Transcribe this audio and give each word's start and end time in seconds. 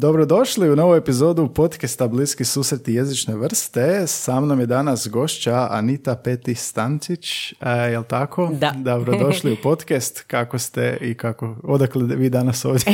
Dobrodošli 0.00 0.70
u 0.70 0.76
novu 0.76 0.94
epizodu 0.94 1.48
podcasta 1.48 2.08
Bliski 2.08 2.44
susreti 2.44 2.94
jezične 2.94 3.36
vrste. 3.36 4.06
Sa 4.06 4.40
mnom 4.40 4.60
je 4.60 4.66
danas 4.66 5.08
gošća 5.08 5.68
Anita 5.70 6.16
Peti 6.16 6.54
Stancić, 6.54 7.52
e, 7.52 7.54
jel 7.70 8.02
tako? 8.02 8.50
Da. 8.52 8.72
Dobrodošli 8.90 9.52
u 9.52 9.56
podcast. 9.62 10.22
Kako 10.26 10.58
ste 10.58 10.98
i 11.00 11.14
kako, 11.14 11.56
odakle 11.62 12.02
vi 12.02 12.30
danas 12.30 12.64
ovdje? 12.64 12.92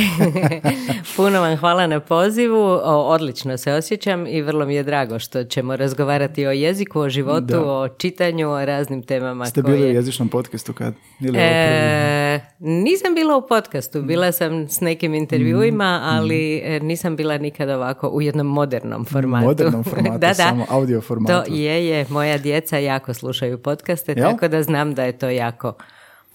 Puno 1.15 1.41
vam 1.41 1.57
hvala 1.57 1.87
na 1.87 1.99
pozivu, 1.99 2.61
o, 2.61 3.13
odlično 3.13 3.57
se 3.57 3.73
osjećam 3.73 4.27
i 4.27 4.41
vrlo 4.41 4.65
mi 4.65 4.75
je 4.75 4.83
drago 4.83 5.19
što 5.19 5.43
ćemo 5.43 5.75
razgovarati 5.75 6.47
o 6.47 6.51
jeziku, 6.51 6.99
o 6.99 7.09
životu, 7.09 7.45
Da. 7.45 7.71
o 7.71 7.87
čitanju, 7.87 8.49
o 8.51 8.65
raznim 8.65 9.03
temama 9.03 9.45
Ste 9.45 9.61
koje... 9.61 9.77
bili 9.77 9.89
u 9.89 9.93
jezičnom 9.93 10.29
podcastu 10.29 10.73
kad? 10.73 10.93
Ili? 11.19 11.37
E, 11.39 12.39
nisam 12.59 13.15
bila 13.15 13.37
u 13.37 13.47
podcastu, 13.47 14.01
bila 14.01 14.31
sam 14.31 14.69
s 14.69 14.81
nekim 14.81 15.13
intervjuima, 15.13 16.01
ali 16.03 16.57
e, 16.57 16.79
nisam 16.97 17.15
bila 17.15 17.37
nikad 17.37 17.69
ovako 17.69 18.09
u 18.09 18.21
jednom 18.21 18.47
modernom 18.47 19.05
formatu. 19.05 19.45
Modernom 19.45 19.83
formatu, 19.91 20.17
da, 20.19 20.27
da. 20.27 20.33
samo 20.33 20.65
audio 20.69 21.01
formatu. 21.01 21.33
To 21.33 21.55
je, 21.55 21.87
je, 21.87 22.05
moja 22.09 22.37
djeca 22.37 22.77
jako 22.77 23.13
slušaju 23.13 23.57
podcaste, 23.57 24.13
Jel? 24.17 24.31
tako 24.31 24.47
da 24.47 24.63
znam 24.63 24.93
da 24.93 25.03
je 25.03 25.17
to 25.17 25.29
jako 25.29 25.73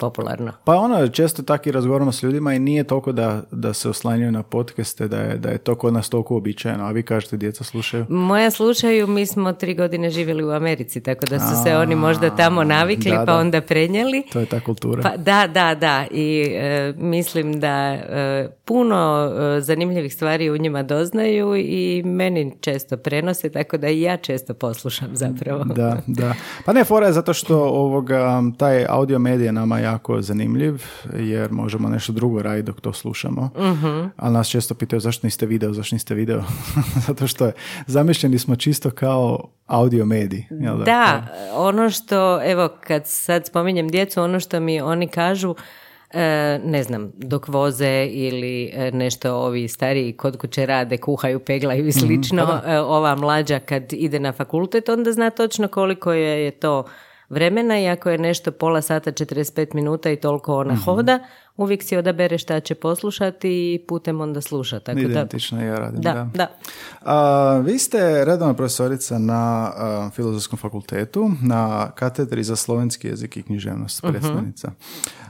popularno. 0.03 0.51
Pa 0.63 0.75
ono, 0.75 1.07
često 1.07 1.43
tako 1.43 1.69
i 1.69 1.71
razgovaramo 1.71 2.11
s 2.11 2.23
ljudima 2.23 2.53
i 2.53 2.59
nije 2.59 2.83
toliko 2.83 3.11
da, 3.11 3.41
da 3.51 3.73
se 3.73 3.89
oslanjaju 3.89 4.31
na 4.31 4.43
podcaste, 4.43 5.07
da 5.07 5.17
je, 5.17 5.37
da 5.37 5.49
je 5.49 5.57
to 5.57 5.75
kod 5.75 5.93
nas 5.93 6.09
toliko 6.09 6.33
uobičajeno, 6.33 6.85
a 6.85 6.91
vi 6.91 7.03
kažete 7.03 7.37
djeca 7.37 7.63
slušaju. 7.63 8.05
Moja 8.09 8.51
slušaju, 8.51 9.07
mi 9.07 9.25
smo 9.25 9.53
tri 9.53 9.75
godine 9.75 10.09
živjeli 10.09 10.43
u 10.43 10.51
Americi, 10.51 11.01
tako 11.01 11.25
da 11.25 11.39
su 11.39 11.63
se 11.63 11.75
oni 11.75 11.95
možda 11.95 12.35
tamo 12.35 12.63
navikli 12.63 13.11
da, 13.11 13.17
pa 13.17 13.25
da. 13.25 13.37
onda 13.37 13.61
prenijeli. 13.61 14.23
To 14.33 14.39
je 14.39 14.45
ta 14.45 14.59
kultura. 14.59 15.01
Pa, 15.01 15.17
da, 15.17 15.47
da, 15.47 15.75
da. 15.75 16.05
I 16.11 16.53
e, 16.55 16.93
mislim 16.97 17.59
da 17.59 17.93
e, 17.93 18.49
puno 18.65 19.31
e, 19.57 19.61
zanimljivih 19.61 20.13
stvari 20.13 20.49
u 20.49 20.57
njima 20.57 20.83
doznaju 20.83 21.55
i 21.55 22.03
meni 22.05 22.55
često 22.61 22.97
prenose, 22.97 23.49
tako 23.49 23.77
da 23.77 23.89
i 23.89 24.01
ja 24.01 24.17
često 24.17 24.53
poslušam 24.53 25.09
zapravo. 25.13 25.63
Da, 25.63 25.97
da. 26.07 26.33
Pa 26.65 26.73
ne, 26.73 26.83
fora 26.83 27.07
je 27.07 27.13
zato 27.13 27.33
što 27.33 27.57
ovoga, 27.57 28.41
taj 28.57 28.85
audio 28.89 29.19
medij 29.19 29.45
je 29.45 29.51
nama 29.51 29.79
jako 29.93 30.21
zanimljiv, 30.21 30.83
jer 31.13 31.51
možemo 31.51 31.89
nešto 31.89 32.13
drugo 32.13 32.41
raditi 32.41 32.65
dok 32.65 32.81
to 32.81 32.93
slušamo. 32.93 33.49
Mhm. 33.57 34.05
Ali 34.17 34.33
nas 34.33 34.49
često 34.49 34.73
pitaju 34.73 34.99
zašto 34.99 35.27
niste 35.27 35.45
video, 35.45 35.73
zašto 35.73 35.95
niste 35.95 36.15
video. 36.15 36.43
zato 37.07 37.27
što 37.27 37.45
je, 37.45 37.51
zamišljeni 37.87 38.39
smo 38.39 38.55
čisto 38.55 38.91
kao 38.91 39.49
audio 39.65 40.05
medij. 40.05 40.43
Jel 40.49 40.77
da? 40.77 40.83
Da, 40.83 41.27
ono 41.53 41.89
što, 41.89 42.51
evo, 42.51 42.69
kad 42.87 43.07
sad 43.07 43.45
spominjem 43.45 43.87
djecu, 43.89 44.21
ono 44.21 44.39
što 44.39 44.59
mi 44.59 44.81
oni 44.81 45.07
kažu, 45.07 45.55
e, 46.11 46.59
ne 46.65 46.83
znam, 46.83 47.11
dok 47.15 47.47
voze 47.47 48.07
ili 48.11 48.71
e, 48.73 48.91
nešto 48.91 49.35
ovi 49.35 49.67
stariji 49.67 50.13
kod 50.13 50.37
kuće 50.37 50.65
rade, 50.65 50.97
kuhaju, 50.97 51.39
peglaju 51.39 51.87
i 51.87 51.91
slično, 51.91 52.61
e, 52.65 52.79
ova 52.79 53.15
mlađa 53.15 53.59
kad 53.59 53.93
ide 53.93 54.19
na 54.19 54.31
fakultet, 54.31 54.89
onda 54.89 55.11
zna 55.11 55.29
točno 55.29 55.67
koliko 55.67 56.11
je 56.11 56.51
to 56.51 56.83
vremena 57.33 57.79
i 57.79 57.87
ako 57.87 58.09
je 58.09 58.17
nešto 58.17 58.51
pola 58.51 58.81
sata, 58.81 59.11
45 59.11 59.75
minuta 59.75 60.09
i 60.09 60.15
toliko 60.15 60.55
ona 60.55 60.75
hoda, 60.75 61.19
uvijek 61.57 61.83
si 61.83 61.97
odabere 61.97 62.37
šta 62.37 62.59
će 62.59 62.75
poslušati 62.75 63.49
i 63.73 63.79
putem 63.79 64.21
onda 64.21 64.41
sluša. 64.41 64.79
Tako 64.79 64.95
da, 64.95 65.05
Identično 65.05 65.63
ja 65.63 65.75
radim, 65.75 66.01
da, 66.01 66.13
da. 66.13 66.29
da. 66.33 66.47
A, 67.03 67.57
vi 67.57 67.79
ste 67.79 68.25
redovna 68.25 68.53
profesorica 68.53 69.19
na 69.19 69.33
a, 69.67 70.09
Filozofskom 70.09 70.59
fakultetu, 70.59 71.31
na 71.41 71.63
katedri 71.91 72.43
za 72.43 72.55
slovenski 72.55 73.07
jezik 73.07 73.37
i 73.37 73.43
književnost, 73.43 74.03
Mhm. 74.03 74.11
predstavnica. 74.11 74.71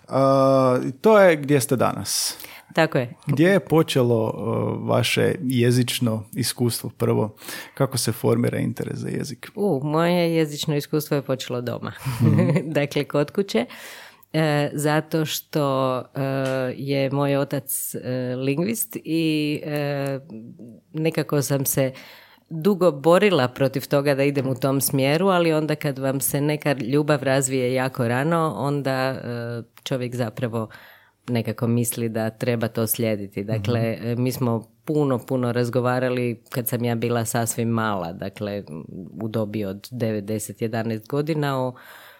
A, 0.07 0.79
i 0.85 0.91
to 0.91 1.19
je 1.19 1.35
gdje 1.35 1.61
ste 1.61 1.75
danas. 1.75 2.37
Tako 2.73 2.97
je. 2.97 3.13
Gdje 3.27 3.47
je 3.47 3.59
počelo 3.59 4.25
uh, 4.25 4.89
vaše 4.89 5.35
jezično 5.41 6.23
iskustvo 6.35 6.89
prvo? 6.97 7.35
Kako 7.73 7.97
se 7.97 8.11
formira 8.11 8.57
interes 8.57 8.97
za 8.97 9.07
jezik? 9.09 9.51
U, 9.55 9.81
moje 9.83 10.35
jezično 10.35 10.75
iskustvo 10.75 11.15
je 11.15 11.21
počelo 11.21 11.61
doma. 11.61 11.93
dakle, 12.77 13.03
kod 13.03 13.31
kuće. 13.31 13.65
E, 14.33 14.69
zato 14.73 15.25
što 15.25 15.97
e, 15.99 16.03
je 16.77 17.11
moj 17.11 17.37
otac 17.37 17.95
e, 17.95 18.35
lingvist 18.35 18.97
i 19.03 19.61
e, 19.65 20.19
nekako 20.93 21.41
sam 21.41 21.65
se 21.65 21.91
dugo 22.49 22.91
borila 22.91 23.47
protiv 23.47 23.87
toga 23.87 24.15
da 24.15 24.23
idem 24.23 24.47
u 24.47 24.55
tom 24.55 24.81
smjeru, 24.81 25.27
ali 25.27 25.53
onda 25.53 25.75
kad 25.75 25.99
vam 25.99 26.21
se 26.21 26.41
neka 26.41 26.73
ljubav 26.73 27.23
razvije 27.23 27.73
jako 27.73 28.07
rano, 28.07 28.53
onda 28.57 28.91
e, 28.91 29.17
čovjek 29.83 30.15
zapravo 30.15 30.69
nekako 31.27 31.67
misli 31.67 32.09
da 32.09 32.29
treba 32.29 32.67
to 32.67 32.87
slijediti. 32.87 33.43
Dakle, 33.43 33.97
e, 34.01 34.15
mi 34.15 34.31
smo 34.31 34.67
puno, 34.85 35.19
puno 35.19 35.51
razgovarali 35.51 36.41
kad 36.49 36.67
sam 36.67 36.83
ja 36.83 36.95
bila 36.95 37.25
sasvim 37.25 37.67
mala, 37.67 38.13
dakle 38.13 38.63
u 39.21 39.27
dobi 39.27 39.65
od 39.65 39.89
9, 39.91 40.21
10, 40.21 40.69
11 40.69 41.07
godina 41.07 41.59
o 41.59 41.73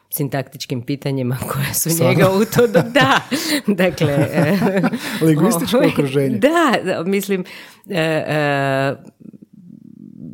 sintaktičkim 0.10 0.82
pitanjima 0.82 1.38
koja 1.54 1.74
su 1.74 1.90
njega 2.04 2.30
u 2.30 2.46
to 2.46 2.68
do... 2.68 2.82
Da, 2.94 3.20
dakle... 3.68 4.28
Lingvističko 5.28 5.78
ovaj, 5.78 5.90
okruženje. 5.90 6.38
Da, 6.38 6.74
mislim... 7.06 7.46
e, 7.90 8.24
e, 8.28 8.96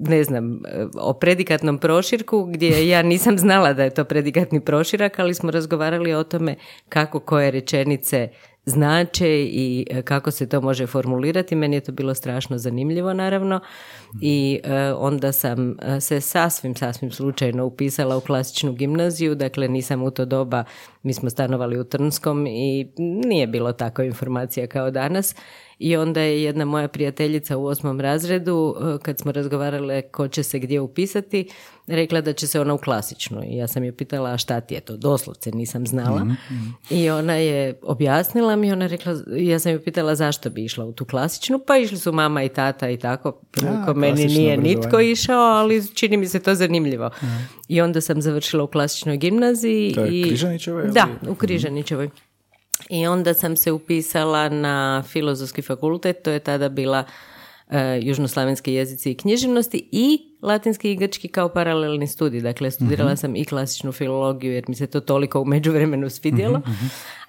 ne 0.01 0.23
znam, 0.23 0.59
o 0.99 1.13
predikatnom 1.13 1.77
proširku 1.77 2.43
gdje 2.43 2.89
ja 2.89 3.01
nisam 3.01 3.37
znala 3.37 3.73
da 3.73 3.83
je 3.83 3.89
to 3.89 4.03
predikatni 4.03 4.59
proširak, 4.59 5.19
ali 5.19 5.33
smo 5.33 5.51
razgovarali 5.51 6.13
o 6.13 6.23
tome 6.23 6.55
kako 6.89 7.19
koje 7.19 7.51
rečenice 7.51 8.29
znače 8.69 9.43
i 9.43 9.85
e, 9.89 10.01
kako 10.01 10.31
se 10.31 10.49
to 10.49 10.61
može 10.61 10.87
formulirati. 10.87 11.55
Meni 11.55 11.75
je 11.75 11.81
to 11.81 11.91
bilo 11.91 12.13
strašno 12.13 12.57
zanimljivo 12.57 13.13
naravno 13.13 13.59
i 14.21 14.59
e, 14.63 14.93
onda 14.93 15.31
sam 15.31 15.77
e, 15.81 15.99
se 15.99 16.21
sasvim, 16.21 16.75
sasvim 16.75 17.11
slučajno 17.11 17.65
upisala 17.65 18.17
u 18.17 18.21
klasičnu 18.21 18.73
gimnaziju, 18.73 19.35
dakle 19.35 19.67
nisam 19.67 20.03
u 20.03 20.11
to 20.11 20.25
doba, 20.25 20.63
mi 21.03 21.13
smo 21.13 21.29
stanovali 21.29 21.79
u 21.79 21.83
Trnskom 21.83 22.47
i 22.47 22.91
nije 22.97 23.47
bilo 23.47 23.73
tako 23.73 24.01
informacija 24.01 24.67
kao 24.67 24.91
danas 24.91 25.35
i 25.79 25.95
onda 25.95 26.21
je 26.21 26.43
jedna 26.43 26.65
moja 26.65 26.87
prijateljica 26.87 27.57
u 27.57 27.65
osmom 27.65 28.01
razredu, 28.01 28.75
e, 28.81 29.03
kad 29.03 29.19
smo 29.19 29.31
razgovarale 29.31 30.01
ko 30.01 30.27
će 30.27 30.43
se 30.43 30.59
gdje 30.59 30.79
upisati, 30.79 31.49
rekla 31.87 32.21
da 32.21 32.33
će 32.33 32.47
se 32.47 32.59
ona 32.59 32.73
u 32.73 32.77
klasičnu. 32.77 33.41
I 33.47 33.57
ja 33.57 33.67
sam 33.67 33.83
je 33.83 33.97
pitala 33.97 34.29
a 34.29 34.37
šta 34.37 34.61
ti 34.61 34.73
je 34.73 34.79
to, 34.79 34.97
doslovce 34.97 35.51
nisam 35.51 35.87
znala. 35.87 36.27
I 36.89 37.09
ona 37.09 37.33
je 37.33 37.79
objasnila 37.81 38.55
mi, 38.55 38.71
ona 38.71 38.87
rekla, 38.87 39.15
ja 39.37 39.59
sam 39.59 39.71
je 39.71 39.83
pitala 39.83 40.15
zašto 40.15 40.49
bi 40.49 40.63
išla 40.63 40.85
u 40.85 40.91
tu 40.91 41.05
klasičnu, 41.05 41.59
pa 41.67 41.77
išli 41.77 41.97
su 41.97 42.11
mama 42.11 42.43
i 42.43 42.49
tata 42.49 42.89
i 42.89 42.97
tako. 42.97 43.31
Prvo 43.51 43.93
meni 43.95 44.25
nije 44.25 44.53
obrazovanje. 44.53 44.75
nitko 44.75 44.99
išao, 44.99 45.41
ali 45.41 45.87
čini 45.95 46.17
mi 46.17 46.27
se 46.27 46.39
to 46.39 46.55
zanimljivo. 46.55 47.09
I 47.67 47.81
onda 47.81 48.01
sam 48.01 48.21
završila 48.21 48.63
u 48.63 48.67
klasičnoj 48.67 49.17
gimnaziji. 49.17 49.93
To 49.93 50.01
je 50.01 50.21
i... 50.21 50.23
Križanićevoj 50.23 50.87
Da, 50.87 51.07
u 51.29 51.35
Križanićevoj. 51.35 52.09
I 52.89 53.07
onda 53.07 53.33
sam 53.33 53.57
se 53.57 53.71
upisala 53.71 54.49
na 54.49 55.03
filozofski 55.07 55.61
fakultet, 55.61 56.23
to 56.23 56.31
je 56.31 56.39
tada 56.39 56.69
bila 56.69 57.03
e, 57.69 57.99
južnoslavenski 58.01 58.73
jezici 58.73 59.11
i 59.11 59.17
književnosti 59.17 59.89
i 59.91 60.19
latinski 60.41 60.91
i 60.91 60.95
grčki 60.95 61.27
kao 61.27 61.49
paralelni 61.49 62.07
studij. 62.07 62.41
Dakle, 62.41 62.71
studirala 62.71 63.15
sam 63.15 63.35
i 63.35 63.45
klasičnu 63.45 63.91
filologiju 63.91 64.53
jer 64.53 64.63
mi 64.67 64.75
se 64.75 64.87
to 64.87 64.99
toliko 64.99 65.41
u 65.41 65.45
međuvremenu 65.45 66.09
svidjelo. 66.09 66.61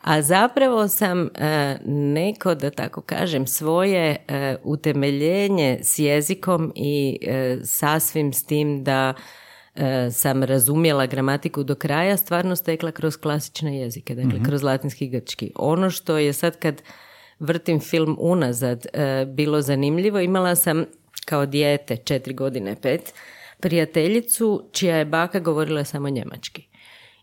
A 0.01 0.23
zapravo 0.23 0.89
sam 0.89 1.29
e, 1.35 1.79
neko, 1.87 2.55
da 2.55 2.71
tako 2.71 3.01
kažem, 3.01 3.47
svoje 3.47 4.17
e, 4.29 4.57
utemeljenje 4.65 5.79
s 5.83 5.99
jezikom 5.99 6.73
i 6.77 7.19
e, 7.23 7.59
sasvim 7.65 8.33
s 8.33 8.45
tim 8.45 8.85
da 8.85 9.15
sam 10.13 10.43
razumjela 10.43 11.07
gramatiku 11.07 11.63
do 11.65 11.75
kraja, 11.75 12.17
stvarno 12.17 12.57
stekla 12.57 12.93
kroz 12.93 13.17
klasične 13.17 13.79
jezike, 13.79 14.15
dakle 14.15 14.43
kroz 14.45 14.63
latinski 14.63 15.05
i 15.05 15.09
grčki. 15.09 15.53
Ono 15.55 15.91
što 15.91 16.19
je 16.19 16.33
sad 16.33 16.59
kad 16.59 16.83
vrtim 17.39 17.81
film 17.81 18.17
unazad 18.21 18.87
e, 18.93 19.27
bilo 19.27 19.63
zanimljivo, 19.63 20.21
imala 20.21 20.55
sam 20.55 20.85
kao 21.25 21.47
dijete, 21.47 21.97
četiri 21.97 22.35
godine, 22.35 22.77
pet, 22.83 23.15
prijateljicu 23.61 24.69
čija 24.73 24.97
je 24.97 25.05
baka 25.05 25.41
govorila 25.41 25.85
samo 25.85 26.09
njemački. 26.09 26.67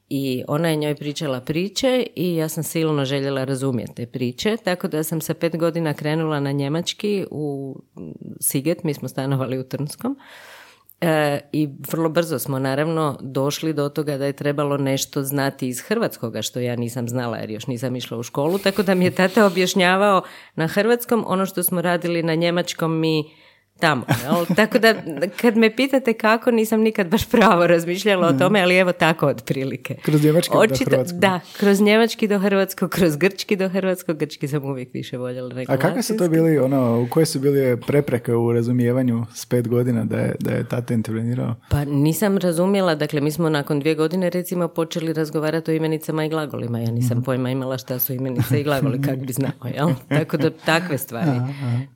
I 0.09 0.43
ona 0.47 0.69
je 0.69 0.75
njoj 0.75 0.95
pričala 0.95 1.41
priče 1.41 2.07
i 2.15 2.35
ja 2.35 2.49
sam 2.49 2.63
silno 2.63 3.05
željela 3.05 3.43
razumjeti 3.43 3.93
te 3.95 4.05
priče, 4.05 4.57
tako 4.63 4.87
da 4.87 5.03
sam 5.03 5.21
sa 5.21 5.33
pet 5.33 5.57
godina 5.57 5.93
krenula 5.93 6.39
na 6.39 6.51
njemački 6.51 7.25
u 7.31 7.75
Siget, 8.39 8.83
mi 8.83 8.93
smo 8.93 9.07
stanovali 9.07 9.59
u 9.59 9.63
Trnskom. 9.63 10.17
E, 11.01 11.39
I 11.51 11.69
vrlo 11.91 12.09
brzo 12.09 12.39
smo 12.39 12.59
naravno 12.59 13.17
došli 13.21 13.73
do 13.73 13.89
toga 13.89 14.17
da 14.17 14.25
je 14.25 14.33
trebalo 14.33 14.77
nešto 14.77 15.23
znati 15.23 15.67
iz 15.67 15.81
hrvatskoga, 15.81 16.41
što 16.41 16.59
ja 16.59 16.75
nisam 16.75 17.09
znala 17.09 17.37
jer 17.37 17.51
još 17.51 17.67
nisam 17.67 17.95
išla 17.95 18.17
u 18.17 18.23
školu, 18.23 18.57
tako 18.57 18.83
da 18.83 18.95
mi 18.95 19.05
je 19.05 19.11
tata 19.11 19.45
objašnjavao 19.45 20.21
na 20.55 20.67
hrvatskom 20.67 21.23
ono 21.27 21.45
što 21.45 21.63
smo 21.63 21.81
radili 21.81 22.23
na 22.23 22.35
njemačkom 22.35 22.99
mi 22.99 23.23
tamo. 23.79 24.05
Tako 24.55 24.79
da 24.79 24.95
kad 25.41 25.57
me 25.57 25.75
pitate 25.75 26.13
kako, 26.13 26.51
nisam 26.51 26.81
nikad 26.81 27.07
baš 27.07 27.29
pravo 27.29 27.67
razmišljala 27.67 28.27
o 28.27 28.33
tome, 28.33 28.61
ali 28.61 28.75
evo 28.75 28.91
tako 28.91 29.27
otprilike. 29.27 29.95
Kroz 29.95 30.23
njemački 30.23 30.53
do 30.53 30.75
hrvatskog. 30.85 31.19
Da, 31.19 31.39
kroz 31.59 31.81
njemački 31.81 32.27
do 32.27 32.39
hrvatskog, 32.39 32.89
kroz 32.89 33.15
grčki 33.15 33.55
do 33.55 33.69
hrvatskog. 33.69 34.17
Grčki 34.17 34.47
sam 34.47 34.65
uvijek 34.65 34.93
više 34.93 35.17
voljela 35.17 35.53
nego 35.53 35.73
A 35.73 35.77
kakve 35.77 36.03
su 36.03 36.17
to 36.17 36.29
bili, 36.29 36.59
ono, 36.59 37.07
koje 37.09 37.25
su 37.25 37.39
bili 37.39 37.81
prepreke 37.87 38.33
u 38.33 38.53
razumijevanju 38.53 39.25
s 39.33 39.45
pet 39.45 39.67
godina 39.67 40.05
da 40.05 40.17
je, 40.17 40.35
da 40.39 40.51
je 40.51 40.63
tata 40.63 40.93
intervenirao? 40.93 41.55
Pa 41.69 41.85
nisam 41.85 42.37
razumjela, 42.37 42.95
dakle 42.95 43.21
mi 43.21 43.31
smo 43.31 43.49
nakon 43.49 43.79
dvije 43.79 43.95
godine 43.95 44.29
recimo 44.29 44.67
počeli 44.67 45.13
razgovarati 45.13 45.71
o 45.71 45.73
imenicama 45.73 46.25
i 46.25 46.29
glagolima. 46.29 46.79
Ja 46.79 46.91
nisam 46.91 47.17
mhm. 47.17 47.25
pojma 47.25 47.49
imala 47.49 47.77
šta 47.77 47.99
su 47.99 48.13
imenice 48.13 48.61
i 48.61 48.63
glagoli, 48.63 49.01
kak 49.01 49.17
bi 49.17 49.33
znao, 49.33 49.67
jel? 49.75 49.89
Tako 50.19 50.37
da 50.37 50.49
takve 50.49 50.97
stvari. 50.97 51.31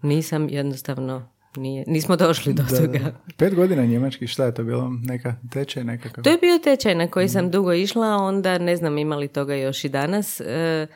Nisam 0.01 0.49
jednostavno 0.49 1.31
nije, 1.55 1.83
nismo 1.87 2.15
došli 2.15 2.53
do 2.53 2.63
toga. 2.63 3.11
Pet 3.37 3.55
godina 3.55 3.85
njemački, 3.85 4.27
šta 4.27 4.45
je 4.45 4.53
to 4.53 4.63
bilo? 4.63 4.91
Neka 5.03 5.35
tečaj, 5.51 5.83
neka 5.83 6.21
To 6.21 6.29
je 6.29 6.37
bio 6.37 6.59
tečaj 6.63 6.95
na 6.95 7.07
koji 7.07 7.29
sam 7.29 7.51
dugo 7.51 7.73
išla, 7.73 8.07
onda 8.07 8.57
ne 8.57 8.75
znam 8.75 8.97
imali 8.97 9.27
toga 9.27 9.55
još 9.55 9.83
i 9.83 9.89
danas. 9.89 10.39
E, 10.39 10.87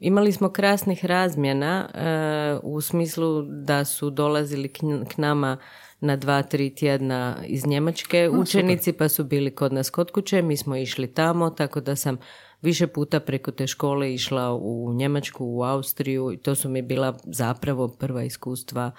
imali 0.00 0.32
smo 0.32 0.48
krasnih 0.48 1.04
razmjena 1.04 1.88
e, 1.94 2.58
u 2.62 2.80
smislu 2.80 3.42
da 3.42 3.84
su 3.84 4.10
dolazili 4.10 4.68
k, 4.68 4.78
nama 5.16 5.56
na 6.00 6.16
dva, 6.16 6.42
tri 6.42 6.74
tjedna 6.74 7.36
iz 7.46 7.66
Njemačke 7.66 8.30
učenici, 8.30 8.92
pa 8.92 9.08
su 9.08 9.24
bili 9.24 9.54
kod 9.54 9.72
nas 9.72 9.90
kod 9.90 10.10
kuće, 10.10 10.42
mi 10.42 10.56
smo 10.56 10.76
išli 10.76 11.06
tamo, 11.06 11.50
tako 11.50 11.80
da 11.80 11.96
sam 11.96 12.16
više 12.62 12.86
puta 12.86 13.20
preko 13.20 13.50
te 13.50 13.66
škole 13.66 14.14
išla 14.14 14.54
u 14.54 14.92
Njemačku, 14.94 15.44
u 15.46 15.62
Austriju 15.62 16.32
i 16.32 16.36
to 16.36 16.54
su 16.54 16.68
mi 16.68 16.82
bila 16.82 17.18
zapravo 17.24 17.88
prva 17.88 18.22
iskustva 18.22 18.90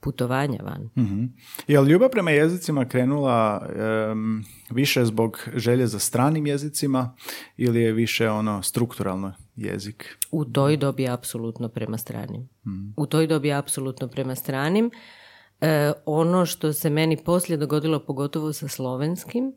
putovanja 0.00 0.58
van. 0.62 0.90
Mm-hmm. 0.96 1.34
Je 1.68 1.80
li 1.80 1.90
ljubav 1.90 2.10
prema 2.10 2.30
jezicima 2.30 2.84
krenula 2.84 3.68
više 4.70 5.04
zbog 5.04 5.48
želje 5.54 5.86
za 5.86 5.98
stranim 5.98 6.46
jezicima 6.46 7.14
ili 7.56 7.80
je 7.80 7.92
više 7.92 8.30
ono 8.30 8.62
strukturalno 8.62 9.32
jezik? 9.56 10.18
U 10.30 10.44
toj 10.44 10.76
dobi 10.76 11.08
apsolutno 11.08 11.68
prema 11.68 11.98
stranim. 11.98 12.48
mm 12.66 12.92
U 12.96 13.06
toj 13.06 13.26
dobi 13.26 13.52
apsolutno 13.52 14.08
prema 14.08 14.34
stranim. 14.34 14.90
E, 15.60 15.92
ono 16.06 16.46
što 16.46 16.72
se 16.72 16.90
meni 16.90 17.16
poslije 17.24 17.56
dogodilo, 17.56 18.04
pogotovo 18.04 18.52
sa 18.52 18.68
slovenskim, 18.68 19.52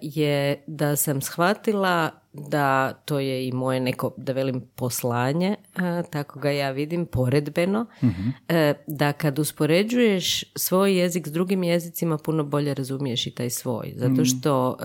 je 0.00 0.64
da 0.66 0.96
sam 0.96 1.20
shvatila 1.20 2.10
da 2.32 2.92
to 2.92 3.18
je 3.18 3.48
i 3.48 3.52
moje 3.52 3.80
neko, 3.80 4.14
da 4.16 4.32
velim, 4.32 4.62
poslanje, 4.74 5.56
e, 5.76 6.02
tako 6.10 6.38
ga 6.38 6.50
ja 6.50 6.70
vidim, 6.70 7.06
poredbeno, 7.06 7.86
mhm. 8.02 8.28
e, 8.48 8.74
da 8.86 9.12
kad 9.12 9.38
uspoređuješ 9.38 10.44
svoj 10.56 10.98
jezik 10.98 11.28
s 11.28 11.32
drugim 11.32 11.62
jezicima, 11.62 12.18
puno 12.18 12.44
bolje 12.44 12.74
razumiješ 12.74 13.26
i 13.26 13.30
taj 13.30 13.50
svoj, 13.50 13.92
zato 13.96 14.12
mhm. 14.12 14.24
što 14.24 14.76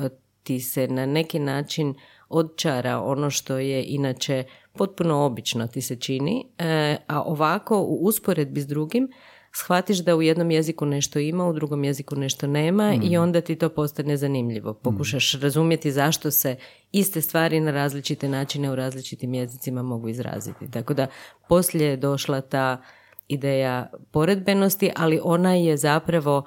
ti 0.43 0.59
se 0.59 0.87
na 0.87 1.05
neki 1.05 1.39
način 1.39 1.93
odčara 2.29 3.01
ono 3.01 3.29
što 3.29 3.57
je 3.57 3.83
inače 3.83 4.43
potpuno 4.73 5.25
obično 5.25 5.67
ti 5.67 5.81
se 5.81 5.95
čini, 5.95 6.45
a 7.07 7.21
ovako 7.21 7.81
u 7.81 7.99
usporedbi 8.01 8.61
s 8.61 8.67
drugim 8.67 9.09
shvatiš 9.55 9.97
da 9.97 10.15
u 10.15 10.21
jednom 10.21 10.51
jeziku 10.51 10.85
nešto 10.85 11.19
ima, 11.19 11.47
u 11.47 11.53
drugom 11.53 11.83
jeziku 11.83 12.15
nešto 12.15 12.47
nema 12.47 12.93
i 13.03 13.17
mm. 13.17 13.21
onda 13.21 13.41
ti 13.41 13.55
to 13.55 13.69
postane 13.69 14.17
zanimljivo. 14.17 14.73
Pokušaš 14.73 15.33
mm. 15.33 15.41
razumjeti 15.41 15.91
zašto 15.91 16.31
se 16.31 16.55
iste 16.91 17.21
stvari 17.21 17.59
na 17.59 17.71
različite 17.71 18.29
načine 18.29 18.71
u 18.71 18.75
različitim 18.75 19.33
jezicima 19.33 19.83
mogu 19.83 20.09
izraziti. 20.09 20.71
Tako 20.71 20.93
da 20.93 21.07
poslije 21.47 21.89
je 21.89 21.97
došla 21.97 22.41
ta 22.41 22.81
ideja 23.27 23.91
poredbenosti, 24.11 24.91
ali 24.95 25.19
ona 25.23 25.53
je 25.53 25.77
zapravo 25.77 26.43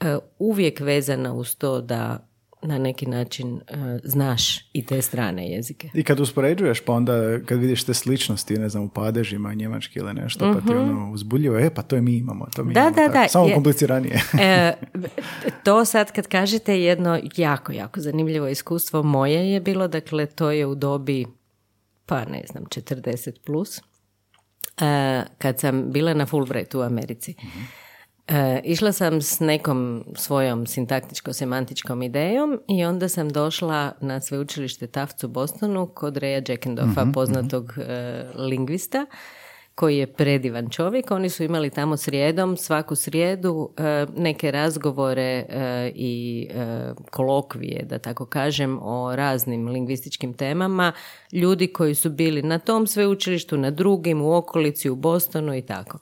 e, 0.00 0.16
uvijek 0.38 0.80
vezana 0.80 1.34
uz 1.34 1.56
to 1.56 1.80
da 1.80 2.28
na 2.66 2.78
neki 2.78 3.06
način 3.06 3.52
uh, 3.54 3.60
znaš 4.04 4.70
i 4.72 4.86
te 4.86 5.02
strane 5.02 5.50
jezike. 5.50 5.90
I 5.94 6.02
kad 6.02 6.20
uspoređuješ, 6.20 6.80
pa 6.80 6.92
onda 6.92 7.40
kad 7.46 7.58
vidiš 7.58 7.84
te 7.84 7.94
sličnosti, 7.94 8.58
ne 8.58 8.68
znam, 8.68 8.84
u 8.84 8.88
padežima, 8.88 9.54
njemački 9.54 9.98
ili 9.98 10.14
nešto, 10.14 10.52
pa 10.54 10.60
ti 10.60 10.74
mhm. 10.74 10.90
ono 10.90 11.12
uzbuljivo, 11.12 11.58
e, 11.58 11.70
pa 11.74 11.82
to 11.82 11.96
je 11.96 12.02
mi 12.02 12.16
imamo, 12.16 12.46
to 12.56 12.64
mi 12.64 12.74
da, 12.74 12.80
imamo. 12.80 12.96
Da, 12.96 13.08
da, 13.08 13.28
Samo 13.28 13.48
kompliciranije. 13.54 14.22
e, 14.40 14.72
to 15.64 15.84
sad 15.84 16.12
kad 16.12 16.26
kažete 16.26 16.80
jedno 16.82 17.20
jako, 17.36 17.72
jako 17.72 18.00
zanimljivo 18.00 18.48
iskustvo 18.48 19.02
moje 19.02 19.52
je 19.52 19.60
bilo, 19.60 19.88
dakle, 19.88 20.26
to 20.26 20.50
je 20.50 20.66
u 20.66 20.74
dobi, 20.74 21.26
pa 22.06 22.24
ne 22.24 22.42
znam, 22.52 22.64
40 22.64 23.32
plus, 23.46 23.78
e, 23.78 23.82
kad 25.38 25.60
sam 25.60 25.92
bila 25.92 26.14
na 26.14 26.26
Fulbrightu 26.26 26.78
u 26.78 26.82
Americi. 26.82 27.34
Mhm. 27.38 27.85
E, 28.28 28.60
išla 28.64 28.92
sam 28.92 29.22
s 29.22 29.40
nekom 29.40 30.04
svojom 30.16 30.66
sintaktičko-semantičkom 30.66 32.04
idejom 32.04 32.60
i 32.68 32.84
onda 32.84 33.08
sam 33.08 33.28
došla 33.28 33.92
na 34.00 34.20
sveučilište 34.20 34.86
Tafts 34.86 35.24
u 35.24 35.28
Bostonu 35.28 35.86
kod 35.86 36.16
Reja 36.16 36.42
Jackendoffa, 36.48 37.04
mm 37.04 37.12
poznatog 37.12 37.72
e, 37.78 38.24
lingvista, 38.34 39.06
koji 39.74 39.98
je 39.98 40.06
predivan 40.06 40.70
čovjek. 40.70 41.10
Oni 41.10 41.28
su 41.28 41.44
imali 41.44 41.70
tamo 41.70 41.96
srijedom, 41.96 42.56
svaku 42.56 42.94
srijedu, 42.94 43.70
e, 43.76 44.06
neke 44.16 44.50
razgovore 44.50 45.44
i 45.94 46.48
kolokvije, 47.10 47.84
da 47.84 47.98
tako 47.98 48.26
kažem, 48.26 48.78
o 48.82 49.16
raznim 49.16 49.68
lingvističkim 49.68 50.34
temama. 50.34 50.92
Ljudi 51.32 51.66
koji 51.66 51.94
su 51.94 52.10
bili 52.10 52.42
na 52.42 52.58
tom 52.58 52.86
sveučilištu, 52.86 53.56
na 53.56 53.70
drugim, 53.70 54.22
u 54.22 54.34
okolici, 54.36 54.90
u 54.90 54.96
Bostonu 54.96 55.56
i 55.56 55.62
tako. 55.62 55.98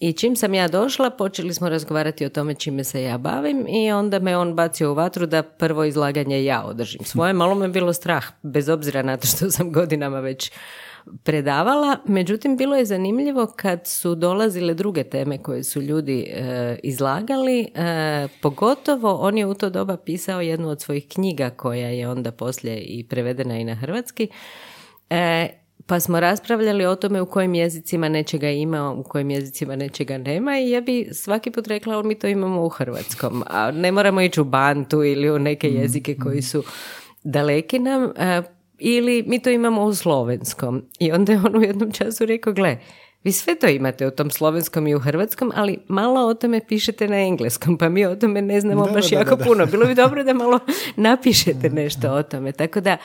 I 0.00 0.12
čim 0.12 0.36
sam 0.36 0.54
ja 0.54 0.68
došla, 0.68 1.10
počeli 1.10 1.54
smo 1.54 1.68
razgovarati 1.68 2.26
o 2.26 2.28
tome 2.28 2.54
čime 2.54 2.84
se 2.84 3.02
ja 3.02 3.18
bavim 3.18 3.66
i 3.68 3.92
onda 3.92 4.18
me 4.18 4.36
on 4.36 4.54
bacio 4.54 4.90
u 4.90 4.94
vatru 4.94 5.26
da 5.26 5.42
prvo 5.42 5.84
izlaganje 5.84 6.44
ja 6.44 6.64
održim. 6.64 7.04
Svoje 7.04 7.32
malo 7.42 7.54
me 7.54 7.68
bilo 7.68 7.92
strah, 7.92 8.24
bez 8.42 8.68
obzira 8.68 9.02
na 9.02 9.16
to 9.16 9.26
što 9.26 9.50
sam 9.50 9.72
godinama 9.72 10.20
već 10.20 10.52
predavala. 11.22 11.96
Međutim, 12.06 12.56
bilo 12.56 12.76
je 12.76 12.84
zanimljivo 12.84 13.46
kad 13.56 13.86
su 13.86 14.14
dolazile 14.14 14.74
druge 14.74 15.04
teme 15.04 15.38
koje 15.38 15.64
su 15.64 15.82
ljudi 15.82 16.20
e, 16.20 16.78
izlagali. 16.82 17.60
E, 17.60 18.28
pogotovo 18.42 19.14
on 19.14 19.38
je 19.38 19.46
u 19.46 19.54
to 19.54 19.70
doba 19.70 19.96
pisao 19.96 20.40
jednu 20.40 20.68
od 20.68 20.80
svojih 20.80 21.08
knjiga 21.08 21.50
koja 21.50 21.88
je 21.88 22.08
onda 22.08 22.32
poslije 22.32 22.80
i 22.80 23.08
prevedena 23.08 23.58
i 23.58 23.64
na 23.64 23.74
hrvatski. 23.74 24.28
E, 25.10 25.48
pa 25.86 26.00
smo 26.00 26.20
raspravljali 26.20 26.86
o 26.86 26.96
tome 26.96 27.20
u 27.20 27.26
kojim 27.26 27.54
jezicima 27.54 28.08
nečega 28.08 28.50
ima, 28.50 28.92
u 28.92 29.02
kojim 29.02 29.30
jezicima 29.30 29.76
nečega 29.76 30.18
nema 30.18 30.58
i 30.58 30.70
ja 30.70 30.80
bi 30.80 31.08
svaki 31.12 31.50
put 31.50 31.66
rekla, 31.66 31.94
ali 31.94 32.08
mi 32.08 32.14
to 32.14 32.26
imamo 32.26 32.64
u 32.64 32.68
hrvatskom, 32.68 33.44
a 33.46 33.70
ne 33.70 33.92
moramo 33.92 34.20
ići 34.20 34.40
u 34.40 34.44
bantu 34.44 35.04
ili 35.04 35.30
u 35.30 35.38
neke 35.38 35.68
mm, 35.68 35.76
jezike 35.76 36.16
koji 36.16 36.38
mm. 36.38 36.42
su 36.42 36.62
daleki 37.24 37.78
nam, 37.78 38.12
ili 38.78 39.24
mi 39.26 39.42
to 39.42 39.50
imamo 39.50 39.84
u 39.84 39.94
slovenskom. 39.94 40.82
I 40.98 41.12
onda 41.12 41.32
je 41.32 41.38
on 41.38 41.56
u 41.56 41.62
jednom 41.62 41.92
času 41.92 42.26
rekao, 42.26 42.52
gle, 42.52 42.78
vi 43.24 43.32
sve 43.32 43.54
to 43.54 43.66
imate 43.66 44.06
u 44.06 44.10
tom 44.10 44.30
slovenskom 44.30 44.86
i 44.86 44.94
u 44.94 45.00
hrvatskom, 45.00 45.52
ali 45.54 45.78
malo 45.88 46.26
o 46.26 46.34
tome 46.34 46.60
pišete 46.68 47.08
na 47.08 47.16
engleskom, 47.16 47.78
pa 47.78 47.88
mi 47.88 48.06
o 48.06 48.16
tome 48.16 48.42
ne 48.42 48.60
znamo 48.60 48.86
baš 48.86 49.12
jako 49.12 49.36
puno. 49.36 49.66
Bilo 49.66 49.86
bi 49.86 49.94
dobro 49.94 50.24
da 50.24 50.34
malo 50.34 50.60
napišete 50.96 51.70
nešto 51.70 52.12
o 52.12 52.22
tome. 52.22 52.52
Tako 52.52 52.80
da, 52.80 52.96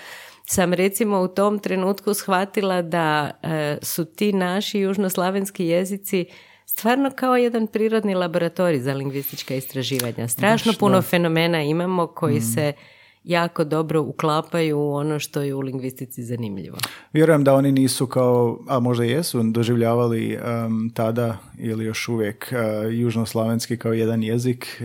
sam 0.45 0.73
recimo 0.73 1.21
u 1.21 1.27
tom 1.27 1.59
trenutku 1.59 2.13
shvatila 2.13 2.81
da 2.81 3.31
e, 3.43 3.77
su 3.81 4.05
ti 4.05 4.33
naši 4.33 4.79
južnoslavenski 4.79 5.65
jezici 5.65 6.25
stvarno 6.65 7.11
kao 7.15 7.35
jedan 7.35 7.67
prirodni 7.67 8.15
laboratorij 8.15 8.79
za 8.79 8.93
lingvistička 8.93 9.55
istraživanja. 9.55 10.27
Strašno 10.27 10.73
puno 10.79 11.01
fenomena 11.01 11.61
imamo 11.61 12.07
koji 12.07 12.37
mm. 12.37 12.41
se 12.41 12.73
jako 13.23 13.63
dobro 13.63 14.01
uklapaju 14.01 14.79
u 14.79 14.93
ono 14.93 15.19
što 15.19 15.41
je 15.41 15.55
u 15.55 15.59
lingvistici 15.59 16.23
zanimljivo. 16.23 16.77
Vjerujem 17.13 17.43
da 17.43 17.53
oni 17.53 17.71
nisu 17.71 18.07
kao, 18.07 18.59
a 18.67 18.79
možda 18.79 19.03
jesu, 19.03 19.43
doživljavali 19.43 20.39
tada 20.93 21.37
ili 21.57 21.85
još 21.85 22.09
uvijek 22.09 22.53
uh, 22.53 22.93
južnoslavenski 22.93 23.77
kao 23.77 23.93
jedan 23.93 24.23
jezik. 24.23 24.81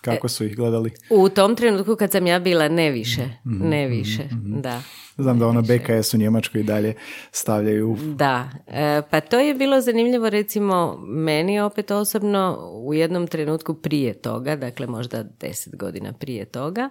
kako 0.00 0.28
su 0.28 0.44
ih 0.44 0.56
gledali? 0.56 0.90
U 1.10 1.28
tom 1.28 1.56
trenutku 1.56 1.96
kad 1.96 2.12
sam 2.12 2.26
ja 2.26 2.38
bila 2.38 2.68
ne 2.68 2.90
više, 2.90 3.22
mhm, 3.46 3.68
ne 3.68 3.88
više, 3.88 4.24
mhm. 4.24 4.60
da. 4.60 4.82
Znam 5.18 5.38
da 5.38 5.46
ono 5.46 5.62
BKS 5.62 6.14
u 6.14 6.16
Njemačkoj 6.16 6.60
i 6.60 6.64
dalje 6.64 6.94
stavljaju. 7.32 7.96
Da, 8.16 8.50
e, 8.66 9.02
pa 9.10 9.20
to 9.20 9.38
je 9.38 9.54
bilo 9.54 9.80
zanimljivo 9.80 10.30
recimo 10.30 10.98
meni 11.06 11.60
opet 11.60 11.90
osobno 11.90 12.70
u 12.72 12.94
jednom 12.94 13.26
trenutku 13.26 13.74
prije 13.74 14.14
toga, 14.14 14.56
dakle 14.56 14.86
možda 14.86 15.22
deset 15.22 15.76
godina 15.76 16.12
prije 16.12 16.44
toga, 16.44 16.90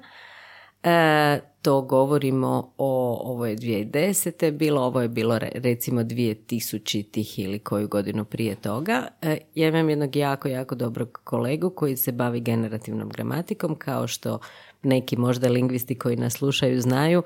E, 0.84 1.40
to 1.62 1.82
govorimo 1.82 2.74
o, 2.78 3.22
ovo 3.24 3.46
je 3.46 3.56
2010. 3.56 4.52
bilo, 4.52 4.82
ovo 4.82 5.02
je 5.02 5.08
bilo 5.08 5.40
recimo 5.40 6.02
2000 6.02 7.42
ili 7.44 7.60
koju 7.60 7.88
godinu 7.88 8.26
prije 8.26 8.56
toga. 8.56 9.08
E, 9.22 9.38
ja 9.56 9.68
imam 9.68 9.90
jednog 9.90 10.16
jako, 10.16 10.48
jako 10.48 10.76
dobrog 10.76 11.20
kolegu 11.24 11.70
koji 11.70 11.98
se 11.98 12.12
bavi 12.12 12.40
generativnom 12.40 13.10
gramatikom, 13.10 13.76
kao 13.76 14.08
što 14.08 14.40
neki 14.84 15.18
možda 15.18 15.50
lingvisti 15.50 15.96
koji 15.96 16.16
nas 16.16 16.34
slušaju 16.34 16.82
znaju. 16.82 17.24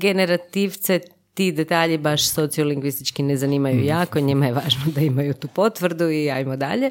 Generativce 0.00 1.00
ti 1.34 1.52
detalji 1.52 1.98
baš 1.98 2.30
sociolingvistički 2.30 3.22
ne 3.22 3.36
zanimaju 3.36 3.76
mhm. 3.76 3.86
jako, 3.86 4.20
njima 4.20 4.46
je 4.46 4.52
važno 4.52 4.92
da 4.94 5.00
imaju 5.00 5.34
tu 5.34 5.48
potvrdu 5.48 6.10
i 6.10 6.30
ajmo 6.30 6.56
dalje. 6.56 6.90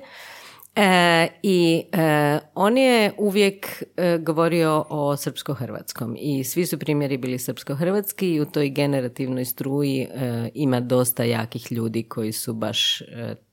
E, 0.77 1.27
I 1.43 1.83
e, 1.91 2.39
on 2.55 2.77
je 2.77 3.11
uvijek 3.17 3.83
e, 3.97 4.17
govorio 4.17 4.85
o 4.89 5.17
srpsko-hrvatskom 5.17 6.15
i 6.19 6.43
svi 6.43 6.65
su 6.65 6.79
primjeri 6.79 7.17
bili 7.17 7.37
srpsko-hrvatski 7.37 8.33
i 8.33 8.41
u 8.41 8.45
toj 8.45 8.69
generativnoj 8.69 9.45
struji 9.45 10.01
e, 10.01 10.49
ima 10.53 10.79
dosta 10.79 11.23
jakih 11.23 11.71
ljudi 11.71 12.03
koji 12.03 12.31
su 12.31 12.53
baš 12.53 13.01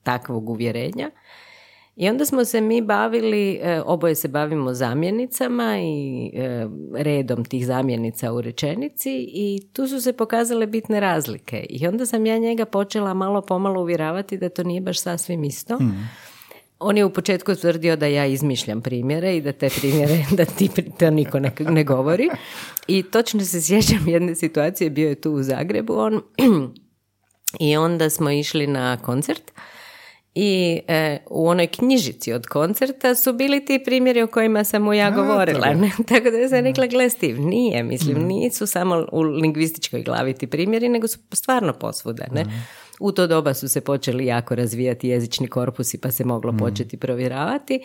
takvog 0.02 0.50
uvjerenja. 0.50 1.10
I 1.96 2.08
onda 2.08 2.24
smo 2.24 2.44
se 2.44 2.60
mi 2.60 2.82
bavili, 2.82 3.60
oboje 3.84 4.14
se 4.14 4.28
bavimo 4.28 4.74
zamjenicama 4.74 5.78
i 5.82 6.30
redom 6.94 7.44
tih 7.44 7.66
zamjenica 7.66 8.32
u 8.32 8.40
rečenici 8.40 9.26
i 9.28 9.60
tu 9.72 9.88
su 9.88 10.00
se 10.00 10.12
pokazale 10.12 10.66
bitne 10.66 11.00
razlike. 11.00 11.66
I 11.70 11.86
onda 11.86 12.06
sam 12.06 12.26
ja 12.26 12.38
njega 12.38 12.64
počela 12.64 13.14
malo 13.14 13.40
pomalo 13.40 13.80
uvjeravati 13.80 14.38
da 14.38 14.48
to 14.48 14.62
nije 14.62 14.80
baš 14.80 15.00
sasvim 15.00 15.44
isto. 15.44 15.76
Hmm 15.76 16.08
on 16.78 16.96
je 16.96 17.04
u 17.04 17.10
početku 17.10 17.54
tvrdio 17.54 17.96
da 17.96 18.06
ja 18.06 18.26
izmišljam 18.26 18.82
primjere 18.82 19.36
i 19.36 19.40
da 19.40 19.52
te 19.52 19.70
primjere, 19.80 20.24
da 20.38 20.44
ti 20.44 20.70
to 20.98 21.10
niko 21.10 21.40
ne, 21.40 21.52
ne 21.58 21.84
govori. 21.84 22.28
I 22.88 23.02
točno 23.02 23.44
se 23.44 23.62
sjećam 23.62 24.08
jedne 24.08 24.34
situacije, 24.34 24.90
bio 24.90 25.08
je 25.08 25.20
tu 25.20 25.32
u 25.32 25.42
Zagrebu 25.42 25.94
on 25.96 26.22
i 27.60 27.76
onda 27.76 28.10
smo 28.10 28.30
išli 28.30 28.66
na 28.66 28.96
koncert 28.96 29.52
i 30.34 30.80
e, 30.88 31.18
u 31.30 31.48
onoj 31.48 31.66
knjižici 31.66 32.32
od 32.32 32.46
koncerta 32.46 33.14
su 33.14 33.32
bili 33.32 33.64
ti 33.64 33.82
primjeri 33.84 34.22
o 34.22 34.26
kojima 34.26 34.64
sam 34.64 34.82
mu 34.82 34.94
ja 34.94 35.10
govorila. 35.10 35.66
Tako 36.08 36.30
da 36.30 36.48
sam 36.48 36.58
rekla, 36.58 36.86
gle 36.86 37.10
Steve, 37.10 37.38
nije, 37.38 37.82
mislim, 37.82 38.18
mm. 38.18 38.26
nisu 38.26 38.66
samo 38.66 39.06
u 39.12 39.22
lingvističkoj 39.22 40.02
glavi 40.02 40.34
ti 40.34 40.46
primjeri, 40.46 40.88
nego 40.88 41.08
su 41.08 41.18
stvarno 41.32 41.72
posvuda, 41.72 42.24
ne? 42.32 42.44
Mm. 42.44 42.66
U 43.04 43.12
to 43.12 43.26
doba 43.26 43.54
su 43.54 43.68
se 43.68 43.80
počeli 43.80 44.26
jako 44.26 44.54
razvijati 44.54 45.08
jezični 45.08 45.48
korpusi 45.48 46.00
pa 46.00 46.10
se 46.10 46.24
moglo 46.24 46.52
mm. 46.52 46.56
početi 46.56 46.96
provjeravati 46.96 47.80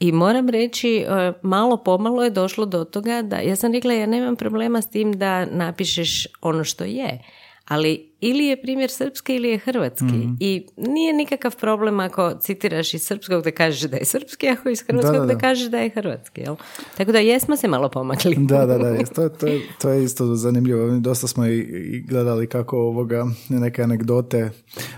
i 0.00 0.12
moram 0.12 0.48
reći, 0.48 0.96
e, 0.96 1.32
malo 1.42 1.76
pomalo 1.76 2.24
je 2.24 2.30
došlo 2.30 2.66
do 2.66 2.84
toga 2.84 3.22
da, 3.22 3.36
ja 3.36 3.56
sam 3.56 3.72
rekla, 3.72 3.92
ja 3.92 4.06
nemam 4.06 4.36
problema 4.36 4.82
s 4.82 4.90
tim 4.90 5.12
da 5.12 5.46
napišeš 5.46 6.26
ono 6.40 6.64
što 6.64 6.84
je, 6.84 7.24
ali 7.64 8.11
ili 8.22 8.46
je 8.46 8.62
primjer 8.62 8.90
srpski 8.90 9.34
ili 9.34 9.48
je 9.48 9.58
hrvatski. 9.58 10.04
mm 10.04 10.36
I 10.40 10.66
nije 10.76 11.12
nikakav 11.12 11.56
problem 11.56 12.00
ako 12.00 12.34
citiraš 12.40 12.94
iz 12.94 13.02
srpskog 13.02 13.44
da 13.44 13.50
kažeš 13.50 13.90
da 13.90 13.96
je 13.96 14.04
srpski, 14.04 14.48
ako 14.48 14.68
iz 14.68 14.82
hrvatskog 14.86 15.14
da, 15.14 15.20
da, 15.20 15.26
da. 15.26 15.38
kažeš 15.38 15.68
da 15.68 15.78
je 15.78 15.90
hrvatski. 15.90 16.40
Jel? 16.40 16.56
Tako 16.96 17.12
da 17.12 17.18
jesmo 17.18 17.56
se 17.56 17.68
malo 17.68 17.88
pomakli. 17.88 18.36
Da, 18.38 18.66
da, 18.66 18.78
da. 18.78 18.92
To, 19.14 19.28
to, 19.28 19.46
je, 19.46 19.60
to 19.80 19.90
je 19.90 20.04
isto 20.04 20.34
zanimljivo. 20.34 20.98
Dosta 20.98 21.26
smo 21.26 21.46
i, 21.46 22.04
gledali 22.08 22.46
kako 22.46 22.78
ovoga 22.78 23.26
neke 23.48 23.82
anegdote 23.82 24.50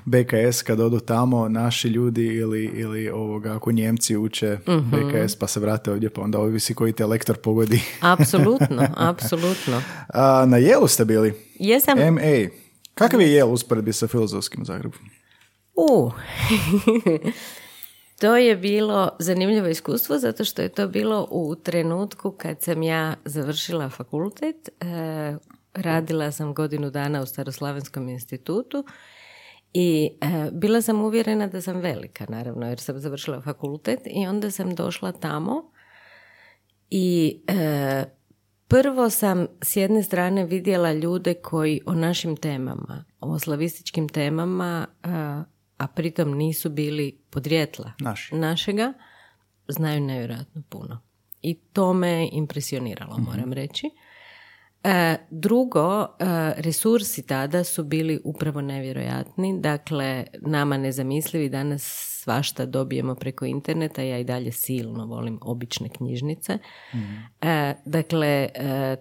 BKS 0.05 0.63
kad 0.63 0.81
odu 0.81 1.01
tamo 1.01 1.49
naši 1.49 1.89
ljudi 1.89 2.27
ili, 2.27 2.65
ili 2.65 3.11
ovoga 3.11 3.57
ako 3.57 3.73
Njemci 3.73 4.17
uče 4.17 4.59
mm 4.69 4.85
BKS 4.91 5.37
pa 5.37 5.47
se 5.47 5.61
vrate 5.61 5.93
ovdje 5.93 6.11
pa 6.11 6.23
onda 6.23 6.39
ovisi 6.39 6.75
koji 6.75 6.93
te 6.93 7.07
lektor 7.07 7.37
pogodi. 7.37 7.81
apsolutno, 8.01 8.87
apsolutno. 9.11 9.83
A, 10.09 10.45
na 10.47 10.57
jelu 10.57 10.89
ste 10.89 11.05
bili? 11.05 11.35
Jesam. 11.59 11.99
MA. 11.99 12.64
Kakav 12.95 13.21
je 13.21 13.33
jel 13.33 13.53
usporedbi 13.53 13.93
sa 13.93 14.07
filozofskim 14.07 14.65
Zagrebom? 14.65 15.01
U, 15.75 16.11
to 18.21 18.37
je 18.37 18.57
bilo 18.57 19.11
zanimljivo 19.19 19.69
iskustvo 19.69 20.19
zato 20.19 20.45
što 20.45 20.63
je 20.63 20.69
to 20.69 20.89
bilo 20.89 21.29
u 21.31 21.55
trenutku 21.55 22.31
kad 22.31 22.63
sam 22.63 22.83
ja 22.83 23.15
završila 23.25 23.91
fakultet. 23.91 24.69
E, 24.69 25.37
radila 25.75 26.33
sam 26.33 26.55
godinu 26.55 26.91
dana 26.91 27.23
u 27.23 27.27
Staroslavenskom 27.27 28.09
institutu 28.09 28.85
i 29.73 30.11
e, 30.21 30.51
bila 30.53 30.83
sam 30.83 31.01
uvjerena 31.01 31.47
da 31.47 31.61
sam 31.61 31.81
velika, 31.81 32.27
naravno, 32.29 32.69
jer 32.69 32.81
sam 32.81 33.01
završila 33.01 33.43
fakultet 33.43 34.01
i 34.07 34.27
onda 34.27 34.51
sam 34.51 34.75
došla 34.75 35.13
tamo 35.13 35.71
i 36.91 37.41
e, 37.47 38.05
Prvo 38.69 39.11
sam 39.11 39.47
s 39.63 39.77
jedne 39.77 40.03
strane 40.03 40.45
vidjela 40.45 40.93
ljude 40.93 41.35
koji 41.35 41.81
o 41.87 41.95
našim 41.95 42.37
temama, 42.37 43.05
o 43.21 43.39
slavističkim 43.39 44.09
temama, 44.09 44.87
a, 45.03 45.45
a 45.77 45.87
pritom 45.87 46.35
nisu 46.35 46.71
bili 46.71 47.19
podrijetla 47.31 47.93
Naši. 48.01 48.35
našega, 48.35 48.93
znaju 49.69 50.01
nevjerojatno 50.01 50.63
puno. 50.69 51.01
I 51.43 51.55
to 51.55 51.93
me 51.93 52.29
impresioniralo, 52.33 53.15
mhm. 53.19 53.25
moram 53.25 53.53
reći. 53.53 53.91
E, 54.85 55.17
drugo, 55.31 56.03
e, 56.03 56.07
resursi 56.57 57.27
tada 57.27 57.65
su 57.65 57.85
bili 57.85 58.21
upravo 58.25 58.61
nevjerojatni, 58.61 59.61
dakle 59.61 60.25
nama 60.41 60.77
nezamislivi 60.77 61.49
danas 61.49 62.14
svašta 62.25 62.67
dobijemo 62.67 63.15
preko 63.15 63.45
interneta, 63.45 64.03
ja 64.03 64.19
i 64.19 64.25
dalje 64.25 64.53
silno 64.53 65.07
volim 65.07 65.39
obične 65.43 65.89
knjižnice. 65.89 66.59
mm 66.95 66.99
dakle, 67.85 68.49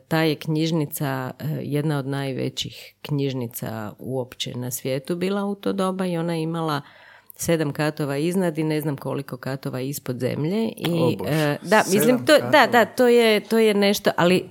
ta 0.07 0.21
je 0.21 0.35
knjižnica 0.35 1.31
jedna 1.61 1.99
od 1.99 2.07
najvećih 2.07 2.95
knjižnica 3.01 3.93
uopće 3.99 4.57
na 4.57 4.71
svijetu 4.71 5.15
bila 5.15 5.45
u 5.45 5.55
to 5.55 5.73
doba 5.73 6.05
i 6.05 6.17
ona 6.17 6.35
imala 6.35 6.81
sedam 7.35 7.73
katova 7.73 8.17
iznad 8.17 8.57
i 8.57 8.63
ne 8.63 8.81
znam 8.81 8.97
koliko 8.97 9.37
katova 9.37 9.81
ispod 9.81 10.19
zemlje 10.19 10.71
i 10.77 11.17
da 11.61 11.83
mislim 11.91 12.25
to 12.25 12.33
da 12.51 12.67
da 12.71 12.85
to 12.85 13.07
je 13.07 13.39
to 13.39 13.57
je 13.57 13.73
nešto 13.73 14.11
ali 14.17 14.49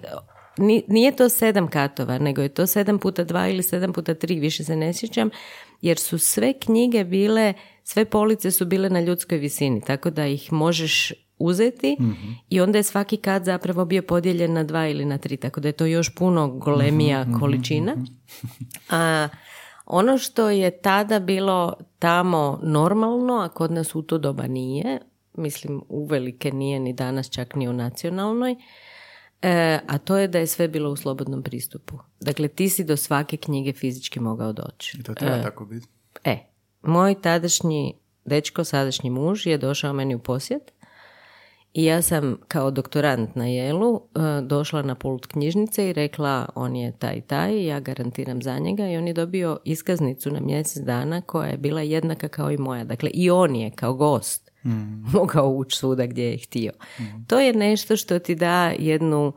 nije 0.89 1.17
to 1.17 1.29
sedam 1.29 1.69
katova, 1.69 2.19
nego 2.19 2.43
je 2.43 2.49
to 2.49 2.67
sedam 2.67 2.99
puta 2.99 3.25
dva 3.25 3.49
ili 3.49 3.63
sedam 3.63 3.93
puta 3.93 4.15
tri, 4.15 4.41
više 4.41 4.65
se 4.65 4.77
ne 4.77 4.93
sjećam, 4.93 5.31
jer 5.81 5.99
su 5.99 6.19
sve 6.19 6.53
knjige 6.53 7.05
bile, 7.05 7.55
sve 7.85 8.05
police 8.05 8.51
su 8.51 8.67
bile 8.67 8.91
na 8.91 9.01
ljudskoj 9.01 9.39
visini, 9.39 9.81
tako 9.81 10.11
da 10.11 10.27
ih 10.27 10.53
možeš 10.53 11.13
uzeti 11.39 11.97
mhm. 12.01 12.33
i 12.49 12.61
onda 12.61 12.79
je 12.79 12.83
svaki 12.83 13.17
kat 13.17 13.45
zapravo 13.45 13.85
bio 13.85 14.03
podijeljen 14.03 14.53
na 14.53 14.65
dva 14.65 14.89
ili 14.89 15.05
na 15.05 15.19
tri, 15.19 15.37
tako 15.37 15.61
da 15.61 15.69
je 15.69 15.73
to 15.73 15.87
još 15.87 16.15
puno 16.15 16.49
golemija 16.49 17.21
mhm, 17.21 17.31
mhm, 17.31 17.41
količina. 17.41 17.97
A 18.91 19.29
ono 19.87 20.19
što 20.19 20.51
je 20.51 20.71
tada 20.71 21.19
bilo 21.19 21.75
tamo 21.99 22.61
normalno, 22.63 23.35
a 23.35 23.49
kod 23.49 23.73
nas 23.73 23.95
u 23.95 24.03
to 24.03 24.19
doba 24.19 24.47
nije, 24.47 25.01
mislim 25.35 25.83
uvelike 25.89 26.53
nije 26.53 26.81
ni 26.81 26.93
danas 26.93 27.31
čak 27.31 27.55
ni 27.55 27.69
u 27.69 27.73
nacionalnoj, 27.73 28.57
E, 29.43 29.79
a 29.87 29.99
to 29.99 30.17
je 30.17 30.29
da 30.29 30.39
je 30.39 30.47
sve 30.47 30.69
bilo 30.69 30.91
u 30.91 30.97
slobodnom 30.97 31.43
pristupu. 31.43 31.99
Dakle, 32.21 32.49
ti 32.49 32.69
si 32.69 32.85
do 32.85 32.97
svake 32.97 33.37
knjige 33.37 33.73
fizički 33.73 34.21
mogao 34.21 34.53
doći. 34.53 34.99
I 35.01 35.03
to 35.03 35.15
treba 35.15 35.37
e, 35.37 35.43
tako 35.43 35.65
biti. 35.65 35.87
E, 36.25 36.39
moj 36.83 37.21
tadašnji 37.21 37.95
dečko, 38.25 38.65
sadašnji 38.65 39.11
muž 39.11 39.47
je 39.47 39.59
došao 39.59 39.93
meni 39.93 40.15
u 40.15 40.19
posjet 40.19 40.73
i 41.75 41.85
ja 41.85 42.03
sam 42.03 42.39
kao 42.49 42.71
doktorant 42.71 43.37
na 43.37 43.47
Jelu 43.47 43.97
e, 43.97 44.21
došla 44.43 44.83
na 44.83 44.95
pult 44.95 45.27
knjižnice 45.27 45.89
i 45.89 45.93
rekla 45.93 46.49
on 46.55 46.77
je 46.77 46.93
taj 46.99 47.21
taj, 47.21 47.67
ja 47.67 47.81
garantiram 47.81 48.43
za 48.43 48.59
njega 48.59 48.89
i 48.89 48.97
on 48.97 49.09
je 49.09 49.15
dobio 49.15 49.59
iskaznicu 49.65 50.31
na 50.31 50.41
mjesec 50.41 50.83
dana 50.83 51.21
koja 51.21 51.49
je 51.49 51.57
bila 51.57 51.81
jednaka 51.81 52.29
kao 52.29 52.51
i 52.51 52.57
moja. 52.57 52.85
Dakle, 52.85 53.11
i 53.15 53.31
on 53.31 53.57
je 53.57 53.71
kao 53.71 53.95
gost 53.95 54.42
mm. 54.65 55.05
mogao 55.19 55.49
ući 55.49 55.77
svuda 55.77 56.07
gdje 56.07 56.31
je 56.31 56.39
htio. 56.39 56.73
Mm. 56.99 57.03
To 57.27 57.41
je 57.41 57.53
nešto 57.53 57.97
što 57.97 58.19
ti 58.19 58.35
da 58.35 58.73
jednu, 58.79 59.33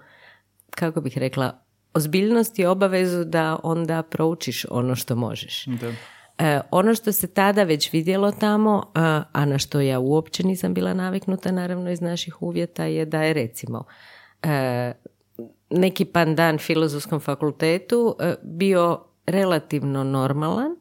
kako 0.70 1.02
bih 1.02 1.18
rekla, 1.18 1.62
ozbiljnost 1.94 2.60
i 2.60 2.66
obavezu 2.66 3.24
da 3.24 3.60
onda 3.64 4.04
proučiš 4.04 4.66
ono 4.70 4.96
što 4.96 5.16
možeš. 5.16 5.66
Da. 5.66 5.92
E, 6.38 6.62
ono 6.72 6.96
što 6.96 7.12
se 7.12 7.28
tada 7.28 7.64
već 7.64 7.94
vidjelo 7.94 8.32
tamo, 8.32 8.92
a, 8.94 9.24
a 9.32 9.46
na 9.46 9.58
što 9.58 9.82
ja 9.82 10.00
uopće 10.00 10.46
nisam 10.46 10.74
bila 10.74 10.94
naviknuta 10.94 11.52
naravno 11.52 11.92
iz 11.92 12.02
naših 12.02 12.42
uvjeta 12.42 12.86
je 12.86 13.06
da 13.06 13.24
je 13.24 13.34
recimo 13.34 13.84
e, 14.44 14.92
neki 15.70 16.06
pandan 16.06 16.58
filozofskom 16.58 17.20
fakultetu 17.20 18.16
e, 18.20 18.36
bio 18.44 19.04
relativno 19.26 20.04
normalan 20.04 20.76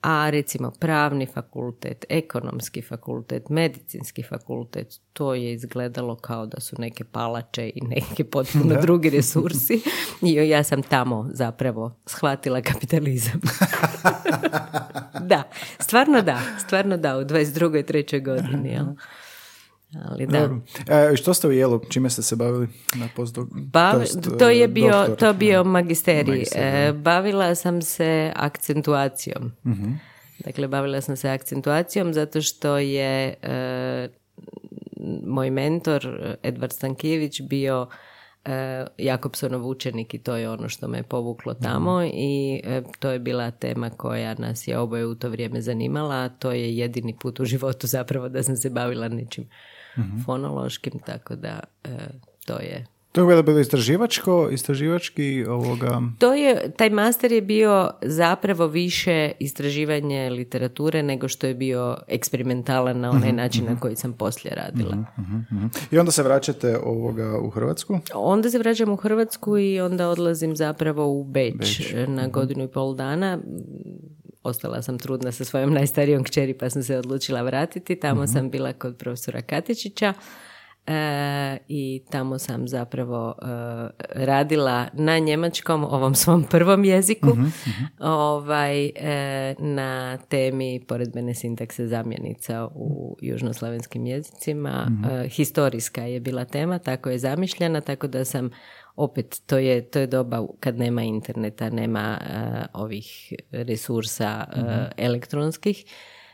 a 0.00 0.30
recimo 0.30 0.70
pravni 0.70 1.26
fakultet, 1.26 2.04
ekonomski 2.08 2.82
fakultet, 2.82 3.48
medicinski 3.48 4.22
fakultet, 4.22 4.94
to 5.12 5.34
je 5.34 5.52
izgledalo 5.52 6.16
kao 6.16 6.46
da 6.46 6.60
su 6.60 6.76
neke 6.78 7.04
palače 7.04 7.70
i 7.74 7.80
neke 7.80 8.24
potpuno 8.24 8.80
drugi 8.80 9.10
resursi 9.10 9.82
i 10.22 10.34
ja 10.34 10.62
sam 10.64 10.82
tamo 10.82 11.28
zapravo 11.32 11.96
shvatila 12.06 12.60
kapitalizam. 12.60 13.40
da, 15.30 15.42
stvarno 15.78 16.22
da, 16.22 16.40
stvarno 16.66 16.96
da, 16.96 17.18
u 17.18 17.20
22. 17.20 17.80
i 17.80 17.82
3. 17.82 18.24
godini, 18.24 18.68
jel? 18.68 18.86
Ali 19.94 20.26
da. 20.26 20.50
E, 20.88 21.16
što 21.16 21.34
ste 21.34 21.48
u 21.48 21.52
Jelu? 21.52 21.80
Čime 21.88 22.10
ste 22.10 22.22
se 22.22 22.36
bavili 22.36 22.68
na 22.94 23.08
postdok? 23.16 23.48
to 24.38 24.50
je 24.50 24.68
bio, 24.68 24.92
doktor, 24.92 25.16
to 25.16 25.32
bio 25.32 25.64
magisterij. 25.64 26.44
E, 26.54 26.92
bavila 26.92 27.54
sam 27.54 27.82
se 27.82 28.32
akcentuacijom. 28.36 29.52
uh 29.64 29.72
Dakle, 30.44 30.68
bavila 30.68 31.00
sam 31.00 31.16
se 31.16 31.30
akcentuacijom 31.30 32.14
zato 32.14 32.42
što 32.42 32.78
je 32.78 33.34
e, 33.42 34.08
moj 35.26 35.50
mentor 35.50 36.36
Edvard 36.42 36.72
Stankijević 36.72 37.40
bio 37.40 37.86
Jakobsonov 38.98 39.68
učenik 39.68 40.14
i 40.14 40.18
to 40.18 40.36
je 40.36 40.50
ono 40.50 40.68
što 40.68 40.88
me 40.88 41.02
povuklo 41.02 41.54
tamo 41.54 42.02
i 42.04 42.62
to 42.98 43.10
je 43.10 43.18
bila 43.18 43.50
tema 43.50 43.90
koja 43.90 44.34
nas 44.34 44.68
je 44.68 44.78
oboje 44.78 45.06
u 45.06 45.14
to 45.14 45.28
vrijeme 45.28 45.60
zanimala, 45.60 46.28
to 46.28 46.52
je 46.52 46.76
jedini 46.76 47.16
put 47.22 47.40
u 47.40 47.44
životu 47.44 47.86
zapravo 47.86 48.28
da 48.28 48.42
sam 48.42 48.56
se 48.56 48.70
bavila 48.70 49.08
nečim 49.08 49.48
fonološkim, 50.24 50.98
tako 51.06 51.36
da 51.36 51.60
to 52.46 52.58
je 52.58 52.86
to 53.12 53.30
je 53.30 53.42
bilo 53.42 53.60
istraživačko, 53.60 54.48
istraživački 54.52 55.44
ovoga... 55.48 56.02
To 56.18 56.34
je, 56.34 56.70
taj 56.76 56.90
master 56.90 57.32
je 57.32 57.42
bio 57.42 57.90
zapravo 58.02 58.66
više 58.66 59.32
istraživanje 59.38 60.30
literature 60.30 61.02
nego 61.02 61.28
što 61.28 61.46
je 61.46 61.54
bio 61.54 61.96
eksperimentalan 62.08 63.00
na 63.00 63.10
onaj 63.10 63.28
mhm, 63.28 63.36
način 63.36 63.64
na 63.64 63.70
mhm. 63.70 63.80
koji 63.80 63.96
sam 63.96 64.12
poslije 64.12 64.54
radila. 64.54 64.96
Mhm, 65.18 65.66
I 65.90 65.98
onda 65.98 66.12
se 66.12 66.22
vraćate 66.22 66.78
ovoga 66.78 67.38
u 67.38 67.50
Hrvatsku? 67.50 67.98
Onda 68.14 68.50
se 68.50 68.58
vraćam 68.58 68.92
u 68.92 68.96
Hrvatsku 68.96 69.58
i 69.58 69.80
onda 69.80 70.08
odlazim 70.08 70.56
zapravo 70.56 71.06
u 71.06 71.24
Beč, 71.24 71.94
na 72.06 72.28
godinu 72.28 72.64
i 72.64 72.68
pol 72.68 72.94
dana 72.94 73.38
ostala 74.42 74.82
sam 74.82 74.98
trudna 74.98 75.32
sa 75.32 75.44
svojom 75.44 75.72
najstarijom 75.72 76.24
kćeri 76.24 76.58
pa 76.58 76.70
sam 76.70 76.82
se 76.82 76.96
odlučila 76.96 77.42
vratiti. 77.42 77.96
Tamo 77.96 78.26
sam 78.26 78.50
bila 78.50 78.72
kod 78.72 78.96
profesora 78.96 79.42
Katičića 79.42 80.14
E, 80.88 81.58
i 81.68 82.02
tamo 82.10 82.38
sam 82.38 82.68
zapravo 82.68 83.34
e, 83.42 83.46
radila 84.24 84.86
na 84.92 85.18
njemačkom, 85.18 85.84
ovom 85.84 86.14
svom 86.14 86.44
prvom 86.44 86.84
jeziku, 86.84 87.28
mhm, 87.28 87.42
mhm. 87.42 87.84
ovaj, 87.98 88.86
e, 88.86 89.54
na 89.58 90.16
temi 90.16 90.84
poredbene 90.88 91.34
sintakse 91.34 91.86
zamjenica 91.86 92.68
u 92.74 93.16
južnoslavenskim 93.20 94.06
jezicima. 94.06 94.86
Mhm. 94.90 95.28
historijska 95.28 96.02
je 96.02 96.20
bila 96.20 96.44
tema, 96.44 96.78
tako 96.78 97.10
je 97.10 97.18
zamišljena, 97.18 97.80
tako 97.80 98.06
da 98.06 98.24
sam 98.24 98.50
opet 98.98 99.40
to 99.46 99.58
je, 99.58 99.82
to 99.82 99.98
je 99.98 100.06
doba 100.06 100.46
kad 100.60 100.78
nema 100.78 101.02
interneta, 101.02 101.70
nema 101.70 102.18
ovih 102.72 103.32
resursa 103.52 104.44
elektronskih 104.96 105.84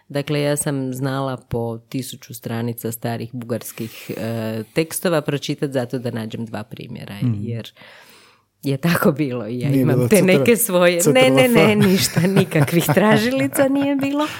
Dakle, 0.09 0.40
ja 0.40 0.56
sam 0.56 0.94
znala 0.94 1.37
po 1.37 1.78
tisuću 1.78 2.35
stranica 2.35 2.92
starih 2.92 3.30
bugarskih 3.33 4.11
e, 4.16 4.62
tekstova 4.75 5.21
pročitati 5.21 5.73
zato 5.73 5.99
da 5.99 6.11
nađem 6.11 6.47
dva 6.47 6.62
primjera, 6.62 7.14
mm. 7.23 7.35
jer 7.40 7.73
je 8.62 8.76
tako 8.76 9.12
bilo 9.12 9.49
i 9.49 9.61
ja 9.61 9.68
imam 9.68 10.09
te 10.09 10.23
neke 10.23 10.56
svoje... 10.56 11.00
Ne, 11.14 11.30
ne, 11.30 11.49
ne, 11.49 11.76
ništa, 11.76 12.21
nikakvih 12.21 12.85
tražilica 12.94 13.68
nije 13.68 13.97
bilo. 13.97 14.26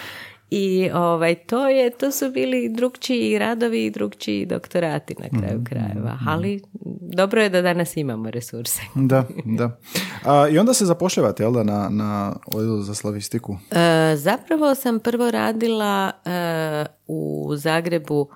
I 0.57 0.91
ovaj, 0.95 1.35
to, 1.35 1.69
je, 1.69 1.91
to 1.91 2.11
su 2.11 2.31
bili 2.31 2.69
drugčiji 2.69 3.39
radovi 3.39 3.85
i 3.85 3.91
drugčiji 3.91 4.47
doktorati 4.47 5.15
na 5.19 5.41
kraju 5.41 5.61
mm, 5.61 5.65
krajeva. 5.65 6.15
Mm, 6.15 6.29
Ali 6.29 6.63
dobro 7.01 7.43
je 7.43 7.49
da 7.49 7.63
danas 7.63 7.97
imamo 7.97 8.31
resurse. 8.31 8.83
Da, 8.95 9.25
da. 9.45 9.79
A, 10.25 10.49
I 10.49 10.59
onda 10.59 10.75
se 10.75 10.85
zapošljavate, 10.85 11.43
jel 11.43 11.53
da, 11.53 11.63
na, 11.63 11.89
na 11.89 12.37
odjelu 12.47 12.83
za 12.83 12.95
slavistiku? 12.95 13.57
E, 13.71 14.17
zapravo 14.17 14.75
sam 14.75 15.01
prvo 15.01 15.31
radila 15.31 16.13
e, 16.25 16.87
u 17.07 17.51
Zagrebu 17.57 18.29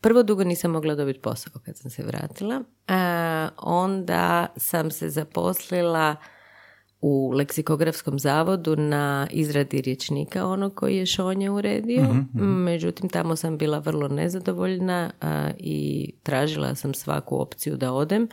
Prvo 0.00 0.22
dugo 0.22 0.44
nisam 0.44 0.70
mogla 0.70 0.94
dobiti 0.94 1.20
posao 1.20 1.52
kad 1.64 1.76
sam 1.76 1.90
se 1.90 2.02
vratila. 2.02 2.62
E, 2.88 2.92
onda 3.56 4.46
sam 4.56 4.90
se 4.90 5.10
zaposlila 5.10 6.16
u 7.00 7.32
leksikografskom 7.34 8.18
zavodu 8.18 8.76
na 8.76 9.26
izradi 9.30 9.80
riječnika 9.80 10.46
onog 10.46 10.74
koji 10.74 10.96
je 10.96 11.06
Šonje 11.06 11.50
uredio. 11.50 12.02
Mhm, 12.02 12.18
mhm. 12.18 12.44
Međutim, 12.44 13.08
tamo 13.08 13.36
sam 13.36 13.58
bila 13.58 13.78
vrlo 13.78 14.08
nezadovoljna 14.08 15.10
i 15.58 16.10
tražila 16.22 16.74
sam 16.74 16.94
svaku 16.94 17.40
opciju 17.40 17.76
da 17.76 17.92
odem. 17.92 18.28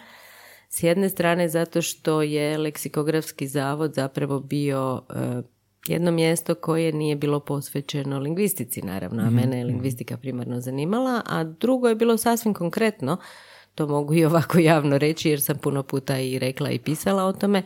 S 0.69 0.83
jedne 0.83 1.09
strane 1.09 1.49
zato 1.49 1.81
što 1.81 2.21
je 2.21 2.57
leksikografski 2.57 3.47
zavod 3.47 3.93
zapravo 3.93 4.39
bio 4.39 5.01
e, 5.09 5.41
jedno 5.87 6.11
mjesto 6.11 6.55
koje 6.55 6.93
nije 6.93 7.15
bilo 7.15 7.39
posvećeno 7.39 8.19
lingvistici 8.19 8.81
naravno, 8.81 9.21
a 9.21 9.25
mhm, 9.25 9.35
mene 9.35 9.57
je 9.57 9.65
lingvistika 9.65 10.17
primarno 10.17 10.61
zanimala, 10.61 11.21
a 11.25 11.43
drugo 11.43 11.87
je 11.87 11.95
bilo 11.95 12.17
sasvim 12.17 12.53
konkretno, 12.53 13.17
to 13.75 13.87
mogu 13.87 14.13
i 14.13 14.25
ovako 14.25 14.59
javno 14.59 14.97
reći 14.97 15.29
jer 15.29 15.41
sam 15.41 15.57
puno 15.57 15.83
puta 15.83 16.19
i 16.19 16.39
rekla 16.39 16.69
i 16.69 16.79
pisala 16.79 17.23
o 17.23 17.33
tome, 17.33 17.63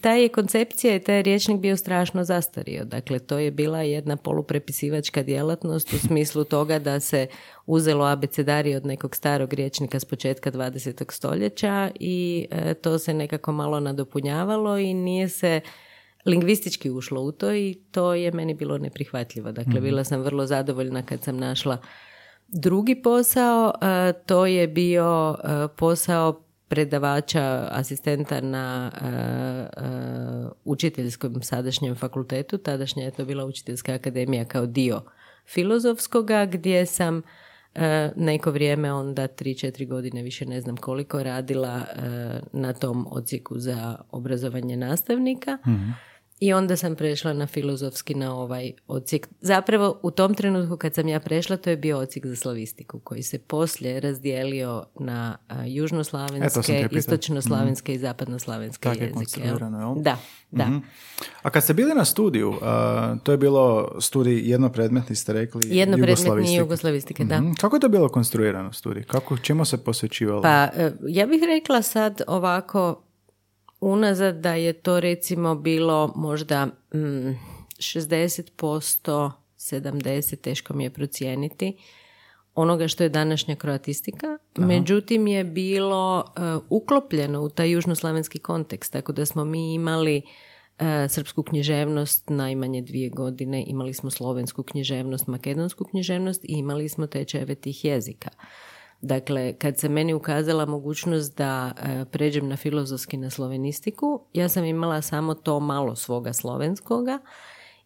ta 0.00 0.12
je 0.12 0.28
koncepcija 0.28 0.96
i 0.96 1.00
taj 1.00 1.22
riječnik 1.22 1.60
bio 1.60 1.76
strašno 1.76 2.24
zastario. 2.24 2.84
Dakle, 2.84 3.18
to 3.18 3.38
je 3.38 3.50
bila 3.50 3.82
jedna 3.82 4.16
poluprepisivačka 4.16 5.22
djelatnost 5.22 5.92
u 5.92 5.98
smislu 5.98 6.44
toga 6.44 6.78
da 6.78 7.00
se 7.00 7.26
uzelo 7.66 8.04
abecedari 8.04 8.74
od 8.74 8.86
nekog 8.86 9.16
starog 9.16 9.52
riječnika 9.52 10.00
s 10.00 10.04
početka 10.04 10.50
20. 10.50 11.12
stoljeća 11.12 11.90
i 12.00 12.46
e, 12.50 12.74
to 12.74 12.98
se 12.98 13.14
nekako 13.14 13.52
malo 13.52 13.80
nadopunjavalo 13.80 14.78
i 14.78 14.94
nije 14.94 15.28
se 15.28 15.60
lingvistički 16.24 16.90
ušlo 16.90 17.22
u 17.22 17.32
to 17.32 17.54
i 17.54 17.78
to 17.90 18.14
je 18.14 18.32
meni 18.32 18.54
bilo 18.54 18.78
neprihvatljivo. 18.78 19.52
Dakle, 19.52 19.74
mhm. 19.74 19.82
bila 19.82 20.04
sam 20.04 20.20
vrlo 20.20 20.46
zadovoljna 20.46 21.02
kad 21.02 21.22
sam 21.22 21.36
našla 21.36 21.78
drugi 22.48 23.02
posao. 23.02 23.72
E, 23.82 24.12
to 24.26 24.46
je 24.46 24.68
bio 24.68 25.36
e, 25.44 25.68
posao 25.76 26.42
predavača, 26.72 27.68
asistenta 27.70 28.40
na 28.40 28.90
uh, 28.94 30.52
učiteljskom 30.64 31.42
sadašnjem 31.42 31.94
fakultetu. 31.94 32.58
Tadašnja 32.58 33.04
je 33.04 33.10
to 33.10 33.24
bila 33.24 33.44
učiteljska 33.44 33.94
akademija 33.94 34.44
kao 34.44 34.66
dio 34.66 35.02
filozofskoga 35.46 36.46
gdje 36.46 36.86
sam 36.86 37.22
neko 38.16 38.50
vrijeme, 38.50 38.92
onda 38.92 39.28
3-4 39.28 39.88
godine, 39.88 40.22
više 40.22 40.46
ne 40.46 40.60
znam 40.60 40.76
koliko, 40.76 41.22
radila 41.22 41.80
na 42.52 42.72
tom 42.72 43.06
odsjeku 43.10 43.58
za 43.58 43.96
obrazovanje 44.10 44.76
nastavnika. 44.76 45.58
mm 45.66 46.11
i 46.42 46.52
onda 46.52 46.76
sam 46.76 46.94
prešla 46.94 47.32
na 47.32 47.46
filozofski 47.46 48.14
na 48.14 48.36
ovaj 48.36 48.72
odsjek. 48.86 49.28
Zapravo 49.40 50.00
u 50.02 50.10
tom 50.10 50.34
trenutku 50.34 50.76
kad 50.76 50.94
sam 50.94 51.08
ja 51.08 51.20
prešla 51.20 51.56
to 51.56 51.70
je 51.70 51.76
bio 51.76 51.98
odsjek 51.98 52.26
za 52.26 52.36
slavistiku 52.36 52.98
koji 52.98 53.22
se 53.22 53.38
poslije 53.38 54.00
razdijelio 54.00 54.84
na 55.00 55.36
južnoslavenske, 55.66 56.88
istočnoslavenske 56.90 57.92
mm. 57.92 57.94
i 57.94 57.98
zapadnoslavenske 57.98 58.88
Tako 58.88 59.04
jezike. 59.04 59.40
Je 59.40 59.54
Da, 59.96 60.16
da. 60.50 60.66
mm 60.66 60.82
A 61.42 61.50
kad 61.50 61.64
ste 61.64 61.74
bili 61.74 61.94
na 61.94 62.04
studiju, 62.04 62.54
to 63.22 63.32
je 63.32 63.38
bilo 63.38 63.96
studij 64.00 64.50
jednopredmetni 64.50 65.16
ste 65.16 65.32
rekli 65.32 65.60
Jednopredmetni 65.64 66.56
jugoslavistike, 66.56 67.24
da. 67.24 67.40
mm 67.40 67.54
Kako 67.54 67.76
je 67.76 67.80
to 67.80 67.88
bilo 67.88 68.08
konstruirano 68.08 68.72
studij? 68.72 69.02
Kako, 69.02 69.36
čemu 69.36 69.64
se 69.64 69.84
posvećivalo? 69.84 70.42
Pa, 70.42 70.64
e, 70.64 70.92
ja 71.08 71.26
bih 71.26 71.42
rekla 71.42 71.82
sad 71.82 72.22
ovako, 72.26 73.02
unazad 73.82 74.40
da 74.40 74.54
je 74.54 74.72
to 74.72 75.00
recimo 75.00 75.54
bilo 75.54 76.12
možda 76.16 76.66
mm, 76.66 76.98
60%, 77.78 79.30
70%, 79.56 80.36
teško 80.36 80.74
mi 80.74 80.84
je 80.84 80.90
procijeniti, 80.90 81.76
onoga 82.54 82.88
što 82.88 83.02
je 83.02 83.08
današnja 83.08 83.56
kroatistika. 83.56 84.38
Međutim 84.56 85.26
je 85.26 85.44
bilo 85.44 86.24
uh, 86.26 86.62
uklopljeno 86.68 87.40
u 87.40 87.48
taj 87.48 87.70
južnoslavenski 87.70 88.38
kontekst, 88.38 88.92
tako 88.92 89.12
da 89.12 89.26
smo 89.26 89.44
mi 89.44 89.74
imali 89.74 90.22
uh, 90.26 90.86
srpsku 91.08 91.42
književnost 91.42 92.28
najmanje 92.28 92.82
dvije 92.82 93.08
godine, 93.08 93.64
imali 93.66 93.94
smo 93.94 94.10
slovensku 94.10 94.62
književnost, 94.62 95.26
makedonsku 95.26 95.84
književnost 95.84 96.44
i 96.44 96.52
imali 96.52 96.88
smo 96.88 97.06
tečajeve 97.06 97.54
tih 97.54 97.84
jezika. 97.84 98.30
Dakle, 99.02 99.52
kad 99.52 99.78
se 99.78 99.88
meni 99.88 100.14
ukazala 100.14 100.66
mogućnost 100.66 101.36
da 101.36 101.72
e, 101.76 102.04
pređem 102.04 102.48
na 102.48 102.56
filozofski 102.56 103.16
na 103.16 103.30
slovenistiku, 103.30 104.26
ja 104.32 104.48
sam 104.48 104.64
imala 104.64 105.02
samo 105.02 105.34
to 105.34 105.60
malo 105.60 105.96
svoga 105.96 106.32
slovenskoga 106.32 107.18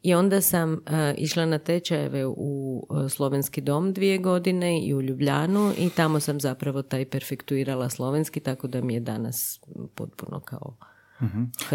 i 0.03 0.15
onda 0.15 0.41
sam 0.41 0.73
e, 0.75 1.15
išla 1.19 1.47
na 1.47 1.59
tečajeve 1.59 2.27
u 2.27 2.83
e, 3.07 3.09
slovenski 3.09 3.61
dom 3.61 3.93
dvije 3.93 4.19
godine 4.19 4.87
i 4.87 4.95
u 4.95 5.03
Ljubljanu 5.03 5.73
i 5.79 5.91
tamo 5.91 6.21
sam 6.21 6.41
zapravo 6.41 6.83
taj 6.83 7.05
perfektuirala 7.05 7.89
slovenski, 7.89 8.41
tako 8.41 8.67
da 8.67 8.81
mi 8.81 8.95
je 8.95 9.01
danas 9.01 9.61
potpuno 9.95 10.41
kao 10.41 10.77
uh 11.21 11.29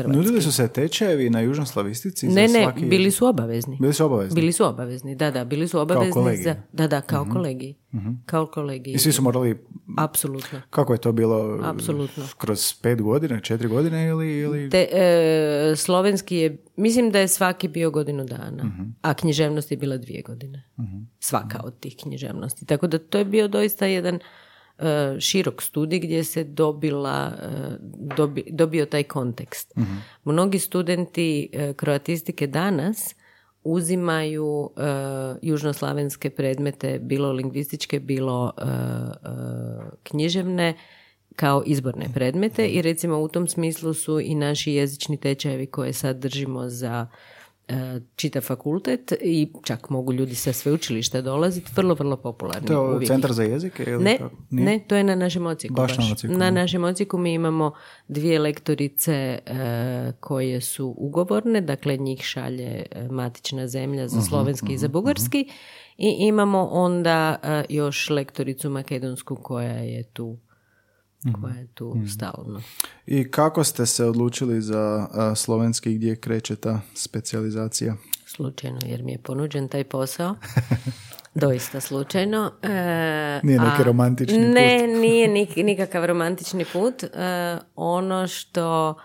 Nudili 0.08 0.42
su 0.42 0.52
se 0.52 0.68
tečajevi 0.68 1.30
na 1.30 1.40
južnoslavistici? 1.40 2.28
Ne, 2.28 2.48
za 2.48 2.60
ne, 2.60 2.74
bili 2.88 3.12
su 3.12 3.26
obavezni. 3.26 3.78
Bili 3.82 3.94
su 3.94 4.06
obavezni? 4.06 4.36
Bili 4.36 4.52
su 4.52 4.66
obavezni, 4.66 5.16
da, 5.16 5.32
da, 5.32 5.46
bili 5.46 5.68
su 5.68 5.80
obavezni. 5.80 6.14
Kao? 6.14 6.36
Za, 6.44 6.56
da, 6.74 6.88
da, 6.88 7.02
kao 7.02 7.22
uh 7.22 7.34
kolegi. 7.34 7.76
uh 7.94 8.00
Kao 8.26 8.46
kolegi. 8.46 8.92
I 8.92 8.98
svi 8.98 9.12
su 9.12 9.22
morali... 9.22 9.58
Apsolutno. 9.98 10.62
Kako 10.70 10.94
je 10.94 11.00
to 11.00 11.12
bilo? 11.12 11.60
Apsolutno. 11.64 12.24
Kroz 12.38 12.74
pet 12.82 13.02
godina, 13.02 13.40
četiri 13.40 13.68
godine 13.68 14.08
ili... 14.08 14.38
ili... 14.38 14.70
Te, 14.70 14.88
e, 14.92 15.74
slovenski 15.76 16.36
je, 16.36 16.58
mislim 16.76 17.12
da 17.12 17.20
je 17.20 17.28
svaki 17.28 17.68
bio 17.68 17.92
godinu 17.92 18.24
dana, 18.24 18.72
a 19.02 19.14
književnost 19.14 19.72
je 19.72 19.78
bila 19.78 19.98
dvije 19.98 20.22
godine. 20.22 20.64
Svaka 21.20 21.62
od 21.64 21.80
tih 21.80 21.96
književnosti. 22.02 22.66
Tako 22.66 22.88
da 22.88 23.00
to 23.00 23.18
je 23.18 23.26
bio 23.26 23.48
doista 23.48 23.86
jedan 23.86 24.20
širok 25.20 25.62
studij 25.62 26.00
gdje 26.00 26.24
se 26.24 26.44
dobila, 26.44 27.32
e, 27.42 28.38
dobio 28.50 28.86
taj 28.86 29.04
kontekst. 29.04 29.74
uh 29.76 29.84
Mnogi 30.24 30.60
studenti 30.60 31.50
e, 31.52 31.74
kroatistike 31.74 32.48
danas 32.48 33.16
uzimaju 33.64 34.70
južnoslavenske 35.42 36.30
predmete, 36.30 37.00
bilo 37.00 37.32
lingvističke, 37.32 38.00
bilo 38.00 38.52
književne, 40.04 40.74
kao 41.36 41.64
izborne 41.66 42.06
predmete 42.14 42.68
i 42.68 42.82
recimo 42.82 43.20
u 43.20 43.28
tom 43.28 43.48
smislu 43.48 43.94
su 43.94 44.20
i 44.20 44.36
naši 44.36 44.74
jezični 44.74 45.18
tečajevi 45.18 45.66
koje 45.66 45.94
sad 45.94 46.18
držimo 46.18 46.70
za 46.70 47.08
e, 47.72 48.02
čitav 48.16 48.42
fakultet 48.42 49.14
i 49.22 49.52
čak 49.64 49.90
mogu 49.90 50.14
ljudi 50.14 50.36
sa 50.36 50.54
sveučilišta 50.54 51.22
dolaziti, 51.22 51.72
vrlo, 51.76 51.94
vrlo 51.94 52.18
popularni. 52.18 52.68
To 52.68 52.74
je 52.74 52.96
uvijek. 52.96 53.08
centar 53.08 53.32
za 53.34 53.44
jezike? 53.44 53.84
Ili 53.84 54.04
Ne? 54.04 54.20
Nije? 54.50 54.66
ne, 54.66 54.80
to 54.80 54.96
je 54.96 55.04
na 55.04 55.16
našem 55.16 55.46
ocijeku. 55.46 55.74
Baš 55.74 55.98
na 55.98 56.04
odsjeku, 56.12 56.36
Na 56.36 56.52
našem 56.52 56.84
ocijeku 56.84 57.18
mi 57.18 57.34
imamo 57.34 57.72
dvije 58.08 58.40
lektorice 58.40 59.14
e, 59.14 59.40
koje 60.20 60.62
su 60.62 60.96
ugovorne, 60.98 61.62
dakle 61.62 61.98
njih 61.98 62.22
šalje 62.22 62.64
e, 62.92 63.08
matična 63.08 63.68
zemlja 63.68 63.82
Mhm, 64.02 64.10
za 64.10 64.22
slovenski 64.22 64.74
i 64.74 64.78
za 64.78 64.88
bugarski 64.88 65.50
i 65.98 66.16
imamo 66.20 66.64
onda 66.64 67.36
e, 67.44 67.64
još 67.70 68.10
lektoricu 68.10 68.70
makedonsku 68.70 69.36
koja 69.36 69.72
je 69.72 70.04
tu 70.04 70.28
Mhm. 70.28 70.51
Koja 71.42 71.54
je 71.54 71.68
tu 71.68 71.96
stalno. 72.08 72.62
I 73.06 73.32
kako 73.32 73.64
ste 73.64 73.86
se 73.86 74.06
odlučili 74.06 74.62
za 74.62 74.80
a, 75.12 75.36
slovenski 75.36 75.94
gdje 75.94 76.16
kreće 76.16 76.56
ta 76.56 76.82
specijalizacija? 76.94 77.96
Slučajno, 78.26 78.80
jer 78.86 79.04
mi 79.04 79.12
je 79.12 79.18
ponuđen 79.18 79.68
taj 79.68 79.84
posao. 79.84 80.36
Doista 81.36 81.80
slučajno. 81.80 82.52
E, 82.64 82.68
Nije 83.44 83.60
neki 83.60 83.82
a- 83.82 83.84
romantični 83.84 84.38
Ne, 84.40 84.78
nije 85.02 85.28
nik- 85.30 85.64
nikakav 85.64 86.06
romantični 86.06 86.66
put. 86.66 87.04
E, 87.04 87.10
ono 87.76 88.28
što 88.28 88.96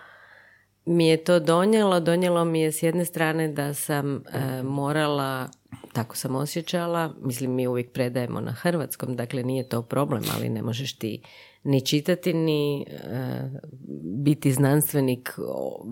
mi 0.85 1.07
je 1.07 1.23
to 1.23 1.39
donijelo, 1.39 1.99
donijelo 1.99 2.45
mi 2.45 2.61
je 2.61 2.71
s 2.71 2.83
jedne 2.83 3.05
strane 3.05 3.47
da 3.47 3.73
sam 3.73 4.15
e, 4.15 4.21
morala, 4.63 5.49
tako 5.93 6.15
sam 6.15 6.35
osjećala, 6.35 7.13
mislim 7.21 7.51
mi 7.51 7.67
uvijek 7.67 7.91
predajemo 7.91 8.41
na 8.41 8.51
hrvatskom, 8.51 9.15
dakle 9.15 9.43
nije 9.43 9.69
to 9.69 9.81
problem, 9.81 10.23
ali 10.35 10.49
ne 10.49 10.61
možeš 10.61 10.93
ti 10.93 11.21
ni 11.63 11.85
čitati, 11.85 12.33
ni 12.33 12.81
e, 12.81 12.85
biti 14.03 14.53
znanstvenik 14.53 15.33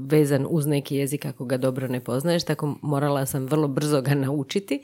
vezan 0.08 0.46
uz 0.50 0.68
neki 0.68 0.96
jezik 0.96 1.26
ako 1.26 1.46
ga 1.46 1.58
dobro 1.58 1.88
ne 1.88 2.00
poznaješ, 2.00 2.44
tako 2.44 2.76
morala 2.82 3.26
sam 3.26 3.46
vrlo 3.46 3.68
brzo 3.68 4.02
ga 4.02 4.16
naučiti. 4.16 4.82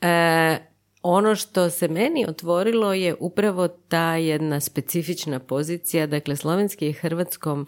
E, 0.00 0.58
ono 1.02 1.34
što 1.34 1.70
se 1.70 1.88
meni 1.88 2.24
otvorilo 2.28 2.92
je 2.92 3.14
upravo 3.20 3.68
ta 3.68 4.16
jedna 4.16 4.60
specifična 4.60 5.38
pozicija, 5.38 6.06
dakle 6.06 6.36
slovenski 6.36 6.86
je 6.86 6.92
hrvatskom 6.92 7.66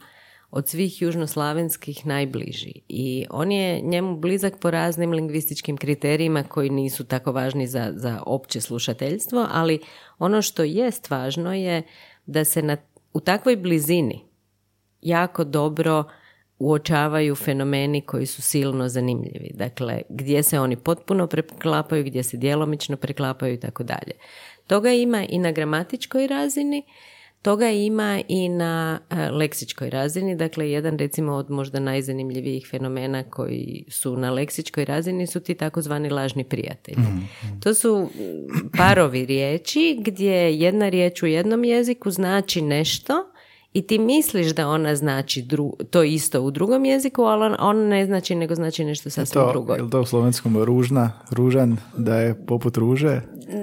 od 0.51 0.68
svih 0.68 1.03
južnoslavenskih 1.03 2.07
najbliži 2.07 2.72
i 2.88 3.27
on 3.31 3.53
je 3.53 3.81
njemu 3.81 4.16
blizak 4.16 4.59
po 4.61 4.70
raznim 4.70 5.12
lingvističkim 5.12 5.77
kriterijima 5.77 6.42
koji 6.42 6.70
nisu 6.70 7.05
tako 7.05 7.33
važni 7.33 7.66
za, 7.66 7.92
za 7.94 8.22
opće 8.27 8.61
slušateljstvo, 8.61 9.46
ali 9.51 9.81
ono 10.18 10.42
što 10.42 10.62
jest 10.62 11.11
važno 11.11 11.55
je 11.55 11.83
da 12.27 12.45
se 12.45 12.62
na, 12.62 12.77
u 13.12 13.21
takvoj 13.21 13.57
blizini 13.57 14.25
jako 15.03 15.45
dobro 15.45 16.05
uočavaju 16.59 17.35
fenomeni 17.35 18.01
koji 18.01 18.27
su 18.27 18.43
silno 18.43 18.89
zanimljivi. 18.89 19.51
Dakle, 19.55 20.03
gdje 20.09 20.43
se 20.43 20.61
oni 20.61 20.77
potpuno 20.77 21.27
preklapaju, 21.27 22.05
gdje 22.05 22.23
se 22.23 22.37
djelomično 22.37 22.97
preklapaju 22.97 23.55
i 23.55 23.61
tako 23.61 23.83
dalje. 23.83 24.12
Toga 24.67 24.91
ima 24.91 25.25
i 25.29 25.39
na 25.39 25.53
gramatičkoj 25.53 26.27
razini, 26.27 26.83
toga 27.47 27.71
ima 27.71 28.21
i 28.29 28.49
na 28.49 29.01
e, 29.11 29.31
leksičkoj 29.31 29.91
razini. 29.91 30.37
Dakle, 30.37 30.71
jedan 30.71 30.99
recimo 30.99 31.33
od 31.33 31.51
možda 31.51 31.81
najzanimljivijih 31.81 32.67
fenomena 32.71 33.23
koji 33.23 33.85
su 33.89 34.17
na 34.17 34.31
leksičkoj 34.31 34.85
razini 34.85 35.27
su 35.27 35.41
ti 35.41 35.55
takozvani 35.55 36.11
lažni 36.11 36.45
prijatelji. 36.45 37.07
To 37.63 37.75
su 37.75 38.09
parovi 38.77 39.27
riječi 39.27 39.99
gdje 40.01 40.59
jedna 40.59 40.89
riječ 40.89 41.23
u 41.23 41.27
jednom 41.27 41.65
jeziku 41.65 42.11
znači 42.11 42.63
nešto 42.63 43.33
i 43.77 43.83
ti 43.83 43.99
misliš 43.99 44.47
da 44.49 44.69
ona 44.69 44.97
znači 44.97 45.43
dru- 45.43 45.85
to 45.85 46.03
isto 46.03 46.41
u 46.41 46.51
drugom 46.51 46.85
jeziku, 46.85 47.23
ali 47.23 47.45
on, 47.45 47.57
on 47.61 47.77
ne 47.79 48.07
znači 48.07 48.35
nego 48.35 48.55
znači 48.55 48.85
nešto 48.85 49.11
sasvim 49.11 49.43
To, 49.43 49.51
drugo. 49.51 49.75
je 49.75 49.83
li 49.83 49.91
to 49.91 50.01
u 50.01 50.07
slovenskom 50.07 50.65
ružna, 50.65 51.12
ružan, 51.31 51.77
da 51.97 52.17
je 52.17 52.47
poput 52.47 52.77
ruže? 52.77 53.21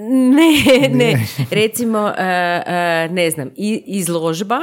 Ne, 0.09 0.53
ne. 0.95 1.19
Recimo, 1.51 2.07
e, 2.09 2.23
e, 2.65 3.09
ne 3.09 3.29
znam, 3.29 3.49
i- 3.55 3.83
izložba 3.87 4.59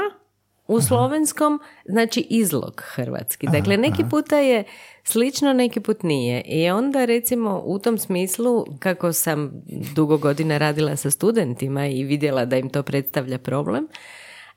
u 0.67 0.81
slovenskom 0.81 1.61
znači 1.85 2.27
izlog 2.31 2.83
hrvatski. 2.87 3.47
Dakle, 3.49 3.77
neki 3.77 4.03
puta 4.11 4.37
je 4.39 4.65
slično, 5.05 5.53
neki 5.53 5.81
put 5.81 6.03
nije. 6.03 6.41
I 6.41 6.71
onda 6.71 7.05
recimo 7.05 7.63
u 7.65 7.79
tom 7.79 7.99
smislu, 7.99 8.65
kako 8.79 9.13
sam 9.13 9.53
dugo 9.95 10.19
godina 10.19 10.59
radila 10.59 10.97
sa 10.97 11.11
studentima 11.11 11.87
i 11.87 12.05
vidjela 12.05 12.45
da 12.45 12.57
im 12.57 12.69
to 12.69 12.83
predstavlja 12.83 13.39
problem, 13.39 13.87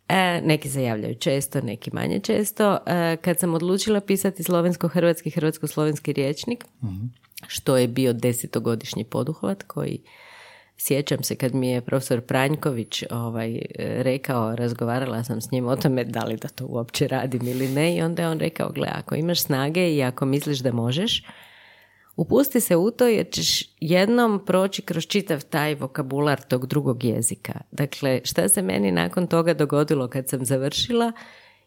E, 0.09 0.41
neki 0.41 0.69
se 0.69 0.83
javljaju 0.83 1.15
često, 1.15 1.61
neki 1.61 1.91
manje 1.93 2.19
često. 2.19 2.77
E, 2.85 3.17
kad 3.21 3.39
sam 3.39 3.53
odlučila 3.53 4.01
pisati 4.01 4.43
slovensko-hrvatski, 4.43 5.29
hrvatsko-slovenski 5.29 6.13
riječnik, 6.13 6.65
što 7.47 7.77
je 7.77 7.87
bio 7.87 8.13
desetogodišnji 8.13 9.03
poduhvat 9.03 9.63
koji 9.63 9.99
Sjećam 10.77 11.23
se 11.23 11.35
kad 11.35 11.55
mi 11.55 11.69
je 11.69 11.81
profesor 11.81 12.21
Pranjković 12.21 13.03
ovaj, 13.11 13.61
rekao, 13.79 14.55
razgovarala 14.55 15.23
sam 15.23 15.41
s 15.41 15.51
njim 15.51 15.67
o 15.67 15.75
tome 15.75 16.03
da 16.03 16.23
li 16.23 16.37
da 16.37 16.47
to 16.47 16.65
uopće 16.65 17.07
radim 17.07 17.47
ili 17.47 17.67
ne 17.67 17.95
i 17.95 18.01
onda 18.01 18.21
je 18.21 18.29
on 18.29 18.39
rekao, 18.39 18.71
gle, 18.71 18.87
ako 18.91 19.15
imaš 19.15 19.41
snage 19.41 19.95
i 19.95 20.03
ako 20.03 20.25
misliš 20.25 20.59
da 20.59 20.71
možeš, 20.71 21.23
upusti 22.15 22.59
se 22.59 22.75
u 22.75 22.91
to 22.91 23.07
jer 23.07 23.29
ćeš 23.31 23.75
jednom 23.79 24.45
proći 24.45 24.81
kroz 24.81 25.03
čitav 25.03 25.43
taj 25.45 25.75
vokabular 25.75 26.41
tog 26.41 26.67
drugog 26.67 27.03
jezika. 27.03 27.53
Dakle, 27.71 28.21
šta 28.23 28.49
se 28.49 28.61
meni 28.61 28.91
nakon 28.91 29.27
toga 29.27 29.53
dogodilo 29.53 30.07
kad 30.07 30.29
sam 30.29 30.45
završila? 30.45 31.11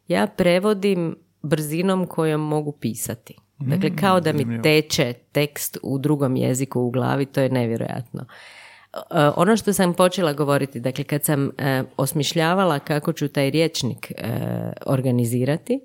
Ja 0.08 0.26
prevodim 0.26 1.16
brzinom 1.42 2.06
kojom 2.06 2.40
mogu 2.40 2.72
pisati. 2.72 3.34
Dakle, 3.58 3.96
kao 3.96 4.20
da 4.20 4.32
mi 4.32 4.62
teče 4.62 5.12
tekst 5.12 5.78
u 5.82 5.98
drugom 5.98 6.36
jeziku 6.36 6.80
u 6.80 6.90
glavi, 6.90 7.26
to 7.26 7.40
je 7.40 7.48
nevjerojatno. 7.48 8.26
Ono 9.36 9.56
što 9.56 9.72
sam 9.72 9.94
počela 9.94 10.32
govoriti, 10.32 10.80
dakle 10.80 11.04
kad 11.04 11.24
sam 11.24 11.50
e, 11.58 11.82
osmišljavala 11.96 12.78
kako 12.78 13.12
ću 13.12 13.28
taj 13.28 13.50
riječnik 13.50 14.10
e, 14.10 14.22
organizirati, 14.86 15.80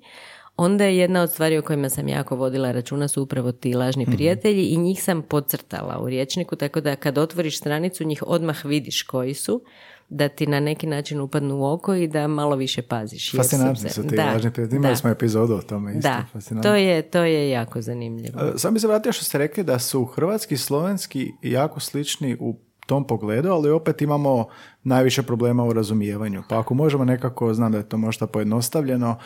onda 0.56 0.84
je 0.84 0.96
jedna 0.96 1.22
od 1.22 1.30
stvari 1.30 1.58
o 1.58 1.62
kojima 1.62 1.88
sam 1.88 2.08
jako 2.08 2.36
vodila 2.36 2.72
računa 2.72 3.08
su 3.08 3.22
upravo 3.22 3.52
ti 3.52 3.74
lažni 3.74 4.06
prijatelji 4.06 4.66
i 4.66 4.76
njih 4.76 5.02
sam 5.02 5.22
podcrtala 5.22 5.98
u 6.02 6.08
riječniku, 6.08 6.56
tako 6.56 6.80
da 6.80 6.96
kad 6.96 7.18
otvoriš 7.18 7.58
stranicu 7.58 8.04
njih 8.04 8.22
odmah 8.26 8.64
vidiš 8.64 9.02
koji 9.02 9.34
su, 9.34 9.62
da 10.08 10.28
ti 10.28 10.46
na 10.46 10.60
neki 10.60 10.86
način 10.86 11.20
upadnu 11.20 11.56
u 11.56 11.64
oko 11.64 11.94
i 11.94 12.08
da 12.08 12.26
malo 12.28 12.56
više 12.56 12.82
paziš. 12.82 13.36
Fascinantni 13.36 13.90
su 13.90 14.02
ti 14.02 14.16
Da, 14.16 14.24
lažni 14.24 14.50
prijatelji. 14.50 14.76
Imali 14.76 14.92
da. 14.92 14.96
smo 14.96 15.10
epizodu 15.10 15.54
o 15.54 15.62
tome 15.62 15.96
isto. 15.96 16.08
Da, 16.50 16.62
to 16.62 16.74
je, 16.74 17.02
to 17.02 17.24
je 17.24 17.50
jako 17.50 17.82
zanimljivo. 17.82 18.40
E, 18.40 18.52
Sam 18.56 18.74
bi 18.74 18.80
se 18.80 18.86
vratio 18.86 19.12
što 19.12 19.24
ste 19.24 19.38
rekli 19.38 19.64
da 19.64 19.78
su 19.78 20.04
hrvatski 20.04 20.54
i 20.54 20.58
slovenski 20.58 21.32
jako 21.42 21.80
slični 21.80 22.36
u 22.40 22.56
tom 22.86 23.06
pogledu, 23.06 23.50
ali 23.50 23.70
opet 23.70 24.02
imamo 24.02 24.46
najviše 24.82 25.22
problema 25.22 25.64
u 25.64 25.72
razumijevanju. 25.72 26.42
Pa 26.48 26.58
ako 26.58 26.74
možemo 26.74 27.04
nekako, 27.04 27.54
znam 27.54 27.72
da 27.72 27.78
je 27.78 27.88
to 27.88 27.96
možda 27.96 28.26
pojednostavljeno, 28.26 29.16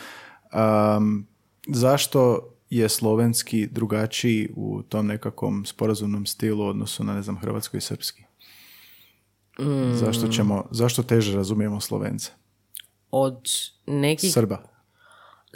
um, 0.52 1.26
zašto 1.68 2.52
je 2.70 2.88
slovenski 2.88 3.66
drugačiji 3.66 4.50
u 4.56 4.82
tom 4.82 5.06
nekakvom 5.06 5.64
sporazumnom 5.64 6.26
stilu 6.26 6.64
u 6.64 6.68
odnosu 6.68 7.04
na, 7.04 7.14
ne 7.14 7.22
znam, 7.22 7.38
hrvatsko 7.38 7.76
i 7.76 7.80
srpski? 7.80 8.22
Zašto, 9.94 10.28
ćemo, 10.28 10.64
zašto 10.70 11.02
teže 11.02 11.36
razumijemo 11.36 11.80
slovence? 11.80 12.30
Od 13.10 13.48
nekih 13.86 14.32
Srba. 14.32 14.75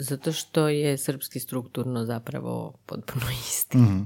Zato 0.03 0.31
što 0.31 0.67
je 0.67 0.97
srpski 0.97 1.39
strukturno 1.39 2.05
zapravo 2.05 2.73
potpuno 2.85 3.25
isti. 3.49 3.77
Mhm, 3.77 4.01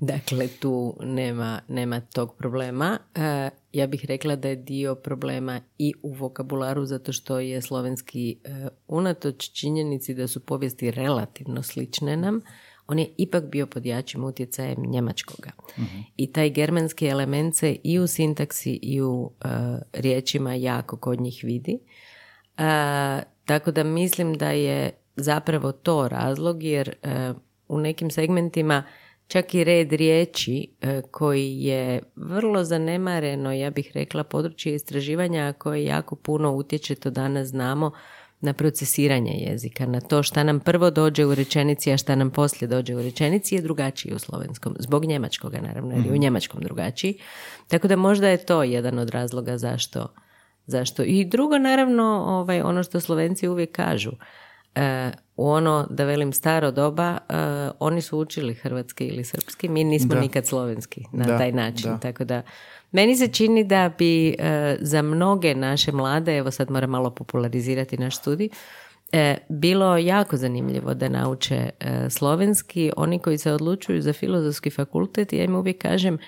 dakle, 0.12 0.48
tu 0.48 0.96
nema, 1.00 1.60
nema 1.68 2.00
tog 2.00 2.34
problema. 2.36 2.98
E, 3.14 3.50
ja 3.72 3.86
bih 3.86 4.04
rekla 4.04 4.36
da 4.36 4.48
je 4.48 4.56
dio 4.56 4.94
problema 4.94 5.60
i 5.78 5.92
u 6.02 6.12
vokabularu, 6.12 6.84
zato 6.84 7.12
što 7.12 7.38
je 7.38 7.62
slovenski 7.62 8.38
e, 8.44 8.68
unatoč 8.88 9.50
činjenici 9.52 10.14
da 10.14 10.28
su 10.28 10.40
povijesti 10.40 10.90
relativno 10.90 11.62
slične 11.62 12.16
nam, 12.16 12.40
on 12.86 12.98
je 12.98 13.08
ipak 13.16 13.44
bio 13.44 13.66
pod 13.66 13.86
jačim 13.86 14.24
utjecajem 14.24 14.78
njemačkoga. 14.86 15.50
I 16.16 16.32
taj 16.32 16.50
germanski 16.50 17.06
element 17.06 17.56
se 17.56 17.76
i 17.84 17.98
u 17.98 18.06
sintaksi 18.06 18.78
i 18.82 19.02
u 19.02 19.30
e, 19.44 19.48
riječima 19.92 20.54
jako 20.54 20.96
kod 20.96 21.20
njih 21.20 21.40
vidi. 21.44 21.78
E, 22.58 23.22
tako 23.44 23.70
da 23.70 23.84
mislim 23.84 24.34
da 24.34 24.50
je 24.50 24.99
zapravo 25.20 25.72
to 25.72 26.08
razlog 26.08 26.62
jer 26.62 26.94
e, 27.02 27.32
u 27.68 27.78
nekim 27.78 28.10
segmentima 28.10 28.82
čak 29.26 29.54
i 29.54 29.64
red 29.64 29.92
riječi 29.92 30.68
e, 30.80 31.02
koji 31.10 31.56
je 31.62 32.02
vrlo 32.16 32.64
zanemareno, 32.64 33.52
ja 33.52 33.70
bih 33.70 33.90
rekla, 33.94 34.24
područje 34.24 34.74
istraživanja 34.74 35.44
a 35.44 35.52
koje 35.52 35.84
jako 35.84 36.16
puno 36.16 36.52
utječe, 36.52 36.94
to 36.94 37.10
danas 37.10 37.48
znamo, 37.48 37.90
na 38.40 38.52
procesiranje 38.52 39.32
jezika, 39.32 39.86
na 39.86 40.00
to 40.00 40.22
šta 40.22 40.42
nam 40.42 40.60
prvo 40.60 40.90
dođe 40.90 41.26
u 41.26 41.34
rečenici, 41.34 41.92
a 41.92 41.96
šta 41.96 42.14
nam 42.14 42.30
poslije 42.30 42.68
dođe 42.68 42.96
u 42.96 43.02
rečenici 43.02 43.54
je 43.54 43.62
drugačiji 43.62 44.14
u 44.14 44.18
slovenskom, 44.18 44.76
zbog 44.78 45.04
njemačkoga 45.04 45.60
naravno, 45.60 45.94
jer 45.94 46.06
je 46.06 46.12
u 46.12 46.16
njemačkom 46.16 46.60
drugačiji. 46.60 47.18
Tako 47.68 47.88
da 47.88 47.96
možda 47.96 48.28
je 48.28 48.44
to 48.44 48.62
jedan 48.62 48.98
od 48.98 49.10
razloga 49.10 49.58
zašto 49.58 50.08
Zašto? 50.70 51.02
I 51.02 51.24
drugo, 51.24 51.58
naravno, 51.58 52.24
ovaj, 52.26 52.60
ono 52.60 52.82
što 52.82 53.00
Slovenci 53.00 53.48
uvijek 53.48 53.72
kažu, 53.72 54.10
e, 54.74 55.10
u 55.36 55.48
ono, 55.48 55.86
da 55.90 56.04
velim, 56.04 56.32
staro 56.32 56.70
doba, 56.70 57.18
e, 57.28 57.34
oni 57.80 58.00
su 58.00 58.18
učili 58.18 58.54
hrvatski 58.54 59.06
ili 59.06 59.24
srpski, 59.24 59.68
mi 59.68 59.84
nismo 59.84 60.14
nikad 60.14 60.46
slovenski 60.46 61.04
na 61.12 61.38
taj 61.38 61.52
način. 61.52 61.98
Tako 61.98 62.24
da, 62.24 62.42
meni 62.92 63.16
se 63.16 63.28
čini 63.28 63.64
da 63.64 63.90
bi 63.98 64.28
e, 64.28 64.76
za 64.80 65.02
mnoge 65.02 65.54
naše 65.54 65.92
mlade, 65.92 66.36
evo 66.36 66.50
sad 66.50 66.70
moram 66.70 66.90
malo 66.90 67.10
popularizirati 67.10 67.98
naš 67.98 68.16
studij, 68.16 68.48
e, 69.12 69.36
bilo 69.48 69.96
jako 69.96 70.36
zanimljivo 70.36 70.94
da 70.94 71.08
nauče 71.08 71.70
slovenski. 72.10 72.92
Oni 72.96 73.18
koji 73.18 73.38
se 73.38 73.52
odlučuju 73.52 74.02
za 74.02 74.12
filozofski 74.12 74.70
fakultet, 74.70 75.32
ja 75.32 75.44
im 75.44 75.56
uvijek 75.56 75.82
kažem, 75.82 76.18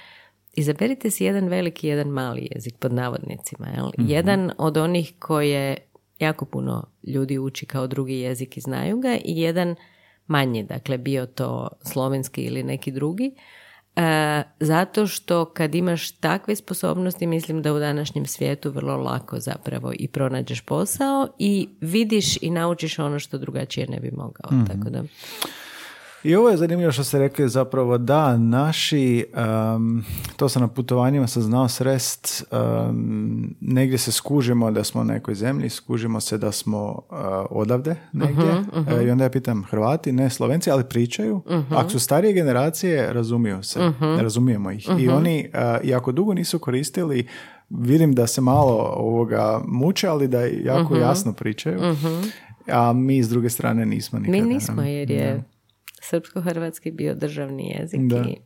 izaberite 0.52 1.10
si 1.10 1.24
jedan 1.24 1.48
veliki, 1.48 1.88
jedan 1.88 2.08
mali 2.08 2.48
jezik, 2.54 2.74
pod 2.78 2.92
navodnicima. 2.92 3.66
Jel? 3.68 3.90
Mhm. 3.98 4.08
Jedan 4.08 4.50
od 4.58 4.76
onih 4.76 5.12
koje 5.18 5.76
jako 6.22 6.44
puno 6.44 6.86
ljudi 7.06 7.38
uči 7.38 7.66
kao 7.66 7.86
drugi 7.86 8.14
jezik 8.14 8.56
i 8.56 8.60
znaju 8.60 8.98
ga 8.98 9.14
i 9.24 9.40
jedan 9.40 9.74
manji, 10.26 10.62
dakle 10.62 10.98
bio 10.98 11.26
to 11.26 11.68
slovenski 11.82 12.42
ili 12.42 12.62
neki 12.62 12.90
drugi. 12.90 13.34
E, 13.96 14.42
zato 14.60 15.06
što 15.06 15.44
kad 15.44 15.74
imaš 15.74 16.10
takve 16.12 16.56
sposobnosti 16.56 17.26
mislim 17.26 17.62
da 17.62 17.74
u 17.74 17.78
današnjem 17.78 18.26
svijetu 18.26 18.70
vrlo 18.70 18.96
lako 18.96 19.40
zapravo 19.40 19.92
i 19.98 20.08
pronađeš 20.08 20.60
posao 20.60 21.28
i 21.38 21.68
vidiš 21.80 22.42
i 22.42 22.50
naučiš 22.50 22.98
ono 22.98 23.18
što 23.18 23.38
drugačije 23.38 23.86
ne 23.86 24.00
bi 24.00 24.10
mogao. 24.10 24.50
mm 24.52 24.66
Tako 24.66 24.90
da... 24.90 25.02
I 26.24 26.34
ovo 26.36 26.48
je 26.48 26.56
zanimljivo 26.56 26.92
što 26.92 27.04
ste 27.04 27.18
rekli 27.18 27.48
zapravo 27.48 27.98
da 27.98 28.36
naši, 28.36 29.24
to 30.36 30.48
sam 30.48 30.62
na 30.62 30.68
putovanjima 30.68 31.26
sam 31.26 31.42
znao 31.42 31.68
srest, 31.68 32.44
negdje 33.60 33.98
se 33.98 34.12
skužimo 34.12 34.70
da 34.70 34.84
smo 34.84 35.04
na 35.04 35.14
nekoj 35.14 35.34
zemlji, 35.34 35.68
skužimo 35.70 36.20
se 36.20 36.38
da 36.38 36.52
smo 36.52 36.88
uh, 36.88 37.16
odavde 37.50 37.96
negdje 38.12 38.44
uh-huh, 38.44 38.84
uh-huh. 38.84 39.06
i 39.06 39.10
onda 39.10 39.24
ja 39.24 39.30
pitam 39.30 39.64
Hrvati, 39.64 40.12
ne 40.12 40.30
Slovenci, 40.30 40.70
ali 40.70 40.84
pričaju. 40.84 41.36
uh 41.36 41.72
Ako 41.72 41.90
su 41.90 41.98
starije 41.98 42.32
generacije, 42.32 43.12
razumiju 43.12 43.62
se, 43.62 43.92
razumijemo 44.00 44.70
ih. 44.70 44.88
I 44.98 45.08
oni, 45.08 45.48
uh, 45.54 45.88
jako 45.88 46.12
dugo 46.12 46.34
nisu 46.34 46.58
koristili 46.58 47.26
vidim 47.70 48.14
da 48.14 48.26
se 48.26 48.40
malo 48.40 48.92
ovoga 48.96 49.60
muče, 49.66 50.08
ali 50.08 50.28
da 50.28 50.40
jako 50.44 50.96
jasno 50.96 51.32
pričaju. 51.32 51.80
A 52.66 52.92
mi 52.92 53.22
s 53.22 53.28
druge 53.28 53.50
strane 53.50 53.86
nismo 53.86 54.18
nikada. 54.18 54.44
Mi 54.44 54.54
nismo 54.54 54.82
jer 54.82 55.10
je 55.10 55.42
srpsko-hrvatski 56.12 56.90
bio 56.90 57.14
državni 57.14 57.74
jezik. 57.78 58.00
Da. 58.00 58.16
I... 58.16 58.36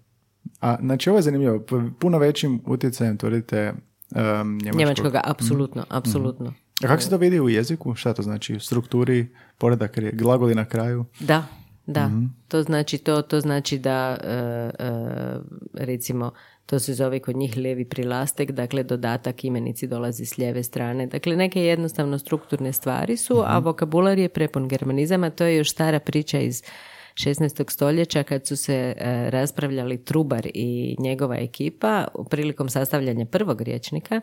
A, 0.60 0.76
znači 0.80 1.10
ovo 1.10 1.18
je 1.18 1.22
zanimljivo. 1.22 1.64
Puno 2.00 2.18
većim 2.18 2.60
utjecajem 2.66 3.16
tvrdite 3.16 3.72
um, 4.10 4.58
njemačkog. 4.58 4.78
Njemačkoga, 4.78 5.20
apsolutno, 5.24 5.82
mm. 5.82 5.86
apsolutno. 5.88 6.54
A 6.84 6.86
kako 6.86 7.02
se 7.02 7.10
to 7.10 7.16
vidi 7.16 7.40
u 7.40 7.48
jeziku? 7.48 7.94
Šta 7.94 8.14
to 8.14 8.22
znači? 8.22 8.56
U 8.56 8.60
strukturi, 8.60 9.26
poredak, 9.58 9.98
glagoli 10.12 10.54
na 10.54 10.64
kraju? 10.64 11.04
Da, 11.20 11.46
da. 11.86 12.06
Mhm. 12.06 12.24
To 12.48 12.62
znači 12.62 12.98
to, 12.98 13.22
to 13.22 13.40
znači 13.40 13.78
da 13.78 14.18
uh, 14.20 14.86
uh, 14.86 15.44
recimo 15.74 16.32
to 16.66 16.78
se 16.78 16.94
zove 16.94 17.18
kod 17.20 17.36
njih 17.36 17.56
lijevi 17.56 17.84
prilastek, 17.84 18.50
dakle 18.50 18.82
dodatak 18.82 19.44
imenici 19.44 19.86
dolazi 19.86 20.26
s 20.26 20.38
lijeve 20.38 20.62
strane. 20.62 21.06
Dakle, 21.06 21.36
neke 21.36 21.62
jednostavno 21.62 22.18
strukturne 22.18 22.72
stvari 22.72 23.16
su, 23.16 23.42
a 23.46 23.56
mhm. 23.58 23.64
vokabular 23.64 24.18
je 24.18 24.28
prepun 24.28 24.68
germanizama, 24.68 25.30
to 25.30 25.44
je 25.44 25.56
još 25.56 25.70
stara 25.70 26.00
priča 26.00 26.38
iz 26.38 26.62
16. 27.16 27.70
stoljeća 27.70 28.22
kad 28.22 28.46
su 28.46 28.56
se 28.56 28.94
e, 28.96 29.30
raspravljali 29.30 30.04
Trubar 30.04 30.46
i 30.54 30.96
njegova 30.98 31.36
ekipa 31.36 32.08
prilikom 32.30 32.68
sastavljanja 32.68 33.26
prvog 33.26 33.60
riječnika, 33.60 34.20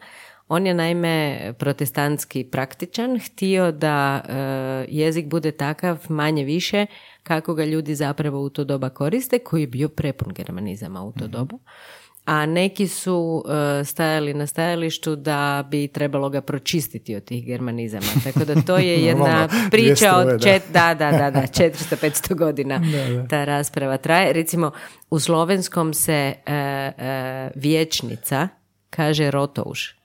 on 0.48 0.68
je 0.68 0.74
naime 0.74 1.40
protestantski 1.60 2.44
praktičan, 2.44 3.20
htio 3.20 3.72
da 3.72 4.22
e, 4.28 4.34
jezik 4.90 5.26
bude 5.26 5.52
takav 5.52 6.06
manje 6.10 6.44
više 6.44 6.86
kako 7.24 7.54
ga 7.54 7.66
ljudi 7.66 7.96
zapravo 7.96 8.42
u 8.42 8.50
to 8.50 8.64
doba 8.64 8.90
koriste, 8.90 9.40
koji 9.40 9.62
je 9.62 9.68
bio 9.68 9.90
prepun 9.90 10.34
germanizama 10.34 11.04
u 11.04 11.12
to 11.12 11.24
mhm. 11.26 11.32
dobu 11.32 11.60
a 12.26 12.46
neki 12.46 12.88
su 12.88 13.44
uh, 13.46 13.88
stajali 13.88 14.34
na 14.34 14.48
stajalištu 14.48 15.16
da 15.16 15.68
bi 15.72 15.88
trebalo 15.88 16.30
ga 16.30 16.42
pročistiti 16.42 17.16
od 17.16 17.24
tih 17.24 17.46
germanizama. 17.46 18.06
Tako 18.24 18.46
da 18.46 18.62
to 18.62 18.78
je 18.78 19.06
jedna 19.06 19.48
priča 19.72 20.16
od 20.18 20.44
čet, 20.44 20.64
da, 20.74 20.94
da, 20.94 21.12
da, 21.12 21.32
da, 21.32 21.42
400-500 21.42 22.36
godina 22.36 22.82
ta 23.30 23.46
rasprava 23.46 23.98
traje. 23.98 24.34
Recimo, 24.34 24.72
u 25.10 25.20
slovenskom 25.20 25.94
se 25.94 26.34
uh, 26.38 26.54
uh, 26.54 27.52
vječnica 27.56 28.48
kaže 28.90 29.32
rotouš. 29.32 29.96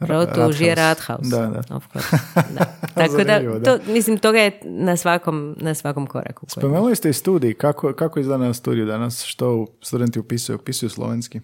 Rotouš 0.00 0.60
je 0.60 0.74
Rathaus. 0.74 1.28
Da, 1.28 1.46
da. 1.46 1.76
Of 1.76 1.84
da. 2.58 2.64
Tako 2.94 3.24
da, 3.24 3.60
to, 3.64 3.78
mislim, 3.92 4.18
toga 4.18 4.38
je 4.38 4.60
na 4.64 4.96
svakom, 4.96 5.56
na 5.60 5.74
svakom 5.74 6.06
koraku. 6.06 6.46
Spomenuli 6.48 6.96
ste 6.96 7.10
i 7.10 7.12
studij. 7.12 7.54
Kako, 7.54 7.92
kako 7.92 8.20
izgleda 8.20 8.44
na 8.44 8.54
studiju 8.54 8.86
danas? 8.86 9.24
Što 9.24 9.66
studenti 9.82 10.18
upisuju? 10.18 10.56
Upisuju 10.56 10.90
slovenski? 10.90 11.40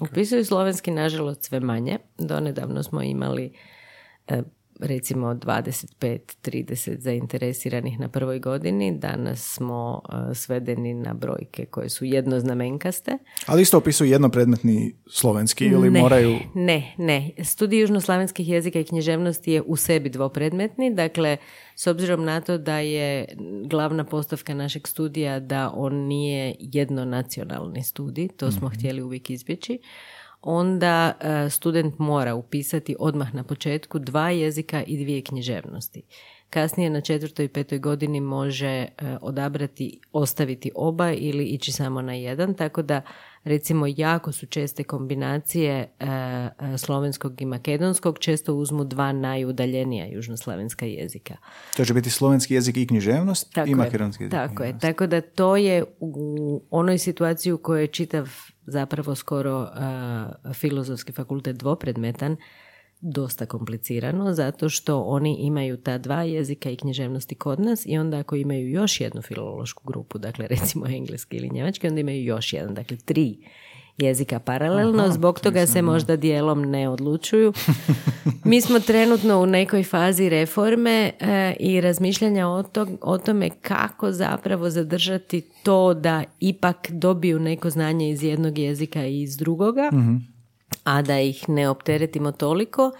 Upisuju 0.00 0.44
slovenski, 0.44 0.90
nažalost, 0.90 1.42
sve 1.42 1.60
manje. 1.60 1.98
Donedavno 2.18 2.82
smo 2.82 3.02
imali 3.02 3.52
e, 4.28 4.42
recimo 4.80 5.26
25-30 5.26 6.98
zainteresiranih 6.98 8.00
na 8.00 8.08
prvoj 8.08 8.38
godini. 8.38 8.98
Danas 8.98 9.54
smo 9.54 10.00
uh, 10.08 10.36
svedeni 10.36 10.94
na 10.94 11.14
brojke 11.14 11.64
koje 11.66 11.88
su 11.88 12.04
jednoznamenkaste. 12.04 13.18
Ali 13.46 13.62
isto 13.62 13.78
opisuju 13.78 14.10
jednopredmetni 14.10 14.94
slovenski 15.06 15.64
ili 15.64 15.90
moraju... 15.90 16.38
Ne, 16.54 16.94
ne. 16.98 17.30
Studij 17.44 17.80
južnoslavenskih 17.80 18.48
jezika 18.48 18.80
i 18.80 18.84
književnosti 18.84 19.52
je 19.52 19.62
u 19.62 19.76
sebi 19.76 20.08
dvopredmetni. 20.08 20.94
Dakle, 20.94 21.36
s 21.76 21.86
obzirom 21.86 22.24
na 22.24 22.40
to 22.40 22.58
da 22.58 22.78
je 22.78 23.26
glavna 23.66 24.04
postavka 24.04 24.54
našeg 24.54 24.88
studija 24.88 25.40
da 25.40 25.70
on 25.74 25.94
nije 25.94 26.54
jednonacionalni 26.58 27.82
studij, 27.82 28.28
to 28.28 28.50
smo 28.50 28.68
mm 28.68 28.74
htjeli 28.74 29.02
uvijek 29.02 29.30
izbjeći, 29.30 29.78
onda 30.44 31.12
e, 31.20 31.50
student 31.50 31.98
mora 31.98 32.34
upisati 32.34 32.96
odmah 32.98 33.34
na 33.34 33.44
početku 33.44 33.98
dva 33.98 34.30
jezika 34.30 34.82
i 34.82 35.04
dvije 35.04 35.22
književnosti. 35.22 36.02
Kasnije 36.50 36.90
na 36.90 37.00
četvrtoj 37.00 37.44
i 37.44 37.48
petoj 37.48 37.78
godini 37.78 38.20
može 38.20 38.66
e, 38.66 38.88
odabrati, 39.20 40.00
ostaviti 40.12 40.70
oba 40.74 41.12
ili 41.12 41.44
ići 41.44 41.72
samo 41.72 42.02
na 42.02 42.14
jedan, 42.14 42.54
tako 42.54 42.82
da 42.82 43.02
recimo 43.44 43.86
jako 43.96 44.32
su 44.32 44.46
česte 44.46 44.84
kombinacije 44.84 45.88
e, 46.00 46.78
slovenskog 46.78 47.40
i 47.40 47.44
makedonskog, 47.44 48.18
često 48.18 48.54
uzmu 48.54 48.84
dva 48.84 49.12
najudaljenija 49.12 50.06
južnoslavenska 50.06 50.86
jezika. 50.86 51.36
To 51.76 51.84
će 51.84 51.94
biti 51.94 52.10
slovenski 52.10 52.54
jezik 52.54 52.76
i 52.76 52.86
književnost 52.86 53.52
tako 53.52 53.70
i 53.70 53.74
makedonski 53.74 54.22
jezik. 54.24 54.32
Tako 54.32 54.64
je, 54.64 54.78
tako 54.78 55.06
da 55.06 55.20
to 55.20 55.56
je 55.56 55.84
u 56.00 56.62
onoj 56.70 56.98
situaciji 56.98 57.52
u 57.52 57.58
kojoj 57.58 57.82
je 57.82 57.86
čitav 57.86 58.28
zapravo 58.66 59.14
skoro 59.14 59.62
uh, 59.62 60.52
filozofski 60.54 61.12
fakultet 61.12 61.56
dvopredmetan, 61.56 62.36
dosta 63.00 63.46
komplicirano 63.46 64.32
zato 64.32 64.68
što 64.68 65.00
oni 65.00 65.36
imaju 65.40 65.76
ta 65.76 65.98
dva 65.98 66.22
jezika 66.22 66.70
i 66.70 66.76
književnosti 66.76 67.34
kod 67.34 67.60
nas 67.60 67.86
i 67.86 67.98
onda 67.98 68.18
ako 68.18 68.36
imaju 68.36 68.70
još 68.70 69.00
jednu 69.00 69.22
filološku 69.22 69.82
grupu, 69.86 70.18
dakle 70.18 70.46
recimo 70.48 70.86
engleski 70.86 71.36
ili 71.36 71.50
njemački, 71.50 71.88
onda 71.88 72.00
imaju 72.00 72.24
još 72.24 72.52
jedan, 72.52 72.74
dakle 72.74 72.96
tri 72.96 73.36
jezika 73.98 74.38
paralelno, 74.38 75.12
zbog 75.12 75.40
toga 75.40 75.66
se 75.66 75.82
možda 75.82 76.16
dijelom 76.16 76.62
ne 76.62 76.88
odlučuju. 76.88 77.52
Mi 78.44 78.60
smo 78.60 78.80
trenutno 78.80 79.40
u 79.40 79.46
nekoj 79.46 79.82
fazi 79.82 80.28
reforme 80.28 81.10
e, 81.20 81.54
i 81.60 81.80
razmišljanja 81.80 82.48
o, 82.48 82.62
to, 82.62 82.86
o 83.00 83.18
tome 83.18 83.50
kako 83.50 84.12
zapravo 84.12 84.70
zadržati 84.70 85.40
to 85.62 85.94
da 85.94 86.24
ipak 86.40 86.90
dobiju 86.90 87.40
neko 87.40 87.70
znanje 87.70 88.10
iz 88.10 88.22
jednog 88.22 88.58
jezika 88.58 89.06
i 89.06 89.22
iz 89.22 89.36
drugoga, 89.36 89.90
mhm. 89.92 90.16
a 90.84 91.02
da 91.02 91.20
ih 91.20 91.48
ne 91.48 91.68
opteretimo 91.68 92.32
toliko 92.32 92.92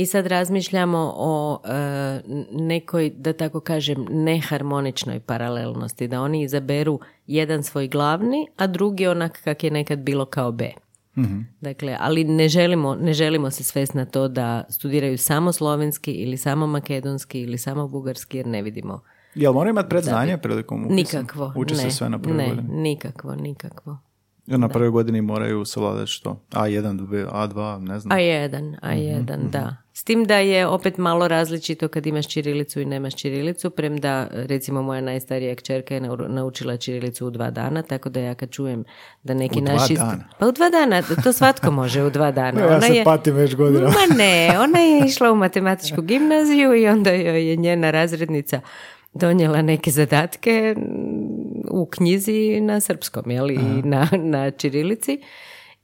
i 0.00 0.06
sad 0.06 0.26
razmišljamo 0.26 1.12
o 1.16 1.60
e, 1.64 2.20
nekoj, 2.52 3.10
da 3.10 3.32
tako 3.32 3.60
kažem, 3.60 4.06
neharmoničnoj 4.10 5.20
paralelnosti, 5.20 6.08
da 6.08 6.22
oni 6.22 6.42
izaberu 6.42 7.00
jedan 7.34 7.62
svoj 7.62 7.88
glavni, 7.88 8.46
a 8.56 8.66
drugi 8.66 9.06
onak 9.06 9.40
kak 9.44 9.64
je 9.64 9.70
nekad 9.70 9.98
bilo 9.98 10.24
kao 10.24 10.52
B. 10.52 10.70
mm 11.16 11.40
Dakle, 11.60 11.96
ali 12.00 12.24
ne 12.24 12.48
želimo, 12.48 12.94
ne 12.94 13.12
želimo 13.12 13.50
se 13.50 13.64
svesti 13.64 13.96
na 13.96 14.04
to 14.04 14.28
da 14.28 14.64
studiraju 14.68 15.18
samo 15.18 15.52
slovenski 15.52 16.12
ili 16.12 16.36
samo 16.36 16.66
makedonski 16.66 17.40
ili 17.40 17.58
samo 17.58 17.88
bugarski 17.88 18.36
jer 18.36 18.46
ne 18.46 18.62
vidimo. 18.62 19.00
Jel 19.34 19.52
moraju 19.52 19.70
imati 19.70 19.88
predznanje 19.88 20.38
prilikom 20.38 20.86
upisa? 20.86 20.94
Nikakvo. 20.94 21.52
Uči 21.56 21.74
ne, 21.74 21.80
se 21.80 21.90
sve 21.90 22.08
na 22.10 22.18
prvoj 22.18 22.36
ne, 22.36 22.62
nikakvo, 22.68 23.34
nikakvo. 23.34 23.98
Jer 24.46 24.60
na 24.60 24.68
prvoj 24.68 24.90
godini 24.90 25.22
moraju 25.22 25.64
savladati 25.64 26.10
što? 26.10 26.40
A1, 26.50 27.26
A2, 27.32 27.88
ne 27.88 27.98
znam. 28.00 28.18
A1, 28.18 28.80
A1, 28.82 29.38
mm 29.38 29.50
da. 29.50 29.76
S 30.00 30.04
tim 30.04 30.24
da 30.24 30.36
je 30.36 30.66
opet 30.66 30.98
malo 30.98 31.28
različito 31.28 31.88
kad 31.88 32.06
imaš 32.06 32.28
čirilicu 32.28 32.80
i 32.80 32.84
nemaš 32.84 33.16
čirilicu, 33.16 33.70
premda 33.70 34.28
recimo 34.32 34.82
moja 34.82 35.00
najstarija 35.00 35.54
kćerka 35.54 35.94
je 35.94 36.00
naučila 36.28 36.76
čirilicu 36.76 37.26
u 37.26 37.30
dva 37.30 37.50
dana, 37.50 37.82
tako 37.82 38.08
da 38.08 38.20
ja 38.20 38.34
kad 38.34 38.50
čujem 38.50 38.84
da 39.22 39.34
neki 39.34 39.58
u 39.58 39.62
naši... 39.62 39.94
Dva 39.94 40.04
dana. 40.04 40.24
Pa 40.38 40.46
u 40.46 40.52
dva 40.52 40.70
dana, 40.70 41.02
to 41.24 41.32
svatko 41.32 41.70
može 41.70 42.02
u 42.02 42.10
dva 42.10 42.30
dana. 42.40 42.60
ja 42.60 42.80
se 42.80 43.02
patim 43.04 43.34
već 43.34 43.54
godina. 43.54 43.88
Ma 43.88 44.16
ne, 44.16 44.58
ona 44.60 44.78
je 44.78 45.06
išla 45.06 45.32
u 45.32 45.36
matematičku 45.36 46.02
gimnaziju 46.02 46.74
i 46.74 46.88
onda 46.88 47.10
joj 47.10 47.48
je 47.48 47.56
njena 47.56 47.90
razrednica 47.90 48.60
donijela 49.12 49.62
neke 49.62 49.90
zadatke 49.90 50.74
u 51.70 51.86
knjizi 51.86 52.60
na 52.60 52.80
srpskom, 52.80 53.30
jeli, 53.30 53.54
i 53.54 53.82
na, 53.82 54.08
na 54.12 54.50
čirilici 54.50 55.22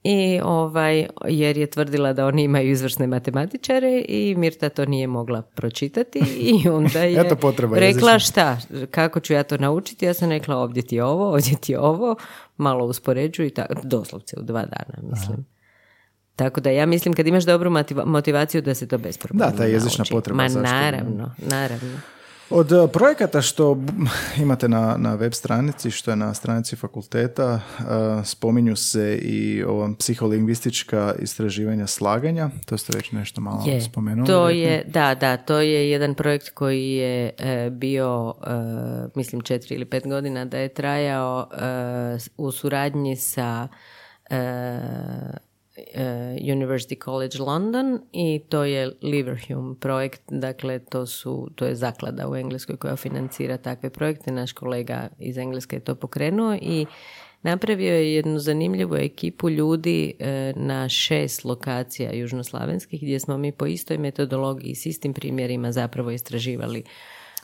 i 0.02 0.40
ovaj, 0.44 1.06
jer 1.28 1.56
je 1.56 1.66
tvrdila 1.66 2.12
da 2.12 2.26
oni 2.26 2.42
imaju 2.42 2.70
izvrsne 2.70 3.06
matematičare 3.06 4.04
i 4.09 4.35
Mirta 4.38 4.68
to 4.68 4.85
nije 4.85 5.06
mogla 5.06 5.42
pročitati 5.42 6.18
i 6.38 6.68
onda 6.68 6.98
je 7.14 7.24
rekla 7.72 8.18
šta, 8.18 8.59
kako 8.90 9.20
ću 9.20 9.32
ja 9.32 9.42
to 9.42 9.56
naučiti, 9.56 10.04
ja 10.04 10.14
sam 10.14 10.30
rekla 10.30 10.56
ovdje 10.56 10.82
ti 10.82 10.96
je 10.96 11.04
ovo, 11.04 11.28
ovdje 11.28 11.56
ti 11.61 11.72
je 11.72 11.80
ovo, 11.80 12.16
malo 12.56 12.85
uspoređuju 12.85 13.46
i 13.46 13.50
tako, 13.50 13.74
doslovce 13.82 14.37
u 14.40 14.42
dva 14.42 14.64
dana 14.66 15.09
mislim. 15.11 15.46
Tako 16.37 16.61
da 16.61 16.70
ja 16.70 16.87
mislim 16.87 17.14
kad 17.14 17.26
imaš 17.26 17.44
dobru 17.44 17.70
motivaciju 18.04 18.62
da 18.62 18.74
se 18.74 18.88
to 18.88 18.98
bez 18.98 19.18
problema 19.18 19.50
Da, 19.50 19.56
ta 19.56 19.64
jezična 19.64 20.04
potreba. 20.11 20.42
Ma 20.42 20.48
naravno, 20.48 21.30
naravno. 21.38 21.98
Od 22.50 22.72
e, 22.72 22.88
projekata 22.92 23.42
što 23.42 23.78
imate 24.42 24.68
na, 24.68 24.96
na 24.98 25.14
web 25.14 25.32
stranici, 25.32 25.90
što 25.90 26.11
je 26.11 26.16
na 26.16 26.35
stranici 26.35 26.76
fakulteta, 26.76 27.61
e, 27.78 28.24
spominju 28.24 28.76
se 28.76 29.18
i 29.22 29.64
ova 29.64 29.90
psiholingvistička 29.98 31.14
istraživanja 31.18 31.87
slaganja, 31.87 32.50
to 32.66 32.78
ste 32.78 32.96
već 32.96 33.12
nešto 33.12 33.40
malo 33.40 33.62
je, 33.66 33.80
spomenuli. 33.80 34.26
To 34.26 34.48
je, 34.48 34.85
da, 34.87 35.14
da, 35.14 35.37
to 35.37 35.61
je 35.61 35.90
jedan 35.90 36.14
projekt 36.14 36.50
koji 36.50 36.90
je 36.90 37.32
e, 37.38 37.70
bio, 37.70 38.35
mislim, 39.14 39.42
četiri 39.42 39.74
ili 39.74 39.85
pet 39.85 40.09
godina 40.09 40.44
da 40.44 40.59
je 40.59 40.68
trajao 40.68 41.48
u 42.37 42.52
suradnji 42.52 43.16
sa 43.16 43.68
University 46.40 47.04
College 47.04 47.38
London 47.38 48.00
i 48.12 48.40
to 48.48 48.64
je 48.64 48.92
Liverhum 49.02 49.76
projekt, 49.80 50.22
dakle 50.28 50.78
to, 50.78 51.06
su, 51.06 51.48
to 51.54 51.66
je 51.66 51.74
zaklada 51.74 52.28
u 52.28 52.36
Engleskoj 52.36 52.76
koja 52.76 52.96
financira 52.96 53.56
takve 53.56 53.90
projekte, 53.90 54.32
naš 54.32 54.52
kolega 54.52 55.08
iz 55.18 55.38
Engleske 55.38 55.76
je 55.76 55.80
to 55.80 55.94
pokrenuo 55.94 56.54
i 56.62 56.86
napravio 57.42 57.94
je 57.94 58.14
jednu 58.14 58.38
zanimljivu 58.38 58.96
ekipu 58.96 59.50
ljudi 59.50 60.14
eh, 60.18 60.52
na 60.56 60.88
šest 60.88 61.44
lokacija 61.44 62.12
južnoslavenskih 62.12 63.02
gdje 63.02 63.20
smo 63.20 63.38
mi 63.38 63.52
po 63.52 63.66
istoj 63.66 63.98
metodologiji 63.98 64.74
s 64.74 64.86
istim 64.86 65.14
primjerima 65.14 65.72
zapravo 65.72 66.10
istraživali 66.10 66.84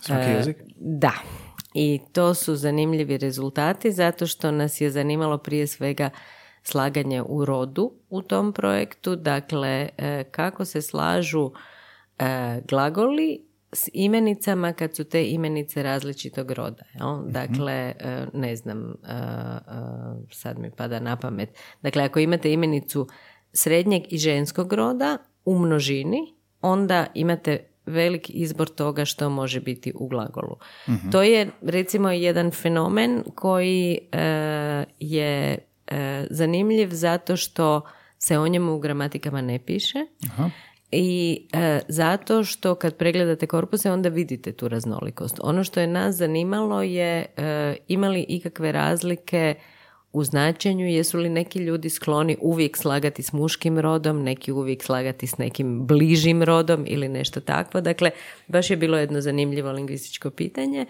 Svaki 0.00 0.30
eh, 0.30 0.34
jezik? 0.36 0.56
Da. 0.76 1.12
I 1.74 2.00
to 2.12 2.34
su 2.34 2.56
zanimljivi 2.56 3.18
rezultati 3.18 3.92
zato 3.92 4.26
što 4.26 4.50
nas 4.50 4.80
je 4.80 4.90
zanimalo 4.90 5.38
prije 5.38 5.66
svega 5.66 6.10
slaganje 6.62 7.22
u 7.22 7.44
rodu 7.44 7.92
u 8.11 8.22
tom 8.22 8.53
projektu, 8.53 9.16
dakle 9.16 9.88
e, 9.98 10.25
kako 10.25 10.64
se 10.64 10.83
slažu 10.83 11.51
e, 12.18 12.61
glagoli 12.68 13.46
s 13.72 13.88
imenicama 13.92 14.72
kad 14.72 14.96
su 14.96 15.05
te 15.05 15.25
imenice 15.25 15.83
različitog 15.83 16.51
roda. 16.51 16.83
Mhm. 16.94 17.31
Dakle, 17.33 17.72
e, 17.72 18.27
ne 18.33 18.57
znam, 18.57 18.94
sad 20.31 20.59
mi 20.59 20.70
pada 20.70 21.01
na 21.01 21.16
pamet. 21.16 21.48
Dakle, 21.83 22.03
ako 22.03 22.18
imate 22.18 22.53
imenicu 22.53 23.09
srednjeg 23.53 24.12
i 24.12 24.18
ženskog 24.18 24.72
roda 24.72 25.18
u 25.44 25.59
množini, 25.59 26.35
onda 26.61 27.07
imate 27.14 27.66
velik 27.87 28.31
izbor 28.31 28.68
toga 28.68 29.05
što 29.05 29.31
može 29.31 29.61
biti 29.61 29.92
u 29.94 30.09
glagolu. 30.09 30.57
Mhm. 30.88 31.11
To 31.11 31.22
je 31.22 31.51
recimo 31.62 32.11
jedan 32.11 32.51
fenomen 32.51 33.22
koji 33.35 33.98
je 35.01 35.59
e, 35.86 36.26
zanimljiv 36.30 36.88
zato 36.90 37.36
što 37.36 37.80
se 38.18 38.38
o 38.38 38.48
njemu 38.48 38.74
u 38.74 38.78
gramatikama 38.78 39.40
ne 39.40 39.58
piše 39.58 39.98
Aha. 40.24 40.50
i 40.90 41.42
e, 41.52 41.80
zato 41.88 42.44
što 42.44 42.74
kad 42.74 42.96
pregledate 42.96 43.46
korpuse 43.46 43.90
onda 43.90 44.08
vidite 44.08 44.52
tu 44.52 44.68
raznolikost. 44.68 45.40
Ono 45.42 45.64
što 45.64 45.80
je 45.80 45.86
nas 45.86 46.16
zanimalo 46.16 46.82
je 46.82 47.26
e, 47.36 47.76
imali 47.88 48.26
ikakve 48.28 48.72
razlike 48.72 49.54
u 50.12 50.24
značenju, 50.24 50.86
jesu 50.86 51.18
li 51.18 51.28
neki 51.28 51.58
ljudi 51.58 51.90
skloni 51.90 52.36
uvijek 52.40 52.76
slagati 52.76 53.22
s 53.22 53.32
muškim 53.32 53.78
rodom, 53.78 54.22
neki 54.22 54.52
uvijek 54.52 54.82
slagati 54.82 55.26
s 55.26 55.38
nekim 55.38 55.86
bližim 55.86 56.42
rodom 56.42 56.84
ili 56.88 57.08
nešto 57.08 57.40
takvo. 57.40 57.80
Dakle, 57.80 58.10
baš 58.46 58.70
je 58.70 58.76
bilo 58.76 58.98
jedno 58.98 59.20
zanimljivo 59.20 59.72
lingvističko 59.72 60.30
pitanje. 60.30 60.86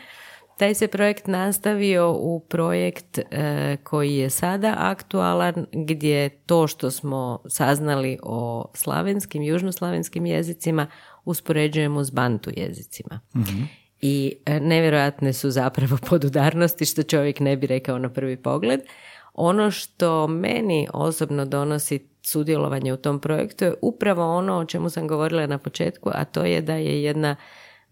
Taj 0.59 0.75
se 0.75 0.89
projekt 0.89 1.27
nastavio 1.27 2.13
u 2.13 2.41
projekt 2.41 3.19
e, 3.19 3.77
koji 3.83 4.17
je 4.17 4.31
sada 4.31 4.75
aktualan 4.79 5.67
gdje 5.73 6.29
to 6.29 6.67
što 6.67 6.91
smo 6.91 7.39
saznali 7.49 8.19
o 8.23 8.71
slavenskim, 8.75 9.43
južnoslavenskim 9.43 10.27
jezicima 10.27 10.87
uspoređujemo 11.25 12.05
s 12.05 12.11
bantu 12.11 12.51
jezicima. 12.57 13.21
mm 13.35 13.69
I 14.05 14.37
e, 14.47 14.61
nevjerojatne 14.61 15.33
su 15.33 15.51
zapravo 15.51 15.97
podudarnosti 16.11 16.85
što 16.85 17.03
čovjek 17.03 17.41
ne 17.41 17.57
bi 17.57 17.67
rekao 17.67 17.99
na 17.99 18.09
prvi 18.09 18.37
pogled. 18.37 18.81
Ono 19.35 19.71
što 19.71 20.27
meni 20.27 20.89
osobno 20.93 21.45
donosi 21.45 22.09
sudjelovanje 22.23 22.93
u 22.93 22.97
tom 22.97 23.21
projektu 23.21 23.65
je 23.65 23.75
upravo 23.83 24.37
ono 24.37 24.59
o 24.59 24.65
čemu 24.65 24.91
sam 24.91 25.09
govorila 25.09 25.47
na 25.47 25.59
početku, 25.59 26.11
a 26.15 26.25
to 26.25 26.45
je 26.45 26.61
da 26.61 26.75
je 26.75 27.03
jedna 27.03 27.37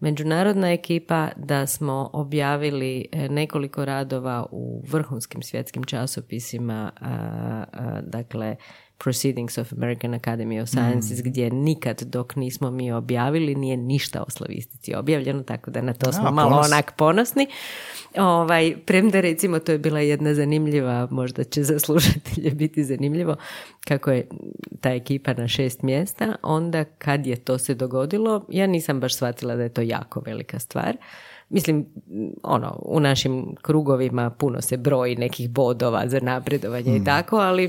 međunarodna 0.01 0.71
ekipa 0.71 1.29
da 1.35 1.67
smo 1.67 2.09
objavili 2.13 3.07
e, 3.11 3.29
nekoliko 3.29 3.85
radova 3.85 4.45
u 4.51 4.83
vrhunskim 4.91 5.41
svjetskim 5.41 5.83
časopisima, 5.83 6.91
dakle 8.03 8.55
Proceedings 9.03 9.57
of 9.57 9.73
American 9.73 10.13
Academy 10.13 10.61
of 10.61 10.69
Sciences, 10.69 11.19
mm. 11.19 11.29
gdje 11.29 11.49
nikad 11.49 12.01
dok 12.01 12.35
nismo 12.35 12.71
mi 12.71 12.91
objavili 12.91 13.55
nije 13.55 13.77
ništa 13.77 14.23
o 14.23 14.29
slavistici 14.29 14.95
objavljeno, 14.95 15.43
tako 15.43 15.71
da 15.71 15.81
na 15.81 15.93
to 15.93 16.13
smo 16.13 16.31
malo 16.31 16.61
onak 16.65 16.93
ponosni. 16.97 17.47
Ovaj, 18.17 18.75
premda 18.85 19.21
recimo 19.21 19.59
to 19.59 19.71
je 19.71 19.77
bila 19.77 19.99
jedna 19.99 20.33
zanimljiva, 20.33 21.07
možda 21.11 21.43
će 21.43 21.63
za 21.63 21.79
slušatelje 21.79 22.51
biti 22.51 22.83
zanimljivo, 22.83 23.35
kako 23.87 24.11
je 24.11 24.27
ta 24.81 24.89
ekipa 24.89 25.33
na 25.33 25.47
šest 25.47 25.81
mjesta, 25.81 26.35
onda 26.43 26.83
kad 26.83 27.27
je 27.27 27.35
to 27.35 27.57
se 27.57 27.73
dogodilo, 27.73 28.45
ja 28.49 28.67
nisam 28.67 28.99
baš 28.99 29.15
shvatila 29.15 29.55
da 29.55 29.63
je 29.63 29.73
to 29.73 29.81
jako 29.81 30.21
velika 30.25 30.59
stvar. 30.59 30.97
Mislim, 31.49 31.85
ono, 32.43 32.79
u 32.85 32.99
našim 32.99 33.55
krugovima 33.61 34.29
puno 34.29 34.61
se 34.61 34.77
broji 34.77 35.15
nekih 35.15 35.49
bodova 35.49 36.07
za 36.07 36.19
napredovanje 36.19 36.95
i 36.95 36.99
mm. 36.99 37.05
tako, 37.05 37.37
ali 37.37 37.67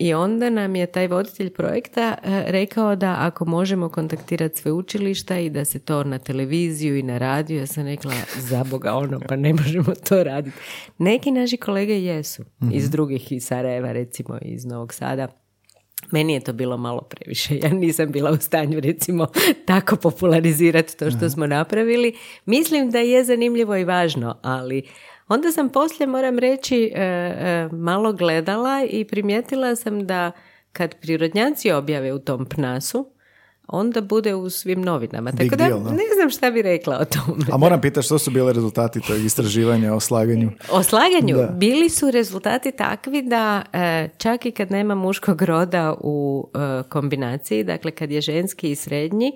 i 0.00 0.14
onda 0.14 0.50
nam 0.50 0.76
je 0.76 0.86
taj 0.86 1.06
voditelj 1.06 1.50
projekta 1.50 2.16
e, 2.22 2.44
rekao 2.46 2.96
da 2.96 3.16
ako 3.18 3.44
možemo 3.44 3.88
kontaktirati 3.88 4.60
sve 4.60 4.72
učilišta 4.72 5.38
i 5.38 5.50
da 5.50 5.64
se 5.64 5.78
to 5.78 6.04
na 6.04 6.18
televiziju 6.18 6.98
i 6.98 7.02
na 7.02 7.18
radiju, 7.18 7.58
ja 7.58 7.66
sam 7.66 7.84
rekla 7.86 8.12
za 8.38 8.64
Boga 8.64 8.94
ono, 8.94 9.20
pa 9.28 9.36
ne 9.36 9.52
možemo 9.54 9.94
to 10.08 10.24
raditi. 10.24 10.56
Neki 10.98 11.30
naši 11.30 11.56
kolege 11.56 12.02
jesu, 12.02 12.44
iz 12.72 12.84
mhm. 12.84 12.90
drugih, 12.90 13.32
iz 13.32 13.44
Sarajeva 13.44 13.92
recimo, 13.92 14.38
iz 14.42 14.64
Novog 14.64 14.94
Sada. 14.94 15.28
Meni 16.10 16.32
je 16.32 16.40
to 16.40 16.52
bilo 16.52 16.76
malo 16.76 17.00
previše. 17.00 17.56
Ja 17.62 17.68
nisam 17.68 18.12
bila 18.12 18.30
u 18.30 18.36
stanju 18.36 18.80
recimo 18.80 19.26
tako 19.66 19.96
popularizirati 19.96 20.96
to 20.96 21.10
što 21.10 21.30
smo 21.30 21.46
napravili. 21.46 22.14
Mislim 22.44 22.90
da 22.90 22.98
je 22.98 23.24
zanimljivo 23.24 23.76
i 23.76 23.84
važno, 23.84 24.38
ali 24.42 24.82
Onda 25.30 25.52
sam 25.52 25.68
poslije, 25.68 26.06
moram 26.06 26.38
reći, 26.38 26.92
e, 26.94 27.02
e, 27.02 27.68
malo 27.72 28.12
gledala 28.12 28.84
i 28.90 29.04
primijetila 29.04 29.76
sam 29.76 30.06
da 30.06 30.32
kad 30.72 30.94
prirodnjaci 30.94 31.72
objave 31.72 32.12
u 32.12 32.18
tom 32.18 32.46
pnasu, 32.46 33.06
onda 33.66 34.00
bude 34.00 34.34
u 34.34 34.50
svim 34.50 34.82
novinama. 34.82 35.32
Tako 35.32 35.56
da 35.56 35.68
ne 35.68 36.04
znam 36.16 36.30
šta 36.30 36.50
bi 36.50 36.62
rekla 36.62 36.98
o 36.98 37.04
tome. 37.04 37.44
A 37.52 37.56
moram 37.56 37.80
pitati 37.80 38.04
što 38.04 38.18
su 38.18 38.30
bili 38.30 38.52
rezultati 38.52 39.00
tog 39.00 39.24
istraživanja 39.24 39.94
o 39.94 40.00
slaganju? 40.00 40.50
O 40.70 40.82
slaganju? 40.82 41.36
Bili 41.52 41.88
su 41.88 42.10
rezultati 42.10 42.72
takvi 42.72 43.22
da 43.22 43.62
e, 43.72 44.08
čak 44.18 44.46
i 44.46 44.50
kad 44.50 44.70
nema 44.70 44.94
muškog 44.94 45.42
roda 45.42 45.94
u 46.00 46.48
kombinaciji, 46.88 47.64
dakle 47.64 47.90
kad 47.90 48.10
je 48.10 48.20
ženski 48.20 48.70
i 48.70 48.76
srednji, 48.76 49.32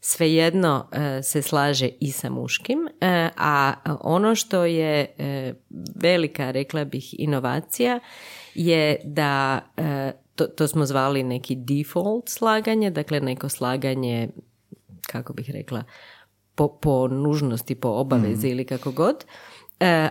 svejedno 0.00 0.88
e, 0.92 1.22
se 1.22 1.42
slaže 1.42 1.88
i 2.00 2.12
sa 2.12 2.30
muškim, 2.30 2.88
e, 3.00 3.28
a 3.36 3.74
ono 4.00 4.34
što 4.34 4.64
je 4.64 5.06
e, 5.18 5.54
velika, 5.94 6.50
rekla 6.50 6.84
bih, 6.84 7.14
inovacija 7.18 8.00
je 8.54 9.00
da, 9.04 9.60
to, 10.34 10.46
to 10.46 10.68
smo 10.68 10.86
zvali 10.86 11.22
neki 11.22 11.56
default 11.56 12.28
slaganje, 12.28 12.90
dakle 12.90 13.20
neko 13.20 13.48
slaganje, 13.48 14.28
kako 15.06 15.32
bih 15.32 15.50
rekla, 15.50 15.84
po, 16.54 16.68
po 16.68 17.08
nužnosti, 17.08 17.74
po 17.74 17.88
obavezi 17.88 18.46
mm. 18.46 18.50
ili 18.50 18.64
kako 18.64 18.92
god, 18.92 19.24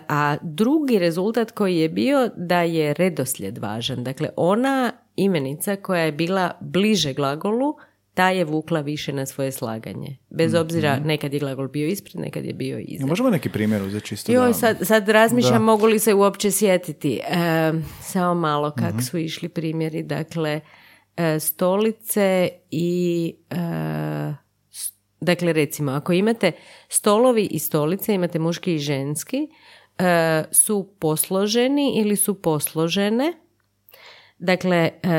a 0.07 0.37
drugi 0.41 0.99
rezultat 0.99 1.51
koji 1.51 1.77
je 1.77 1.89
bio 1.89 2.29
da 2.37 2.61
je 2.61 2.93
redoslijed 2.93 3.57
važan. 3.57 4.03
Dakle, 4.03 4.29
ona 4.35 4.91
imenica 5.15 5.75
koja 5.75 6.01
je 6.01 6.11
bila 6.11 6.51
bliže 6.61 7.13
glagolu 7.13 7.75
ta 8.17 8.29
je 8.29 8.45
vukla 8.45 8.81
više 8.81 9.13
na 9.13 9.25
svoje 9.25 9.51
slaganje. 9.51 10.17
Bez 10.29 10.53
obzira, 10.53 10.99
nekad 10.99 11.33
je 11.33 11.39
glagol 11.39 11.67
bio 11.67 11.87
ispred, 11.87 12.15
nekad 12.15 12.45
je 12.45 12.53
bio 12.53 12.79
iza. 12.79 13.05
Možemo 13.05 13.29
neki 13.29 13.49
primjer 13.49 13.83
uzeti 13.83 14.05
čisto 14.07 14.31
Joj, 14.31 14.47
da- 14.47 14.53
sad, 14.53 14.77
sad 14.81 15.09
razmišljam 15.09 15.63
mogu 15.63 15.85
li 15.85 15.99
se 15.99 16.13
uopće 16.13 16.51
sjetiti. 16.51 17.19
E, 17.19 17.71
samo 18.01 18.33
malo 18.35 18.71
kak 18.71 18.89
Mhm. 18.89 18.99
su 18.99 19.17
išli 19.17 19.49
primjeri. 19.49 20.03
Dakle, 20.03 20.61
e, 21.17 21.39
stolice 21.39 22.49
i... 22.71 23.35
e, 23.49 24.33
dakle, 25.21 25.53
recimo, 25.53 25.91
ako 25.91 26.13
imate 26.13 26.51
stolovi 26.89 27.43
i 27.43 27.59
stolice, 27.59 28.13
imate 28.13 28.39
muški 28.39 28.73
i 28.73 28.79
ženski, 28.79 29.37
e, 29.97 30.43
su 30.51 30.89
posloženi 30.99 31.93
ili 31.95 32.15
su 32.15 32.33
posložene. 32.35 33.33
Dakle, 34.39 34.77
e, 35.03 35.09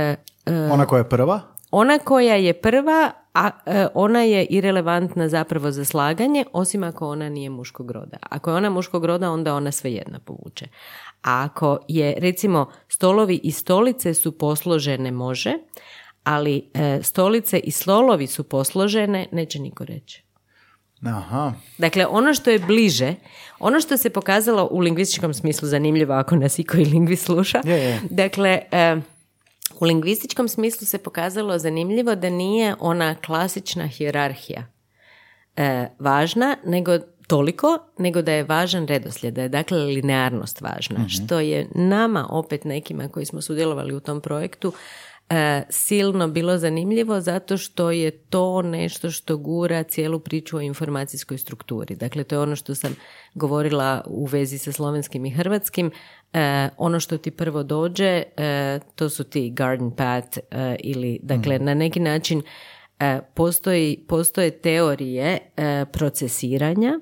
e, 0.47 0.71
Ona 0.73 0.87
koja 0.87 0.99
je 0.99 1.09
prva? 1.09 1.41
Ona 1.71 1.99
koja 1.99 2.35
je 2.35 2.53
prva, 2.53 3.13
a 3.35 3.51
e, 3.67 3.87
ona 3.95 4.23
je 4.23 4.45
irelevantna 4.45 5.29
zapravo 5.29 5.71
za 5.71 5.85
slaganje, 5.85 6.45
osim 6.53 6.83
ako 6.85 7.09
ona 7.09 7.29
nije 7.29 7.51
muškog 7.51 7.91
roda. 7.91 8.17
Ako 8.23 8.51
je 8.51 8.57
ona 8.57 8.71
muškog 8.71 9.05
roda, 9.05 9.31
onda 9.31 9.55
ona 9.55 9.73
svejedno 9.73 10.19
povuče. 10.25 10.67
A 11.23 11.45
ako 11.45 11.79
je, 11.89 12.15
recimo, 12.19 12.71
stolovi 12.89 13.41
i 13.43 13.53
stolice 13.53 14.15
su 14.15 14.39
posložene, 14.39 15.11
može, 15.11 15.53
ali 16.25 16.71
e, 16.75 16.99
stolice 17.03 17.59
i 17.59 17.71
stolovi 17.71 18.27
su 18.27 18.45
posložene, 18.45 19.27
neće 19.33 19.59
niko 19.59 19.85
reći. 19.85 20.29
Aha. 21.07 21.53
Dakle, 21.79 22.07
ono 22.07 22.35
što 22.35 22.51
je 22.51 22.59
bliže, 22.59 23.15
ono 23.59 23.81
što 23.81 23.97
se 23.97 24.11
pokazalo 24.11 24.69
u 24.71 24.79
lingvističkom 24.79 25.35
smislu 25.35 25.69
zanimljivo 25.69 26.15
ako 26.15 26.37
nas 26.37 26.59
i 26.59 26.65
koji 26.65 26.85
lingvist 26.85 27.25
sluša. 27.25 27.61
Je, 27.65 27.79
je. 27.79 28.01
Dakle, 28.11 28.61
e, 28.71 28.97
u 29.81 29.85
lingvističkom 29.85 30.49
smislu 30.49 30.87
se 30.87 30.99
pokazalo 30.99 31.59
zanimljivo 31.59 32.15
da 32.15 32.31
nije 32.31 32.75
ona 32.81 33.15
klasična 33.15 33.87
hijerarhija 33.87 34.67
e, 35.57 35.89
važna, 35.99 36.57
nego 36.65 36.99
toliko, 37.27 37.79
nego 37.99 38.23
da 38.23 38.33
je 38.33 38.45
važan 38.45 38.87
redoslijed, 38.87 39.35
da 39.35 39.43
je 39.43 39.49
dakle 39.49 39.79
linearnost 39.79 40.61
važna, 40.61 41.09
što 41.09 41.41
je 41.41 41.69
nama 41.75 42.27
opet 42.31 42.65
nekima 42.65 43.09
koji 43.09 43.27
smo 43.27 43.43
sudjelovali 43.43 43.95
u 43.95 44.01
tom 44.01 44.21
projektu 44.21 44.73
silno 45.69 46.29
bilo 46.29 46.59
zanimljivo 46.59 47.21
zato 47.21 47.57
što 47.57 47.91
je 47.91 48.11
to 48.11 48.63
nešto 48.63 49.11
što 49.11 49.37
gura 49.37 49.83
cijelu 49.83 50.21
priču 50.21 50.57
o 50.57 50.61
informacijskoj 50.61 51.39
strukturi. 51.39 51.97
Dakle, 51.97 52.25
to 52.25 52.35
je 52.35 52.39
ono 52.39 52.57
što 52.57 52.75
sam 52.75 52.97
govorila 53.35 54.05
u 54.07 54.25
vezi 54.27 54.59
sa 54.59 54.73
slovenskim 54.73 55.27
i 55.27 55.31
hrvatskim. 55.31 55.91
E, 56.33 56.69
ono 56.77 57.01
što 57.01 57.19
ti 57.19 57.31
prvo 57.31 57.63
dođe, 57.63 58.23
e, 58.37 58.81
to 58.95 59.09
su 59.09 59.25
ti 59.25 59.51
garden 59.51 59.91
path 59.91 60.39
e, 60.39 60.77
ili, 60.81 61.21
dakle, 61.23 61.59
na 61.59 61.75
neki 61.75 62.01
način 62.01 62.43
e, 63.01 63.21
postoji, 63.35 64.05
postoje 64.09 64.51
teorije 64.51 65.39
e, 65.57 65.85
procesiranja 65.93 67.01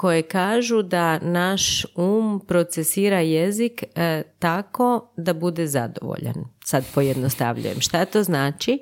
koje 0.00 0.22
kažu 0.22 0.82
da 0.82 1.18
naš 1.18 1.84
um 1.96 2.40
procesira 2.48 3.20
jezik 3.20 3.84
e, 3.94 4.22
tako 4.38 5.12
da 5.16 5.34
bude 5.34 5.66
zadovoljan. 5.66 6.34
Sad 6.64 6.84
pojednostavljujem. 6.94 7.80
Šta 7.80 8.04
to 8.04 8.22
znači? 8.22 8.78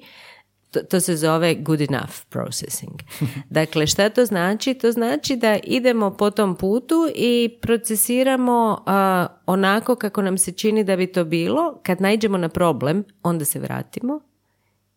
To, 0.71 0.81
to 0.81 1.01
se 1.01 1.17
zove 1.17 1.55
good 1.55 1.81
enough 1.81 2.15
processing. 2.29 2.93
Dakle, 3.51 3.87
šta 3.87 4.09
to 4.09 4.25
znači? 4.25 4.75
To 4.75 4.93
znači 4.93 5.37
da 5.37 5.59
idemo 5.65 6.17
po 6.17 6.31
tom 6.31 6.57
putu 6.57 7.09
i 7.15 7.59
procesiramo 7.63 8.83
a, 8.87 9.27
onako 9.47 9.95
kako 9.95 10.23
nam 10.23 10.39
se 10.39 10.53
čini 10.53 10.85
da 10.85 10.97
bi 10.97 11.13
to 11.13 11.25
bilo. 11.25 11.81
Kad 11.83 12.01
naiđemo 12.01 12.39
na 12.39 12.49
problem, 12.49 13.05
onda 13.23 13.45
se 13.45 13.59
vratimo 13.59 14.21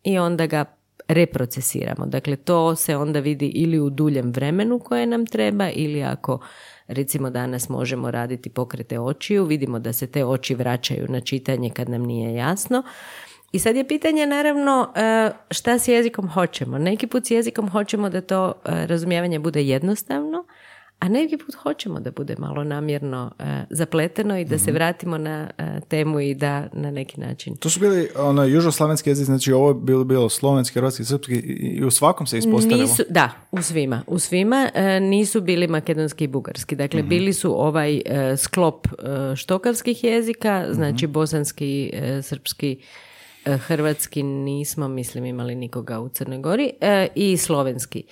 i 0.02 0.18
onda 0.18 0.46
ga 0.46 0.64
reprocesiramo. 1.12 2.06
Dakle, 2.06 2.36
to 2.36 2.76
se 2.76 2.96
onda 2.96 3.20
vidi 3.20 3.46
ili 3.46 3.80
u 3.80 3.90
duljem 3.90 4.32
vremenu 4.32 4.78
koje 4.78 5.06
nam 5.06 5.26
treba 5.26 5.70
ili 5.70 6.02
ako 6.02 6.38
recimo 6.86 7.30
danas 7.30 7.68
možemo 7.68 8.10
raditi 8.10 8.50
pokrete 8.50 8.98
očiju, 9.00 9.44
vidimo 9.44 9.78
da 9.78 9.92
se 9.92 10.06
te 10.06 10.24
oči 10.24 10.54
vraćaju 10.54 11.06
na 11.08 11.20
čitanje 11.20 11.70
kad 11.70 11.88
nam 11.88 12.02
nije 12.02 12.34
jasno. 12.34 12.82
I 13.52 13.58
sad 13.58 13.76
je 13.76 13.88
pitanje 13.88 14.26
naravno 14.26 14.92
e, 14.96 15.30
šta 15.50 15.78
s 15.78 15.88
jezikom 15.88 16.28
hoćemo. 16.28 16.78
Neki 16.78 17.06
put 17.06 17.26
s 17.26 17.30
jezikom 17.30 17.70
hoćemo 17.70 18.10
da 18.10 18.20
to 18.20 18.52
e, 18.64 18.86
razumijevanje 18.86 19.38
bude 19.38 19.62
jednostavno, 19.62 20.44
a 21.02 21.08
neki 21.08 21.36
put 21.36 21.54
hoćemo 21.54 22.00
da 22.00 22.10
bude 22.10 22.34
malo 22.38 22.64
namjerno 22.64 23.32
e, 23.38 23.64
zapleteno 23.70 24.38
i 24.38 24.44
da 24.44 24.58
se 24.58 24.72
vratimo 24.72 25.18
na 25.18 25.50
e, 25.58 25.80
temu 25.88 26.20
i 26.20 26.34
da 26.34 26.68
na 26.72 26.90
neki 26.90 27.20
način 27.20 27.56
To 27.56 27.70
su 27.70 27.80
bili 27.80 28.08
ono, 28.16 28.44
južnoslavenski 28.44 29.10
jezik, 29.10 29.26
znači 29.26 29.52
ovo 29.52 29.68
je 29.68 29.74
bilo, 29.74 30.04
bilo 30.04 30.28
slovenski, 30.28 30.78
hrvatski, 30.78 31.04
srpski 31.04 31.34
i, 31.34 31.84
u 31.84 31.90
svakom 31.90 32.26
se 32.26 32.38
ispostavilo. 32.38 32.82
Nisu, 32.82 33.02
da, 33.08 33.30
u 33.52 33.62
svima. 33.62 34.02
U 34.06 34.18
svima 34.18 34.70
e, 34.74 35.00
nisu 35.00 35.40
bili 35.40 35.66
makedonski 35.66 36.24
i 36.24 36.28
bugarski. 36.28 36.76
Dakle, 36.76 37.02
bili 37.02 37.32
su 37.32 37.60
ovaj 37.60 38.00
sklop 38.36 38.88
štokavskih 39.36 40.04
jezika, 40.04 40.66
znači 40.70 41.06
bosanski, 41.06 41.90
e, 41.92 42.22
srpski, 42.22 42.78
hrvatski 43.44 44.22
nismo, 44.22 44.88
mislim, 44.88 45.24
imali 45.24 45.54
nikoga 45.54 46.00
u 46.00 46.08
Crnoj 46.08 46.38
Gori 46.38 46.72
i 47.14 47.36
slovenski. 47.36 48.04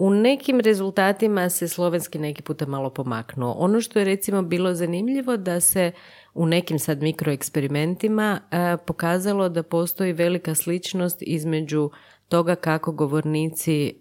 U 0.00 0.10
nekim 0.10 0.60
rezultatima 0.60 1.48
se 1.48 1.68
slovenski 1.68 2.18
neki 2.18 2.42
puta 2.42 2.66
malo 2.66 2.90
pomaknuo. 2.90 3.52
Ono 3.52 3.80
što 3.80 3.98
je 3.98 4.04
recimo 4.04 4.42
bilo 4.42 4.74
zanimljivo 4.74 5.36
da 5.36 5.60
se 5.60 5.92
u 6.34 6.46
nekim 6.46 6.78
sad 6.78 7.02
mikroeksperimentima 7.02 8.40
e, 8.50 8.76
pokazalo 8.86 9.48
da 9.48 9.62
postoji 9.62 10.12
velika 10.12 10.54
sličnost 10.54 11.22
između 11.22 11.90
toga 12.28 12.54
kako 12.54 12.92
govornici 12.92 13.86
e, 13.86 13.92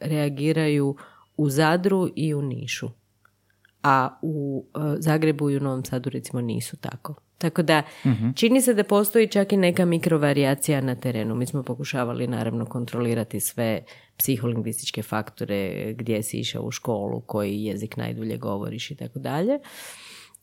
reagiraju 0.00 0.96
u 1.36 1.50
Zadru 1.50 2.08
i 2.16 2.34
u 2.34 2.42
Nišu. 2.42 2.88
A 3.86 4.18
u 4.22 4.66
e, 4.74 4.78
Zagrebu 4.98 5.50
i 5.50 5.56
u 5.56 5.60
Novom 5.60 5.84
Sadu 5.84 6.10
recimo 6.10 6.40
nisu 6.40 6.76
tako. 6.76 7.14
Tako 7.38 7.62
da 7.62 7.82
čini 8.34 8.60
se 8.60 8.74
da 8.74 8.84
postoji 8.84 9.28
čak 9.28 9.52
i 9.52 9.56
neka 9.56 9.84
mikrovarijacija 9.84 10.80
na 10.80 10.94
terenu. 10.94 11.34
Mi 11.34 11.46
smo 11.46 11.62
pokušavali 11.62 12.26
naravno 12.26 12.66
kontrolirati 12.66 13.40
sve 13.40 13.84
psiholingvističke 14.18 15.02
faktore, 15.02 15.92
gdje 15.92 16.22
si 16.22 16.38
išao 16.38 16.62
u 16.62 16.70
školu, 16.70 17.20
koji 17.20 17.64
jezik 17.64 17.96
najdulje 17.96 18.36
govoriš 18.36 18.90
i 18.90 18.94
tako 18.94 19.18
dalje. 19.18 19.58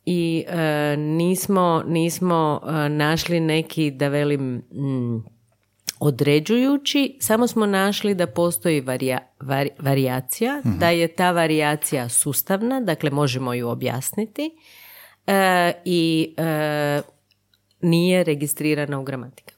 I 0.06 0.46
e, 0.48 0.98
nismo, 0.98 1.84
nismo 1.88 2.62
e, 2.64 2.89
našli 2.89 3.39
neki, 3.39 3.91
da 3.91 4.08
velim, 4.08 4.56
mm, 4.56 5.26
određujući, 6.00 7.18
samo 7.20 7.48
smo 7.48 7.66
našli 7.66 8.16
da 8.16 8.28
postoji 8.28 8.82
varija, 8.82 9.18
vari- 9.39 9.70
varijacija, 9.80 10.62
da 10.64 10.89
je 10.89 11.08
ta 11.08 11.32
varijacija 11.32 12.10
sustavna, 12.10 12.82
dakle 12.82 13.10
možemo 13.12 13.54
ju 13.54 13.70
objasniti 13.70 14.52
e, 15.28 15.72
i 15.86 16.34
e, 16.38 17.02
nije 17.82 18.24
registrirana 18.24 19.00
u 19.00 19.04
gramatikama. 19.04 19.54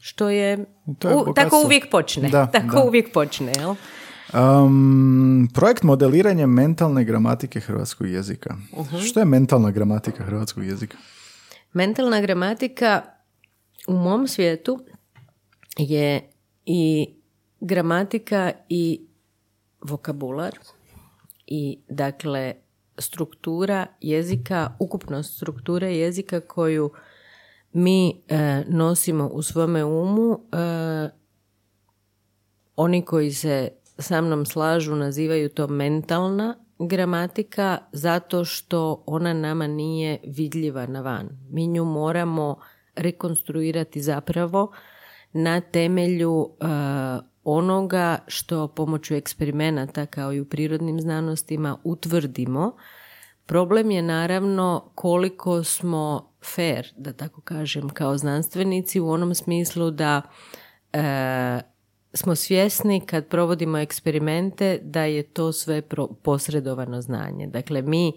Što 0.00 0.28
je, 0.30 0.64
To 0.98 1.08
je 1.10 1.16
u- 1.16 1.34
tako 1.34 1.62
uvijek 1.64 1.90
počne. 1.90 2.28
Da, 2.28 2.46
tako 2.46 2.66
da. 2.68 2.82
uvijek 2.82 3.12
počne, 3.12 3.52
jel? 3.52 3.74
Um, 4.34 5.48
projekt 5.54 5.82
modeliranje 5.82 6.46
mentalne 6.46 7.04
gramatike 7.04 7.60
hrvatskog 7.60 8.08
jezika. 8.08 8.56
Što 9.02 9.20
je 9.20 9.26
mentalna 9.26 9.70
gramatika 9.70 10.24
hrvatskog 10.24 10.64
jezika? 10.64 10.96
Mentalna 11.72 12.20
gramatika 12.20 13.02
u 13.88 13.92
mom 13.92 14.28
svijetu 14.28 14.84
je 15.78 16.30
i 16.66 17.14
gramatika 17.60 18.52
i 18.68 19.06
vokabular 19.80 20.52
i 21.46 21.78
dakle 21.88 22.54
struktura 22.98 23.86
jezika, 24.00 24.76
ukupnost 24.78 25.36
strukture 25.36 25.96
jezika 25.96 26.40
koju 26.40 26.90
mi 27.72 28.22
e, 28.28 28.64
nosimo 28.68 29.26
u 29.26 29.42
svome 29.42 29.84
umu. 29.84 30.40
e, 30.52 31.10
oni 32.76 33.04
koji 33.04 33.32
se 33.32 33.68
sa 33.98 34.20
mnom 34.20 34.46
slažu 34.46 34.94
nazivaju 34.94 35.48
to 35.48 35.66
mentalna 35.66 36.56
gramatika 36.78 37.78
zato 37.92 38.44
što 38.44 39.02
ona 39.06 39.32
nama 39.32 39.66
nije 39.66 40.18
vidljiva 40.24 40.86
na 40.86 41.00
van. 41.00 41.28
Mi 41.50 41.66
nju 41.66 41.84
moramo 41.84 42.56
rekonstruirati 42.94 44.02
zapravo 44.02 44.72
na 45.32 45.60
temelju 45.60 46.48
e, 46.60 46.64
onoga 47.44 48.18
što 48.26 48.68
pomoću 48.68 49.14
eksperimenata 49.14 50.06
kao 50.06 50.32
i 50.32 50.40
u 50.40 50.44
prirodnim 50.44 51.00
znanostima 51.00 51.76
utvrdimo. 51.84 52.76
Problem 53.46 53.90
je 53.90 54.02
naravno 54.02 54.90
koliko 54.94 55.64
smo 55.64 56.32
fair, 56.44 56.86
da 56.96 57.12
tako 57.12 57.40
kažem, 57.40 57.88
kao 57.88 58.18
znanstvenici 58.18 59.00
u 59.00 59.08
onom 59.08 59.34
smislu 59.34 59.90
da 59.90 60.22
e, 60.92 61.60
smo 62.14 62.34
svjesni 62.34 63.00
kad 63.00 63.26
provodimo 63.26 63.78
eksperimente 63.78 64.78
da 64.82 65.04
je 65.04 65.22
to 65.22 65.52
sve 65.52 65.82
posredovano 66.22 67.00
znanje. 67.00 67.46
Dakle, 67.46 67.82
mi 67.82 68.12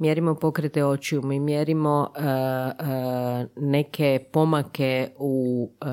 mjerimo 0.00 0.34
pokrete 0.34 0.84
očiju, 0.84 1.22
mi 1.22 1.40
mjerimo 1.40 2.12
e, 2.16 2.22
e, 2.22 3.46
neke 3.56 4.24
pomake 4.32 5.10
u, 5.18 5.70
e, 5.80 5.88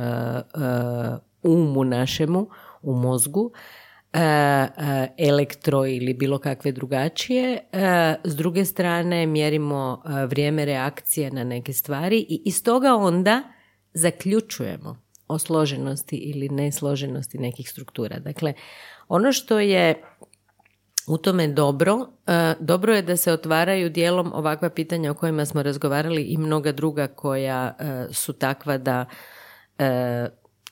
umu 1.44 1.84
našemu, 1.84 2.50
u 2.82 2.94
mozgu, 2.94 3.52
elektro 5.18 5.86
ili 5.86 6.14
bilo 6.14 6.40
kakve 6.40 6.72
drugačije. 6.72 7.60
S 8.24 8.36
druge 8.36 8.66
strane 8.66 9.26
mjerimo 9.26 10.04
vrijeme 10.28 10.66
reakcije 10.66 11.32
na 11.32 11.44
neke 11.44 11.74
stvari 11.74 12.18
i 12.30 12.42
iz 12.46 12.64
toga 12.64 12.96
onda 12.96 13.44
zaključujemo 13.94 14.98
o 15.28 15.40
složenosti 15.40 16.16
ili 16.16 16.50
nesloženosti 16.50 17.38
nekih 17.38 17.70
struktura. 17.70 18.20
Dakle, 18.20 18.54
ono 19.08 19.32
što 19.32 19.60
je 19.60 20.04
u 21.08 21.18
tome 21.18 21.48
dobro, 21.48 22.08
dobro 22.60 22.96
je 22.96 23.02
da 23.02 23.18
se 23.18 23.32
otvaraju 23.32 23.90
dijelom 23.90 24.34
ovakva 24.34 24.70
pitanja 24.70 25.12
o 25.12 25.14
kojima 25.14 25.46
smo 25.46 25.64
razgovarali 25.64 26.24
i 26.24 26.38
mnoga 26.38 26.72
druga 26.72 27.08
koja 27.08 27.76
su 28.12 28.34
takva 28.34 28.78
da 28.78 29.06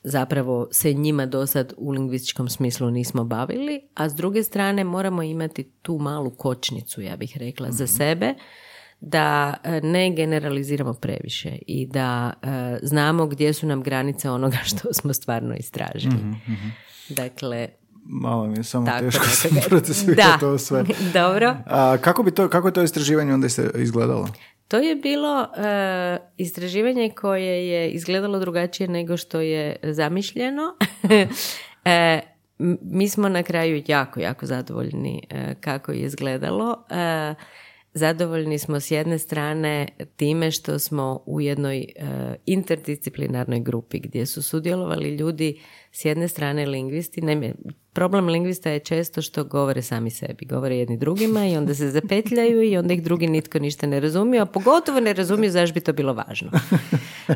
zapravo 0.05 0.67
se 0.71 0.93
njima 0.93 1.25
do 1.25 1.47
sad 1.47 1.73
u 1.77 1.91
lingvističkom 1.91 2.49
smislu 2.49 2.91
nismo 2.91 3.23
bavili, 3.23 3.81
a 3.93 4.09
s 4.09 4.15
druge 4.15 4.43
strane 4.43 4.83
moramo 4.83 5.23
imati 5.23 5.63
tu 5.81 5.97
malu 5.97 6.29
kočnicu, 6.29 7.01
ja 7.01 7.15
bih 7.15 7.37
rekla, 7.37 7.71
za 7.71 7.83
mhm. 7.83 7.93
sebe, 7.93 8.33
da 8.99 9.53
e, 9.63 9.81
ne 9.81 10.11
generaliziramo 10.15 10.93
previše 10.93 11.57
i 11.67 11.87
da 11.87 12.33
e, 12.41 12.47
znamo 12.83 13.27
gdje 13.27 13.53
su 13.53 13.67
nam 13.67 13.83
granice 13.83 14.29
onoga 14.29 14.57
što 14.63 14.93
smo 14.93 15.13
stvarno 15.13 15.55
istražili. 15.55 16.15
mm 16.15 16.71
Dakle, 17.09 17.69
malo 18.05 18.47
mi 18.47 18.57
je 18.57 18.63
samo 18.63 18.85
tako, 18.85 19.05
teško 19.05 19.25
da, 20.15 20.37
to 20.39 20.57
sve. 20.57 20.83
Dobro. 21.13 21.55
A, 21.65 21.97
kako, 22.01 22.23
bi 22.23 22.31
to, 22.31 22.49
kako 22.49 22.67
je 22.67 22.73
to 22.73 22.83
istraživanje 22.83 23.33
onda 23.33 23.49
se 23.49 23.71
izgledalo? 23.75 24.27
To 24.67 24.77
je 24.77 24.95
bilo 24.95 25.41
uh, 25.41 26.25
istraživanje 26.37 27.09
koje 27.09 27.67
je 27.67 27.89
izgledalo 27.89 28.39
drugačije 28.39 28.87
nego 28.87 29.17
što 29.17 29.41
je 29.41 29.75
zamišljeno. 29.83 30.63
uh, 31.11 32.69
mi 32.81 33.09
smo 33.09 33.29
na 33.29 33.43
kraju 33.43 33.83
jako, 33.87 34.19
jako 34.19 34.45
zadovoljni 34.45 35.27
uh, 35.31 35.61
kako 35.61 35.91
je 35.91 35.99
izgledalo. 35.99 36.83
Zadovoljni 37.93 38.59
smo 38.59 38.79
s 38.79 38.91
jedne 38.91 39.19
strane 39.19 39.87
time 40.15 40.51
što 40.51 40.79
smo 40.79 41.23
u 41.25 41.41
jednoj 41.41 41.85
interdisciplinarnoj 42.45 43.59
grupi 43.59 43.99
gdje 43.99 44.25
su 44.25 44.43
sudjelovali 44.43 45.09
ljudi 45.09 45.59
s 45.95 46.05
jedne 46.05 46.27
strane 46.27 46.65
lingvisti, 46.65 47.21
naime, 47.21 47.53
problem 47.93 48.27
lingvista 48.27 48.69
je 48.69 48.79
često 48.79 49.21
što 49.21 49.43
govore 49.43 49.81
sami 49.81 50.11
sebi, 50.11 50.45
govore 50.45 50.77
jedni 50.77 50.97
drugima 50.97 51.47
i 51.47 51.57
onda 51.57 51.75
se 51.75 51.89
zapetljaju 51.89 52.63
i 52.63 52.77
onda 52.77 52.93
ih 52.93 53.03
drugi 53.03 53.27
nitko 53.27 53.59
ništa 53.59 53.87
ne 53.87 53.99
razumije, 53.99 54.41
a 54.41 54.45
pogotovo 54.45 54.99
ne 54.99 55.13
razumiju 55.13 55.51
zašto 55.51 55.73
bi 55.73 55.81
to 55.81 55.93
bilo 55.93 56.13
važno. 56.13 56.51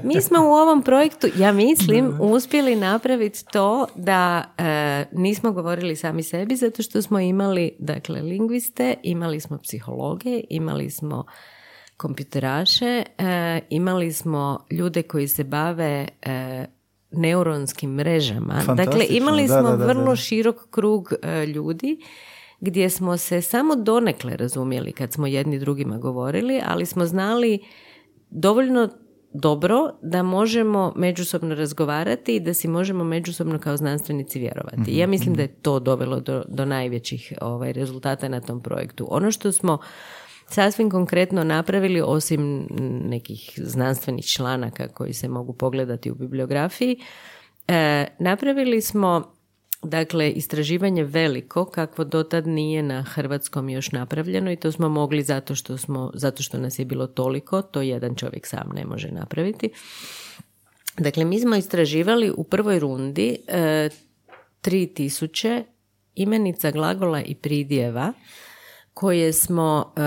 Mi 0.04 0.22
smo 0.28 0.40
u 0.40 0.52
ovom 0.52 0.84
projektu, 0.84 1.28
ja 1.38 1.52
mislim, 1.52 2.14
uspjeli 2.20 2.76
napraviti 2.76 3.46
to 3.52 3.88
da 3.96 4.44
e, 4.58 5.06
nismo 5.12 5.52
govorili 5.52 5.96
sami 5.96 6.24
sebi 6.24 6.56
zato 6.56 6.84
što 6.84 7.02
smo 7.02 7.20
imali, 7.20 7.76
dakle, 7.80 8.22
lingviste, 8.22 8.94
imali 9.04 9.40
smo 9.40 9.58
psihologe, 9.58 10.42
imali 10.50 10.90
smo 10.90 11.26
kompjuteraše, 11.98 13.04
e, 13.18 13.60
imali 13.70 14.14
smo 14.14 14.66
ljude 14.72 15.04
koji 15.04 15.28
se 15.28 15.44
bave 15.44 16.08
e, 16.22 16.66
neuronskim 17.12 17.92
mrežama. 17.92 18.64
Dakle, 18.76 19.06
imali 19.10 19.48
smo 19.48 19.76
vrlo 19.76 20.16
širok 20.16 20.70
krug 20.70 21.14
e, 21.22 21.46
ljudi 21.46 22.00
gdje 22.62 22.90
smo 22.90 23.18
se 23.18 23.42
samo 23.42 23.76
donekle 23.76 24.38
razumjeli 24.38 24.92
kad 24.92 25.14
smo 25.14 25.28
jedni 25.28 25.60
drugima 25.60 25.98
govorili, 25.98 26.62
ali 26.66 26.86
smo 26.86 27.06
znali 27.06 27.60
dovoljno 28.30 28.90
dobro 29.34 29.92
da 30.02 30.24
možemo 30.24 30.94
međusobno 30.96 31.56
razgovarati 31.56 32.36
i 32.36 32.40
da 32.40 32.54
si 32.54 32.68
možemo 32.68 33.04
međusobno 33.04 33.60
kao 33.60 33.78
znanstvenici 33.78 34.40
vjerovati. 34.40 34.82
Mhm, 34.82 34.92
ja 34.92 35.08
mislim 35.08 35.36
da 35.36 35.42
je 35.42 35.48
mhm. 35.48 35.62
to 35.62 35.80
dovelo 35.80 36.20
do, 36.20 36.44
do 36.48 36.66
najvećih 36.66 37.34
ovaj, 37.42 37.74
rezultata 37.74 38.28
na 38.28 38.42
tom 38.42 38.62
projektu. 38.62 39.08
Ono 39.10 39.32
što 39.32 39.52
smo 39.52 39.78
sasvim 40.50 40.90
konkretno 40.90 41.44
napravili, 41.44 42.02
osim 42.02 42.68
nekih 43.10 43.60
znanstvenih 43.64 44.26
članaka 44.26 44.88
koji 44.88 45.14
se 45.14 45.28
mogu 45.28 45.54
pogledati 45.54 46.12
u 46.12 46.16
bibliografiji, 46.16 47.00
e, 47.68 48.08
napravili 48.20 48.82
smo 48.82 49.40
Dakle, 49.84 50.32
istraživanje 50.32 51.04
veliko, 51.04 51.66
kakvo 51.66 52.04
dotad 52.04 52.48
nije 52.48 52.84
na 52.84 53.04
hrvatskom 53.04 53.70
još 53.70 53.92
napravljeno 53.92 54.52
i 54.52 54.56
to 54.56 54.72
smo 54.72 54.90
mogli 54.90 55.24
zato 55.24 55.56
što, 55.56 55.78
smo, 55.78 56.12
zato 56.14 56.44
što 56.44 56.58
nas 56.58 56.80
je 56.80 56.86
bilo 56.86 57.08
toliko, 57.08 57.62
to 57.62 57.82
jedan 57.82 58.16
čovjek 58.16 58.48
sam 58.48 58.70
ne 58.76 58.86
može 58.86 59.12
napraviti. 59.12 59.70
Dakle, 60.98 61.26
mi 61.26 61.40
smo 61.40 61.56
istraživali 61.56 62.32
u 62.38 62.44
prvoj 62.44 62.80
rundi 62.80 63.38
e, 63.48 63.90
3000 64.62 65.64
imenica, 66.16 66.72
glagola 66.72 67.22
i 67.22 67.36
pridjeva 67.36 68.14
koje 69.00 69.34
smo 69.34 69.94
e, 69.96 70.02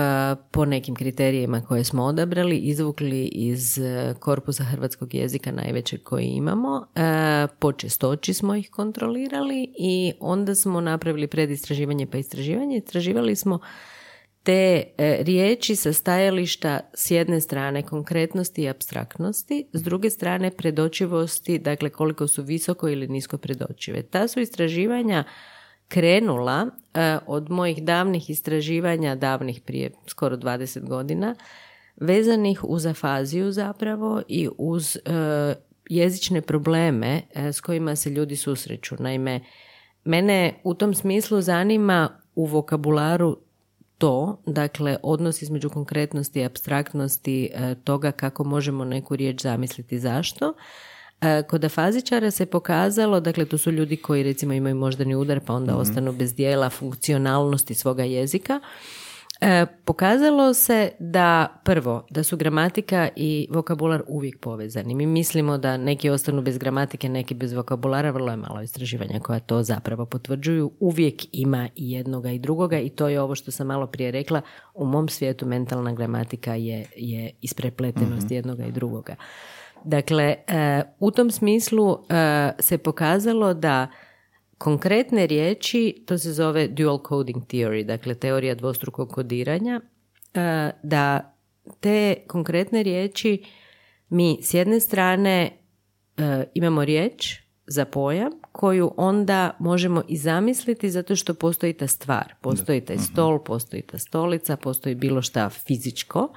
po 0.51 0.65
nekim 0.65 0.95
kriterijima 0.95 1.61
koje 1.61 1.83
smo 1.83 2.03
odabrali 2.03 2.57
izvukli 2.57 3.25
iz 3.25 3.77
e, 3.77 4.13
korpusa 4.19 4.63
hrvatskog 4.63 5.13
jezika 5.13 5.51
najvećeg 5.51 6.03
koji 6.03 6.25
imamo. 6.25 6.87
E, 6.95 7.47
po 7.59 7.71
čestoći 7.71 8.33
smo 8.33 8.55
ih 8.55 8.69
kontrolirali 8.69 9.73
i 9.77 10.13
onda 10.19 10.55
smo 10.55 10.81
napravili 10.81 11.27
predistraživanje 11.27 12.05
pa 12.05 12.17
istraživanje. 12.17 12.77
Istraživali 12.77 13.35
smo 13.35 13.59
te 14.43 14.83
riječi 14.97 15.75
sa 15.75 15.93
stajališta 15.93 16.79
s 16.93 17.11
jedne 17.11 17.41
strane 17.41 17.81
konkretnosti 17.81 18.63
i 18.63 18.69
abstraktnosti, 18.69 19.67
s 19.73 19.83
druge 19.83 20.09
strane 20.09 20.51
predočivosti, 20.51 21.59
dakle 21.59 21.89
koliko 21.89 22.27
su 22.27 22.43
visoko 22.43 22.89
ili 22.89 23.07
nisko 23.07 23.37
predočive. 23.37 24.03
Ta 24.03 24.27
su 24.27 24.39
istraživanja 24.39 25.23
krenula 25.87 26.67
e, 26.93 27.17
od 27.27 27.51
mojih 27.51 27.83
davnih 27.83 28.29
istraživanja, 28.29 29.15
davnih 29.15 29.61
prije 29.61 29.91
skoro 30.07 30.37
20 30.37 30.87
godina, 30.87 31.35
vezanih 31.95 32.63
uz 32.63 32.85
afaziju 32.85 33.51
zapravo 33.51 34.21
i 34.27 34.49
uz 34.57 34.95
e, 34.95 34.99
jezične 35.89 36.41
probleme 36.41 37.21
e, 37.33 37.53
s 37.53 37.61
kojima 37.61 37.95
se 37.95 38.09
ljudi 38.09 38.35
susreću. 38.35 38.95
Naime, 38.99 39.39
mene 40.03 40.53
u 40.63 40.73
tom 40.73 40.93
smislu 40.93 41.41
zanima 41.41 42.09
u 42.35 42.45
vokabularu 42.45 43.37
to, 43.97 44.41
dakle, 44.45 44.97
odnos 45.03 45.41
između 45.41 45.69
konkretnosti 45.69 46.39
i 46.39 46.45
abstraktnosti 46.45 47.51
toga 47.83 48.11
kako 48.11 48.43
možemo 48.43 48.85
neku 48.85 49.15
riječ 49.15 49.41
zamisliti 49.41 49.99
zašto, 49.99 50.53
kod 51.49 51.65
afazičara 51.65 52.31
se 52.31 52.45
pokazalo, 52.45 53.19
dakle 53.19 53.45
to 53.45 53.57
su 53.57 53.71
ljudi 53.71 53.97
koji 53.97 54.23
recimo 54.23 54.53
imaju 54.53 54.75
moždani 54.75 55.15
udar 55.15 55.39
pa 55.39 55.53
onda 55.53 55.73
mm 55.73 55.79
ostanu 55.79 56.13
bez 56.13 56.35
dijela 56.35 56.69
funkcionalnosti 56.69 57.73
svoga 57.73 58.03
jezika. 58.03 58.59
E, 59.41 59.65
pokazalo 59.85 60.53
se 60.53 60.91
da 60.99 61.61
prvo, 61.63 62.05
da 62.09 62.23
su 62.23 62.37
gramatika 62.37 63.09
i 63.15 63.47
vokabular 63.51 64.03
uvijek 64.07 64.39
povezani. 64.39 64.95
Mi 64.95 65.05
mislimo 65.05 65.57
da 65.57 65.77
neki 65.77 66.09
ostanu 66.09 66.41
bez 66.41 66.57
gramatike, 66.57 67.09
neki 67.09 67.33
bez 67.33 67.53
vokabulara, 67.53 68.11
vrlo 68.11 68.31
je 68.31 68.37
malo 68.37 68.61
istraživanja 68.61 69.19
koja 69.19 69.39
to 69.39 69.63
zapravo 69.63 70.05
potvrđuju. 70.05 70.71
Uvijek 70.79 71.15
ima 71.31 71.69
i 71.75 71.91
jednoga 71.91 72.31
i 72.31 72.39
drugoga 72.39 72.79
i 72.79 72.89
to 72.89 73.07
je 73.07 73.21
ovo 73.21 73.35
što 73.35 73.51
sam 73.51 73.67
malo 73.67 73.87
prije 73.87 74.11
rekla. 74.11 74.41
U 74.73 74.85
mom 74.85 75.09
svijetu 75.09 75.45
mentalna 75.45 75.93
gramatika 75.93 76.55
je, 76.55 76.85
je 76.95 77.31
isprepletenost 77.41 78.29
mm 78.29 78.33
jednoga 78.33 78.65
i 78.65 78.71
drugoga. 78.71 79.15
Dakle, 79.85 80.35
e, 80.47 80.83
u 80.99 81.11
tom 81.11 81.31
smislu 81.31 81.97
e, 82.09 82.51
se 82.59 82.77
pokazalo 82.77 83.53
da 83.53 83.87
konkretne 84.57 85.27
riječi, 85.27 86.03
to 86.07 86.17
se 86.17 86.33
zove 86.33 86.67
dual 86.67 86.99
coding 87.07 87.43
theory, 87.43 87.85
dakle 87.85 88.15
teorija 88.15 88.55
dvostrukog 88.55 89.09
kodiranja, 89.09 89.81
e, 90.33 90.71
da 90.83 91.35
te 91.79 92.15
konkretne 92.27 92.83
riječi 92.83 93.43
mi 94.09 94.37
s 94.41 94.53
jedne 94.53 94.79
strane 94.79 95.51
imamo 96.53 96.85
riječ 96.85 97.43
za 97.67 97.85
pojam 97.85 98.31
koju 98.51 98.93
onda 98.97 99.55
možemo 99.59 100.03
i 100.07 100.17
zamisliti 100.17 100.89
zato 100.89 101.15
što 101.15 101.33
postoji 101.33 101.73
ta 101.73 101.87
stvar, 101.87 102.33
postoji 102.41 102.81
taj 102.81 102.97
stol, 102.97 103.43
postoji 103.43 103.81
ta 103.81 103.97
stolica, 103.97 104.57
postoji 104.57 104.95
bilo 104.95 105.21
šta 105.21 105.49
fizičko 105.49 106.33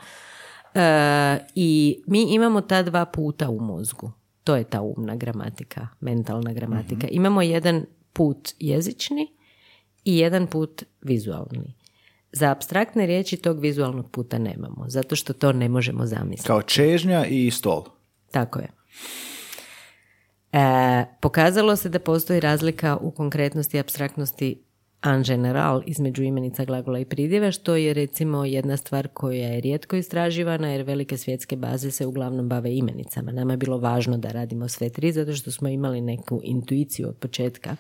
I 1.55 2.03
mi 2.07 2.23
imamo 2.23 2.61
ta 2.61 2.83
dva 2.83 3.05
puta 3.05 3.51
u 3.51 3.61
mozgu. 3.61 4.13
To 4.45 4.57
je 4.57 4.65
ta 4.65 4.81
umna 4.81 5.17
gramatika, 5.17 5.89
mentalna 6.01 6.53
gramatika. 6.53 7.07
Mhm. 7.07 7.17
Imamo 7.17 7.43
jedan 7.43 7.85
put 8.13 8.55
jezični 8.59 9.33
i 10.05 10.19
jedan 10.19 10.47
put 10.47 10.83
vizualni. 11.03 11.75
Za 12.33 12.51
abstraktne 12.51 13.07
riječi 13.07 13.37
tog 13.37 13.61
vizualnog 13.61 14.11
puta 14.11 14.39
nemamo, 14.39 14.85
zato 14.89 15.17
što 15.17 15.33
to 15.33 15.53
ne 15.53 15.69
možemo 15.69 16.07
zamisliti. 16.07 16.47
Kao 16.47 16.63
čežnja 16.63 17.27
i 17.27 17.51
stol. 17.51 17.85
Tako 18.31 18.59
je. 18.59 18.69
E, 20.53 21.05
pokazalo 21.21 21.77
se 21.77 21.89
da 21.89 21.99
postoji 21.99 22.41
razlika 22.41 22.97
u 22.97 23.11
konkretnosti 23.11 23.77
i 23.77 23.81
abstraktnosti 23.81 24.66
an 25.01 25.23
general 25.23 25.83
između 25.87 26.23
imenica, 26.23 26.65
glagola 26.65 26.99
i 26.99 27.05
pridjeva, 27.05 27.51
što 27.51 27.77
je 27.77 27.95
recimo 27.95 28.45
jedna 28.45 28.77
stvar 28.77 29.09
koja 29.09 29.49
je 29.49 29.61
rijetko 29.61 29.97
istraživana 29.97 30.69
jer 30.69 30.83
velike 30.83 31.17
svjetske 31.17 31.57
baze 31.57 31.91
se 31.91 32.07
uglavnom 32.07 32.49
bave 32.49 32.77
imenicama. 32.77 33.33
Nama 33.33 33.53
je 33.53 33.57
bilo 33.57 33.79
važno 33.79 34.19
da 34.19 34.29
radimo 34.29 34.69
sve 34.69 34.91
tri 34.91 35.13
zato 35.13 35.33
što 35.33 35.51
smo 35.51 35.69
imali 35.69 36.01
neku 36.01 36.41
intuiciju 36.45 37.09
od 37.09 37.17
početka 37.17 37.77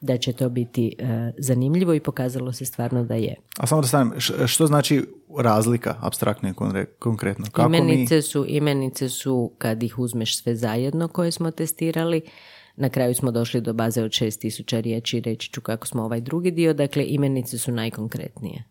da 0.00 0.18
će 0.18 0.32
to 0.32 0.48
biti 0.48 0.94
e, 0.98 1.32
zanimljivo 1.38 1.94
i 1.94 2.00
pokazalo 2.00 2.52
se 2.52 2.64
stvarno 2.64 3.04
da 3.04 3.14
je. 3.14 3.34
A 3.58 3.66
samo 3.66 3.80
da 3.80 3.88
stavim, 3.88 4.12
što 4.46 4.66
znači 4.66 5.04
razlika, 5.38 5.96
abstraktno 6.00 6.48
i 6.48 6.52
konkretno? 6.98 7.46
Kako 7.52 7.68
imenice, 7.68 8.22
su, 8.22 8.44
imenice 8.48 9.08
su 9.08 9.52
kad 9.58 9.82
ih 9.82 9.98
uzmeš 9.98 10.42
sve 10.42 10.56
zajedno 10.56 11.08
koje 11.08 11.30
smo 11.32 11.50
testirali, 11.50 12.20
na 12.80 12.88
kraju 12.88 13.14
smo 13.14 13.30
došli 13.30 13.60
do 13.60 13.72
baze 13.72 14.02
od 14.02 14.10
6000 14.10 14.80
riječi, 14.80 15.20
reći 15.20 15.52
ću 15.52 15.60
kako 15.60 15.86
smo 15.86 16.02
ovaj 16.02 16.20
drugi 16.20 16.50
dio, 16.50 16.74
dakle 16.74 17.04
imenice 17.06 17.58
su 17.58 17.72
najkonkretnije. 17.72 18.64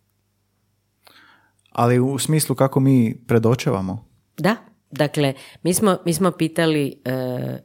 Ali 1.71 1.99
u 1.99 2.19
smislu 2.19 2.55
kako 2.55 2.79
mi 2.79 3.23
predočevamo? 3.27 4.05
Da, 4.37 4.55
dakle 4.91 5.33
mi 5.63 5.73
smo, 5.73 5.97
mi 6.05 6.13
smo 6.13 6.31
pitali 6.31 7.01
e, 7.05 7.11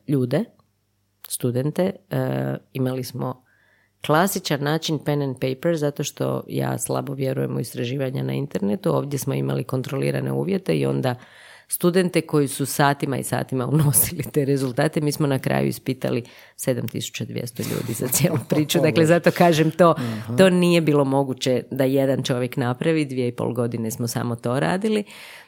ljude, 0.08 0.44
studente, 1.28 1.92
e, 2.10 2.56
imali 2.72 3.04
smo 3.04 3.44
klasičan 4.06 4.62
način 4.62 4.98
pen 4.98 5.22
and 5.22 5.36
paper 5.40 5.76
zato 5.76 6.04
što 6.04 6.44
ja 6.48 6.78
slabo 6.78 7.14
vjerujem 7.14 7.56
u 7.56 7.60
istraživanja 7.60 8.22
na 8.22 8.32
internetu. 8.32 8.96
Ovdje 8.96 9.18
smo 9.18 9.34
imali 9.34 9.64
kontrolirane 9.64 10.32
uvjete 10.32 10.76
i 10.76 10.86
onda 10.86 11.14
studente 11.68 12.20
koji 12.20 12.48
su 12.48 12.66
satima 12.66 13.18
i 13.18 13.22
satima 13.22 13.66
unosili 13.74 14.22
te 14.32 14.44
rezultate. 14.44 15.00
Mi 15.00 15.12
smo 15.12 15.26
na 15.26 15.38
kraju 15.38 15.68
ispitali 15.68 16.22
7200 16.56 17.70
ljudi 17.70 17.92
za 17.92 18.08
cijelu 18.08 18.38
priču. 18.50 18.80
Dakle, 18.80 19.06
zato 19.06 19.30
kažem 19.30 19.70
to, 19.70 19.94
to 20.38 20.50
nije 20.50 20.80
bilo 20.80 21.04
moguće 21.04 21.62
da 21.70 21.84
jedan 21.84 22.22
čovjek 22.22 22.56
napravi. 22.56 23.04
Dvije 23.04 23.28
i 23.28 23.32
pol 23.32 23.52
godine 23.52 23.90
smo 23.90 24.08
samo 24.08 24.36
to 24.36 24.60
radili. 24.60 25.04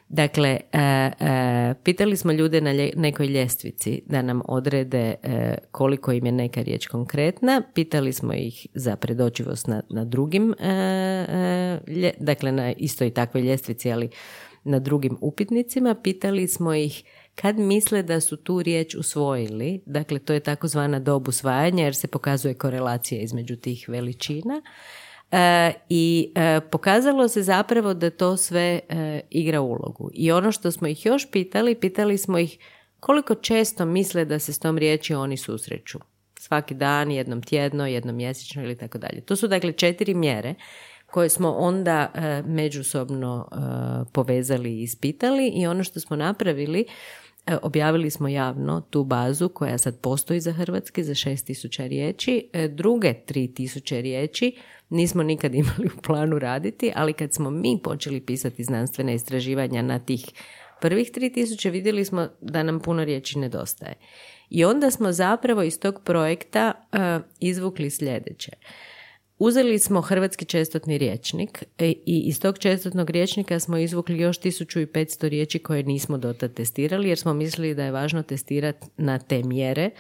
Dakle, 0.09 0.61
e, 0.73 0.79
e, 0.79 1.75
pitali 1.85 2.17
smo 2.17 2.33
ljude 2.33 2.61
na 2.61 2.73
nekoj 2.97 3.27
ljestvici 3.27 4.03
da 4.07 4.23
nam 4.23 4.43
odrede 4.45 5.15
e, 5.23 5.55
koliko 5.71 6.13
im 6.13 6.27
je 6.27 6.33
neka 6.33 6.63
riječ 6.63 6.87
konkretna. 6.87 7.63
Pitali 7.75 8.13
smo 8.13 8.35
ih 8.35 8.67
za 8.75 8.97
predočivost 8.97 9.67
na, 9.67 9.83
na 9.91 10.05
drugim, 10.05 10.55
dakle 12.19 12.53
na 12.53 12.73
istoj 12.73 13.11
takvoj 13.11 13.43
ljestvici, 13.43 13.93
ali 13.93 14.11
na 14.67 14.79
drugim 14.79 15.19
upitnicima. 15.21 15.95
Pitali 15.95 16.49
smo 16.49 16.75
ih 16.75 17.05
kad 17.35 17.59
misle 17.59 18.03
da 18.03 18.21
su 18.21 18.37
tu 18.37 18.63
riječ 18.63 18.95
usvojili, 18.95 19.81
dakle 19.87 20.19
to 20.19 20.33
je 20.33 20.41
takozvana 20.41 20.99
dob 20.99 21.29
usvajanja 21.29 21.85
jer 21.85 21.95
se 21.95 22.09
pokazuje 22.09 22.55
korelacija 22.55 23.21
između 23.21 23.57
tih 23.57 23.89
veličina. 23.89 24.63
E, 25.31 25.73
I 25.89 26.33
e, 26.35 26.61
pokazalo 26.71 27.29
se 27.29 27.43
zapravo 27.43 27.95
da 27.95 28.11
to 28.11 28.37
sve 28.37 28.81
e, 28.89 29.21
igra 29.31 29.61
ulogu. 29.61 30.11
I 30.15 30.33
ono 30.33 30.53
što 30.53 30.71
smo 30.71 30.87
ih 30.87 31.07
još 31.07 31.31
pitali, 31.31 31.75
pitali 31.75 32.19
smo 32.19 32.39
ih 32.39 32.59
koliko 33.01 33.35
često 33.35 33.85
misle 33.85 34.25
da 34.25 34.39
se 34.39 34.53
s 34.53 34.59
tom 34.59 34.79
riječi 34.79 35.15
oni 35.15 35.37
susreću. 35.37 35.99
Svaki 36.39 36.75
dan, 36.75 37.11
jednom 37.11 37.43
tjedno, 37.43 37.87
jednom 37.87 38.17
mjesečno 38.17 38.63
ili 38.63 38.79
tako 38.79 38.99
dalje. 38.99 39.21
To 39.21 39.37
su 39.37 39.49
dakle 39.49 39.73
četiri 39.73 40.15
mjere 40.15 40.55
koje 41.11 41.29
smo 41.29 41.51
onda 41.53 42.13
međusobno 42.47 43.49
povezali 44.13 44.71
i 44.71 44.83
ispitali 44.83 45.49
i 45.49 45.67
ono 45.67 45.85
što 45.85 46.01
smo 46.01 46.17
napravili 46.17 46.85
objavili 47.63 48.11
smo 48.11 48.29
javno 48.29 48.81
tu 48.81 49.05
bazu 49.05 49.49
koja 49.49 49.79
sad 49.79 50.01
postoji 50.01 50.41
za 50.41 50.53
hrvatski 50.53 51.05
za 51.05 51.15
6000 51.15 51.89
riječi. 51.89 52.51
Druge 52.71 53.15
3000 53.29 54.01
riječi 54.01 54.57
nismo 54.89 55.23
nikad 55.23 55.55
imali 55.65 55.91
u 55.99 56.03
planu 56.03 56.39
raditi, 56.39 56.93
ali 56.95 57.13
kad 57.13 57.35
smo 57.35 57.51
mi 57.51 57.81
počeli 57.85 58.21
pisati 58.21 58.65
znanstvene 58.65 59.15
istraživanja 59.15 59.83
na 59.83 59.99
tih 59.99 60.25
prvih 60.81 61.11
3000 61.13 61.71
vidjeli 61.71 62.05
smo 62.05 62.29
da 62.41 62.63
nam 62.63 62.81
puno 62.81 63.05
riječi 63.05 63.39
nedostaje. 63.39 63.95
I 64.51 64.65
onda 64.65 64.91
smo 64.91 65.13
zapravo 65.13 65.63
iz 65.63 65.79
tog 65.81 66.03
projekta 66.05 66.73
izvukli 67.41 67.91
sljedeće. 67.91 68.53
Uzeli 69.39 69.79
smo 69.79 70.01
hrvatski 70.01 70.45
čestotni 70.45 70.99
riječnik 70.99 71.65
e, 71.79 71.89
i 71.89 72.23
iz 72.27 72.41
tog 72.41 72.59
čestotnog 72.59 73.11
riječnika 73.11 73.61
smo 73.61 73.79
izvukli 73.79 74.19
još 74.19 74.41
1500 74.41 75.29
riječi 75.29 75.59
koje 75.59 75.83
nismo 75.83 76.19
dotad 76.19 76.55
testirali 76.55 77.09
jer 77.09 77.19
smo 77.19 77.35
mislili 77.35 77.75
da 77.75 77.85
je 77.85 77.91
važno 77.91 78.23
testirati 78.23 78.87
na 78.97 79.19
te 79.19 79.43
mjere 79.43 79.91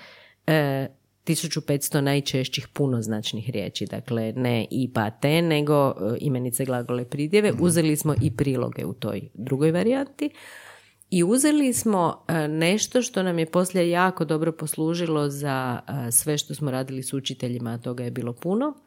e, 0.46 0.88
1500 1.26 2.00
najčešćih 2.00 2.68
punoznačnih 2.68 3.50
riječi, 3.50 3.86
dakle 3.86 4.32
ne 4.36 4.66
i 4.70 4.92
pa 4.92 5.10
te, 5.10 5.42
nego 5.42 5.88
e, 5.88 5.92
imenice 6.20 6.64
glagole 6.64 7.04
pridjeve. 7.04 7.52
Mhm. 7.52 7.64
Uzeli 7.64 7.96
smo 7.96 8.14
i 8.22 8.36
priloge 8.36 8.84
u 8.84 8.92
toj 8.92 9.28
drugoj 9.34 9.72
varijanti. 9.72 10.30
I 11.10 11.24
uzeli 11.24 11.72
smo 11.72 12.24
e, 12.28 12.48
nešto 12.48 13.02
što 13.02 13.22
nam 13.22 13.38
je 13.38 13.46
poslije 13.46 13.90
jako 13.90 14.24
dobro 14.24 14.52
poslužilo 14.52 15.28
za 15.28 15.80
e, 15.88 16.12
sve 16.12 16.38
što 16.38 16.54
smo 16.54 16.70
radili 16.70 17.02
s 17.02 17.12
učiteljima, 17.12 17.70
a 17.70 17.78
toga 17.78 18.04
je 18.04 18.10
bilo 18.10 18.32
puno. 18.32 18.85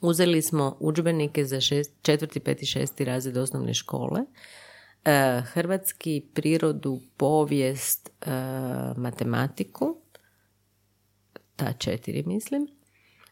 Uzeli 0.00 0.42
smo 0.42 0.76
udžbenike 0.80 1.44
za 1.44 1.60
šest, 1.60 1.92
četvrti, 2.02 2.40
peti, 2.40 2.66
šesti 2.66 3.04
razred 3.04 3.36
osnovne 3.36 3.74
škole, 3.74 4.20
hrvatski, 5.52 6.26
prirodu, 6.34 7.00
povijest, 7.16 8.10
matematiku 8.96 9.96
ta 11.58 11.72
četiri 11.72 12.22
mislim. 12.26 12.68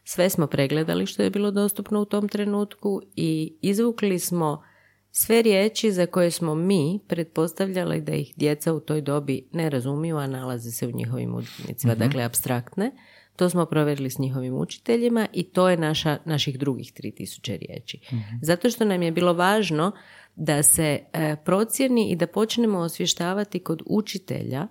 Sve 0.03 0.29
smo 0.29 0.47
pregledali 0.47 1.05
što 1.05 1.23
je 1.23 1.29
bilo 1.29 1.51
dostupno 1.51 2.01
u 2.01 2.05
tom 2.05 2.29
trenutku 2.29 3.01
i 3.15 3.57
izvukli 3.61 4.19
smo 4.19 4.63
sve 5.11 5.41
riječi 5.41 5.91
za 5.91 6.05
koje 6.05 6.31
smo 6.31 6.55
mi 6.55 6.99
pretpostavljali 7.07 8.01
da 8.01 8.13
ih 8.13 8.33
djeca 8.35 8.73
u 8.73 8.79
toj 8.79 9.01
dobi 9.01 9.47
ne 9.51 9.69
razumiju, 9.69 10.17
a 10.17 10.27
nalaze 10.27 10.71
se 10.71 10.87
u 10.87 10.91
njihovim 10.91 11.35
udžbenicima, 11.35 11.93
mm 11.93 11.97
dakle 11.97 12.23
abstraktne. 12.23 12.91
To 13.37 13.49
smo 13.49 13.65
provjerili 13.65 14.09
s 14.09 14.19
njihovim 14.19 14.53
učiteljima 14.53 15.27
i 15.33 15.43
to 15.43 15.69
je 15.69 15.77
naša, 15.77 16.17
naših 16.25 16.59
drugih 16.59 16.93
3000 16.93 17.57
riječi. 17.57 17.99
Mhm. 18.13 18.35
Zato 18.41 18.69
što 18.69 18.85
nam 18.85 19.01
je 19.01 19.11
bilo 19.11 19.33
važno 19.33 19.91
da 20.35 20.63
se 20.63 20.99
e, 21.13 21.35
procjeni 21.45 22.09
i 22.11 22.15
da 22.15 22.27
počnemo 22.27 22.79
osvještavati 22.79 23.59
kod 23.59 23.81
učitelja 23.85 24.67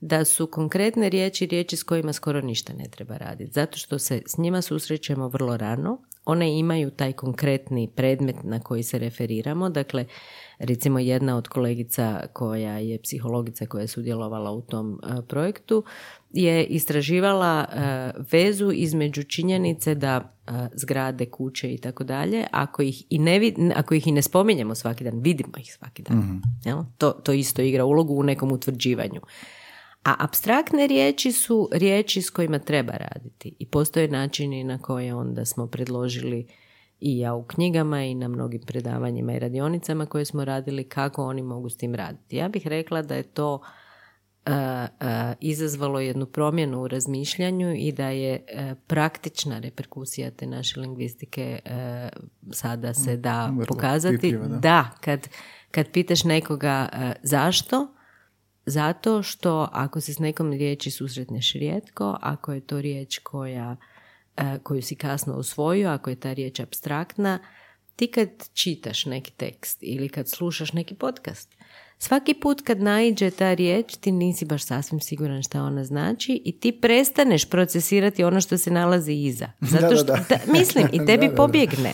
da 0.00 0.24
su 0.24 0.46
konkretne 0.46 1.08
riječi 1.08 1.46
riječi 1.46 1.76
s 1.76 1.82
kojima 1.82 2.12
skoro 2.12 2.40
ništa 2.40 2.72
ne 2.72 2.84
treba 2.90 3.16
raditi. 3.16 3.52
Zato 3.52 3.78
što 3.78 3.98
se 3.98 4.22
s 4.26 4.38
njima 4.38 4.62
susrećemo 4.62 5.28
vrlo 5.28 5.56
rano, 5.56 6.02
one 6.26 6.58
imaju 6.58 6.90
taj 6.90 7.12
konkretni 7.12 7.88
predmet 7.88 8.36
na 8.42 8.60
koji 8.60 8.82
se 8.82 8.98
referiramo. 8.98 9.68
Dakle, 9.68 10.04
recimo 10.58 10.98
jedna 10.98 11.36
od 11.36 11.48
kolegica 11.48 12.26
koja 12.32 12.78
je 12.78 13.02
psihologica 13.02 13.66
koja 13.66 13.82
je 13.82 13.88
sudjelovala 13.88 14.50
u 14.50 14.60
tom 14.60 15.00
e, 15.02 15.22
projektu 15.28 15.84
je 16.30 16.64
istraživala 16.64 17.64
e, 17.64 18.10
vezu 18.32 18.72
između 18.72 19.22
činjenice 19.22 19.94
da 19.94 20.32
e, 20.46 20.50
zgrade, 20.74 21.26
kuće 21.26 21.74
i 21.74 21.78
tako 21.78 22.04
dalje, 22.04 22.44
ako 22.52 22.82
ih 22.82 23.04
i 23.10 23.18
ne 23.18 23.52
ako 23.74 23.94
ih 23.94 24.06
i 24.06 24.12
ne 24.12 24.22
spominjemo 24.22 24.74
svaki 24.74 25.04
dan, 25.04 25.20
vidimo 25.20 25.52
ih 25.58 25.74
svaki 25.74 26.02
dan. 26.02 26.16
mm 26.16 26.42
To, 26.98 27.10
to 27.10 27.32
isto 27.32 27.62
igra 27.62 27.84
ulogu 27.84 28.14
u 28.14 28.22
nekom 28.22 28.52
utvrđivanju. 28.52 29.20
A 30.06 30.14
abstraktne 30.18 30.86
riječi 30.86 31.32
su 31.32 31.68
riječi 31.72 32.22
s 32.22 32.30
kojima 32.30 32.58
treba 32.58 32.92
raditi 32.92 33.56
i 33.58 33.66
postoje 33.66 34.08
načini 34.08 34.64
na 34.64 34.78
koje 34.78 35.14
onda 35.14 35.44
smo 35.44 35.66
predložili 35.66 36.46
i 37.00 37.18
ja 37.18 37.34
u 37.34 37.44
knjigama 37.44 38.04
i 38.04 38.14
na 38.14 38.28
mnogim 38.28 38.60
predavanjima 38.66 39.32
i 39.32 39.38
radionicama 39.38 40.06
koje 40.06 40.24
smo 40.24 40.44
radili 40.44 40.88
kako 40.88 41.24
oni 41.24 41.42
mogu 41.42 41.68
s 41.68 41.76
tim 41.76 41.94
raditi. 41.94 42.36
Ja 42.36 42.48
bih 42.48 42.66
rekla 42.66 43.02
da 43.02 43.14
je 43.14 43.22
to 43.22 43.54
uh, 43.54 44.52
uh, 44.52 45.06
izazvalo 45.40 46.00
jednu 46.00 46.26
promjenu 46.26 46.82
u 46.82 46.88
razmišljanju 46.88 47.74
i 47.74 47.92
da 47.92 48.08
je 48.08 48.44
uh, 48.54 48.78
praktična 48.86 49.58
reperkusija 49.58 50.30
te 50.30 50.46
naše 50.46 50.80
lingvistike 50.80 51.58
sada 52.52 52.94
se 52.94 53.16
da 53.16 53.54
pokazati. 53.68 54.32
da. 54.32 54.46
da, 54.46 54.90
kad, 55.00 55.28
kad 55.70 55.90
pitaš 55.90 56.24
nekoga 56.24 56.88
zašto, 57.22 57.95
zato 58.66 59.22
što 59.22 59.68
ako 59.72 60.00
se 60.00 60.14
s 60.14 60.18
nekom 60.18 60.52
riječi 60.52 60.90
susretneš 60.90 61.52
rijetko, 61.52 62.18
ako 62.22 62.52
je 62.52 62.60
to 62.60 62.80
riječ 62.80 63.18
koja, 63.18 63.76
e, 64.36 64.58
koju 64.62 64.82
si 64.82 64.94
kasno 64.96 65.34
usvojio, 65.34 65.88
ako 65.88 66.10
je 66.10 66.16
ta 66.16 66.32
riječ 66.32 66.60
abstraktna, 66.60 67.38
ti 67.96 68.06
kad 68.06 68.28
čitaš 68.52 69.06
neki 69.06 69.32
tekst 69.32 69.78
ili 69.80 70.08
kad 70.08 70.28
slušaš 70.28 70.72
neki 70.72 70.94
podcast, 70.94 71.56
svaki 71.98 72.34
put 72.34 72.60
kad 72.60 72.80
naiđe 72.80 73.30
ta 73.30 73.54
riječ 73.54 73.96
ti 73.96 74.12
nisi 74.12 74.44
baš 74.44 74.64
sasvim 74.64 75.00
siguran 75.00 75.42
šta 75.42 75.62
ona 75.62 75.84
znači 75.84 76.42
i 76.44 76.60
ti 76.60 76.72
prestaneš 76.72 77.50
procesirati 77.50 78.24
ono 78.24 78.40
što 78.40 78.58
se 78.58 78.70
nalazi 78.70 79.12
iza. 79.12 79.46
Zato 79.72 79.96
što, 79.96 80.16
mislim, 80.52 80.88
i 80.92 80.98
tebi 81.06 81.30
pobjegne. 81.36 81.92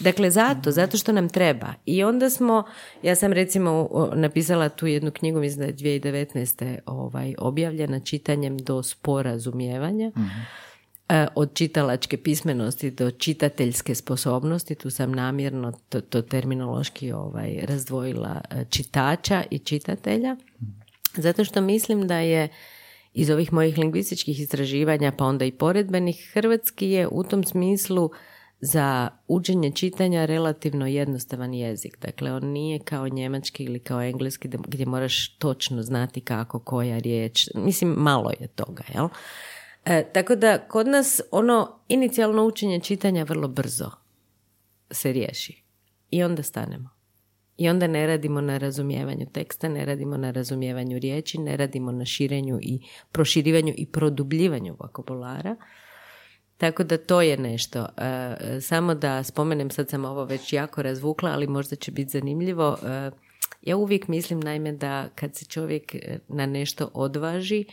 Dakle, 0.00 0.30
zato, 0.30 0.70
zato 0.70 0.96
što 0.96 1.12
nam 1.12 1.28
treba. 1.28 1.74
I 1.86 2.04
onda 2.04 2.30
smo, 2.30 2.64
ja 3.02 3.14
sam 3.14 3.32
recimo 3.32 3.88
napisala 4.14 4.68
tu 4.68 4.86
jednu 4.86 5.10
knjigu, 5.10 5.40
mislim 5.40 5.60
da 5.60 5.66
je 5.66 6.00
2019. 6.00 6.78
Ovaj, 6.86 7.34
objavljena 7.38 8.00
čitanjem 8.00 8.58
do 8.58 8.82
sporazumijevanja. 8.82 10.08
mm 10.08 10.68
E, 11.08 11.26
od 11.34 11.54
čitalačke 11.54 12.16
pismenosti 12.16 12.90
do 12.90 13.10
čitateljske 13.10 13.94
sposobnosti, 13.94 14.74
tu 14.74 14.90
sam 14.90 15.12
namjerno 15.12 15.72
to, 15.88 16.00
to 16.00 16.22
terminološki 16.22 17.12
ovaj, 17.12 17.58
razdvojila 17.62 18.40
e, 18.50 18.64
čitača 18.70 19.42
i 19.50 19.58
čitatelja, 19.58 20.36
zato 21.16 21.44
što 21.44 21.60
mislim 21.60 22.06
da 22.06 22.18
je 22.18 22.48
iz 23.14 23.30
ovih 23.30 23.52
mojih 23.52 23.78
lingvističkih 23.78 24.40
istraživanja, 24.40 25.12
pa 25.12 25.24
onda 25.24 25.44
i 25.44 25.52
poredbenih, 25.52 26.30
hrvatski 26.34 26.90
je 26.90 27.08
u 27.10 27.24
tom 27.24 27.44
smislu 27.44 28.10
za 28.60 29.08
učenje 29.28 29.70
čitanja 29.70 30.24
relativno 30.24 30.86
jednostavan 30.86 31.54
jezik. 31.54 31.98
Dakle, 32.00 32.32
on 32.32 32.46
nije 32.46 32.78
kao 32.78 33.08
njemački 33.08 33.64
ili 33.64 33.78
kao 33.78 34.02
engleski 34.02 34.48
gdje 34.48 34.86
moraš 34.86 35.28
točno 35.28 35.82
znati 35.82 36.20
kako, 36.20 36.58
koja 36.58 36.98
riječ. 36.98 37.48
Mislim, 37.54 37.90
malo 37.90 38.30
je 38.40 38.48
toga, 38.48 38.84
jel? 38.94 39.08
E, 39.84 40.04
tako 40.12 40.36
da 40.36 40.58
kod 40.58 40.86
nas 40.88 41.20
ono 41.30 41.78
inicijalno 41.88 42.44
učenje 42.44 42.80
čitanja 42.80 43.24
vrlo 43.24 43.48
brzo 43.48 43.90
se 44.90 45.12
riješi. 45.12 45.62
I 46.10 46.22
onda 46.22 46.42
stanemo. 46.42 46.90
I 47.56 47.68
onda 47.68 47.86
ne 47.86 48.06
radimo 48.06 48.40
na 48.40 48.58
razumijevanju 48.58 49.26
teksta, 49.32 49.68
ne 49.68 49.84
radimo 49.84 50.16
na 50.16 50.30
razumijevanju 50.30 50.98
riječi, 50.98 51.38
ne 51.38 51.56
radimo 51.56 51.92
na 51.92 52.04
širenju 52.04 52.58
i 52.62 52.80
proširivanju 53.12 53.74
i 53.76 53.86
produbljivanju 53.86 54.76
vokabulara. 54.78 55.56
Tako 56.58 56.84
da 56.84 56.98
to 56.98 57.22
je 57.22 57.36
nešto. 57.36 57.86
E, 57.96 58.60
samo 58.60 58.94
da 58.94 59.22
spomenem, 59.22 59.70
sad 59.70 59.90
sam 59.90 60.04
ovo 60.04 60.24
već 60.24 60.52
jako 60.52 60.82
razvukla, 60.82 61.30
ali 61.30 61.46
možda 61.46 61.76
će 61.76 61.90
biti 61.90 62.10
zanimljivo. 62.10 62.78
E, 62.82 63.10
ja 63.62 63.76
uvijek 63.76 64.08
mislim 64.08 64.40
naime 64.40 64.72
da 64.72 65.08
kad 65.14 65.36
se 65.36 65.44
čovjek 65.44 65.96
na 66.28 66.46
nešto 66.46 66.90
odvaži, 66.94 67.64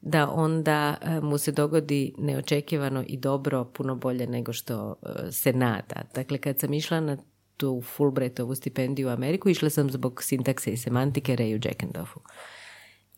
da 0.00 0.30
onda 0.30 0.96
e, 1.02 1.20
mu 1.20 1.38
se 1.38 1.52
dogodi 1.52 2.14
neočekivano 2.18 3.04
i 3.06 3.16
dobro 3.16 3.64
puno 3.64 3.94
bolje 3.94 4.26
nego 4.26 4.52
što 4.52 4.94
e, 5.02 5.32
se 5.32 5.52
nada. 5.52 6.02
Dakle, 6.14 6.38
kad 6.38 6.60
sam 6.60 6.74
išla 6.74 7.00
na 7.00 7.16
tu 7.56 7.82
Fulbrightovu 7.96 8.54
stipendiju 8.54 9.08
u 9.08 9.10
Ameriku, 9.10 9.48
išla 9.48 9.70
sam 9.70 9.90
zbog 9.90 10.22
sintakse 10.22 10.72
i 10.72 10.76
semantike 10.76 11.36
Reju 11.36 11.60
Jackendorfu. 11.64 12.20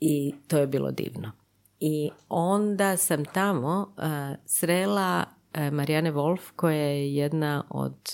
I 0.00 0.34
to 0.48 0.58
je 0.58 0.66
bilo 0.66 0.90
divno. 0.90 1.43
I 1.80 2.10
onda 2.28 2.96
sam 2.96 3.24
tamo 3.24 3.94
uh, 3.96 4.04
srela 4.46 5.24
uh, 5.24 5.72
Marijane 5.72 6.12
Wolf, 6.12 6.40
koja 6.56 6.76
je 6.76 7.14
jedna 7.14 7.64
od 7.70 8.12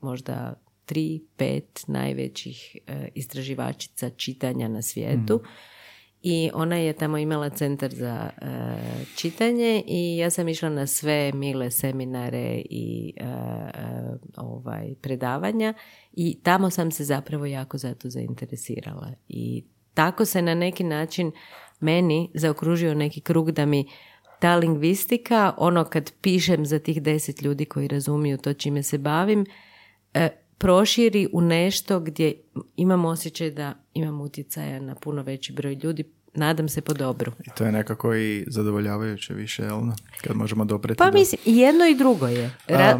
možda 0.00 0.54
tri, 0.84 1.20
pet 1.36 1.84
najvećih 1.86 2.76
istraživačica 3.14 4.10
čitanja 4.10 4.68
na 4.68 4.82
svijetu. 4.82 5.36
Mhm 5.36 5.48
i 6.22 6.50
ona 6.54 6.76
je 6.76 6.92
tamo 6.92 7.18
imala 7.18 7.50
centar 7.50 7.94
za 7.94 8.30
čitanje 9.16 9.82
i 9.86 10.16
ja 10.16 10.30
sam 10.30 10.48
išla 10.48 10.68
na 10.68 10.86
sve 10.86 11.32
mile 11.34 11.70
seminare 11.70 12.62
i 12.70 13.14
ovaj 14.36 14.94
predavanja. 15.02 15.74
I 16.12 16.40
tamo 16.42 16.70
sam 16.70 16.90
se 16.90 17.04
zapravo 17.04 17.46
jako 17.46 17.78
za 17.78 17.94
to 17.94 18.10
zainteresirala. 18.10 19.12
I 19.28 19.64
tako 19.94 20.24
se 20.24 20.42
na 20.42 20.54
neki 20.54 20.84
način 20.84 21.32
meni 21.80 22.30
zaokružio 22.34 22.94
neki 22.94 23.20
krug 23.20 23.50
da 23.50 23.66
mi 23.66 23.88
ta 24.40 24.56
lingvistika, 24.56 25.54
ono 25.56 25.84
kad 25.84 26.12
pišem 26.20 26.66
za 26.66 26.78
tih 26.78 27.02
deset 27.02 27.42
ljudi 27.42 27.64
koji 27.64 27.88
razumiju 27.88 28.38
to 28.38 28.52
čime 28.52 28.82
se 28.82 28.98
bavim, 28.98 29.46
proširi 30.58 31.28
u 31.32 31.40
nešto 31.40 32.00
gdje 32.00 32.34
imam 32.76 33.04
osjećaj 33.04 33.50
da 33.50 33.74
imam 33.94 34.20
utjecaja 34.20 34.80
na 34.80 34.94
puno 34.94 35.22
veći 35.22 35.52
broj 35.52 35.78
ljudi, 35.82 36.04
nadam 36.34 36.68
se 36.68 36.80
po 36.80 36.94
dobru. 36.94 37.32
I 37.46 37.50
to 37.56 37.64
je 37.64 37.72
nekako 37.72 38.14
i 38.14 38.44
zadovoljavajuće 38.48 39.34
više, 39.34 39.62
jel? 39.62 39.80
Kad 40.24 40.36
možemo 40.36 40.64
dopreti. 40.64 40.98
Pa 40.98 41.10
mislim, 41.10 41.40
jedno 41.44 41.86
i 41.86 41.94
drugo 41.94 42.26
je. 42.26 42.50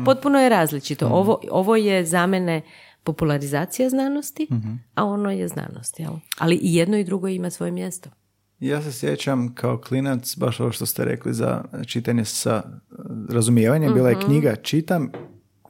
potpuno 0.04 0.38
je 0.38 0.48
različito. 0.48 1.06
Mhm. 1.06 1.14
Ovo, 1.14 1.40
ovo 1.50 1.76
je 1.76 2.04
za 2.04 2.26
mene 2.26 2.62
popularizacija 3.04 3.88
znanosti, 3.88 4.46
mhm. 4.52 4.72
a 4.94 5.04
ono 5.04 5.30
je 5.30 5.48
znanost, 5.48 6.00
jel? 6.00 6.12
Ali 6.38 6.54
i 6.54 6.74
jedno 6.74 6.96
i 6.96 7.04
drugo 7.04 7.28
ima 7.28 7.50
svoje 7.50 7.72
mjesto. 7.72 8.10
Ja 8.61 8.82
se 8.82 8.92
sjećam 8.92 9.54
kao 9.54 9.78
klinac, 9.78 10.36
baš 10.36 10.61
ovo 10.61 10.72
što 10.72 10.86
ste 10.86 11.04
rekli 11.04 11.34
za 11.34 11.64
čitanje 11.86 12.24
sa 12.24 12.62
razumijevanjem, 13.30 13.94
bila 13.94 14.09
je 14.09 14.16
mhm. 14.16 14.26
knjiga 14.26 14.56
Čitam 14.56 15.11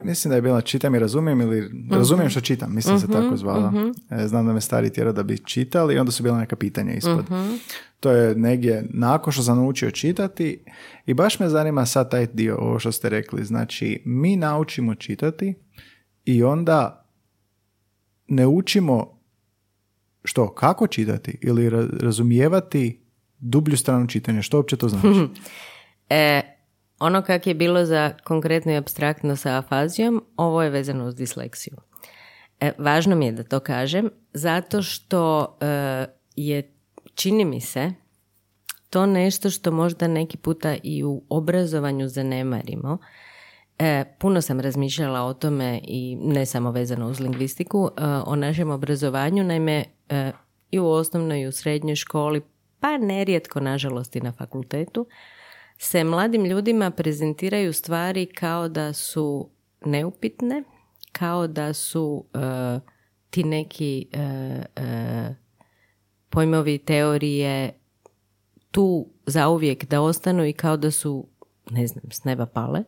Mislim 0.03 0.29
da 0.29 0.35
je 0.35 0.41
bila 0.41 0.61
čitam 0.61 0.95
i 0.95 0.99
razumijem 0.99 1.41
ili 1.41 1.65
uh 1.65 1.97
razumijem 1.97 2.29
što 2.29 2.41
čitam, 2.41 2.75
mislim 2.75 2.99
se 2.99 3.07
tako 3.07 3.25
mhm, 3.25 3.35
zvala. 3.35 3.71
Mhm. 3.71 3.89
E, 4.09 4.27
znam 4.27 4.45
da 4.45 4.53
me 4.53 4.61
stari 4.61 4.89
tjera 4.89 5.11
da 5.11 5.23
bi 5.23 5.37
čitali 5.37 5.95
i 5.95 5.97
onda 5.97 6.11
su 6.11 6.23
bila 6.23 6.37
neka 6.37 6.55
pitanja 6.55 6.93
ispod. 6.93 7.25
Mhm. 7.31 7.55
To 7.99 8.11
je 8.11 8.35
negdje 8.35 8.85
nakon 8.89 9.33
što 9.33 9.43
sam 9.43 9.57
naučio 9.57 9.91
čitati 9.91 10.63
i 11.05 11.13
baš 11.13 11.39
me 11.39 11.49
zanima 11.49 11.85
sad 11.85 12.11
taj 12.11 12.27
dio, 12.33 12.55
ovo 12.55 12.79
što 12.79 12.91
ste 12.91 13.09
rekli. 13.09 13.45
Znači, 13.45 14.01
mi 14.05 14.35
naučimo 14.35 14.95
čitati 14.95 15.53
i 16.25 16.43
onda 16.43 17.05
ne 18.27 18.47
učimo 18.47 19.18
što, 20.23 20.53
kako 20.53 20.87
čitati 20.87 21.37
ili 21.41 21.69
razumijevati 21.99 23.01
dublju 23.39 23.77
stranu 23.77 24.07
čitanja. 24.07 24.41
Što 24.41 24.57
uopće 24.57 24.77
to 24.77 24.89
znači? 24.89 25.27
e, 26.09 26.41
ono 26.99 27.21
kak 27.21 27.47
je 27.47 27.53
bilo 27.53 27.85
za 27.85 28.13
konkretno 28.23 28.71
i 28.71 28.77
abstraktno 28.77 29.35
sa 29.35 29.57
afazijom, 29.57 30.23
ovo 30.37 30.63
je 30.63 30.69
vezano 30.69 31.05
uz 31.05 31.15
disleksiju. 31.15 31.77
E, 32.59 32.71
važno 32.77 33.15
mi 33.15 33.25
je 33.25 33.31
da 33.31 33.43
to 33.43 33.59
kažem, 33.59 34.09
zato 34.33 34.81
što 34.81 35.57
e, 35.61 36.05
je, 36.35 36.73
čini 37.15 37.45
mi 37.45 37.61
se, 37.61 37.93
to 38.89 39.05
nešto 39.05 39.49
što 39.49 39.71
možda 39.71 40.07
neki 40.07 40.37
puta 40.37 40.75
i 40.83 41.03
u 41.03 41.23
obrazovanju 41.29 42.07
zanemarimo. 42.07 42.97
E, 43.79 44.05
puno 44.19 44.41
sam 44.41 44.59
razmišljala 44.59 45.21
o 45.21 45.33
tome 45.33 45.79
i 45.83 46.17
ne 46.21 46.45
samo 46.45 46.71
vezano 46.71 47.07
uz 47.07 47.19
lingvistiku, 47.19 47.89
e, 47.97 48.03
o 48.25 48.35
našem 48.35 48.71
obrazovanju, 48.71 49.43
naime 49.43 49.83
e, 50.09 50.31
i 50.71 50.79
u 50.79 50.87
osnovnoj 50.87 51.41
i 51.41 51.47
u 51.47 51.51
srednjoj 51.51 51.95
školi, 51.95 52.41
pa 52.79 52.97
nerijetko 52.97 53.59
nažalost 53.59 54.15
i 54.15 54.21
na 54.21 54.31
fakultetu, 54.31 55.07
se 55.77 56.03
mladim 56.03 56.45
ljudima 56.45 56.91
prezentiraju 56.91 57.73
stvari 57.73 58.25
kao 58.25 58.69
da 58.69 58.93
su 58.93 59.49
neupitne, 59.85 60.63
kao 61.11 61.47
da 61.47 61.73
su 61.73 62.25
uh, 62.33 62.81
ti 63.29 63.43
neki 63.43 64.07
uh, 64.13 64.63
uh, 64.83 65.35
pojmovi 66.29 66.77
teorije 66.77 67.79
tu 68.71 69.07
zauvijek 69.25 69.85
da 69.85 70.01
ostanu 70.01 70.45
i 70.45 70.53
kao 70.53 70.77
da 70.77 70.91
su, 70.91 71.27
ne 71.69 71.87
znam, 71.87 72.11
s 72.11 72.23
neba 72.23 72.45
pale. 72.45 72.83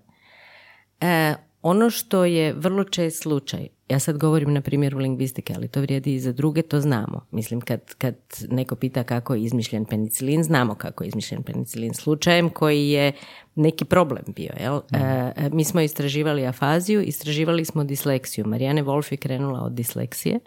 Ono 1.62 1.89
što 1.89 2.26
je 2.26 2.54
vrlo 2.54 2.84
čest 2.84 3.22
slučaj, 3.22 3.68
ja 3.89 3.99
sad 3.99 4.18
govorim 4.18 4.54
na 4.54 4.62
primjeru 4.62 4.97
lingvistike, 4.97 5.54
ali 5.56 5.68
to 5.68 5.82
vrijedi 5.82 6.14
i 6.14 6.20
za 6.20 6.32
druge, 6.32 6.62
to 6.62 6.82
znamo. 6.82 7.26
Mislim, 7.32 7.62
kad, 7.62 7.95
kad 7.97 8.16
neko 8.49 8.76
pita 8.76 9.04
kako 9.04 9.36
je 9.36 9.43
izmišljen 9.43 9.86
penicilin, 9.86 10.43
znamo 10.43 10.76
kako 10.76 11.04
je 11.04 11.08
izmišljen 11.08 11.43
penicilin 11.43 11.93
slučajem 11.93 12.49
koji 12.49 12.89
je 12.89 13.12
neki 13.56 13.86
problem 13.86 14.24
bio. 14.36 14.52
Jel? 14.60 14.76
Mhm. 14.93 15.04
E, 15.04 15.34
e, 15.38 15.49
mi 15.49 15.64
smo 15.64 15.82
istraživali 15.82 16.45
afaziju, 16.45 17.02
istraživali 17.02 17.66
smo 17.66 17.84
disleksiju. 17.84 18.47
Marijane 18.47 18.84
Wolf 18.84 19.12
je 19.12 19.18
krenula 19.18 19.62
od 19.62 19.72
disleksije. 19.72 20.39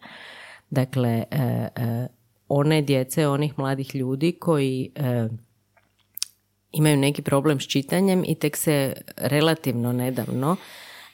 Dakle, 0.70 1.24
e, 1.30 1.68
one 2.48 2.82
djece, 2.82 3.28
onih 3.28 3.58
mladih 3.58 3.94
ljudi 3.94 4.32
koji 4.32 4.90
imaju 6.74 6.96
neki 6.96 7.22
problem 7.22 7.60
s 7.60 7.66
čitanjem 7.66 8.24
i 8.26 8.34
tek 8.34 8.56
se 8.56 8.92
relativno 9.16 9.92
nedavno 9.92 10.56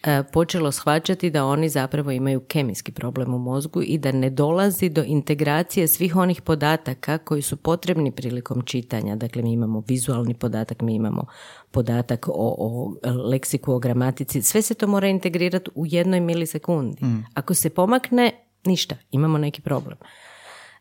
E, 0.04 0.22
počelo 0.32 0.72
shvaćati 0.72 1.30
da 1.30 1.44
oni 1.44 1.68
zapravo 1.68 2.10
imaju 2.10 2.40
kemijski 2.40 2.92
problem 2.92 3.34
u 3.34 3.38
mozgu 3.38 3.82
i 3.82 3.98
da 3.98 4.12
ne 4.12 4.30
dolazi 4.30 4.88
do 4.88 5.02
integracije 5.02 5.88
svih 5.88 6.16
onih 6.16 6.42
podataka 6.42 7.18
koji 7.18 7.42
su 7.42 7.56
potrebni 7.56 8.12
prilikom 8.12 8.62
čitanja. 8.62 9.16
Dakle, 9.16 9.42
mi 9.42 9.52
imamo 9.52 9.82
vizualni 9.88 10.34
podatak, 10.34 10.80
mi 10.80 10.94
imamo 10.94 11.26
podatak 11.70 12.28
o, 12.28 12.32
o 12.34 12.94
leksiku, 13.30 13.72
o 13.72 13.78
gramatici. 13.78 14.42
Sve 14.42 14.62
se 14.62 14.74
to 14.74 14.86
mora 14.86 15.08
integrirati 15.08 15.70
u 15.74 15.86
jednoj 15.86 16.20
milisekundi. 16.20 17.04
Mm. 17.04 17.24
Ako 17.34 17.54
se 17.54 17.70
pomakne, 17.70 18.32
ništa, 18.64 18.96
imamo 19.10 19.38
neki 19.38 19.62
problem. 19.62 19.98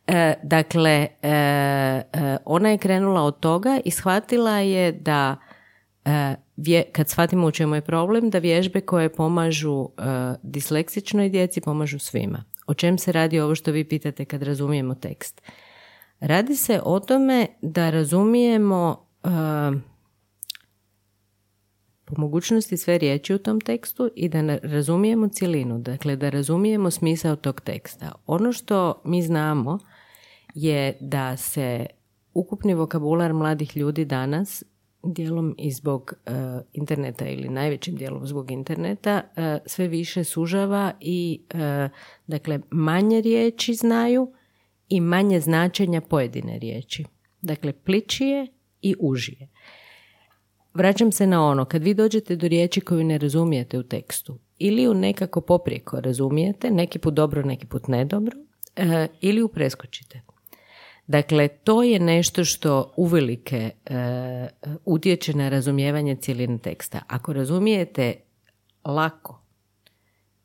E, 0.09 0.35
dakle, 0.43 1.07
e, 1.21 1.29
e, 1.29 2.37
ona 2.45 2.69
je 2.69 2.77
krenula 2.77 3.21
od 3.21 3.39
toga 3.39 3.79
i 3.85 3.91
shvatila 3.91 4.57
je 4.57 4.91
da 4.91 5.35
vje, 6.57 6.83
kad 6.91 7.09
shvatimo 7.09 7.47
u 7.47 7.51
čemu 7.51 7.75
je 7.75 7.81
problem, 7.81 8.29
da 8.29 8.37
vježbe 8.39 8.81
koje 8.81 9.13
pomažu 9.13 9.89
disleksičnoj 10.43 11.29
djeci 11.29 11.61
pomažu 11.61 11.99
svima. 11.99 12.43
O 12.67 12.73
čem 12.73 12.97
se 12.97 13.11
radi 13.11 13.39
ovo 13.39 13.55
što 13.55 13.71
vi 13.71 13.83
pitate 13.83 14.25
kad 14.25 14.43
razumijemo 14.43 14.95
tekst? 14.95 15.41
Radi 16.19 16.55
se 16.55 16.81
o 16.83 16.99
tome 16.99 17.47
da 17.61 17.89
razumijemo 17.89 19.05
po 22.05 22.13
mogućnosti 22.17 22.77
sve 22.77 22.97
riječi 22.97 23.33
u 23.33 23.37
tom 23.37 23.61
tekstu 23.61 24.09
i 24.15 24.29
da 24.29 24.57
razumijemo 24.63 25.27
cjelinu, 25.27 25.79
dakle 25.79 26.15
da 26.15 26.29
razumijemo 26.29 26.91
smisao 26.91 27.35
tog 27.35 27.61
teksta. 27.61 28.11
Ono 28.25 28.51
što 28.51 29.01
mi 29.05 29.21
znamo 29.21 29.79
je 30.53 30.97
da 30.99 31.37
se 31.37 31.85
ukupni 32.33 32.73
vokabular 32.73 33.33
mladih 33.33 33.77
ljudi 33.77 34.05
danas 34.05 34.63
dijelom 35.03 35.55
i 35.57 35.71
zbog 35.71 36.13
e, 36.25 36.31
interneta 36.73 37.27
ili 37.27 37.49
najvećim 37.49 37.95
dijelom 37.95 38.27
zbog 38.27 38.51
interneta 38.51 39.21
e, 39.35 39.57
sve 39.65 39.87
više 39.87 40.23
sužava 40.23 40.91
i 40.99 41.41
e, 41.53 41.89
dakle 42.27 42.59
manje 42.69 43.21
riječi 43.21 43.73
znaju 43.73 44.33
i 44.89 45.01
manje 45.01 45.39
značenja 45.39 46.01
pojedine 46.01 46.59
riječi. 46.59 47.05
Dakle, 47.41 47.73
pličije 47.73 48.47
i 48.81 48.95
užije. 48.99 49.47
Vraćam 50.73 51.11
se 51.11 51.27
na 51.27 51.45
ono, 51.45 51.65
kad 51.65 51.83
vi 51.83 51.93
dođete 51.93 52.35
do 52.35 52.47
riječi 52.47 52.81
koju 52.81 53.03
ne 53.03 53.17
razumijete 53.17 53.79
u 53.79 53.83
tekstu 53.83 54.39
ili 54.57 54.87
u 54.87 54.93
nekako 54.93 55.41
poprijeko 55.41 55.99
razumijete, 55.99 56.71
neki 56.71 56.99
put 56.99 57.13
dobro, 57.13 57.43
neki 57.43 57.65
put 57.65 57.87
nedobro, 57.87 58.37
ili 59.21 59.39
ju 59.39 59.47
preskočite. 59.47 60.21
Dakle, 61.09 61.47
to 61.47 61.83
je 61.83 61.99
nešto 61.99 62.45
što 62.45 62.93
uvelike 62.97 63.71
e, 63.85 63.95
utječe 64.85 65.33
na 65.33 65.49
razumijevanje 65.49 66.15
cijeline 66.15 66.57
teksta. 66.57 66.99
Ako 67.07 67.33
razumijete 67.33 68.13
lako 68.85 69.41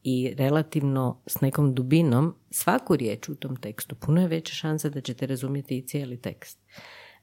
i 0.03 0.35
relativno 0.39 1.23
s 1.27 1.41
nekom 1.41 1.75
dubinom 1.75 2.35
svaku 2.51 2.97
riječ 2.97 3.29
u 3.29 3.35
tom 3.35 3.57
tekstu, 3.57 3.95
puno 3.95 4.21
je 4.21 4.29
veća 4.29 4.55
šansa 4.55 4.89
da 4.89 5.01
ćete 5.01 5.27
razumjeti 5.27 5.79
i 5.79 5.87
cijeli 5.87 6.17
tekst. 6.17 6.59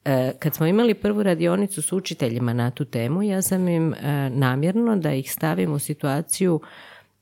E, 0.05 0.33
kad 0.39 0.55
smo 0.55 0.65
imali 0.65 0.93
prvu 0.93 1.23
radionicu 1.23 1.81
s 1.81 1.91
učiteljima 1.91 2.53
na 2.53 2.71
tu 2.71 2.85
temu, 2.85 3.23
ja 3.23 3.41
sam 3.41 3.67
im 3.67 3.93
e, 3.93 4.29
namjerno 4.29 4.95
da 4.95 5.13
ih 5.13 5.31
stavim 5.31 5.73
u 5.73 5.79
situaciju 5.79 6.61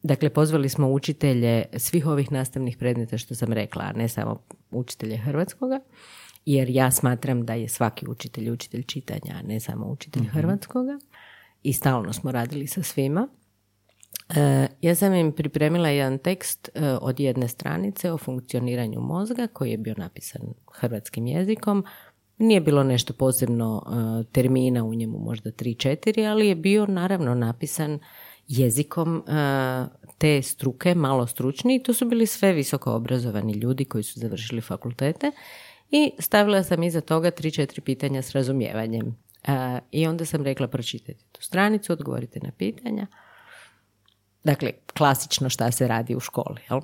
Dakle, 0.04 0.30
pozvali 0.30 0.70
smo 0.70 0.90
učitelje 0.90 1.66
svih 1.78 2.06
ovih 2.06 2.32
nastavnih 2.32 2.78
predmeta 2.78 3.18
što 3.18 3.36
sam 3.36 3.54
rekla, 3.54 3.84
a 3.84 3.92
ne 3.92 4.08
samo 4.08 4.44
učitelje 4.72 5.18
hrvatskoga, 5.18 5.80
jer 6.46 6.70
ja 6.70 6.92
smatram 6.92 7.46
da 7.46 7.54
je 7.54 7.68
svaki 7.68 8.06
učitelj 8.08 8.52
učitelj 8.52 8.84
čitanja, 8.84 9.36
a 9.36 9.42
ne 9.42 9.60
samo 9.60 9.86
učitelj 9.86 10.24
mm 10.24 10.30
hrvatskoga. 10.30 11.00
I 11.64 11.74
stalno 11.74 12.14
smo 12.14 12.32
radili 12.32 12.68
sa 12.68 12.84
svima. 12.84 13.28
E, 14.30 14.68
ja 14.82 14.96
sam 14.96 15.14
im 15.14 15.32
pripremila 15.32 15.90
jedan 15.90 16.18
tekst 16.18 16.70
e, 16.74 16.98
od 17.02 17.20
jedne 17.20 17.48
stranice 17.48 18.12
o 18.12 18.18
funkcioniranju 18.18 19.02
mozga 19.02 19.48
koji 19.54 19.72
je 19.72 19.78
bio 19.78 19.94
napisan 19.98 20.42
hrvatskim 20.74 21.28
jezikom. 21.28 21.86
Nije 22.38 22.62
bilo 22.62 22.84
nešto 22.84 23.14
posebno 23.14 23.84
e, 23.86 24.24
termina 24.32 24.84
u 24.84 24.94
njemu, 24.94 25.20
možda 25.20 25.52
3-4, 25.52 26.30
ali 26.30 26.48
je 26.48 26.56
bio 26.56 26.86
naravno 26.86 27.36
napisan 27.36 28.00
jezikom 28.50 29.24
te 30.18 30.42
struke, 30.42 30.96
malo 30.96 31.28
stručni 31.28 31.84
to 31.84 31.94
su 31.94 32.06
bili 32.06 32.26
sve 32.26 32.54
visoko 32.54 32.94
obrazovani 32.94 33.54
ljudi 33.54 33.86
koji 33.86 34.04
su 34.04 34.20
završili 34.20 34.62
fakultete 34.62 35.32
i 35.92 36.12
stavila 36.20 36.64
sam 36.64 36.84
iza 36.84 37.02
toga 37.02 37.32
tri, 37.32 37.52
četiri 37.52 37.82
pitanja 37.82 38.22
s 38.22 38.32
razumijevanjem. 38.32 39.18
I 39.92 40.08
onda 40.08 40.26
sam 40.26 40.44
rekla 40.44 40.68
pročitajte 40.68 41.24
tu 41.32 41.42
stranicu, 41.42 41.94
odgovorite 41.94 42.40
na 42.44 42.52
pitanja. 42.52 43.08
Dakle, 44.44 44.72
klasično 44.98 45.50
šta 45.50 45.72
se 45.72 45.88
radi 45.88 46.16
u 46.16 46.20
školi. 46.20 46.62
Jel? 46.70 46.80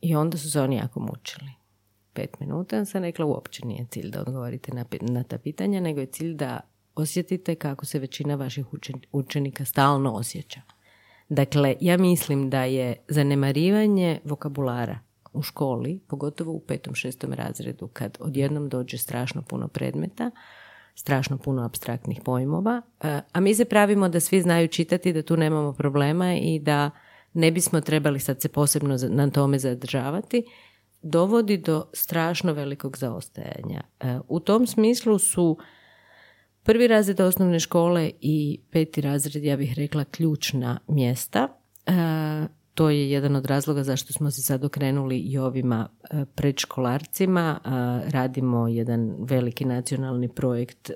I 0.00 0.16
onda 0.16 0.38
su 0.38 0.50
se 0.50 0.60
oni 0.60 0.76
jako 0.76 1.00
mučili. 1.00 1.50
Pet 2.12 2.40
minuta 2.40 2.84
sam 2.84 3.02
rekla 3.02 3.26
uopće 3.26 3.66
nije 3.66 3.86
cilj 3.90 4.10
da 4.10 4.20
odgovorite 4.20 4.72
na 5.00 5.22
ta 5.22 5.38
pitanja, 5.38 5.80
nego 5.80 6.00
je 6.00 6.06
cilj 6.06 6.34
da 6.34 6.60
osjetite 6.98 7.54
kako 7.54 7.86
se 7.86 7.98
većina 7.98 8.34
vaših 8.34 8.66
učenika 9.12 9.64
stalno 9.64 10.12
osjeća. 10.12 10.60
Dakle, 11.28 11.76
ja 11.80 11.96
mislim 11.96 12.50
da 12.50 12.64
je 12.64 12.96
zanemarivanje 13.08 14.20
vokabulara 14.24 14.98
u 15.32 15.42
školi, 15.42 16.00
pogotovo 16.08 16.52
u 16.52 16.60
petom, 16.60 16.94
šestom 16.94 17.32
razredu, 17.32 17.88
kad 17.88 18.18
odjednom 18.20 18.68
dođe 18.68 18.98
strašno 18.98 19.42
puno 19.42 19.68
predmeta, 19.68 20.30
strašno 20.94 21.38
puno 21.38 21.64
abstraktnih 21.64 22.20
pojmova, 22.24 22.82
e, 23.00 23.20
a 23.32 23.40
mi 23.40 23.54
se 23.54 23.64
pravimo 23.64 24.08
da 24.08 24.20
svi 24.20 24.40
znaju 24.40 24.68
čitati, 24.68 25.12
da 25.12 25.22
tu 25.22 25.36
nemamo 25.36 25.72
problema 25.72 26.34
i 26.34 26.58
da 26.58 26.90
ne 27.34 27.50
bismo 27.50 27.80
trebali 27.80 28.20
sad 28.20 28.42
se 28.42 28.48
posebno 28.48 28.96
na 29.08 29.30
tome 29.30 29.58
zadržavati, 29.58 30.44
dovodi 31.02 31.56
do 31.56 31.84
strašno 31.92 32.52
velikog 32.52 32.96
zaostajanja. 32.98 33.82
E, 34.00 34.18
u 34.28 34.40
tom 34.40 34.66
smislu 34.66 35.18
su 35.18 35.58
Prvi 36.68 36.86
razred 36.86 37.20
osnovne 37.20 37.60
škole 37.60 38.10
i 38.20 38.60
peti 38.70 39.00
razred, 39.00 39.44
ja 39.44 39.56
bih 39.56 39.74
rekla, 39.76 40.04
ključna 40.04 40.78
mjesta. 40.88 41.48
E, 41.86 41.92
to 42.74 42.90
je 42.90 43.10
jedan 43.10 43.36
od 43.36 43.46
razloga 43.46 43.82
zašto 43.82 44.12
smo 44.12 44.30
se 44.30 44.42
sad 44.42 44.64
okrenuli 44.64 45.18
i 45.18 45.38
ovima 45.38 45.88
e, 46.10 46.24
predškolarcima. 46.34 47.60
E, 47.64 47.68
radimo 48.10 48.68
jedan 48.68 49.16
veliki 49.18 49.64
nacionalni 49.64 50.28
projekt 50.28 50.90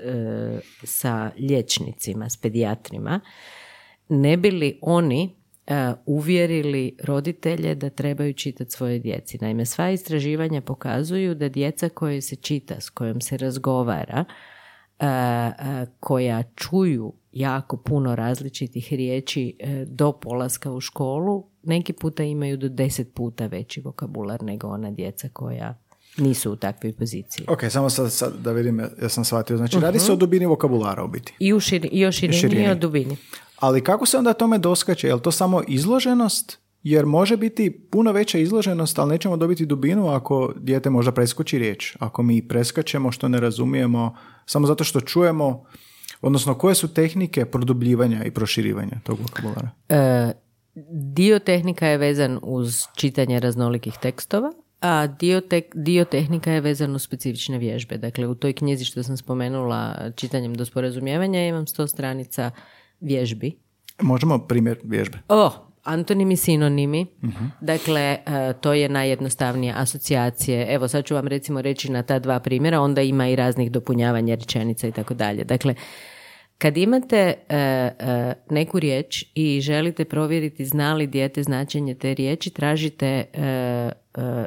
sa 0.84 1.30
liječnicima, 1.38 2.30
s 2.30 2.36
pedijatrima. 2.36 3.20
Ne 4.08 4.36
bi 4.36 4.50
li 4.50 4.78
oni 4.82 5.34
uvjerili 6.06 6.96
roditelje 7.02 7.74
da 7.74 7.90
trebaju 7.90 8.32
čitati 8.32 8.70
svoje 8.70 8.98
djeci. 8.98 9.38
Naime, 9.40 9.66
sva 9.66 9.90
istraživanja 9.90 10.60
pokazuju 10.60 11.34
da 11.34 11.48
djeca 11.48 11.88
koje 11.88 12.20
se 12.20 12.36
čita, 12.36 12.80
s 12.80 12.90
kojom 12.90 13.20
se 13.20 13.36
razgovara, 13.36 14.24
koja 16.00 16.42
čuju 16.56 17.12
jako 17.32 17.76
puno 17.76 18.16
različitih 18.16 18.88
riječi 18.92 19.56
e, 19.58 19.84
do 19.88 20.12
polaska 20.12 20.72
u 20.72 20.80
školu, 20.80 21.46
neki 21.62 21.92
puta 21.92 22.22
imaju 22.22 22.56
do 22.56 22.68
deset 22.68 23.14
puta 23.14 23.46
veći 23.46 23.80
vokabular 23.80 24.42
nego 24.42 24.68
ona 24.68 24.90
djeca 24.90 25.28
koja 25.32 25.78
nisu 26.16 26.52
u 26.52 26.56
takvoj 26.56 26.92
poziciji. 26.92 27.46
Ok, 27.48 27.60
samo 27.70 27.90
sad, 27.90 28.12
sad 28.12 28.32
da 28.40 28.52
vidim, 28.52 28.80
ja 29.02 29.08
sam 29.08 29.24
shvatio. 29.24 29.56
Znači, 29.56 29.80
radi 29.80 29.98
se 29.98 30.12
o 30.12 30.14
mhm. 30.14 30.20
dubini 30.20 30.46
vokabulara 30.46 31.04
u 31.04 31.08
biti. 31.08 31.34
I, 31.38 31.52
u 31.52 31.60
širi, 31.60 31.88
i 31.92 32.06
o 32.06 32.12
širini, 32.12 32.64
i 32.64 32.68
o 32.68 32.74
dubini. 32.74 33.16
Ali 33.58 33.84
kako 33.84 34.06
se 34.06 34.18
onda 34.18 34.32
tome 34.32 34.58
doskače? 34.58 35.06
Je 35.06 35.14
li 35.14 35.22
to 35.22 35.30
samo 35.32 35.62
izloženost 35.68 36.61
jer 36.82 37.06
može 37.06 37.36
biti 37.36 37.70
puno 37.90 38.12
veća 38.12 38.38
izloženost, 38.38 38.98
ali 38.98 39.10
nećemo 39.10 39.36
dobiti 39.36 39.66
dubinu 39.66 40.08
ako 40.08 40.52
dijete 40.56 40.90
možda 40.90 41.12
preskoči 41.12 41.58
riječ. 41.58 41.96
Ako 41.98 42.22
mi 42.22 42.48
preskačemo 42.48 43.12
što 43.12 43.28
ne 43.28 43.40
razumijemo, 43.40 44.16
samo 44.46 44.66
zato 44.66 44.84
što 44.84 45.00
čujemo, 45.00 45.64
odnosno 46.20 46.54
koje 46.54 46.74
su 46.74 46.94
tehnike 46.94 47.44
produbljivanja 47.44 48.24
i 48.24 48.30
proširivanja 48.30 49.00
tog 49.04 49.18
vokabulara? 49.20 49.70
E, 49.88 50.32
dio 51.14 51.38
tehnika 51.38 51.86
je 51.86 51.98
vezan 51.98 52.38
uz 52.42 52.82
čitanje 52.96 53.40
raznolikih 53.40 53.94
tekstova, 54.02 54.52
a 54.80 55.06
dio, 55.06 55.40
te, 55.40 55.62
dio 55.74 56.04
tehnika 56.04 56.50
je 56.50 56.60
vezan 56.60 56.94
uz 56.94 57.02
specifične 57.02 57.58
vježbe. 57.58 57.98
Dakle, 57.98 58.26
u 58.26 58.34
toj 58.34 58.52
knjizi 58.52 58.84
što 58.84 59.02
sam 59.02 59.16
spomenula 59.16 60.10
čitanjem 60.16 60.54
do 60.54 60.64
sporazumijevanja 60.64 61.46
imam 61.46 61.66
sto 61.66 61.86
stranica 61.86 62.50
vježbi. 63.00 63.52
Možemo 64.00 64.38
primjer 64.38 64.78
vježbe? 64.84 65.18
O, 65.28 65.50
Antonimi, 65.82 66.36
sinonimi, 66.36 67.06
dakle 67.60 68.00
e, 68.00 68.18
to 68.60 68.72
je 68.72 68.88
najjednostavnije 68.88 69.74
asocijacije. 69.76 70.66
Evo 70.74 70.88
sad 70.88 71.04
ću 71.04 71.14
vam 71.14 71.28
recimo 71.28 71.62
reći 71.62 71.92
na 71.92 72.02
ta 72.02 72.18
dva 72.18 72.40
primjera, 72.40 72.80
onda 72.80 73.02
ima 73.02 73.28
i 73.28 73.36
raznih 73.36 73.70
dopunjavanja 73.70 74.34
rečenica 74.34 74.88
i 74.88 74.92
tako 74.92 75.14
dalje. 75.14 75.44
Dakle, 75.44 75.74
kad 76.58 76.76
imate 76.76 77.16
e, 77.16 77.56
e, 77.56 78.34
neku 78.50 78.78
riječ 78.78 79.24
i 79.34 79.60
želite 79.60 80.04
provjeriti 80.04 80.64
zna 80.64 80.94
li 80.94 81.06
dijete 81.06 81.42
značenje 81.42 81.94
te 81.94 82.14
riječi, 82.14 82.50
tražite 82.50 83.24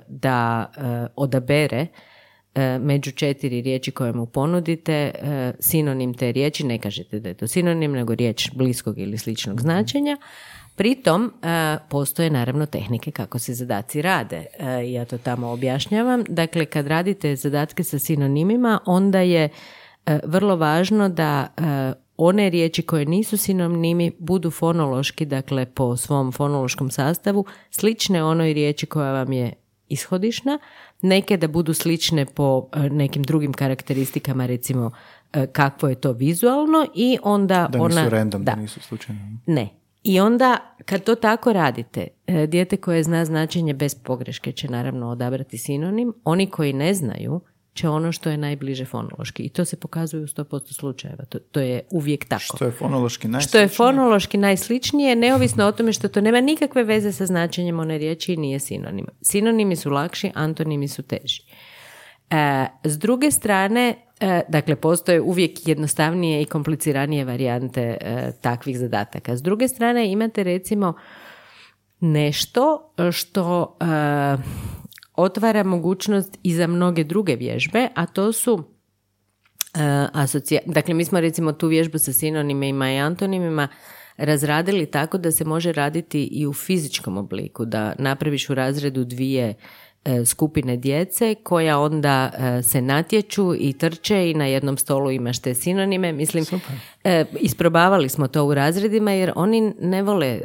da 0.07 0.65
odabere 1.15 1.87
među 2.79 3.11
četiri 3.11 3.61
riječi 3.61 3.91
koje 3.91 4.13
mu 4.13 4.25
ponudite 4.25 5.11
sinonim 5.59 6.13
te 6.13 6.31
riječi, 6.31 6.65
ne 6.65 6.79
kažete 6.79 7.19
da 7.19 7.29
je 7.29 7.35
to 7.35 7.47
sinonim, 7.47 7.91
nego 7.91 8.15
riječ 8.15 8.49
bliskog 8.53 8.99
ili 8.99 9.17
sličnog 9.17 9.61
značenja, 9.61 10.17
Pritom 10.75 11.25
e, 11.25 11.77
postoje 11.89 12.29
naravno 12.29 12.65
tehnike 12.65 13.11
kako 13.11 13.39
se 13.39 13.53
zadaci 13.53 14.01
rade. 14.01 14.45
E, 14.59 14.91
ja 14.91 15.05
to 15.05 15.17
tamo 15.17 15.47
objašnjavam. 15.47 16.23
Dakle, 16.27 16.65
kad 16.65 16.87
radite 16.87 17.35
zadatke 17.35 17.83
sa 17.83 17.99
sinonimima, 17.99 18.79
onda 18.85 19.19
je 19.19 19.49
e, 20.05 20.19
vrlo 20.23 20.55
važno 20.55 21.09
da 21.09 21.47
one 22.17 22.49
riječi 22.49 22.81
koje 22.81 23.05
nisu 23.05 23.37
sinonimi 23.37 24.11
budu 24.19 24.51
fonološki, 24.51 25.25
dakle 25.25 25.65
po 25.65 25.97
svom 25.97 26.31
fonološkom 26.31 26.91
sastavu, 26.91 27.45
slične 27.71 28.23
onoj 28.23 28.53
riječi 28.53 28.85
koja 28.85 29.11
vam 29.11 29.33
je 29.33 29.53
ishodišna, 29.89 30.59
neke 31.01 31.37
da 31.37 31.47
budu 31.47 31.73
slične 31.73 32.25
po 32.25 32.67
nekim 32.91 33.23
drugim 33.23 33.53
karakteristikama, 33.53 34.45
recimo 34.45 34.91
kakvo 35.51 35.89
je 35.89 35.95
to 35.95 36.11
vizualno 36.11 36.85
i 36.95 37.17
onda 37.23 37.67
da 37.71 37.79
nisu 37.79 37.99
ona... 37.99 38.09
random, 38.09 38.43
da, 38.43 38.51
da 38.51 38.61
nisu 38.61 38.79
slučajno. 38.79 39.21
Ne, 39.45 39.69
i 40.05 40.19
onda 40.19 40.57
kad 40.85 41.03
to 41.03 41.15
tako 41.15 41.53
radite, 41.53 42.07
e, 42.27 42.47
dijete 42.47 42.77
koje 42.77 43.03
zna 43.03 43.25
značenje 43.25 43.73
bez 43.73 43.95
pogreške 43.95 44.51
će 44.51 44.67
naravno 44.67 45.09
odabrati 45.09 45.57
sinonim, 45.57 46.13
oni 46.23 46.49
koji 46.49 46.73
ne 46.73 46.93
znaju 46.93 47.41
će 47.73 47.89
ono 47.89 48.11
što 48.11 48.29
je 48.29 48.37
najbliže 48.37 48.85
fonološki. 48.85 49.43
I 49.43 49.49
to 49.49 49.65
se 49.65 49.79
pokazuje 49.79 50.23
u 50.23 50.27
100% 50.27 50.73
slučajeva. 50.73 51.25
To, 51.25 51.39
to 51.39 51.59
je 51.59 51.81
uvijek 51.91 52.25
tako. 52.25 52.43
Što 52.43 52.65
je 52.65 52.71
fonološki 52.71 53.27
najsličnije? 53.27 53.49
Što 53.49 53.57
je 53.57 53.77
fonološki 53.77 54.37
najsličnije, 54.37 55.15
neovisno 55.15 55.65
o 55.65 55.71
tome 55.71 55.93
što 55.93 56.07
to 56.07 56.21
nema 56.21 56.41
nikakve 56.41 56.83
veze 56.83 57.11
sa 57.11 57.25
značenjem 57.25 57.79
one 57.79 57.97
riječi 57.97 58.33
i 58.33 58.37
nije 58.37 58.59
sinonim. 58.59 59.05
Sinonimi 59.21 59.75
su 59.75 59.89
lakši, 59.89 60.31
antonimi 60.33 60.87
su 60.87 61.03
teži. 61.03 61.43
E, 62.29 62.67
s 62.83 62.97
druge 62.97 63.31
strane, 63.31 63.95
e, 64.19 64.41
dakle, 64.49 64.75
postoje 64.75 65.21
uvijek 65.21 65.67
jednostavnije 65.67 66.41
i 66.41 66.45
kompliciranije 66.45 67.25
varijante 67.25 67.97
e, 68.01 68.31
takvih 68.41 68.77
zadataka. 68.77 69.35
S 69.35 69.41
druge 69.41 69.67
strane, 69.67 70.11
imate 70.11 70.43
recimo 70.43 70.93
nešto 71.99 72.93
što 73.11 73.77
otvara 75.15 75.63
mogućnost 75.63 76.37
i 76.43 76.53
za 76.53 76.67
mnoge 76.67 77.03
druge 77.03 77.35
vježbe, 77.35 77.87
a 77.95 78.05
to 78.05 78.31
su 78.31 78.63
asocija... 80.13 80.61
Dakle, 80.65 80.93
mi 80.93 81.05
smo 81.05 81.19
recimo 81.19 81.51
tu 81.51 81.67
vježbu 81.67 81.97
sa 81.97 82.13
sinonimima 82.13 82.91
i 82.91 82.97
antonimima 82.97 83.67
razradili 84.17 84.85
tako 84.85 85.17
da 85.17 85.31
se 85.31 85.45
može 85.45 85.71
raditi 85.71 86.23
i 86.23 86.47
u 86.47 86.53
fizičkom 86.53 87.17
obliku, 87.17 87.65
da 87.65 87.95
napraviš 87.99 88.49
u 88.49 88.53
razredu 88.53 89.03
dvije 89.03 89.53
skupine 90.25 90.77
djece 90.77 91.35
koja 91.35 91.79
onda 91.79 92.31
e, 92.37 92.63
se 92.63 92.81
natječu 92.81 93.55
i 93.59 93.73
trče 93.73 94.29
i 94.31 94.33
na 94.33 94.45
jednom 94.45 94.77
stolu 94.77 95.11
imaš 95.11 95.39
te 95.39 95.53
sinonime. 95.53 96.13
Mislim, 96.13 96.45
e, 97.03 97.25
isprobavali 97.39 98.09
smo 98.09 98.27
to 98.27 98.45
u 98.45 98.53
razredima 98.53 99.11
jer 99.11 99.31
oni 99.35 99.73
ne 99.81 100.03
vole 100.03 100.39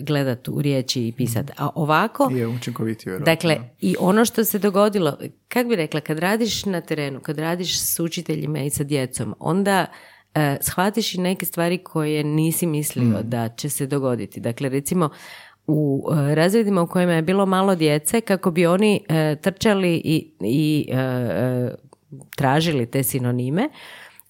gledati 0.00 0.50
u 0.50 0.62
riječi 0.62 1.06
i 1.06 1.12
pisati. 1.12 1.52
A 1.56 1.68
ovako... 1.74 2.30
Je 2.34 2.46
učinkovitije. 2.46 3.18
Dakle, 3.18 3.58
i 3.80 3.96
ono 4.00 4.24
što 4.24 4.44
se 4.44 4.58
dogodilo, 4.58 5.18
kak 5.48 5.66
bi 5.66 5.76
rekla, 5.76 6.00
kad 6.00 6.18
radiš 6.18 6.64
na 6.64 6.80
terenu, 6.80 7.20
kad 7.20 7.38
radiš 7.38 7.80
s 7.80 8.00
učiteljima 8.00 8.58
i 8.58 8.70
sa 8.70 8.84
djecom, 8.84 9.34
onda 9.38 9.86
shvatiš 10.60 11.14
i 11.14 11.20
neke 11.20 11.46
stvari 11.46 11.78
koje 11.78 12.24
nisi 12.24 12.66
mislio 12.66 13.04
mm. 13.04 13.16
da 13.22 13.48
će 13.48 13.68
se 13.68 13.86
dogoditi. 13.86 14.40
Dakle, 14.40 14.68
recimo, 14.68 15.10
u 15.66 16.08
e, 16.12 16.34
razredima 16.34 16.82
u 16.82 16.86
kojima 16.86 17.12
je 17.12 17.22
bilo 17.22 17.46
malo 17.46 17.74
djece 17.74 18.20
kako 18.20 18.50
bi 18.50 18.66
oni 18.66 19.00
e, 19.08 19.36
trčali 19.36 20.02
i, 20.04 20.32
i 20.40 20.88
e, 20.92 21.74
tražili 22.36 22.86
te 22.86 23.02
sinonime, 23.02 23.68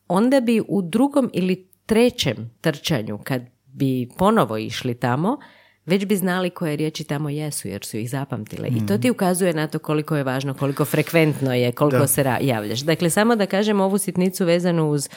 onda 0.09 0.41
bi 0.41 0.63
u 0.69 0.83
drugom 0.83 1.31
ili 1.33 1.69
trećem 1.87 2.51
trčanju, 2.61 3.19
kad 3.25 3.43
bi 3.67 4.09
ponovo 4.19 4.59
išli 4.59 4.95
tamo, 4.95 5.39
već 5.87 6.07
bi 6.07 6.17
znali 6.17 6.51
koje 6.51 6.77
riječi 6.77 7.05
tamo 7.05 7.29
jesu 7.29 7.69
jer 7.69 7.85
su 7.85 7.97
ih 7.97 8.11
zapamtile. 8.11 8.69
I 8.69 8.87
to 8.87 8.99
ti 8.99 9.09
mhm. 9.09 9.15
ukazuje 9.15 9.55
na 9.55 9.67
to 9.67 9.79
koliko 9.79 10.17
je 10.17 10.25
važno, 10.25 10.55
koliko 10.55 10.85
frekventno 10.85 11.55
je, 11.55 11.73
koliko 11.73 12.07
se 12.07 12.25
javljaš. 12.41 12.81
Dakle, 12.81 13.11
samo 13.11 13.37
da 13.37 13.47
kažem 13.47 13.81
ovu 13.81 13.99
sitnicu 13.99 14.45
vezanu 14.45 14.91
uz, 14.91 15.09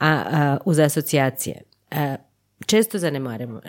a, 0.00 0.56
uz 0.64 0.78
asocijacije 0.78 1.62
često 2.66 2.98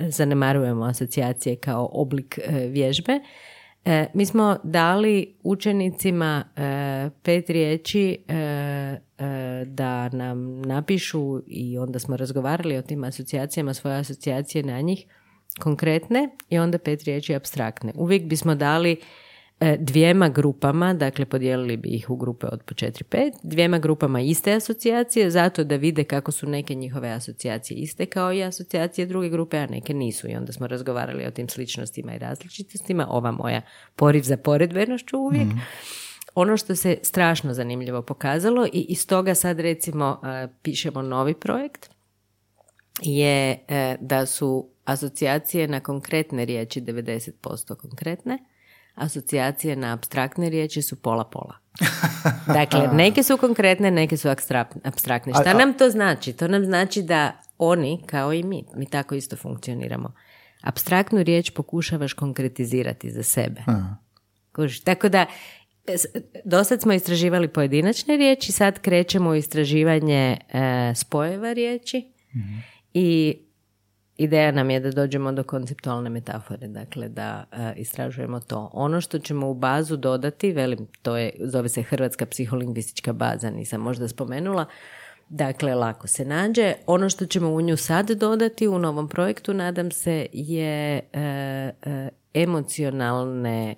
zanemarujemo 0.10 0.86
asocijacije 0.86 1.56
kao 1.56 1.90
oblik 1.92 2.40
e, 2.44 2.68
vježbe. 2.68 3.20
E, 3.86 4.08
mi 4.14 4.26
smo 4.26 4.58
dali 4.64 5.36
učenicima 5.44 6.44
e, 6.56 7.10
pet 7.24 7.50
riječi 7.50 8.18
da 9.66 10.10
nam 10.10 10.62
napišu 10.62 11.42
i 11.48 11.78
onda 11.78 12.00
smo 12.00 12.18
razgovarali 12.18 12.78
o 12.78 12.82
tim 12.82 13.04
asocijacijama, 13.04 13.74
svoje 13.74 13.98
asocijacije 13.98 14.64
na 14.64 14.82
njih 14.82 15.06
konkretne 15.60 16.30
i 16.50 16.60
onda 16.60 16.78
pet 16.78 17.04
riječi 17.04 17.36
abstraktne. 17.36 17.92
Uvijek 17.96 18.24
bismo 18.24 18.56
dali 18.56 18.98
dvijema 19.80 20.30
grupama, 20.30 20.94
dakle 20.94 21.26
podijelili 21.26 21.78
bi 21.78 21.90
ih 21.90 22.10
u 22.10 22.16
grupe 22.16 22.48
od 22.48 22.64
po 22.64 22.74
4-5, 22.74 23.32
dvijema 23.44 23.80
grupama 23.80 24.22
iste 24.22 24.54
asocijacije, 24.54 25.32
zato 25.32 25.64
da 25.64 25.76
vide 25.76 26.04
kako 26.04 26.32
su 26.32 26.48
neke 26.48 26.76
njihove 26.76 27.10
asocijacije 27.10 27.78
iste 27.78 28.06
kao 28.06 28.34
i 28.34 28.44
asocijacije 28.44 29.06
druge 29.06 29.30
grupe, 29.30 29.58
a 29.58 29.68
neke 29.68 29.94
nisu. 29.94 30.30
I 30.30 30.36
onda 30.36 30.54
smo 30.54 30.68
razgovarali 30.68 31.26
o 31.26 31.32
tim 31.32 31.50
sličnostima 31.50 32.16
i 32.16 32.20
različitostima, 32.20 33.08
ova 33.10 33.32
moja 33.32 33.62
poriv 33.96 34.22
za 34.22 34.38
poredbenošću 34.38 35.18
uvijek. 35.18 35.48
mm 35.48 35.62
Ono 36.40 36.58
što 36.58 36.76
se 36.76 36.98
strašno 37.04 37.54
zanimljivo 37.54 38.02
pokazalo 38.02 38.66
i 38.66 38.86
iz 38.90 39.08
toga 39.08 39.36
sad 39.36 39.60
recimo 39.60 40.22
e, 40.24 40.48
pišemo 40.62 41.02
novi 41.02 41.34
projekt, 41.34 41.90
je 43.02 43.66
e, 43.68 43.98
da 44.02 44.26
su 44.26 44.70
asocijacije 44.86 45.68
na 45.68 45.80
konkretne 45.80 46.46
riječi 46.46 46.82
90% 46.82 47.76
konkretne, 47.76 48.38
asocijacije 48.98 49.76
na 49.76 49.94
abstraktne 49.94 50.50
riječi 50.50 50.82
su 50.82 50.96
pola-pola. 50.96 51.56
Dakle, 52.60 52.88
neke 52.94 53.24
su 53.24 53.38
konkretne, 53.38 53.92
neke 53.92 54.18
su 54.18 54.30
abstraktne. 54.84 55.34
Šta 55.42 55.54
nam 55.54 55.74
to 55.74 55.90
znači? 55.90 56.34
To 56.34 56.48
nam 56.48 56.66
znači 56.66 57.02
da 57.02 57.32
oni, 57.58 58.04
kao 58.06 58.34
i 58.34 58.44
mi, 58.44 58.64
mi 58.76 58.90
tako 58.90 59.16
isto 59.16 59.36
funkcioniramo. 59.36 60.14
Abstraktnu 60.62 61.24
riječ 61.24 61.50
pokušavaš 61.50 62.14
konkretizirati 62.14 63.12
za 63.12 63.24
sebe. 63.24 63.62
Kužiš? 64.56 64.84
Tako 64.84 65.10
da, 65.10 65.26
dosad 66.46 66.82
smo 66.82 66.94
istraživali 66.94 67.48
pojedinačne 67.48 68.18
riječi, 68.18 68.52
sad 68.52 68.80
krećemo 68.80 69.30
u 69.30 69.36
istraživanje 69.36 70.38
e, 70.50 70.96
spojeva 70.96 71.54
riječi 71.54 72.12
mhm. 72.36 72.58
i 72.94 73.38
Ideja 74.18 74.52
nam 74.52 74.70
je 74.70 74.80
da 74.80 74.92
dođemo 74.92 75.32
do 75.32 75.44
konceptualne 75.44 76.10
metafore, 76.10 76.68
dakle 76.68 77.10
da 77.10 77.46
e, 77.52 77.74
istražujemo 77.76 78.40
to. 78.40 78.70
Ono 78.74 79.02
što 79.02 79.20
ćemo 79.20 79.50
u 79.50 79.54
bazu 79.54 79.98
dodati, 79.98 80.52
velim, 80.52 80.88
to 81.02 81.18
je, 81.18 81.32
zove 81.40 81.70
se 81.70 81.82
Hrvatska 81.82 82.26
psiholingvistička 82.26 83.14
baza, 83.14 83.50
nisam 83.50 83.82
možda 83.82 84.08
spomenula, 84.08 84.66
dakle 85.30 85.76
lako 85.76 86.08
se 86.08 86.26
nađe. 86.26 86.74
Ono 86.88 87.10
što 87.10 87.26
ćemo 87.26 87.50
u 87.50 87.62
nju 87.62 87.78
sad 87.78 88.12
dodati 88.12 88.68
u 88.68 88.80
novom 88.80 89.08
projektu, 89.08 89.54
nadam 89.54 89.92
se, 89.92 90.28
je 90.34 90.98
e, 90.98 91.22
e, 91.82 92.10
emocionalne 92.34 93.76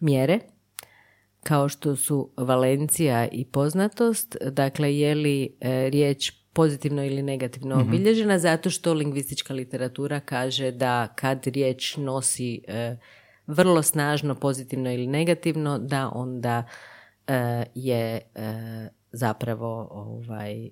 mjere, 0.00 0.38
kao 1.42 1.68
što 1.68 1.96
su 1.96 2.30
valencija 2.36 3.28
i 3.28 3.44
poznatost, 3.44 4.36
dakle 4.50 4.98
je 4.98 5.14
li 5.14 5.56
riječ 5.90 6.45
pozitivno 6.56 7.04
ili 7.04 7.22
negativno 7.22 7.76
mm 7.76 7.80
obilježena 7.80 8.38
zato 8.38 8.70
što 8.70 8.94
lingvistička 8.94 9.54
literatura 9.54 10.20
kaže 10.20 10.70
da 10.70 11.08
kad 11.14 11.46
riječ 11.46 11.96
nosi 11.96 12.60
e, 12.68 12.96
vrlo 13.46 13.82
snažno 13.82 14.34
pozitivno 14.34 14.92
ili 14.92 15.06
negativno 15.06 15.78
da 15.78 16.10
onda 16.14 16.64
e, 17.26 17.64
je 17.74 18.20
e, 18.34 18.52
zapravo 19.12 19.88
ovaj 19.90 20.70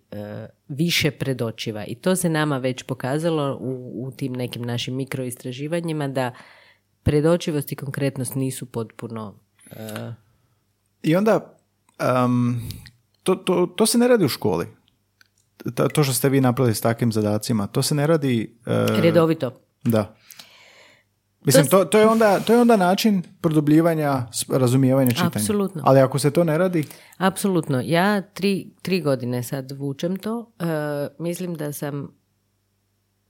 više 0.69 1.11
predočiva. 1.11 1.85
I 1.85 1.95
to 1.95 2.17
se 2.17 2.29
nama 2.29 2.59
već 2.59 2.83
pokazalo 2.83 3.59
u, 3.61 4.07
u 4.07 4.11
tim 4.11 4.33
nekim 4.33 4.63
našim 4.63 4.97
mikroistraživanjima 4.97 6.09
da 6.09 6.33
predočivost 7.03 7.73
i 7.73 7.77
konkretnost 7.77 8.35
nisu 8.35 8.67
potpuno 8.67 9.35
i 11.03 11.17
onda 11.17 11.57
to, 13.23 13.35
to, 13.35 13.67
to 13.67 13.87
se 13.87 13.99
ne 13.99 14.09
radi 14.09 14.25
u 14.25 14.29
školi 14.29 14.67
to 15.95 16.05
što 16.05 16.13
ste 16.13 16.29
vi 16.29 16.41
napravili 16.41 16.75
s 16.75 16.81
takvim 16.81 17.13
zadacima, 17.13 17.67
to 17.67 17.83
se 17.83 17.95
ne 17.95 18.07
radi... 18.07 18.57
Uh, 18.67 19.01
Redovito. 19.01 19.61
Da. 19.85 20.15
Mislim, 21.45 21.67
to, 21.67 21.85
to, 21.85 21.99
je 21.99 22.07
onda, 22.09 22.41
to 22.41 22.53
je 22.53 22.61
onda 22.61 22.77
način 22.77 23.23
produbljivanja 23.41 24.27
razumijevanja 24.49 25.11
čitanja. 25.11 25.31
Apsolutno. 25.35 25.83
Ali 25.85 26.01
ako 26.01 26.19
se 26.19 26.31
to 26.31 26.45
ne 26.45 26.59
radi... 26.59 26.85
Apsolutno. 27.17 27.83
Ja 27.85 28.23
tri, 28.23 28.71
tri 28.83 29.01
godine 29.01 29.43
sad 29.43 29.73
vučem 29.73 30.17
to. 30.17 30.39
Uh, 30.39 30.67
mislim 31.19 31.55
da 31.55 31.73
sam 31.73 32.09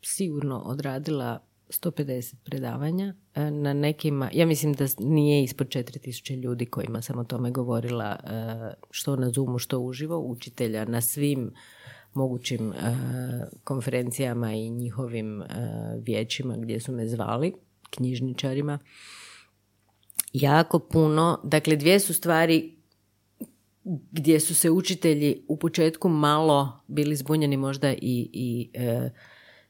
sigurno 0.03 0.59
odradila 0.59 1.39
150 1.69 2.35
predavanja 2.45 3.15
e, 3.35 3.51
na 3.51 3.73
nekima, 3.73 4.31
ja 4.33 4.47
mislim 4.47 4.73
da 4.73 4.85
nije 4.99 5.45
ispod 5.45 5.69
4000 5.69 6.41
ljudi 6.41 6.67
kojima 6.67 7.03
sam 7.03 7.19
o 7.19 7.25
tome 7.25 7.51
govorila 7.51 8.17
što 8.91 9.17
na 9.17 9.31
Zoomu, 9.31 9.59
što 9.59 9.79
uživo, 9.79 10.19
učitelja 10.19 10.85
na 10.85 11.01
svim 11.01 11.53
mogućim 12.15 12.73
e, 12.73 12.77
konferencijama 13.65 14.53
i 14.53 14.71
njihovim 14.71 15.43
e, 15.43 15.47
vijećima 16.03 16.57
gdje 16.57 16.81
su 16.81 16.93
me 16.93 17.09
zvali, 17.09 17.53
knjižničarima. 17.91 18.79
Jako 20.33 20.79
puno, 20.79 21.41
dakle 21.45 21.77
dvije 21.77 22.01
su 22.01 22.15
stvari 22.15 22.75
gdje 24.13 24.41
su 24.41 24.55
se 24.55 24.71
učitelji 24.71 25.45
u 25.49 25.57
početku 25.57 26.09
malo 26.09 26.81
bili 26.87 27.17
zbunjeni 27.17 27.57
možda 27.57 27.93
i, 27.93 28.31
i 28.33 28.71
e, 28.75 29.11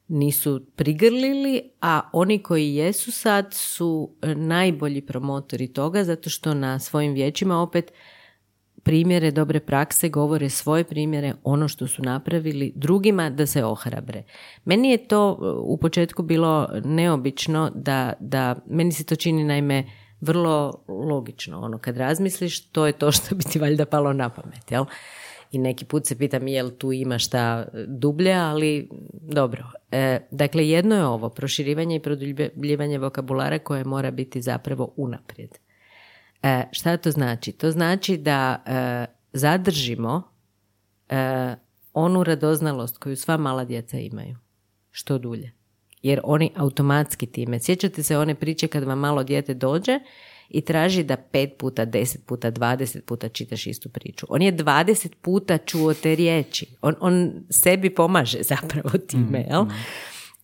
nisu 0.08 0.66
prigrlili, 0.76 1.70
a 1.80 2.10
oni 2.12 2.42
koji 2.42 2.74
jesu 2.74 3.12
sad 3.12 3.46
su 3.54 4.16
najbolji 4.36 5.06
promotori 5.06 5.72
toga 5.72 6.04
zato 6.04 6.30
što 6.30 6.54
na 6.54 6.78
svojim 6.78 7.12
vijećima 7.12 7.62
opet 7.62 7.92
primjere 8.84 9.30
dobre 9.30 9.60
prakse, 9.60 10.08
govore 10.08 10.50
svoje 10.50 10.84
primjere, 10.84 11.32
ono 11.44 11.68
što 11.68 11.86
su 11.86 12.02
napravili 12.02 12.72
drugima 12.76 13.30
da 13.30 13.46
se 13.46 13.64
ohrabre. 13.64 14.22
Meni 14.64 14.90
je 14.90 15.08
to 15.08 15.32
uh, 15.32 15.38
u 15.74 15.76
početku 15.76 16.22
bilo 16.22 16.68
neobično 16.84 17.70
da, 17.74 18.12
da 18.20 18.54
meni 18.66 18.92
se 18.92 19.04
to 19.04 19.16
čini 19.16 19.44
naime 19.44 19.84
vrlo 20.20 20.84
logično. 20.88 21.60
Ono 21.60 21.78
kad 21.78 21.96
razmisliš, 21.96 22.68
to 22.68 22.86
je 22.86 22.92
to 22.92 23.12
što 23.12 23.34
bi 23.34 23.44
ti 23.44 23.58
valjda 23.58 23.86
palo 23.86 24.12
na 24.12 24.28
pamet, 24.28 24.70
jel? 24.70 24.84
I 25.52 25.58
neki 25.58 25.84
put 25.84 26.06
se 26.06 26.18
pitam 26.18 26.48
jel 26.48 26.70
tu 26.70 26.92
ima 26.92 27.18
šta 27.18 27.66
dublje, 27.86 28.34
ali 28.34 28.88
dobro. 29.12 29.64
E, 29.90 30.20
dakle, 30.30 30.68
jedno 30.68 30.94
je 30.94 31.06
ovo, 31.06 31.28
proširivanje 31.28 31.96
i 31.96 32.02
produbljivanje 32.02 32.98
vokabulara 32.98 33.58
koje 33.58 33.84
mora 33.84 34.10
biti 34.10 34.42
zapravo 34.42 34.92
unaprijed. 34.96 35.50
E, 36.44 36.64
šta 36.72 36.96
to 36.96 37.10
znači? 37.10 37.52
To 37.52 37.70
znači 37.70 38.16
da 38.16 38.62
e, 38.66 39.04
zadržimo 39.32 40.22
e, 41.08 41.54
onu 41.92 42.24
radoznalost 42.24 42.98
koju 42.98 43.16
sva 43.16 43.36
mala 43.36 43.64
djeca 43.64 43.98
imaju. 43.98 44.36
Što 44.90 45.18
dulje. 45.18 45.52
Jer 46.02 46.20
oni 46.24 46.50
automatski 46.56 47.26
time. 47.26 47.60
Sjećate 47.60 48.02
se 48.02 48.18
one 48.18 48.34
priče 48.34 48.68
kad 48.68 48.84
vam 48.84 48.98
malo 48.98 49.24
dijete 49.24 49.54
dođe 49.54 50.00
i 50.48 50.60
traži 50.60 51.02
da 51.02 51.16
pet 51.16 51.50
puta, 51.58 51.84
deset 51.84 52.26
puta, 52.26 52.50
dvadeset 52.50 53.06
puta 53.06 53.28
čitaš 53.28 53.66
istu 53.66 53.88
priču. 53.88 54.26
On 54.28 54.42
je 54.42 54.52
dvadeset 54.52 55.16
puta 55.20 55.58
čuo 55.58 55.94
te 55.94 56.14
riječi. 56.14 56.66
On, 56.82 56.94
on 57.00 57.32
sebi 57.50 57.94
pomaže 57.94 58.42
zapravo 58.42 58.90
time, 59.08 59.38
mm, 59.40 59.50
jel? 59.50 59.62
Mm. 59.62 59.70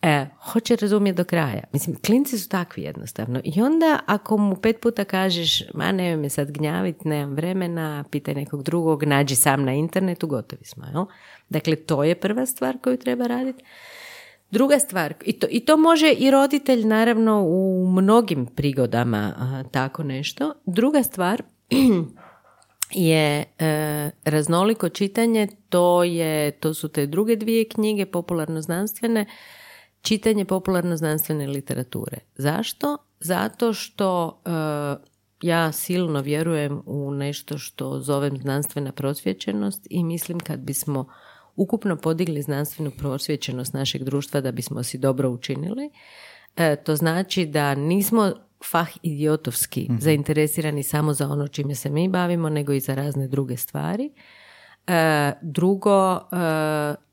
E, 0.03 0.27
hoće 0.53 0.77
razumjeti 0.77 1.17
do 1.17 1.25
kraja. 1.25 1.65
Mislim, 1.73 1.97
klinci 2.07 2.39
su 2.39 2.49
takvi 2.49 2.83
jednostavno. 2.83 3.41
I 3.45 3.63
onda 3.63 3.99
ako 4.07 4.37
mu 4.37 4.57
pet 4.57 4.81
puta 4.81 5.05
kažeš, 5.05 5.63
ma 5.75 5.93
ne 5.93 6.17
me 6.17 6.29
sad 6.29 6.51
gnjavit, 6.51 7.05
nemam 7.05 7.35
vremena, 7.35 8.05
pitaj 8.11 8.35
nekog 8.35 8.63
drugog, 8.63 9.05
nađi 9.05 9.37
sam 9.37 9.65
na 9.65 9.73
internetu, 9.73 10.27
gotovi 10.27 10.65
smo. 10.65 10.85
Jel? 10.85 11.05
Dakle, 11.49 11.77
to 11.77 12.05
je 12.05 12.15
prva 12.15 12.47
stvar 12.47 12.79
koju 12.83 12.97
treba 12.97 13.27
raditi. 13.27 13.65
Druga 14.51 14.79
stvar, 14.79 15.15
i 15.25 15.33
to, 15.33 15.47
i 15.51 15.61
to 15.61 15.77
može 15.77 16.13
i 16.13 16.31
roditelj 16.31 16.87
naravno 16.87 17.43
u 17.43 17.87
mnogim 17.97 18.47
prigodama 18.47 19.35
tako 19.71 20.03
nešto. 20.03 20.55
Druga 20.67 21.03
stvar 21.03 21.43
je 22.91 23.45
e, 23.59 24.11
raznoliko 24.25 24.89
čitanje, 24.89 25.49
to, 25.69 26.05
je, 26.05 26.51
to 26.51 26.75
su 26.75 26.89
te 26.89 27.07
druge 27.07 27.37
dvije 27.37 27.69
knjige, 27.69 28.07
popularno-znanstvene, 28.07 29.27
čitanje 30.03 30.45
popularno-znanstvene 30.45 31.47
literature. 31.47 32.19
Zašto? 32.35 32.99
Zato 33.21 33.73
što 33.73 34.41
e, 34.45 34.51
ja 35.43 35.73
silno 35.73 36.21
vjerujem 36.21 36.83
u 36.87 37.11
nešto 37.11 37.59
što 37.59 38.01
zovem 38.01 38.37
znanstvena 38.37 38.93
prosvjećenost 38.93 39.87
i 39.91 40.05
mislim 40.05 40.41
kad 40.41 40.61
bismo 40.61 41.07
ukupno 41.57 41.97
podigli 41.97 42.43
znanstvenu 42.43 42.91
prosvjećenost 42.91 43.75
našeg 43.75 44.05
društva 44.05 44.41
da 44.41 44.53
bismo 44.53 44.83
si 44.83 44.99
dobro 44.99 45.31
učinili. 45.31 45.91
E, 46.57 46.77
to 46.77 46.97
znači 46.97 47.47
da 47.47 47.75
nismo 47.75 48.33
fah 48.71 48.89
idiotovski 49.03 49.87
mm 49.91 49.99
zainteresirani 50.01 50.83
samo 50.83 51.15
za 51.15 51.29
ono 51.29 51.49
čime 51.49 51.75
se 51.75 51.91
mi 51.91 52.09
bavimo, 52.09 52.49
nego 52.49 52.73
i 52.73 52.81
za 52.81 52.95
razne 52.95 53.29
druge 53.29 53.57
stvari. 53.57 54.13
E, 54.91 55.33
drugo, 55.43 56.15
e, 56.15 56.21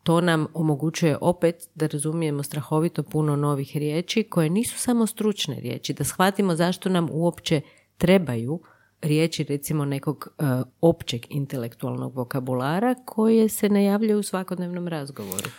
to 0.03 0.21
nam 0.21 0.47
omogućuje 0.53 1.17
opet 1.21 1.69
da 1.75 1.87
razumijemo 1.87 2.43
strahovito 2.43 3.03
puno 3.03 3.35
novih 3.35 3.77
riječi 3.77 4.23
koje 4.23 4.49
nisu 4.49 4.79
samo 4.79 5.07
stručne 5.07 5.59
riječi, 5.59 5.93
da 5.93 6.03
shvatimo 6.03 6.55
zašto 6.55 6.89
nam 6.89 7.07
uopće 7.11 7.61
trebaju 7.97 8.59
riječi 9.01 9.43
recimo 9.43 9.85
nekog 9.85 10.27
uh, 10.27 10.47
općeg 10.81 11.21
intelektualnog 11.29 12.15
vokabulara 12.15 12.95
koje 13.05 13.49
se 13.49 13.69
najavljaju 13.69 14.19
u 14.19 14.23
svakodnevnom 14.23 14.87
razgovoru. 14.87 15.49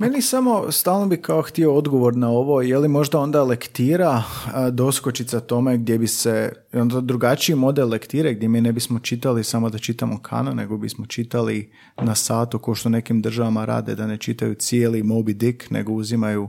Meni 0.00 0.22
samo 0.22 0.72
stalno 0.72 1.06
bi 1.06 1.16
kao 1.16 1.42
htio 1.42 1.74
odgovor 1.74 2.16
na 2.16 2.30
ovo, 2.30 2.62
je 2.62 2.78
li 2.78 2.88
možda 2.88 3.18
onda 3.18 3.42
lektira 3.42 4.22
doskočica 4.70 5.40
tome 5.40 5.78
gdje 5.78 5.98
bi 5.98 6.06
se, 6.06 6.52
onda 6.72 7.00
drugačiji 7.00 7.56
model 7.56 7.88
lektire 7.88 8.34
gdje 8.34 8.48
mi 8.48 8.60
ne 8.60 8.72
bismo 8.72 8.98
čitali 8.98 9.44
samo 9.44 9.70
da 9.70 9.78
čitamo 9.78 10.18
kano, 10.22 10.54
nego 10.54 10.76
bismo 10.76 11.06
čitali 11.06 11.72
na 12.02 12.14
satu 12.14 12.58
ko 12.58 12.74
što 12.74 12.88
nekim 12.88 13.22
državama 13.22 13.64
rade, 13.64 13.94
da 13.94 14.06
ne 14.06 14.16
čitaju 14.16 14.54
cijeli 14.54 15.02
Moby 15.02 15.32
Dick, 15.32 15.70
nego 15.70 15.92
uzimaju 15.92 16.48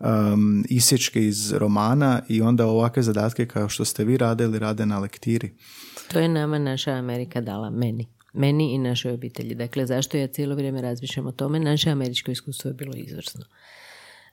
um, 0.00 0.64
isječke 0.68 1.26
iz 1.26 1.52
romana 1.52 2.22
i 2.28 2.42
onda 2.42 2.66
ovakve 2.66 3.02
zadatke 3.02 3.46
kao 3.46 3.68
što 3.68 3.84
ste 3.84 4.04
vi 4.04 4.16
radili, 4.16 4.58
rade 4.58 4.86
na 4.86 4.98
lektiri. 4.98 5.50
To 6.12 6.18
je 6.18 6.28
nama 6.28 6.58
naša 6.58 6.90
Amerika 6.90 7.40
dala, 7.40 7.70
meni. 7.70 8.19
Meni 8.32 8.74
i 8.74 8.78
našoj 8.78 9.12
obitelji. 9.12 9.54
Dakle, 9.54 9.86
zašto 9.86 10.16
ja 10.16 10.26
cijelo 10.26 10.54
vrijeme 10.54 10.82
razmišljam 10.82 11.26
o 11.26 11.32
tome? 11.32 11.60
Naše 11.60 11.90
američko 11.90 12.30
iskustvo 12.30 12.68
je 12.68 12.74
bilo 12.74 12.92
izvrsno. 12.96 13.44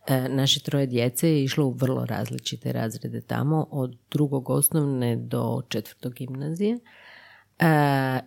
E, 0.08 0.30
naše 0.30 0.60
troje 0.60 0.86
djece 0.88 1.30
je 1.30 1.44
išlo 1.44 1.66
u 1.66 1.72
vrlo 1.72 2.06
različite 2.06 2.72
razrede 2.72 3.22
tamo, 3.22 3.68
od 3.72 3.98
drugog 4.12 4.50
osnovne 4.50 5.16
do 5.16 5.62
četvrtog 5.70 6.14
gimnazije. 6.14 6.80
E, 7.60 7.66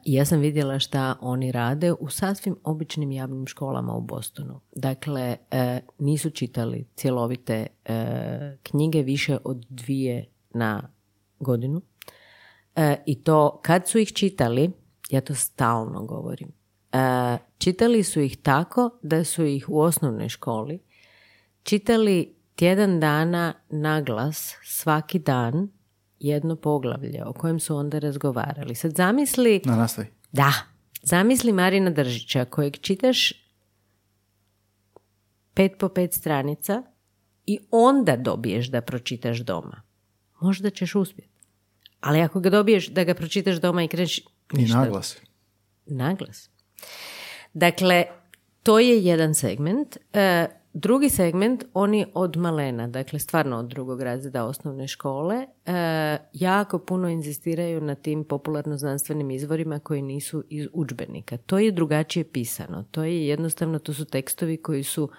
ja 0.04 0.24
sam 0.24 0.40
vidjela 0.40 0.78
šta 0.78 1.16
oni 1.20 1.52
rade 1.52 1.92
u 1.92 2.08
sasvim 2.08 2.56
običnim 2.64 3.12
javnim 3.12 3.46
školama 3.46 3.94
u 3.94 4.00
Bostonu. 4.00 4.60
Dakle, 4.76 5.36
e, 5.50 5.80
nisu 5.98 6.30
čitali 6.30 6.86
cjelovite 6.96 7.66
e, 7.84 8.56
knjige 8.62 9.02
više 9.02 9.38
od 9.44 9.66
dvije 9.68 10.26
na 10.54 10.90
godinu. 11.40 11.82
E, 12.76 12.96
I 13.06 13.22
to 13.22 13.60
kad 13.62 13.88
su 13.88 13.98
ih 13.98 14.12
čitali, 14.12 14.70
ja 15.10 15.20
to 15.20 15.34
stalno 15.34 16.04
govorim, 16.04 16.52
čitali 17.58 18.02
su 18.02 18.20
ih 18.20 18.36
tako 18.42 18.90
da 19.02 19.24
su 19.24 19.44
ih 19.44 19.68
u 19.68 19.80
osnovnoj 19.80 20.28
školi 20.28 20.78
čitali 21.62 22.34
tjedan 22.54 23.00
dana 23.00 23.54
na 23.70 24.00
glas 24.00 24.56
svaki 24.62 25.18
dan 25.18 25.68
jedno 26.18 26.56
poglavlje 26.56 27.24
o 27.24 27.32
kojem 27.32 27.60
su 27.60 27.76
onda 27.76 27.98
razgovarali. 27.98 28.74
Sad 28.74 28.94
zamisli... 28.96 29.60
Na 29.64 29.76
nastavi. 29.76 30.08
Da. 30.32 30.52
Zamisli 31.02 31.52
Marina 31.52 31.90
Držića 31.90 32.44
kojeg 32.44 32.76
čitaš 32.80 33.32
pet 35.54 35.72
po 35.78 35.88
pet 35.88 36.14
stranica 36.14 36.82
i 37.46 37.58
onda 37.70 38.16
dobiješ 38.16 38.70
da 38.70 38.80
pročitaš 38.80 39.38
doma. 39.38 39.82
Možda 40.40 40.70
ćeš 40.70 40.94
uspjeti. 40.94 41.30
Ali 42.00 42.20
ako 42.20 42.40
ga 42.40 42.50
dobiješ 42.50 42.88
da 42.88 43.04
ga 43.04 43.14
pročitaš 43.14 43.56
doma 43.56 43.82
i 43.82 43.88
kreneš... 43.88 44.20
I 44.58 44.64
naglas. 44.64 45.16
Naglas. 45.86 46.50
Dakle, 47.52 48.04
to 48.62 48.78
je 48.78 49.04
jedan 49.04 49.34
segment. 49.34 49.96
E, 50.12 50.46
Drugi 50.72 51.08
segment, 51.08 51.64
oni 51.74 52.06
od 52.14 52.36
malena, 52.36 52.86
dakle 52.88 53.18
stvarno 53.18 53.56
od 53.56 53.66
drugog 53.66 54.02
razreda 54.02 54.44
osnovne 54.44 54.88
škole, 54.88 55.46
e, 55.66 56.18
jako 56.32 56.78
puno 56.78 57.08
inzistiraju 57.08 57.80
na 57.80 57.94
tim 57.94 58.24
popularno 58.24 58.76
znanstvenim 58.76 59.30
izvorima 59.30 59.78
koji 59.78 60.02
nisu 60.02 60.44
iz 60.48 60.66
udžbenika. 60.72 61.36
To 61.36 61.58
je 61.58 61.72
drugačije 61.72 62.24
pisano. 62.24 62.84
To 62.90 63.04
je 63.04 63.26
jednostavno, 63.26 63.78
to 63.78 63.94
su 63.94 64.04
tekstovi 64.04 64.56
koji 64.56 64.82
su 64.82 65.10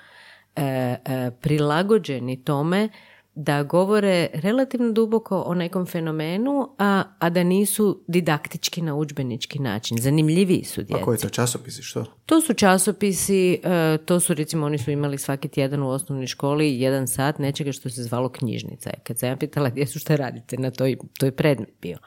e, 0.55 0.63
e, 0.63 1.31
prilagođeni 1.41 2.43
tome 2.43 2.89
da 3.35 3.63
govore 3.63 4.27
relativno 4.33 4.91
duboko 4.91 5.43
o 5.45 5.53
nekom 5.53 5.85
fenomenu, 5.85 6.69
a, 6.77 7.03
a 7.19 7.29
da 7.29 7.43
nisu 7.43 8.03
didaktički 8.07 8.81
na 8.81 8.95
udžbenički 8.95 9.59
način. 9.59 9.97
Zanimljiviji 9.97 10.63
su 10.63 10.81
djeci. 10.81 11.01
A 11.01 11.05
koji 11.05 11.17
to 11.17 11.29
časopisi, 11.29 11.81
što? 11.81 12.05
To 12.25 12.41
su 12.41 12.53
časopisi, 12.53 13.59
e, 13.63 13.97
to 14.05 14.19
su 14.19 14.33
recimo, 14.33 14.65
oni 14.65 14.77
su 14.77 14.91
imali 14.91 15.17
svaki 15.17 15.47
tjedan 15.47 15.83
u 15.83 15.89
osnovnoj 15.89 16.27
školi 16.27 16.79
jedan 16.79 17.07
sat 17.07 17.39
nečega 17.39 17.71
što 17.71 17.89
se 17.89 18.03
zvalo 18.03 18.29
knjižnica. 18.29 18.89
Kad 19.03 19.19
sam 19.19 19.29
ja 19.29 19.35
pitala 19.35 19.69
gdje 19.69 19.87
su 19.87 19.99
šta 19.99 20.15
radite 20.15 20.57
na 20.57 20.71
toj, 20.71 20.97
toj 21.19 21.31
predmet 21.31 21.73
bio. 21.81 21.97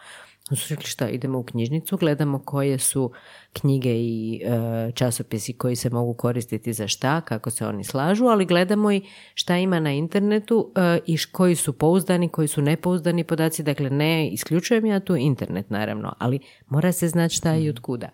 Oni 0.50 0.56
su 0.56 0.74
rekli 0.74 0.86
šta, 0.86 1.08
idemo 1.08 1.38
u 1.38 1.42
knjižnicu, 1.42 1.96
gledamo 1.96 2.38
koje 2.38 2.78
su 2.78 3.12
knjige 3.52 3.90
i 3.94 4.42
e, 4.44 4.92
časopisi 4.92 5.52
koji 5.52 5.76
se 5.76 5.90
mogu 5.90 6.14
koristiti 6.14 6.72
za 6.72 6.88
šta, 6.88 7.20
kako 7.20 7.50
se 7.50 7.66
oni 7.66 7.84
slažu, 7.84 8.24
ali 8.24 8.46
gledamo 8.46 8.92
i 8.92 9.02
šta 9.34 9.56
ima 9.56 9.80
na 9.80 9.92
internetu 9.92 10.72
e, 10.76 10.98
i 11.06 11.16
koji 11.32 11.54
su 11.54 11.72
pouzdani, 11.72 12.28
koji 12.28 12.48
su 12.48 12.62
nepouzdani 12.62 13.24
podaci. 13.24 13.62
Dakle, 13.62 13.90
ne 13.90 14.28
isključujem 14.28 14.86
ja 14.86 15.00
tu 15.00 15.16
internet, 15.16 15.70
naravno, 15.70 16.14
ali 16.18 16.38
mora 16.66 16.92
se 16.92 17.08
znati 17.08 17.34
šta 17.34 17.56
i 17.56 17.68
od 17.68 17.80
kuda. 17.80 18.08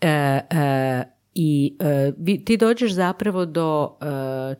E, 0.00 0.40
i 1.38 1.76
e, 1.80 2.12
ti 2.44 2.56
dođeš 2.56 2.92
zapravo 2.92 3.46
do 3.46 3.96
e, 4.00 4.06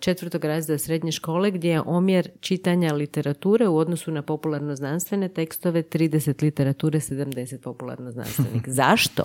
četvrtog 0.01 0.45
razreda 0.45 0.79
srednje 0.79 1.13
škole 1.13 1.51
gdje 1.51 1.71
je 1.71 1.81
omjer 1.81 2.31
čitanja 2.41 2.95
literature 2.95 3.69
u 3.69 3.77
odnosu 3.77 4.11
na 4.11 4.23
popularno 4.23 4.77
znanstvene 4.77 5.29
tekstove 5.29 5.83
30 5.83 6.43
literature, 6.43 7.01
70 7.01 7.59
popularno 7.59 8.11
znanstvenih. 8.11 8.63
Zašto? 8.81 9.23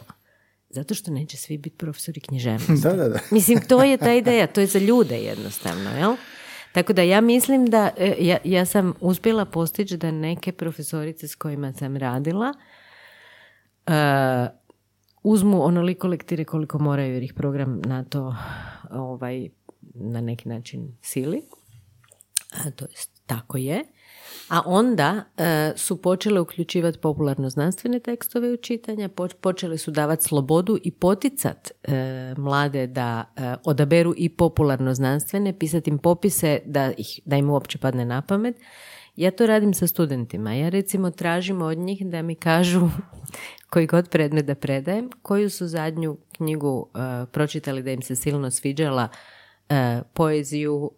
Zato 0.70 0.94
što 0.94 1.12
neće 1.12 1.38
svi 1.38 1.58
biti 1.58 1.78
profesori 1.78 2.20
književnosti. 2.20 2.88
Da, 2.88 2.94
da, 2.94 3.10
da. 3.10 3.20
Mislim, 3.32 3.62
to 3.68 3.84
je 3.84 3.98
ta 3.98 4.14
ideja, 4.14 4.48
to 4.48 4.62
je 4.62 4.68
za 4.68 4.80
ljude 4.80 5.18
jednostavno, 5.18 5.90
jel? 5.98 6.16
Tako 6.72 6.94
da 6.94 7.02
ja 7.02 7.22
mislim 7.22 7.66
da, 7.66 7.90
e, 7.98 8.16
ja, 8.20 8.38
ja 8.44 8.66
sam 8.66 8.94
uspjela 9.00 9.46
postići 9.46 9.98
da 9.98 10.12
neke 10.12 10.52
profesorice 10.52 11.28
s 11.28 11.36
kojima 11.36 11.74
sam 11.74 11.98
radila 11.98 12.54
uzmu 15.24 15.64
onoliko 15.64 16.08
lektire 16.08 16.44
koliko 16.44 16.80
moraju 16.80 17.14
jer 17.14 17.24
ih 17.24 17.34
program 17.34 17.82
na 17.86 18.04
to 18.04 18.36
ovaj, 18.92 19.50
na 19.94 20.22
neki 20.22 20.50
način 20.50 20.98
sili. 21.02 21.42
A, 22.52 22.72
to 22.72 22.86
jest, 22.86 23.12
tako 23.26 23.58
je. 23.58 23.84
A 24.50 24.62
onda 24.66 25.24
e, 25.38 25.74
su 25.76 26.02
počele 26.02 26.40
uključivati 26.40 27.00
popularno 27.00 27.50
znanstvene 27.50 28.00
tekstove 28.00 28.54
u 28.54 28.58
čitanja, 28.58 29.10
počele 29.42 29.78
su 29.78 29.92
davati 29.92 30.24
slobodu 30.24 30.78
i 30.84 30.92
poticat 30.92 31.72
e, 31.84 32.34
mlade 32.38 32.88
da 32.88 33.34
e, 33.36 33.56
odaberu 33.66 34.14
i 34.18 34.30
popularno 34.30 34.94
znanstvene, 34.94 35.60
pisati 35.60 35.90
im 35.90 35.98
popise 35.98 36.60
da, 36.66 36.92
ih, 36.98 37.20
da 37.26 37.36
im 37.36 37.50
uopće 37.50 37.78
padne 37.78 38.06
na 38.06 38.22
pamet 38.22 38.56
Ja 39.16 39.32
to 39.32 39.46
radim 39.46 39.74
sa 39.74 39.88
studentima. 39.88 40.54
Ja 40.54 40.70
recimo 40.70 41.12
tražim 41.12 41.62
od 41.62 41.78
njih 41.78 42.06
da 42.06 42.22
mi 42.22 42.36
kažu 42.36 42.90
koji 43.72 43.88
god 43.88 44.10
predmet 44.10 44.46
da 44.46 44.56
predajem, 44.56 45.10
koju 45.22 45.50
su 45.50 45.68
zadnju 45.68 46.18
knjigu 46.38 46.90
uh, 46.94 47.30
pročitali 47.32 47.84
da 47.84 47.92
im 47.92 48.02
se 48.02 48.16
silno 48.16 48.52
sviđala 48.52 49.08
uh, 49.70 49.76
poeziju, 50.14 50.76
uh, 50.76 50.92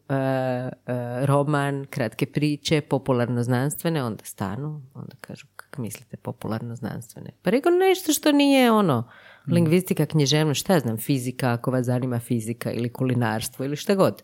roman, 1.25 1.85
kratke 1.85 2.25
priče, 2.25 2.81
popularno 2.81 3.43
znanstvene, 3.43 4.03
onda 4.03 4.25
stanu, 4.25 4.81
onda 4.93 5.15
kažu 5.21 5.47
kako 5.55 5.81
mislite 5.81 6.17
popularno 6.17 6.75
znanstvene. 6.75 7.29
Pa 7.41 7.49
rekao 7.49 7.71
nešto 7.71 8.13
što 8.13 8.31
nije 8.31 8.71
ono, 8.71 9.09
lingvistika, 9.47 10.05
književnost, 10.05 10.61
šta 10.61 10.73
ja 10.73 10.79
znam, 10.79 10.97
fizika, 10.97 11.51
ako 11.51 11.71
vas 11.71 11.85
zanima 11.85 12.19
fizika 12.19 12.71
ili 12.71 12.89
kulinarstvo 12.89 13.65
ili 13.65 13.75
šta 13.75 13.95
god. 13.95 14.23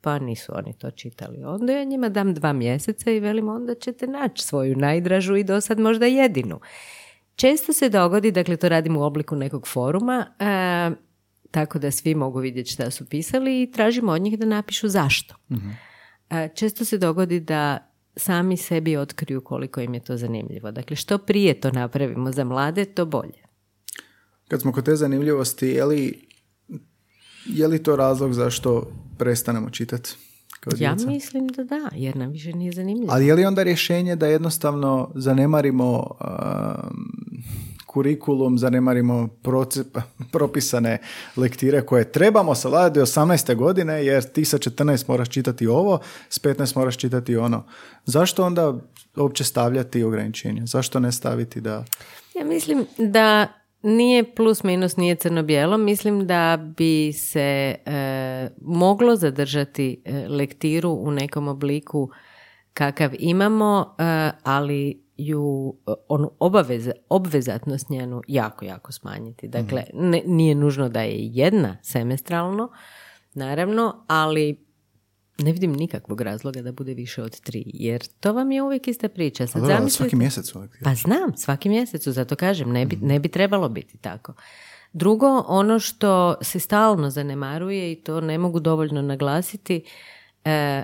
Pa 0.00 0.18
nisu 0.18 0.52
oni 0.54 0.74
to 0.78 0.90
čitali. 0.90 1.44
Onda 1.44 1.72
ja 1.72 1.84
njima 1.84 2.08
dam 2.08 2.34
dva 2.34 2.52
mjeseca 2.52 3.10
i 3.10 3.20
velim 3.20 3.48
onda 3.48 3.74
ćete 3.74 4.06
naći 4.06 4.44
svoju 4.44 4.76
najdražu 4.76 5.36
i 5.36 5.44
do 5.44 5.60
sad 5.60 5.78
možda 5.78 6.06
jedinu. 6.06 6.60
Često 7.36 7.72
se 7.72 7.88
dogodi, 7.88 8.30
dakle 8.30 8.56
to 8.56 8.68
radim 8.68 8.96
u 8.96 9.02
obliku 9.02 9.36
nekog 9.36 9.66
foruma, 9.66 10.26
e, 10.38 10.90
tako 11.50 11.78
da 11.78 11.90
svi 11.90 12.14
mogu 12.14 12.38
vidjeti 12.38 12.70
šta 12.70 12.90
su 12.90 13.08
pisali 13.08 13.62
i 13.62 13.72
tražimo 13.72 14.12
od 14.12 14.22
njih 14.22 14.38
da 14.38 14.46
napišu 14.46 14.88
zašto. 14.88 15.34
E, 16.30 16.48
često 16.54 16.84
se 16.84 16.98
dogodi 16.98 17.40
da 17.40 17.78
sami 18.16 18.56
sebi 18.56 18.96
otkriju 18.96 19.40
koliko 19.40 19.80
im 19.80 19.94
je 19.94 20.00
to 20.00 20.16
zanimljivo. 20.16 20.70
Dakle, 20.70 20.96
što 20.96 21.18
prije 21.18 21.60
to 21.60 21.70
napravimo 21.70 22.32
za 22.32 22.44
mlade, 22.44 22.84
to 22.84 23.06
bolje. 23.06 23.42
Kad 24.48 24.60
smo 24.60 24.72
kod 24.72 24.84
te 24.84 24.96
zanimljivosti, 24.96 25.66
je 25.66 25.84
li, 25.84 26.27
je 27.48 27.68
li 27.68 27.82
to 27.82 27.96
razlog 27.96 28.32
zašto 28.34 28.90
prestanemo 29.18 29.70
čitati? 29.70 30.10
Kao 30.60 30.72
Ja 30.78 30.94
djeca? 30.94 31.10
mislim 31.10 31.46
da 31.48 31.64
da, 31.64 31.88
jer 31.94 32.16
nam 32.16 32.30
više 32.30 32.52
nije 32.52 32.72
zanimljivo. 32.72 33.12
Ali 33.12 33.26
je 33.26 33.34
li 33.34 33.44
onda 33.44 33.62
rješenje 33.62 34.16
da 34.16 34.26
jednostavno 34.26 35.10
zanemarimo 35.14 35.98
um, 36.20 37.08
kurikulum, 37.86 38.58
zanemarimo 38.58 39.28
proce- 39.42 39.84
propisane 40.32 40.98
lektire 41.36 41.80
koje 41.86 42.12
trebamo 42.12 42.54
savladati 42.54 42.98
do 42.98 43.06
18. 43.06 43.54
godine, 43.56 44.04
jer 44.04 44.22
ti 44.24 44.44
sa 44.44 44.58
14 44.58 45.04
moraš 45.08 45.28
čitati 45.28 45.66
ovo, 45.66 45.98
s 46.28 46.40
15 46.40 46.76
moraš 46.76 46.96
čitati 46.96 47.36
ono. 47.36 47.64
Zašto 48.04 48.44
onda 48.44 48.74
uopće 49.16 49.44
stavljati 49.44 50.02
ograničenja? 50.02 50.66
Zašto 50.66 51.00
ne 51.00 51.12
staviti 51.12 51.60
da... 51.60 51.84
Ja 52.38 52.44
mislim 52.44 52.86
da 52.98 53.46
nije 53.82 54.34
plus 54.34 54.62
minus, 54.64 54.96
nije 54.96 55.14
crno-bijelo. 55.14 55.76
Mislim 55.76 56.26
da 56.26 56.58
bi 56.76 57.12
se 57.12 57.74
e, 57.86 58.48
moglo 58.60 59.16
zadržati 59.16 60.02
e, 60.04 60.28
lektiru 60.28 60.90
u 60.90 61.10
nekom 61.10 61.48
obliku 61.48 62.10
kakav 62.72 63.10
imamo, 63.18 63.96
e, 63.98 64.30
ali 64.42 65.02
ju 65.16 65.74
e, 65.86 65.92
onu 66.08 66.30
obaveze, 66.38 66.92
obvezatnost 67.08 67.90
njenu 67.90 68.22
jako, 68.28 68.64
jako 68.64 68.92
smanjiti. 68.92 69.48
Dakle, 69.48 69.84
ne, 69.92 70.22
nije 70.26 70.54
nužno 70.54 70.88
da 70.88 71.02
je 71.02 71.16
jedna 71.16 71.76
semestralno, 71.82 72.70
naravno, 73.34 74.04
ali 74.08 74.67
ne 75.38 75.52
vidim 75.52 75.72
nikakvog 75.72 76.20
razloga 76.20 76.62
da 76.62 76.72
bude 76.72 76.94
više 76.94 77.22
od 77.22 77.40
tri, 77.40 77.64
jer 77.66 78.06
to 78.20 78.32
vam 78.32 78.52
je 78.52 78.62
uvijek 78.62 78.88
ista 78.88 79.08
priča. 79.08 79.46
Sad 79.46 79.62
Dobro, 79.62 79.76
zamislite- 79.76 79.96
svaki 79.96 80.16
mjesec 80.16 80.54
uvijek. 80.54 80.72
pa 80.84 80.94
znam, 80.94 81.36
svaki 81.36 81.68
mjesec, 81.68 82.08
zato 82.08 82.36
kažem, 82.36 82.72
ne 82.72 82.86
bi, 82.86 82.96
ne 82.96 83.18
bi 83.18 83.28
trebalo 83.28 83.68
biti 83.68 83.98
tako. 83.98 84.34
Drugo, 84.92 85.44
ono 85.46 85.78
što 85.78 86.34
se 86.42 86.60
stalno 86.60 87.10
zanemaruje 87.10 87.92
i 87.92 87.96
to 87.96 88.20
ne 88.20 88.38
mogu 88.38 88.60
dovoljno 88.60 89.02
naglasiti, 89.02 89.84
e, 90.44 90.82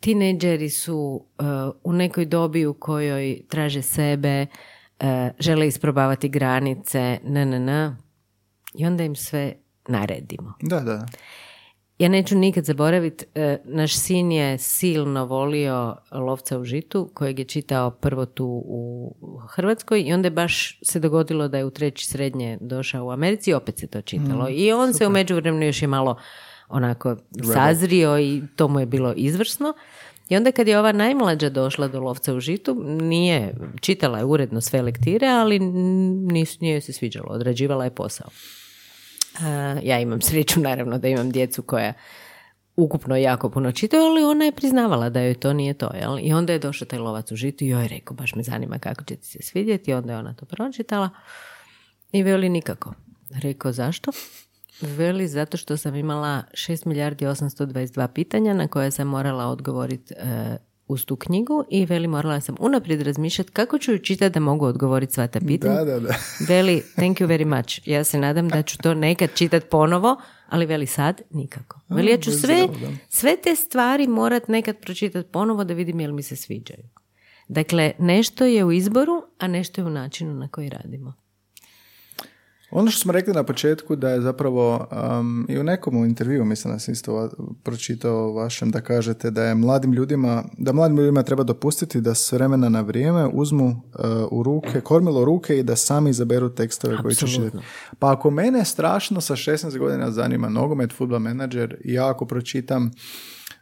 tineđeri 0.00 0.70
su 0.70 1.24
e, 1.38 1.42
u 1.84 1.92
nekoj 1.92 2.24
dobi 2.24 2.66
u 2.66 2.74
kojoj 2.74 3.42
traže 3.48 3.82
sebe, 3.82 4.46
e, 5.00 5.30
žele 5.38 5.66
isprobavati 5.66 6.28
granice, 6.28 7.18
na, 7.22 7.44
na, 7.44 7.58
na, 7.58 7.96
i 8.74 8.86
onda 8.86 9.04
im 9.04 9.16
sve 9.16 9.54
naredimo. 9.88 10.52
Da, 10.62 10.80
da. 10.80 11.06
Ja 12.00 12.08
neću 12.08 12.38
nikad 12.38 12.64
zaboraviti, 12.64 13.24
e, 13.34 13.58
naš 13.64 13.94
sin 13.94 14.32
je 14.32 14.58
silno 14.58 15.24
volio 15.24 15.96
Lovca 16.12 16.58
u 16.58 16.64
žitu, 16.64 17.10
kojeg 17.14 17.38
je 17.38 17.44
čitao 17.44 17.90
prvo 17.90 18.26
tu 18.26 18.62
u 18.66 19.14
Hrvatskoj 19.48 20.02
i 20.02 20.12
onda 20.12 20.26
je 20.26 20.30
baš 20.30 20.78
se 20.82 21.00
dogodilo 21.00 21.48
da 21.48 21.58
je 21.58 21.64
u 21.64 21.70
treći 21.70 22.06
srednje 22.06 22.58
došao 22.60 23.06
u 23.06 23.10
Americi 23.10 23.50
i 23.50 23.54
opet 23.54 23.78
se 23.78 23.86
to 23.86 24.02
čitalo. 24.02 24.48
I 24.50 24.72
on 24.72 24.94
se 24.94 25.06
u 25.06 25.10
međuvremenu 25.10 25.66
još 25.66 25.82
je 25.82 25.88
malo 25.88 26.16
onako 26.68 27.16
sazrio 27.54 28.18
i 28.18 28.42
to 28.56 28.68
mu 28.68 28.80
je 28.80 28.86
bilo 28.86 29.12
izvrsno. 29.16 29.74
I 30.28 30.36
onda 30.36 30.52
kad 30.52 30.68
je 30.68 30.78
ova 30.78 30.92
najmlađa 30.92 31.48
došla 31.50 31.88
do 31.88 32.00
Lovca 32.00 32.34
u 32.34 32.40
žitu, 32.40 32.74
nije, 32.84 33.54
čitala 33.80 34.18
je 34.18 34.24
uredno 34.24 34.60
sve 34.60 34.82
lektire, 34.82 35.26
ali 35.26 35.58
nis, 35.58 36.60
nije 36.60 36.74
joj 36.74 36.80
se 36.80 36.92
sviđalo, 36.92 37.28
odrađivala 37.30 37.84
je 37.84 37.94
posao. 37.94 38.28
A, 39.42 39.76
ja 39.82 40.00
imam 40.00 40.20
sreću 40.20 40.60
naravno 40.60 40.98
da 40.98 41.08
imam 41.08 41.30
djecu 41.30 41.62
koja 41.62 41.92
ukupno 42.76 43.16
jako 43.16 43.50
puno 43.50 43.72
čitaju, 43.72 44.02
ali 44.02 44.24
ona 44.24 44.44
je 44.44 44.52
priznavala 44.52 45.10
da 45.10 45.20
joj 45.20 45.34
to 45.34 45.52
nije 45.52 45.74
to. 45.74 45.90
Jel? 46.00 46.18
I 46.20 46.32
onda 46.32 46.52
je 46.52 46.58
došao 46.58 46.86
taj 46.86 46.98
lovac 46.98 47.32
u 47.32 47.36
žitu 47.36 47.64
i 47.64 47.68
joj 47.68 47.88
rekao, 47.88 48.16
baš 48.16 48.34
me 48.34 48.42
zanima 48.42 48.78
kako 48.78 49.04
će 49.04 49.16
ti 49.16 49.26
se 49.26 49.38
svidjeti. 49.42 49.90
I 49.90 49.94
onda 49.94 50.12
je 50.12 50.18
ona 50.18 50.34
to 50.34 50.46
pročitala 50.46 51.10
i 52.12 52.22
veli 52.22 52.48
nikako. 52.48 52.94
Rekao, 53.42 53.72
zašto? 53.72 54.10
Veli 54.80 55.28
zato 55.28 55.56
što 55.56 55.76
sam 55.76 55.94
imala 55.94 56.42
6 56.52 56.86
milijardi 56.86 57.24
822 57.24 58.08
pitanja 58.08 58.54
na 58.54 58.68
koje 58.68 58.90
sam 58.90 59.08
morala 59.08 59.46
odgovoriti 59.46 60.14
e, 60.14 60.56
uz 60.90 61.04
tu 61.04 61.16
knjigu 61.16 61.64
i 61.70 61.86
veli 61.86 62.08
morala 62.08 62.40
sam 62.40 62.54
unaprijed 62.60 63.02
razmišljati 63.02 63.50
kako 63.50 63.78
ću 63.78 63.92
ju 63.92 63.98
čitati 63.98 64.34
da 64.34 64.40
mogu 64.40 64.66
odgovoriti 64.66 65.12
sva 65.12 65.26
ta 65.26 65.40
pitanja. 65.40 65.74
Da, 65.74 65.84
da, 65.84 66.00
da. 66.00 66.14
Veli, 66.48 66.82
thank 66.96 67.18
you 67.18 67.26
very 67.26 67.56
much. 67.56 67.88
Ja 67.88 68.04
se 68.04 68.18
nadam 68.18 68.48
da 68.48 68.62
ću 68.62 68.78
to 68.78 68.94
nekad 68.94 69.30
čitat 69.34 69.68
ponovo, 69.68 70.16
ali 70.48 70.66
veli 70.66 70.86
sad 70.86 71.20
nikako. 71.30 71.80
Veli, 71.88 72.10
ja 72.10 72.18
ću 72.18 72.30
sve, 72.30 72.68
sve 73.08 73.36
te 73.36 73.56
stvari 73.56 74.06
morat 74.06 74.48
nekad 74.48 74.76
pročitati 74.80 75.28
ponovo 75.32 75.64
da 75.64 75.74
vidim 75.74 76.00
jel 76.00 76.12
mi 76.12 76.22
se 76.22 76.36
sviđaju. 76.36 76.84
Dakle, 77.48 77.92
nešto 77.98 78.44
je 78.44 78.64
u 78.64 78.72
izboru, 78.72 79.22
a 79.38 79.46
nešto 79.46 79.80
je 79.80 79.84
u 79.84 79.90
načinu 79.90 80.34
na 80.34 80.48
koji 80.48 80.68
radimo. 80.68 81.14
Ono 82.70 82.90
što 82.90 83.00
smo 83.00 83.12
rekli 83.12 83.34
na 83.34 83.42
početku 83.42 83.96
da 83.96 84.10
je 84.10 84.20
zapravo 84.20 84.86
um, 85.20 85.46
i 85.48 85.58
u 85.58 85.64
nekom 85.64 86.04
intervju 86.04 86.44
mislim 86.44 86.74
da 86.74 86.78
sam 86.78 86.92
isto 86.92 87.14
va- 87.14 87.30
pročitao 87.62 88.32
vašem 88.32 88.70
da 88.70 88.80
kažete 88.80 89.30
da 89.30 89.44
je 89.44 89.54
mladim 89.54 89.92
ljudima, 89.92 90.44
da 90.58 90.72
mladim 90.72 90.96
ljudima 90.96 91.22
treba 91.22 91.42
dopustiti 91.42 92.00
da 92.00 92.14
s 92.14 92.32
vremena 92.32 92.68
na 92.68 92.80
vrijeme 92.80 93.26
uzmu 93.32 93.66
uh, 93.66 94.04
u 94.30 94.42
ruke, 94.42 94.80
kormilo 94.80 95.20
u 95.20 95.24
ruke 95.24 95.58
i 95.58 95.62
da 95.62 95.76
sami 95.76 96.10
izaberu 96.10 96.54
tekstove 96.54 96.96
koji 97.02 97.14
će 97.14 97.26
čitati. 97.26 97.58
Pa 97.98 98.12
ako 98.12 98.30
mene 98.30 98.64
strašno 98.64 99.20
sa 99.20 99.36
16 99.36 99.78
godina 99.78 100.10
zanima 100.10 100.48
nogomet, 100.48 100.92
futbol 100.92 101.18
menadžer 101.18 101.76
i 101.84 101.92
ja 101.92 102.10
ako 102.10 102.26
pročitam 102.26 102.90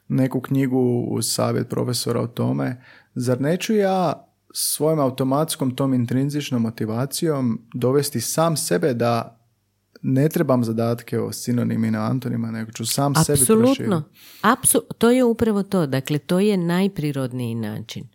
neku 0.09 0.41
knjigu 0.41 1.07
uz 1.11 1.27
savjet 1.33 1.69
profesora 1.69 2.21
o 2.21 2.27
tome, 2.27 2.83
zar 3.15 3.41
neću 3.41 3.75
ja 3.75 4.25
svojom 4.55 4.99
automatskom 4.99 5.77
tom 5.77 5.95
intrinzičnom 5.95 6.63
motivacijom 6.63 7.69
dovesti 7.75 8.21
sam 8.21 8.57
sebe 8.57 8.95
da 8.95 9.35
ne 10.03 10.29
trebam 10.29 10.65
zadatke 10.65 11.21
o 11.21 11.33
sinonimima 11.33 11.99
i 11.99 12.01
antonima, 12.01 12.51
nego 12.51 12.73
ću 12.73 12.87
sam 12.87 13.15
sebi 13.15 13.47
proširiti. 13.47 13.95
Apsu, 14.43 14.83
to 14.99 15.11
je 15.11 15.25
upravo 15.25 15.63
to. 15.63 15.87
Dakle, 15.87 16.19
to 16.19 16.41
je 16.41 16.57
najprirodniji 16.57 17.55
način. 17.55 18.09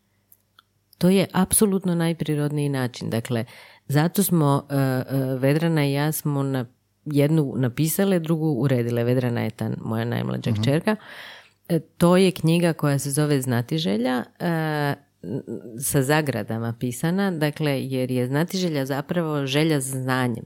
To 0.97 1.09
je 1.09 1.27
apsolutno 1.33 1.95
najprirodniji 1.95 2.69
način. 2.69 3.09
Dakle, 3.09 3.45
zato 3.87 4.23
smo, 4.23 4.67
uh, 4.69 5.41
Vedrana 5.41 5.85
i 5.85 5.93
ja 5.93 6.11
smo 6.11 6.43
na 6.43 6.65
jednu 7.05 7.53
napisale, 7.57 8.19
drugu 8.19 8.51
uredile. 8.51 9.03
Vedrana 9.03 9.41
je 9.41 9.49
ta 9.49 9.71
moja 9.81 10.05
najmlađa 10.05 10.51
kćerka. 10.51 10.95
E, 11.69 11.79
To 11.79 12.17
je 12.17 12.31
knjiga 12.31 12.73
koja 12.73 12.99
se 12.99 13.11
zove 13.11 13.41
Znatiželja, 13.41 14.23
e, 14.39 14.95
sa 15.79 16.01
zagradama 16.01 16.73
pisana, 16.79 17.31
dakle, 17.31 17.83
jer 17.83 18.11
je 18.11 18.27
Znatiželja 18.27 18.85
zapravo 18.85 19.45
želja 19.45 19.79
za 19.79 20.01
znanjem. 20.01 20.45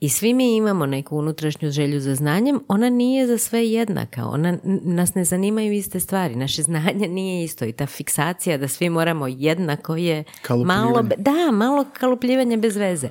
I 0.00 0.08
svi 0.08 0.34
mi 0.34 0.56
imamo 0.56 0.86
neku 0.86 1.16
unutrašnju 1.16 1.70
želju 1.70 2.00
za 2.00 2.14
znanjem, 2.14 2.60
ona 2.68 2.90
nije 2.90 3.26
za 3.26 3.38
sve 3.38 3.66
jednaka, 3.66 4.26
ona, 4.26 4.58
nas 4.82 5.14
ne 5.14 5.24
zanimaju 5.24 5.72
iste 5.72 6.00
stvari, 6.00 6.36
naše 6.36 6.62
znanje 6.68 7.08
nije 7.08 7.44
isto 7.44 7.64
i 7.64 7.72
ta 7.72 7.86
fiksacija 7.86 8.58
da 8.58 8.68
svi 8.68 8.90
moramo 8.90 9.26
jednako 9.26 9.96
je 9.96 10.24
malo, 10.64 11.02
da, 11.16 11.50
malo 11.52 11.84
kalupljivanje 11.92 12.56
bez 12.56 12.76
veze. 12.76 13.08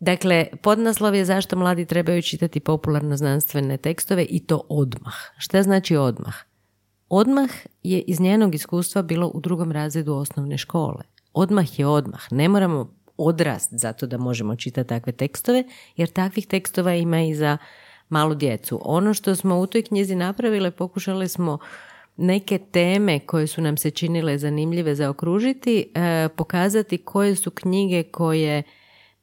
Dakle, 0.00 0.46
podnaslov 0.62 1.14
je 1.14 1.24
zašto 1.24 1.56
mladi 1.56 1.84
trebaju 1.84 2.22
čitati 2.22 2.60
popularno 2.60 3.16
znanstvene 3.16 3.76
tekstove 3.76 4.26
i 4.28 4.46
to 4.46 4.62
odmah. 4.68 5.14
Šta 5.38 5.62
znači 5.62 5.96
odmah? 5.96 6.34
Odmah 7.08 7.50
je 7.82 8.00
iz 8.00 8.20
njenog 8.20 8.54
iskustva 8.54 9.02
bilo 9.02 9.30
u 9.34 9.40
drugom 9.40 9.72
razredu 9.72 10.14
osnovne 10.14 10.58
škole. 10.58 11.02
Odmah 11.32 11.78
je 11.78 11.86
odmah. 11.86 12.20
Ne 12.30 12.48
moramo 12.48 12.94
odrast 13.16 13.68
zato 13.72 14.06
da 14.06 14.18
možemo 14.18 14.56
čitati 14.56 14.88
takve 14.88 15.12
tekstove, 15.12 15.64
jer 15.96 16.08
takvih 16.08 16.46
tekstova 16.46 16.94
ima 16.94 17.22
i 17.22 17.34
za 17.34 17.58
malu 18.08 18.34
djecu. 18.34 18.80
Ono 18.84 19.14
što 19.14 19.36
smo 19.36 19.58
u 19.58 19.66
toj 19.66 19.82
knjizi 19.82 20.14
napravile, 20.14 20.70
pokušali 20.70 21.28
smo 21.28 21.58
neke 22.16 22.58
teme 22.58 23.18
koje 23.18 23.46
su 23.46 23.60
nam 23.60 23.76
se 23.76 23.90
činile 23.90 24.38
zanimljive 24.38 24.94
za 24.94 25.10
okružiti, 25.10 25.90
e, 25.94 26.28
pokazati 26.36 26.98
koje 26.98 27.36
su 27.36 27.50
knjige 27.50 28.02
koje 28.02 28.62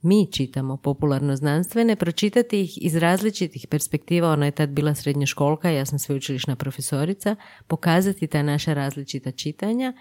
mi 0.03 0.31
čitamo 0.31 0.77
popularno 0.77 1.35
znanstvene, 1.35 1.95
pročitati 1.95 2.61
ih 2.61 2.85
iz 2.85 2.95
različitih 2.95 3.67
perspektiva, 3.67 4.31
ona 4.31 4.45
je 4.45 4.51
tad 4.51 4.69
bila 4.69 4.95
srednjoškolka, 4.95 5.69
ja 5.69 5.85
sam 5.85 5.99
sveučilišna 5.99 6.55
profesorica, 6.55 7.35
pokazati 7.67 8.27
ta 8.27 8.43
naša 8.43 8.73
različita 8.73 9.31
čitanja. 9.31 9.93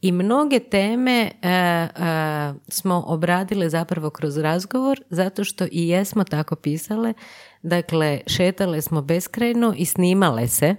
I 0.00 0.12
mnoge 0.12 0.60
teme 0.60 1.30
e, 1.42 1.48
e, 1.48 1.88
smo 2.68 3.04
obradile 3.06 3.68
zapravo 3.68 4.10
kroz 4.10 4.36
razgovor 4.36 5.00
zato 5.10 5.44
što 5.44 5.64
i 5.72 5.88
jesmo 5.88 6.24
tako 6.24 6.56
pisale. 6.56 7.14
Dakle, 7.62 8.20
šetale 8.26 8.82
smo 8.82 9.02
beskrajno 9.02 9.74
i 9.76 9.84
snimale 9.84 10.48
se 10.48 10.76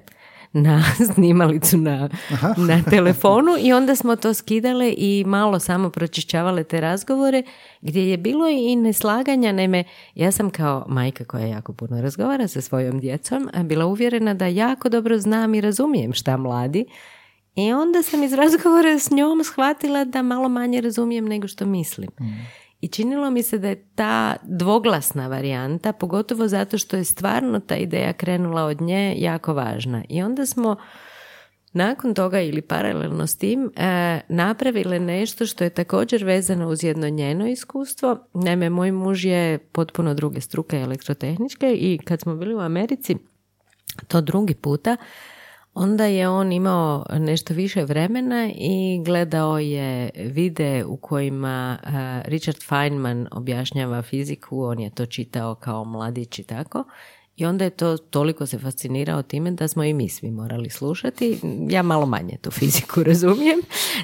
na 0.55 0.83
snimalicu 1.13 1.77
na, 1.77 2.09
na 2.57 2.83
telefonu 2.89 3.51
i 3.59 3.73
onda 3.73 3.95
smo 3.95 4.15
to 4.15 4.33
skidale 4.33 4.93
i 4.97 5.23
malo 5.27 5.59
samo 5.59 5.89
pročišćavale 5.89 6.63
te 6.63 6.81
razgovore 6.81 7.43
gdje 7.81 8.09
je 8.09 8.17
bilo 8.17 8.47
i 8.47 8.75
neslaganja. 8.75 9.51
Naime, 9.51 9.83
ja 10.15 10.31
sam 10.31 10.49
kao 10.49 10.85
majka 10.87 11.25
koja 11.25 11.45
jako 11.45 11.73
puno 11.73 12.01
razgovara 12.01 12.47
sa 12.47 12.61
svojom 12.61 12.99
djecom 12.99 13.49
bila 13.63 13.85
uvjerena 13.85 14.33
da 14.33 14.47
jako 14.47 14.89
dobro 14.89 15.19
znam 15.19 15.55
i 15.55 15.61
razumijem 15.61 16.13
šta 16.13 16.37
mladi 16.37 16.85
i 17.55 17.73
onda 17.73 18.03
sam 18.03 18.23
iz 18.23 18.33
razgovora 18.33 18.99
s 18.99 19.11
njom 19.11 19.43
shvatila 19.43 20.05
da 20.05 20.21
malo 20.21 20.49
manje 20.49 20.81
razumijem 20.81 21.25
nego 21.25 21.47
što 21.47 21.65
mislim. 21.65 22.09
Mm. 22.21 22.25
I 22.81 22.87
činilo 22.87 23.29
mi 23.29 23.43
se 23.43 23.57
da 23.57 23.67
je 23.67 23.87
ta 23.95 24.35
dvoglasna 24.43 25.27
varijanta, 25.27 25.93
pogotovo 25.93 26.47
zato 26.47 26.77
što 26.77 26.97
je 26.97 27.03
stvarno 27.03 27.59
ta 27.59 27.75
ideja 27.75 28.13
krenula 28.13 28.63
od 28.63 28.81
nje, 28.81 29.15
jako 29.17 29.53
važna. 29.53 30.03
I 30.09 30.23
onda 30.23 30.45
smo 30.45 30.75
nakon 31.73 32.13
toga 32.13 32.41
ili 32.41 32.61
paralelno 32.61 33.27
s 33.27 33.37
tim 33.37 33.71
e, 33.75 34.19
napravile 34.29 34.99
nešto 34.99 35.45
što 35.45 35.63
je 35.63 35.69
također 35.69 36.23
vezano 36.23 36.67
uz 36.67 36.83
jedno 36.83 37.09
njeno 37.09 37.47
iskustvo. 37.47 38.27
Naime, 38.33 38.69
moj 38.69 38.91
muž 38.91 39.25
je 39.25 39.57
potpuno 39.57 40.13
druge 40.13 40.41
struke 40.41 40.77
elektrotehničke 40.77 41.73
i 41.73 41.99
kad 42.05 42.21
smo 42.21 42.35
bili 42.35 42.55
u 42.55 42.59
Americi, 42.59 43.15
to 44.07 44.21
drugi 44.21 44.53
puta, 44.53 44.97
Onda 45.75 46.05
je 46.05 46.29
on 46.29 46.51
imao 46.51 47.05
nešto 47.09 47.53
više 47.53 47.83
vremena 47.83 48.49
i 48.55 49.01
gledao 49.05 49.59
je 49.59 50.09
vide 50.15 50.85
u 50.85 50.97
kojima 50.97 51.77
Richard 52.25 52.57
Feynman 52.57 53.27
objašnjava 53.31 54.01
fiziku, 54.01 54.63
on 54.63 54.79
je 54.79 54.89
to 54.89 55.05
čitao 55.05 55.55
kao 55.55 55.85
mladić 55.85 56.39
i 56.39 56.43
tako. 56.43 56.83
I 57.35 57.45
onda 57.45 57.63
je 57.63 57.69
to 57.69 57.97
toliko 57.97 58.45
se 58.45 58.59
fascinirao 58.59 59.21
time 59.21 59.51
da 59.51 59.67
smo 59.67 59.83
i 59.83 59.93
mi 59.93 60.09
svi 60.09 60.31
morali 60.31 60.69
slušati. 60.69 61.39
Ja 61.69 61.81
malo 61.81 62.05
manje 62.05 62.37
tu 62.41 62.51
fiziku 62.51 63.03
razumijem. 63.09 63.59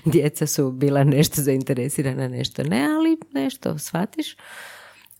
Djeca 0.05 0.47
su 0.47 0.71
bila 0.71 1.03
nešto 1.03 1.41
zainteresirana, 1.41 2.27
nešto 2.27 2.63
ne, 2.63 2.85
ali 2.85 3.17
nešto 3.33 3.77
shvatiš. 3.77 4.35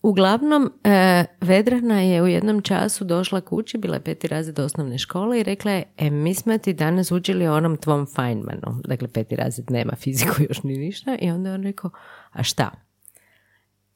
Uglavnom, 0.03 0.71
e, 0.83 1.25
Vedrana 1.41 2.01
je 2.01 2.21
u 2.21 2.27
jednom 2.27 2.61
času 2.61 3.03
došla 3.03 3.41
kući, 3.41 3.77
bila 3.77 3.95
je 3.95 4.03
peti 4.03 4.27
razred 4.27 4.59
osnovne 4.59 4.97
škole 4.97 5.39
i 5.39 5.43
rekla 5.43 5.71
je, 5.71 5.83
e, 5.97 6.09
mi 6.09 6.33
smo 6.33 6.57
ti 6.57 6.73
danas 6.73 7.11
učili 7.11 7.47
o 7.47 7.55
onom 7.55 7.77
tvom 7.77 8.07
Feynmanu. 8.07 8.81
Dakle, 8.81 9.07
peti 9.07 9.35
razred 9.35 9.71
nema 9.71 9.93
fiziku 9.95 10.35
još 10.49 10.63
ni 10.63 10.77
ništa. 10.77 11.17
I 11.21 11.31
onda 11.31 11.53
on 11.53 11.63
rekao, 11.63 11.91
a 12.31 12.43
šta? 12.43 12.71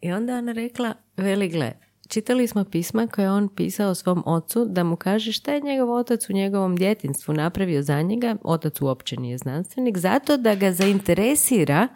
I 0.02 0.12
onda 0.12 0.38
ona 0.38 0.52
rekla, 0.52 0.94
veli 1.18 1.50
gle, 1.50 1.72
čitali 2.08 2.48
smo 2.48 2.64
pisma 2.64 3.08
koje 3.08 3.26
je 3.26 3.32
on 3.32 3.50
pisao 3.56 3.96
svom 3.96 4.24
ocu 4.26 4.66
da 4.66 4.84
mu 4.84 4.96
kaže 4.96 5.32
šta 5.32 5.54
je 5.54 5.62
njegov 5.62 5.92
otac 5.92 6.30
u 6.30 6.34
njegovom 6.34 6.76
djetinstvu 6.76 7.34
napravio 7.34 7.82
za 7.82 8.02
njega, 8.02 8.36
otac 8.44 8.82
uopće 8.82 9.18
nije 9.20 9.38
znanstvenik, 9.38 9.98
zato 9.98 10.38
da 10.38 10.56
ga 10.56 10.72
zainteresira 10.72 11.88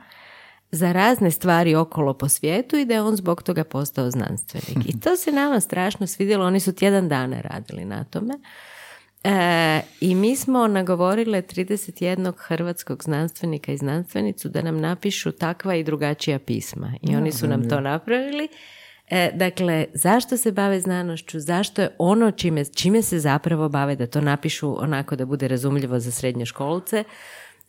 za 0.71 0.91
razne 0.91 1.31
stvari 1.31 1.75
okolo 1.75 2.13
po 2.13 2.29
svijetu 2.29 2.77
i 2.77 2.85
da 2.85 2.93
je 2.93 3.01
on 3.01 3.15
zbog 3.15 3.43
toga 3.43 3.63
postao 3.63 4.11
znanstvenik. 4.11 4.89
I 4.89 4.99
to 4.99 5.15
se 5.15 5.31
nama 5.31 5.59
strašno 5.59 6.07
svidjelo, 6.07 6.45
oni 6.45 6.59
su 6.59 6.73
tjedan 6.73 7.09
dana 7.09 7.41
radili 7.41 7.85
na 7.85 8.03
tome. 8.03 8.33
E, 9.23 9.81
I 10.01 10.15
mi 10.15 10.35
smo 10.35 10.67
nagovorile 10.67 11.41
31 11.41 12.33
hrvatskog 12.37 13.03
znanstvenika 13.03 13.71
i 13.71 13.77
znanstvenicu 13.77 14.49
da 14.49 14.61
nam 14.61 14.79
napišu 14.79 15.31
takva 15.31 15.75
i 15.75 15.83
drugačija 15.83 16.39
pisma. 16.39 16.93
I 17.01 17.15
oni 17.15 17.31
su 17.31 17.47
nam 17.47 17.69
to 17.69 17.79
napravili. 17.79 18.47
E, 19.09 19.31
dakle, 19.33 19.85
zašto 19.93 20.37
se 20.37 20.51
bave 20.51 20.79
znanošću, 20.79 21.39
zašto 21.39 21.81
je 21.81 21.95
ono 21.97 22.31
čime, 22.31 22.65
čime 22.65 23.01
se 23.01 23.19
zapravo 23.19 23.69
bave, 23.69 23.95
da 23.95 24.07
to 24.07 24.21
napišu 24.21 24.83
onako 24.83 25.15
da 25.15 25.25
bude 25.25 25.47
razumljivo 25.47 25.99
za 25.99 26.11
srednje 26.11 26.45
školce. 26.45 27.03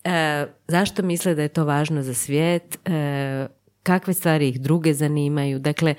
E, 0.04 0.46
zašto 0.68 1.02
misle 1.02 1.34
da 1.34 1.42
je 1.42 1.48
to 1.48 1.64
važno 1.64 2.02
za 2.02 2.14
svijet, 2.14 2.78
e, 2.84 3.46
kakve 3.82 4.14
stvari 4.14 4.48
ih 4.48 4.60
druge 4.60 4.94
zanimaju. 4.94 5.58
Dakle, 5.58 5.94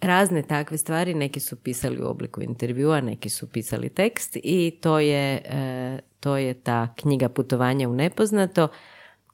razne 0.00 0.42
takve 0.42 0.78
stvari, 0.78 1.14
neki 1.14 1.40
su 1.40 1.56
pisali 1.56 2.02
u 2.02 2.06
obliku 2.06 2.42
intervjua, 2.42 3.00
neki 3.00 3.28
su 3.28 3.46
pisali 3.48 3.88
tekst 3.88 4.36
i 4.42 4.78
to 4.80 4.98
je, 4.98 5.42
e, 5.44 5.98
to 6.20 6.36
je 6.36 6.54
ta 6.54 6.94
knjiga 6.96 7.28
Putovanja 7.28 7.88
u 7.88 7.94
nepoznato 7.94 8.68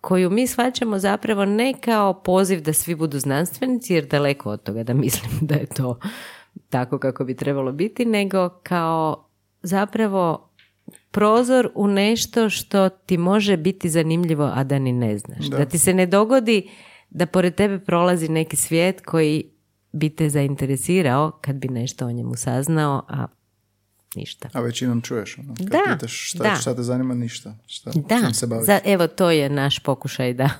koju 0.00 0.30
mi 0.30 0.46
shvaćamo 0.46 0.98
zapravo 0.98 1.44
ne 1.44 1.74
kao 1.80 2.22
poziv 2.22 2.60
da 2.60 2.72
svi 2.72 2.94
budu 2.94 3.18
znanstvenici, 3.18 3.94
jer 3.94 4.06
daleko 4.06 4.50
od 4.50 4.62
toga 4.62 4.82
da 4.82 4.94
mislim 4.94 5.32
da 5.40 5.54
je 5.54 5.66
to 5.66 5.98
tako 6.70 6.98
kako 6.98 7.24
bi 7.24 7.36
trebalo 7.36 7.72
biti, 7.72 8.04
nego 8.04 8.48
kao 8.48 9.28
zapravo 9.62 10.47
prozor 11.10 11.70
u 11.74 11.86
nešto 11.86 12.50
što 12.50 12.88
ti 12.88 13.16
može 13.16 13.56
biti 13.56 13.88
zanimljivo, 13.88 14.50
a 14.54 14.64
da 14.64 14.78
ni 14.78 14.92
ne 14.92 15.18
znaš. 15.18 15.46
Da, 15.46 15.64
ti 15.64 15.78
se 15.78 15.94
ne 15.94 16.06
dogodi 16.06 16.70
da 17.10 17.26
pored 17.26 17.54
tebe 17.54 17.78
prolazi 17.78 18.28
neki 18.28 18.56
svijet 18.56 19.00
koji 19.00 19.44
bi 19.92 20.10
te 20.10 20.28
zainteresirao 20.28 21.38
kad 21.40 21.56
bi 21.56 21.68
nešto 21.68 22.06
o 22.06 22.12
njemu 22.12 22.34
saznao, 22.34 23.04
a 23.08 23.26
ništa. 24.14 24.48
A 24.52 24.60
većinom 24.60 25.02
čuješ 25.02 25.38
ono, 25.38 25.54
kad 25.54 25.66
da, 25.66 25.78
pitaš 25.94 26.30
šta, 26.30 26.56
šta 26.60 26.74
te 26.74 26.82
zanima, 26.82 27.14
ništa. 27.14 27.54
Šta, 27.66 27.90
da, 28.08 28.32
se 28.32 28.46
baviš? 28.46 28.66
Za, 28.66 28.80
evo 28.84 29.06
to 29.06 29.30
je 29.30 29.50
naš 29.50 29.78
pokušaj 29.78 30.34
da 30.34 30.50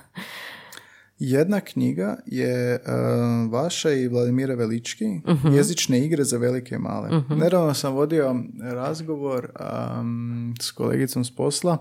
jedna 1.19 1.59
knjiga 1.59 2.17
je 2.25 2.79
uh, 2.85 3.51
vaša 3.51 3.91
i 3.91 4.07
Vladimira 4.07 4.55
Velički, 4.55 5.05
uh 5.25 5.55
Jezične 5.55 6.05
igre 6.05 6.23
za 6.23 6.37
velike 6.37 6.75
i 6.75 6.77
male. 6.77 7.17
uh 7.17 7.37
Nedavno 7.37 7.73
sam 7.73 7.93
vodio 7.93 8.35
razgovor 8.61 9.49
um, 9.99 10.53
s 10.61 10.71
kolegicom 10.71 11.25
s 11.25 11.35
posla 11.35 11.77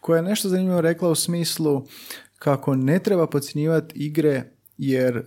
koja 0.00 0.16
je 0.16 0.22
nešto 0.22 0.48
zanimljivo 0.48 0.80
rekla 0.80 1.08
u 1.08 1.14
smislu 1.14 1.86
kako 2.38 2.74
ne 2.74 2.98
treba 2.98 3.26
podcjenjivati 3.26 3.98
igre 3.98 4.44
jer 4.78 5.22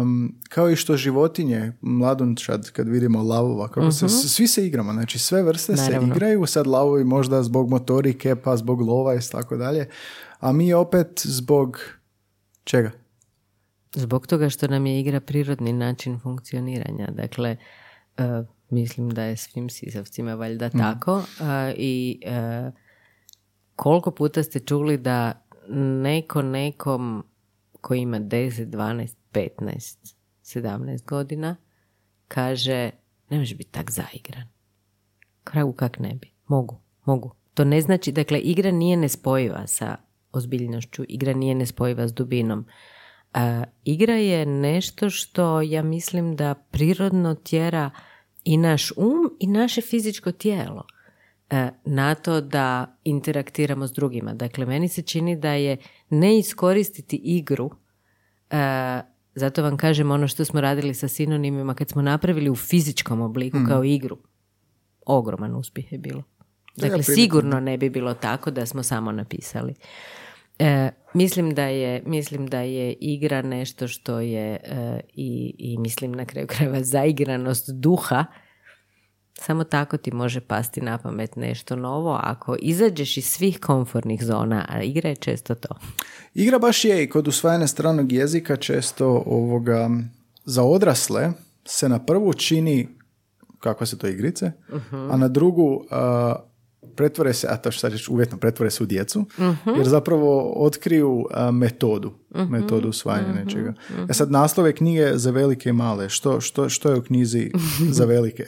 um, 0.00 0.34
kao 0.48 0.70
i 0.70 0.76
što 0.76 0.96
životinje, 0.96 1.72
mladunčad 1.80 2.70
kad 2.70 2.88
vidimo 2.88 3.22
lavova, 3.22 3.68
kako 3.68 3.92
se, 3.92 4.08
svi 4.08 4.46
se 4.46 4.66
igramo, 4.66 4.92
znači 4.92 5.18
sve 5.18 5.42
vrste 5.42 5.76
se 5.76 5.98
igraju, 6.02 6.46
sad 6.46 6.66
lavovi 6.66 7.04
možda 7.04 7.42
zbog 7.42 7.70
motorike, 7.70 8.36
pa 8.36 8.56
zbog 8.56 8.80
lova 8.80 9.14
i 9.14 9.18
tako 9.32 9.56
dalje, 9.56 9.88
a 10.40 10.52
mi 10.52 10.72
opet 10.72 11.22
zbog 11.24 11.78
čega? 12.64 13.05
Zbog 13.96 14.26
toga 14.26 14.48
što 14.48 14.68
nam 14.68 14.86
je 14.86 15.00
igra 15.00 15.20
prirodni 15.20 15.72
način 15.72 16.18
funkcioniranja. 16.18 17.06
Dakle, 17.10 17.56
uh, 18.18 18.46
mislim 18.70 19.10
da 19.10 19.22
je 19.22 19.36
svim 19.36 19.70
sisavcima 19.70 20.34
valjda 20.34 20.66
mm. 20.66 20.78
tako. 20.78 21.16
Uh, 21.16 21.24
I 21.76 22.20
uh, 22.26 22.72
koliko 23.76 24.10
puta 24.10 24.42
ste 24.42 24.60
čuli 24.60 24.96
da 24.96 25.46
neko 26.02 26.42
nekom 26.42 27.24
koji 27.80 28.00
ima 28.00 28.20
10, 28.20 28.66
12, 28.66 29.14
15, 29.32 30.14
17 30.42 31.04
godina 31.04 31.56
kaže 32.28 32.90
ne 33.30 33.38
može 33.38 33.54
biti 33.54 33.70
tak 33.70 33.90
zaigran. 33.90 34.48
Kragu 35.44 35.72
kak 35.72 35.98
ne 35.98 36.14
bi. 36.20 36.30
Mogu, 36.46 36.80
mogu. 37.04 37.34
To 37.54 37.64
ne 37.64 37.80
znači, 37.80 38.12
dakle, 38.12 38.38
igra 38.38 38.70
nije 38.70 38.96
nespojiva 38.96 39.66
sa 39.66 39.96
ozbiljnošću, 40.32 41.04
igra 41.08 41.32
nije 41.32 41.54
nespojiva 41.54 42.08
s 42.08 42.14
dubinom. 42.14 42.66
A, 43.36 43.64
igra 43.84 44.14
je 44.14 44.46
nešto 44.46 45.10
što 45.10 45.60
ja 45.60 45.82
mislim 45.82 46.36
da 46.36 46.54
prirodno 46.54 47.34
tjera 47.34 47.90
i 48.44 48.56
naš 48.56 48.92
um 48.96 49.36
i 49.40 49.46
naše 49.46 49.80
fizičko 49.80 50.32
tijelo 50.32 50.86
e, 51.50 51.70
na 51.84 52.14
to 52.14 52.40
da 52.40 52.96
interaktiramo 53.04 53.86
s 53.86 53.92
drugima. 53.92 54.34
Dakle, 54.34 54.66
meni 54.66 54.88
se 54.88 55.02
čini 55.02 55.36
da 55.36 55.52
je 55.52 55.76
ne 56.10 56.38
iskoristiti 56.38 57.16
igru, 57.16 57.70
e, 58.50 59.00
zato 59.34 59.62
vam 59.62 59.76
kažem 59.76 60.10
ono 60.10 60.28
što 60.28 60.44
smo 60.44 60.60
radili 60.60 60.94
sa 60.94 61.08
sinonimima 61.08 61.74
kad 61.74 61.88
smo 61.88 62.02
napravili 62.02 62.50
u 62.50 62.56
fizičkom 62.56 63.20
obliku 63.20 63.58
mm. 63.58 63.66
kao 63.66 63.84
igru. 63.84 64.18
Ogroman 65.06 65.54
uspjeh 65.54 65.92
je 65.92 65.98
bilo. 65.98 66.22
Dakle, 66.76 67.02
sigurno 67.02 67.60
ne 67.60 67.78
bi 67.78 67.90
bilo 67.90 68.14
tako 68.14 68.50
da 68.50 68.66
smo 68.66 68.82
samo 68.82 69.12
napisali. 69.12 69.74
E, 70.58 70.90
mislim, 71.14 71.54
da 71.54 71.64
je, 71.64 72.02
mislim 72.06 72.46
da 72.46 72.60
je 72.60 72.92
igra 72.92 73.42
nešto 73.42 73.88
što 73.88 74.20
je 74.20 74.54
e, 74.54 75.00
i, 75.14 75.54
i 75.58 75.78
mislim 75.78 76.12
na 76.12 76.24
kraju 76.24 76.46
krajeva 76.46 76.82
zaigranost 76.82 77.70
duha 77.70 78.24
Samo 79.38 79.64
tako 79.64 79.96
ti 79.96 80.14
može 80.14 80.40
pasti 80.40 80.80
na 80.80 80.98
pamet 80.98 81.36
nešto 81.36 81.76
novo 81.76 82.20
ako 82.22 82.56
izađeš 82.60 83.16
iz 83.16 83.24
svih 83.24 83.60
komfortnih 83.60 84.24
zona, 84.24 84.66
a 84.68 84.82
igra 84.82 85.08
je 85.08 85.16
često 85.16 85.54
to. 85.54 85.68
Igra 86.34 86.58
baš 86.58 86.84
je 86.84 87.02
i 87.02 87.08
kod 87.08 87.28
usvajanja 87.28 87.66
stranog 87.66 88.12
jezika 88.12 88.56
često 88.56 89.22
ovoga 89.26 89.90
za 90.44 90.62
odrasle 90.62 91.32
se 91.64 91.88
na 91.88 92.04
prvu 92.04 92.34
čini 92.34 92.88
kakva 93.60 93.86
se 93.86 93.98
to 93.98 94.06
igrice, 94.06 94.52
a 95.10 95.16
na 95.16 95.28
drugu 95.28 95.84
a, 95.90 96.34
pretvore 96.86 97.32
se, 97.32 97.46
a 97.50 97.56
to 97.56 97.70
što 97.70 97.80
sad 97.80 97.92
reći, 97.92 98.12
uvjetno 98.12 98.38
pretvore 98.38 98.70
se 98.70 98.82
u 98.82 98.86
djecu, 98.86 99.24
jer 99.76 99.86
zapravo 99.86 100.52
otkriju 100.56 101.26
a, 101.30 101.50
metodu, 101.50 102.12
metodu 102.48 102.88
usvajanja 102.88 103.32
nečega. 103.34 103.74
E 104.10 104.14
sad, 104.14 104.30
naslove 104.30 104.72
knjige 104.72 105.10
za 105.14 105.30
velike 105.30 105.68
i 105.68 105.72
male, 105.72 106.08
što, 106.08 106.40
što, 106.40 106.68
što 106.68 106.90
je 106.90 106.96
u 106.96 107.02
knjizi 107.02 107.50
za 107.80 108.04
velike? 108.14 108.44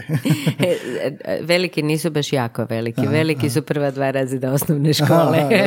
E, 0.58 0.76
e, 1.24 1.40
veliki 1.42 1.82
nisu 1.82 2.10
baš 2.10 2.32
jako 2.32 2.64
veliki. 2.64 3.06
veliki 3.06 3.50
su 3.50 3.62
prva 3.62 3.90
dva 3.90 4.10
razreda 4.10 4.52
osnovne 4.52 4.94
škole. 4.94 5.38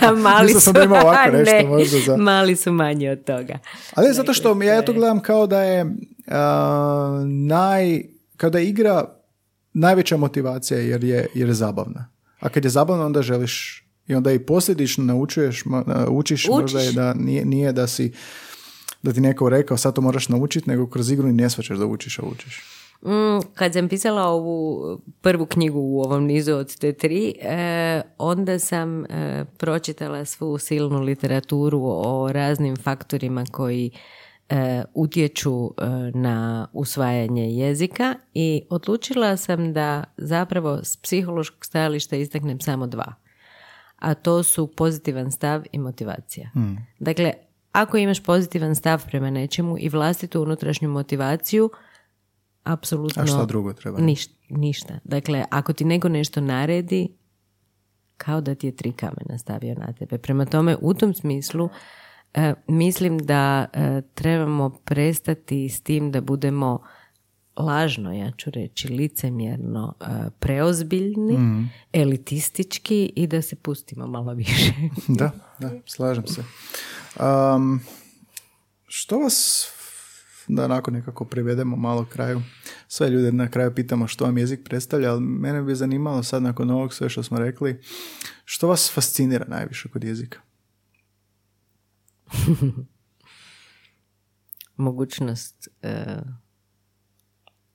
A 0.00 0.12
mali 0.12 0.52
su, 0.54 0.72
da 0.72 0.82
ima 0.82 0.94
ovako 0.96 1.30
nešto 1.32 1.54
ne, 1.54 1.64
možda 1.64 1.98
za- 1.98 2.16
mali 2.16 2.56
su 2.56 2.72
manji 2.72 3.08
od 3.08 3.24
toga. 3.24 3.58
Ali 3.94 4.12
zato 4.12 4.34
što 4.34 4.62
ja 4.62 4.82
to 4.82 4.92
gledam 4.92 5.20
kao 5.20 5.46
da 5.46 5.62
je 5.62 5.86
a, 6.28 7.22
naj, 7.26 8.02
kao 8.36 8.50
da 8.50 8.58
je 8.58 8.68
igra 8.68 9.04
najveća 9.72 10.16
motivacija 10.16 10.80
jer 10.80 11.04
je, 11.04 11.26
jer 11.34 11.48
je 11.48 11.54
zabavna. 11.54 12.08
A 12.40 12.48
kad 12.48 12.64
je 12.64 12.70
zabavna 12.70 13.06
onda 13.06 13.22
želiš 13.22 13.84
i 14.06 14.14
onda 14.14 14.32
i 14.32 14.38
posljedično 14.38 15.04
naučuješ, 15.04 15.64
mo- 15.64 15.84
a, 15.86 16.10
učiš, 16.10 16.48
možda 16.48 16.80
je 16.80 16.88
Učiš. 16.88 16.94
da 16.94 17.14
nije, 17.14 17.44
nije 17.44 17.72
da 17.72 17.86
si 17.86 18.12
da 19.02 19.12
ti 19.12 19.20
neko 19.20 19.48
rekao 19.48 19.76
sad 19.76 19.94
to 19.94 20.00
moraš 20.00 20.28
naučiti, 20.28 20.70
nego 20.70 20.86
kroz 20.86 21.10
igru 21.10 21.28
i 21.28 21.32
ne 21.32 21.50
shvaćaš 21.50 21.78
da 21.78 21.86
učiš, 21.86 22.18
a 22.18 22.22
učiš. 22.22 22.62
Mm, 23.02 23.40
kad 23.54 23.72
sam 23.72 23.88
pisala 23.88 24.22
ovu 24.22 24.80
prvu 25.20 25.46
knjigu 25.46 25.78
u 25.80 26.00
ovom 26.00 26.24
nizu 26.24 26.54
od 26.54 26.78
te 26.78 26.92
tri, 26.92 27.34
e, 27.40 28.02
onda 28.18 28.58
sam 28.58 29.04
e, 29.04 29.44
pročitala 29.58 30.24
svu 30.24 30.58
silnu 30.58 31.00
literaturu 31.00 31.80
o 31.84 32.32
raznim 32.32 32.76
faktorima 32.76 33.44
koji 33.52 33.90
e, 33.94 33.98
utječu 34.94 35.74
e, 35.78 35.86
na 36.14 36.68
usvajanje 36.72 37.50
jezika 37.50 38.14
i 38.34 38.62
odlučila 38.70 39.36
sam 39.36 39.72
da 39.72 40.04
zapravo 40.16 40.78
s 40.84 40.96
psihološkog 40.96 41.64
stajališta 41.64 42.16
istaknem 42.16 42.60
samo 42.60 42.86
dva. 42.86 43.14
A 43.96 44.14
to 44.14 44.42
su 44.42 44.66
pozitivan 44.66 45.30
stav 45.30 45.62
i 45.72 45.78
motivacija. 45.78 46.50
Dakle, 46.98 47.32
ako 47.72 47.96
imaš 47.96 48.22
pozitivan 48.22 48.74
stav 48.74 49.06
prema 49.06 49.30
nečemu 49.30 49.76
i 49.78 49.88
vlastitu 49.88 50.42
unutrašnju 50.42 50.88
motivaciju, 50.88 51.70
apsolutno 52.64 53.22
A 53.22 53.26
šta 53.26 53.44
drugo 53.44 53.72
treba? 53.72 53.98
Niš- 53.98 54.30
ništa. 54.48 54.98
Dakle, 55.04 55.44
ako 55.50 55.72
ti 55.72 55.84
neko 55.84 56.08
nešto 56.08 56.40
naredi, 56.40 57.08
kao 58.16 58.40
da 58.40 58.54
ti 58.54 58.66
je 58.66 58.76
tri 58.76 58.92
kamena 58.92 59.38
stavio 59.38 59.74
na 59.74 59.92
tebe. 59.92 60.18
Prema 60.18 60.44
tome, 60.44 60.76
u 60.80 60.94
tom 60.94 61.14
smislu, 61.14 61.68
e, 62.34 62.54
mislim 62.66 63.18
da 63.18 63.66
e, 63.72 64.02
trebamo 64.14 64.70
prestati 64.70 65.68
s 65.68 65.80
tim 65.80 66.10
da 66.10 66.20
budemo 66.20 66.82
lažno, 67.56 68.12
ja 68.12 68.30
ću 68.30 68.50
reći, 68.50 68.88
licemjerno 68.88 69.94
e, 70.00 70.04
preozbiljni, 70.38 71.68
elitistički 71.92 73.12
i 73.16 73.26
da 73.26 73.42
se 73.42 73.56
pustimo 73.56 74.06
malo 74.06 74.34
više. 74.34 74.72
Da, 75.08 75.30
da, 75.58 75.70
slažem 75.86 76.26
se. 76.26 76.44
Um, 77.20 77.80
što 78.86 79.18
vas, 79.18 79.68
da 80.48 80.64
onako 80.64 80.90
nekako 80.90 81.24
privedemo 81.24 81.76
malo 81.76 82.04
kraju, 82.04 82.42
sve 82.88 83.10
ljude 83.10 83.32
na 83.32 83.50
kraju 83.50 83.74
pitamo 83.74 84.06
što 84.06 84.24
vam 84.24 84.38
jezik 84.38 84.60
predstavlja, 84.64 85.10
ali 85.10 85.20
mene 85.20 85.62
bi 85.62 85.74
zanimalo 85.74 86.22
sad 86.22 86.42
nakon 86.42 86.70
ovog 86.70 86.94
sve 86.94 87.08
što 87.08 87.22
smo 87.22 87.38
rekli, 87.38 87.80
što 88.44 88.68
vas 88.68 88.92
fascinira 88.94 89.44
najviše 89.48 89.88
kod 89.88 90.04
jezika? 90.04 90.40
mogućnost 94.76 95.68
e, 95.82 96.16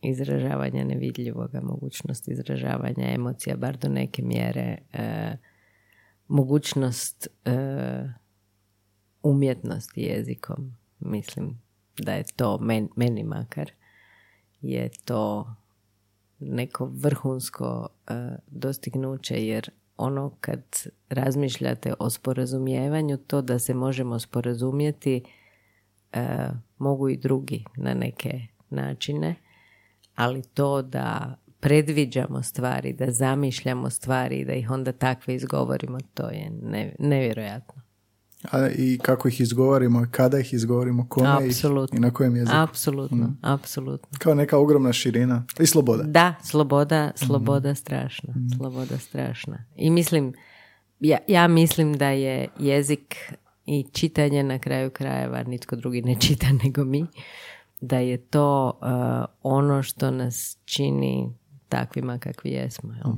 izražavanja 0.02 0.84
nevidljivoga, 0.84 1.62
mogućnost 1.62 2.28
izražavanja 2.28 3.14
emocija, 3.14 3.58
bar 3.58 3.78
do 3.78 3.90
neke 3.90 4.22
mjere, 4.22 4.78
e, 4.94 5.38
mogućnost 6.28 7.28
e, 7.46 7.58
umjetnosti 9.24 10.02
jezikom. 10.02 10.72
Mislim 11.00 11.62
da 11.98 12.14
je 12.14 12.24
to, 12.36 12.58
men, 12.62 12.90
meni 12.96 13.24
makar, 13.24 13.72
je 14.62 14.90
to 15.06 15.56
neko 16.40 16.86
vrhunsko 16.86 17.88
dostignuće, 18.48 19.46
jer 19.48 19.70
ono 19.98 20.38
kad 20.42 20.64
razmišljate 21.10 21.94
o 22.00 22.10
sporazumijevanju, 22.10 23.18
to 23.18 23.42
da 23.42 23.60
se 23.60 23.74
možemo 23.74 24.20
sporazumjeti 24.20 25.24
e, 26.14 26.48
mogu 26.78 27.10
i 27.10 27.18
drugi 27.18 27.66
na 27.78 27.94
neke 27.94 28.42
načine, 28.70 29.36
ali 30.16 30.42
to 30.54 30.82
da 30.82 31.36
predviđamo 31.60 32.44
stvari, 32.44 32.94
da 32.94 33.12
zamišljamo 33.12 33.90
stvari 33.90 34.46
da 34.46 34.54
ih 34.54 34.72
onda 34.72 34.92
takve 34.92 35.36
izgovorimo, 35.36 35.98
to 36.14 36.30
je 36.30 36.52
ne- 36.62 36.96
nevjerojatno. 37.00 37.85
A, 38.52 38.70
I 38.70 38.98
kako 39.02 39.28
ih 39.28 39.42
izgovorimo, 39.42 40.08
kada 40.12 40.40
ih 40.40 40.54
izgovorimo, 40.54 41.08
kome 41.10 41.48
ih 41.48 41.64
i 41.94 42.00
na 42.00 42.12
kojem 42.12 42.36
jeziku. 42.36 42.58
Apsolutno, 42.58 43.36
apsolutno. 43.42 44.18
Kao 44.20 44.34
neka 44.34 44.58
ogromna 44.58 44.94
širina 44.94 45.46
i 45.60 45.66
sloboda. 45.66 46.04
Da, 46.04 46.36
sloboda, 46.44 47.12
sloboda 47.16 47.76
strašna, 47.76 48.34
sloboda 48.58 48.98
strašna. 48.98 49.66
I 49.76 49.90
mislim, 49.90 50.34
ja, 51.00 51.18
ja 51.28 51.48
mislim 51.48 51.98
da 51.98 52.10
je 52.10 52.48
jezik 52.60 53.16
i 53.66 53.86
čitanje 53.92 54.44
na 54.44 54.60
kraju 54.60 54.90
krajeva, 54.90 55.44
nitko 55.44 55.76
drugi 55.76 56.02
ne 56.02 56.20
čita 56.20 56.48
nego 56.64 56.84
mi, 56.84 57.06
da 57.82 57.98
je 57.98 58.18
to 58.18 58.80
uh, 58.82 59.26
ono 59.44 59.84
što 59.84 60.12
nas 60.12 60.58
čini 60.66 61.34
takvima 61.70 62.20
kakvi 62.20 62.52
jesmo. 62.52 62.94
Jel? 62.94 63.14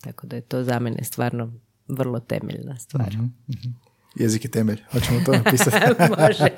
Tako 0.00 0.26
da 0.26 0.36
je 0.36 0.42
to 0.42 0.64
za 0.64 0.78
mene 0.78 1.04
stvarno 1.04 1.52
vrlo 1.88 2.20
temeljna 2.20 2.76
stvar. 2.76 3.16
Jezik 4.18 4.44
je 4.44 4.50
temelj. 4.50 4.82
Hoćemo 4.92 5.20
to 5.26 5.32
napisati. 5.44 5.76
Može. 6.18 6.48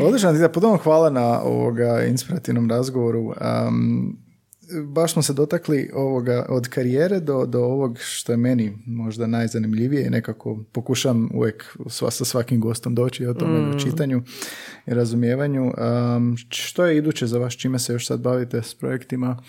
Odlično, 0.06 0.48
puno 0.52 0.68
vam 0.68 0.78
hvala 0.78 1.10
na 1.10 1.42
ovoga 1.42 2.02
inspirativnom 2.02 2.70
razgovoru. 2.70 3.34
Um, 3.68 4.16
baš 4.86 5.12
smo 5.12 5.22
se 5.22 5.32
dotakli 5.32 5.90
ovoga 5.94 6.46
od 6.48 6.68
karijere 6.68 7.20
do, 7.20 7.46
do 7.46 7.60
ovog 7.60 7.98
što 8.00 8.32
je 8.32 8.36
meni 8.36 8.78
možda 8.86 9.26
najzanimljivije 9.26 10.06
i 10.06 10.10
nekako 10.10 10.64
pokušam 10.72 11.30
uvijek 11.34 11.76
sva, 11.88 12.10
sa 12.10 12.24
svakim 12.24 12.60
gostom 12.60 12.94
doći 12.94 13.26
o 13.26 13.34
tome 13.34 13.60
Mm. 13.60 13.76
u 13.76 13.80
čitanju 13.80 14.22
i 14.86 14.94
razumijevanju. 14.94 15.64
Um, 16.16 16.36
što 16.48 16.84
je 16.86 16.96
iduće 16.96 17.26
za 17.26 17.38
vas? 17.38 17.52
Čime 17.52 17.78
se 17.78 17.92
još 17.92 18.06
sad 18.06 18.20
bavite 18.20 18.62
s 18.62 18.74
projektima, 18.74 19.42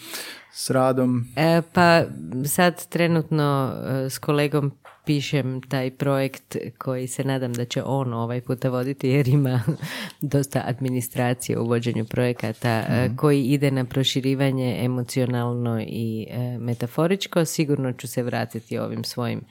s 0.54 0.70
radom? 0.70 1.26
E, 1.36 1.62
pa 1.74 2.04
sad 2.46 2.88
trenutno 2.88 3.74
e, 4.06 4.10
s 4.10 4.18
kolegom 4.18 4.72
pišem 5.06 5.62
taj 5.62 5.92
projekt 5.92 6.58
koji 6.78 7.08
se 7.08 7.24
nadam 7.24 7.54
da 7.54 7.66
će 7.66 7.84
on 7.84 8.14
ovaj 8.14 8.42
puta 8.42 8.70
voditi 8.70 9.10
jer 9.10 9.28
ima 9.28 9.62
dosta 10.22 10.64
administracije 10.66 11.60
u 11.60 11.68
vođenju 11.68 12.06
projekata 12.06 12.70
e, 12.70 13.10
koji 13.18 13.44
ide 13.44 13.72
na 13.72 13.86
proširivanje 13.86 14.78
emocionalno 14.86 15.82
i 15.82 16.28
e, 16.30 16.58
metaforičko. 16.58 17.46
Sigurno 17.46 17.94
ću 17.94 18.08
se 18.08 18.24
vratiti 18.24 18.78
ovim 18.78 19.04
svojim 19.04 19.42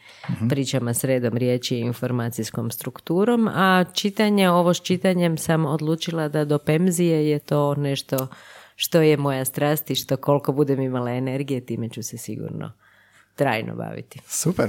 pričama 0.49 0.95
s 0.95 1.05
redom 1.05 1.37
riječi 1.37 1.77
i 1.77 1.81
informacijskom 1.81 2.71
strukturom, 2.71 3.49
a 3.49 3.85
čitanje, 3.95 4.51
ovo 4.51 4.75
s 4.75 4.83
čitanjem 4.83 5.39
sam 5.39 5.67
odlučila 5.67 6.29
da 6.29 6.45
do 6.45 6.59
pemzije 6.59 7.29
je 7.31 7.39
to 7.39 7.75
nešto 7.75 8.29
što 8.77 9.01
je 9.01 9.17
moja 9.17 9.45
strast 9.45 9.91
i 9.91 9.95
što 9.95 10.17
koliko 10.17 10.53
budem 10.53 10.81
imala 10.81 11.11
energije, 11.11 11.67
time 11.67 11.89
ću 11.89 12.03
se 12.03 12.19
sigurno 12.19 12.73
trajno 13.43 13.75
baviti. 13.77 14.21
Super. 14.27 14.69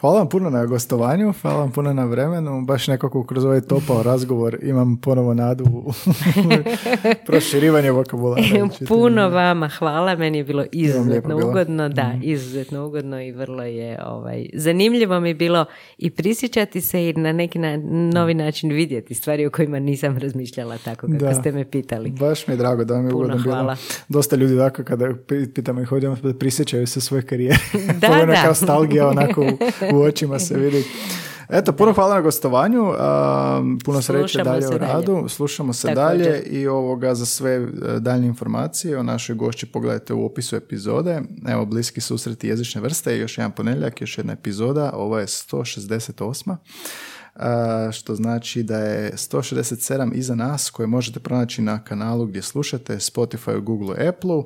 Hvala 0.00 0.18
vam 0.18 0.28
puno 0.28 0.50
na 0.50 0.66
gostovanju, 0.66 1.32
hvala 1.34 1.58
vam 1.58 1.72
puno 1.72 1.92
na 1.92 2.04
vremenu. 2.04 2.62
Baš 2.62 2.88
nekako 2.88 3.24
kroz 3.24 3.44
ovaj 3.44 3.60
topao 3.60 4.02
razgovor 4.02 4.58
imam 4.62 4.96
ponovo 4.96 5.34
nadu 5.34 5.64
u 5.66 5.92
proširivanje 7.26 7.90
vokabulara. 7.90 8.42
Puno 8.88 9.28
vama 9.28 9.68
hvala, 9.68 10.16
meni 10.16 10.38
je 10.38 10.44
bilo 10.44 10.64
izuzetno 10.72 11.36
ugodno, 11.38 11.88
da, 11.88 12.12
izuzetno 12.22 12.86
ugodno 12.86 13.20
i 13.20 13.32
vrlo 13.32 13.62
je 13.62 13.98
ovaj, 14.04 14.46
zanimljivo 14.54 15.20
mi 15.20 15.34
bilo 15.34 15.64
i 15.98 16.10
prisjećati 16.10 16.80
se 16.80 17.08
i 17.08 17.14
na 17.14 17.32
neki 17.32 17.58
na, 17.58 17.76
novi 18.12 18.34
način 18.34 18.70
vidjeti 18.70 19.14
stvari 19.14 19.46
o 19.46 19.50
kojima 19.50 19.78
nisam 19.78 20.18
razmišljala 20.18 20.78
tako 20.78 21.06
kako 21.08 21.18
Da. 21.18 21.34
ste 21.34 21.52
me 21.52 21.64
pitali. 21.66 22.10
Baš 22.10 22.46
mi 22.46 22.54
je 22.54 22.58
drago 22.58 22.84
da 22.84 22.94
vam 22.94 23.06
je 23.06 23.14
ugodno 23.14 23.36
bilo. 23.36 23.76
Dosta 24.08 24.36
ljudi 24.36 24.56
tako 24.58 24.84
kada 24.84 25.04
pi- 25.06 25.52
pitamo 25.52 25.80
ih 25.80 25.92
ovdje, 25.92 26.10
prisjećaju 26.34 26.86
se 26.86 27.00
svoje 27.00 27.22
karijere. 27.22 27.58
Da, 28.00 28.09
Pogledna 28.10 28.42
da. 28.42 28.48
nostalgija 28.48 29.08
onako 29.08 29.40
u, 29.40 29.58
u 29.96 30.02
očima 30.02 30.38
se 30.38 30.58
vidi. 30.58 30.84
Eto, 31.52 31.72
puno 31.72 31.92
hvala 31.92 32.14
na 32.14 32.20
gostovanju, 32.20 32.92
puno 33.84 34.02
sreće 34.02 34.28
Slušamo 34.28 34.44
dalje 34.44 34.66
u 34.66 34.70
dalje. 34.70 34.92
radu, 34.92 35.28
slušamo 35.28 35.72
se 35.72 35.88
Također. 35.88 36.24
dalje 36.26 36.42
i 36.42 36.66
ovoga 36.66 37.14
za 37.14 37.26
sve 37.26 37.52
e, 37.52 37.68
daljnje 38.00 38.26
informacije 38.26 38.98
o 38.98 39.02
našoj 39.02 39.36
gošći 39.36 39.66
pogledajte 39.66 40.14
u 40.14 40.26
opisu 40.26 40.56
epizode. 40.56 41.22
Evo, 41.48 41.64
bliski 41.66 42.00
susreti 42.00 42.48
jezične 42.48 42.80
vrste, 42.80 43.18
još 43.18 43.38
jedan 43.38 43.52
ponedjeljak, 43.52 44.00
još 44.00 44.18
jedna 44.18 44.32
epizoda, 44.32 44.92
ovo 44.94 45.18
je 45.18 45.26
168 45.26 46.56
a, 47.34 47.88
što 47.92 48.14
znači 48.14 48.62
da 48.62 48.78
je 48.78 49.12
167 49.12 50.12
iza 50.14 50.34
nas 50.34 50.70
koje 50.70 50.86
možete 50.86 51.20
pronaći 51.20 51.62
na 51.62 51.84
kanalu 51.84 52.26
gdje 52.26 52.42
slušate, 52.42 52.94
Spotify, 52.94 53.60
Google, 53.60 54.08
Apple. 54.08 54.42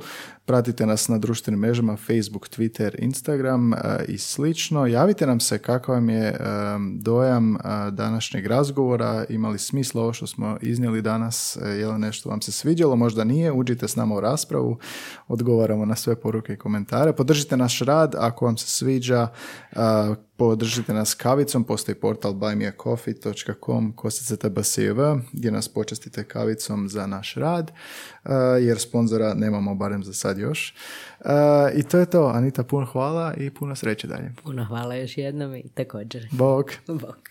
Pratite 0.46 0.86
nas 0.86 1.08
na 1.08 1.18
društvenim 1.18 1.60
mrežama 1.60 1.96
Facebook, 1.96 2.48
Twitter, 2.48 2.94
Instagram 2.98 3.72
a, 3.72 3.76
i 4.08 4.18
slično. 4.18 4.86
Javite 4.86 5.26
nam 5.26 5.40
se 5.40 5.58
kakav 5.58 5.94
vam 5.94 6.08
je 6.08 6.36
a, 6.40 6.78
dojam 6.94 7.56
a, 7.60 7.90
današnjeg 7.90 8.46
razgovora, 8.46 9.24
imali 9.28 9.58
smisla 9.58 10.02
ovo 10.02 10.12
što 10.12 10.26
smo 10.26 10.58
iznijeli 10.62 11.02
danas, 11.02 11.56
e, 11.56 11.68
je 11.68 11.88
li 11.88 11.98
nešto 11.98 12.28
vam 12.28 12.42
se 12.42 12.52
sviđalo, 12.52 12.96
možda 12.96 13.24
nije, 13.24 13.52
uđite 13.52 13.88
s 13.88 13.96
nama 13.96 14.14
u 14.14 14.20
raspravu, 14.20 14.78
odgovaramo 15.28 15.84
na 15.84 15.96
sve 15.96 16.16
poruke 16.16 16.52
i 16.52 16.58
komentare. 16.58 17.12
Podržite 17.12 17.56
naš 17.56 17.80
rad, 17.80 18.14
ako 18.18 18.44
vam 18.44 18.56
se 18.56 18.66
sviđa, 18.66 19.28
podržite 20.36 20.94
nas 20.94 21.14
kavicom, 21.14 21.64
postoji 21.64 21.94
portal 21.94 22.32
buymeacoffee.com 22.32 23.92
kosictbsiv 23.92 24.96
gdje 25.32 25.50
nas 25.50 25.68
počastite 25.68 26.24
kavicom 26.24 26.88
za 26.88 27.06
naš 27.06 27.34
rad, 27.34 27.72
jer 28.60 28.78
sponzora 28.78 29.34
nemamo 29.34 29.74
barem 29.74 30.04
za 30.04 30.12
sad 30.12 30.38
još. 30.38 30.74
Uh, 31.20 31.30
I 31.74 31.82
to 31.82 31.98
je 31.98 32.06
to. 32.06 32.26
Anita, 32.26 32.64
puno 32.64 32.86
hvala 32.86 33.34
i 33.34 33.50
puno 33.50 33.76
sreće 33.76 34.06
dalje. 34.06 34.32
Puno 34.42 34.64
hvala 34.64 34.94
još 34.94 35.18
jednom 35.18 35.54
i 35.54 35.68
također. 35.74 36.28
Bog! 36.32 36.70
Bog. 36.86 37.28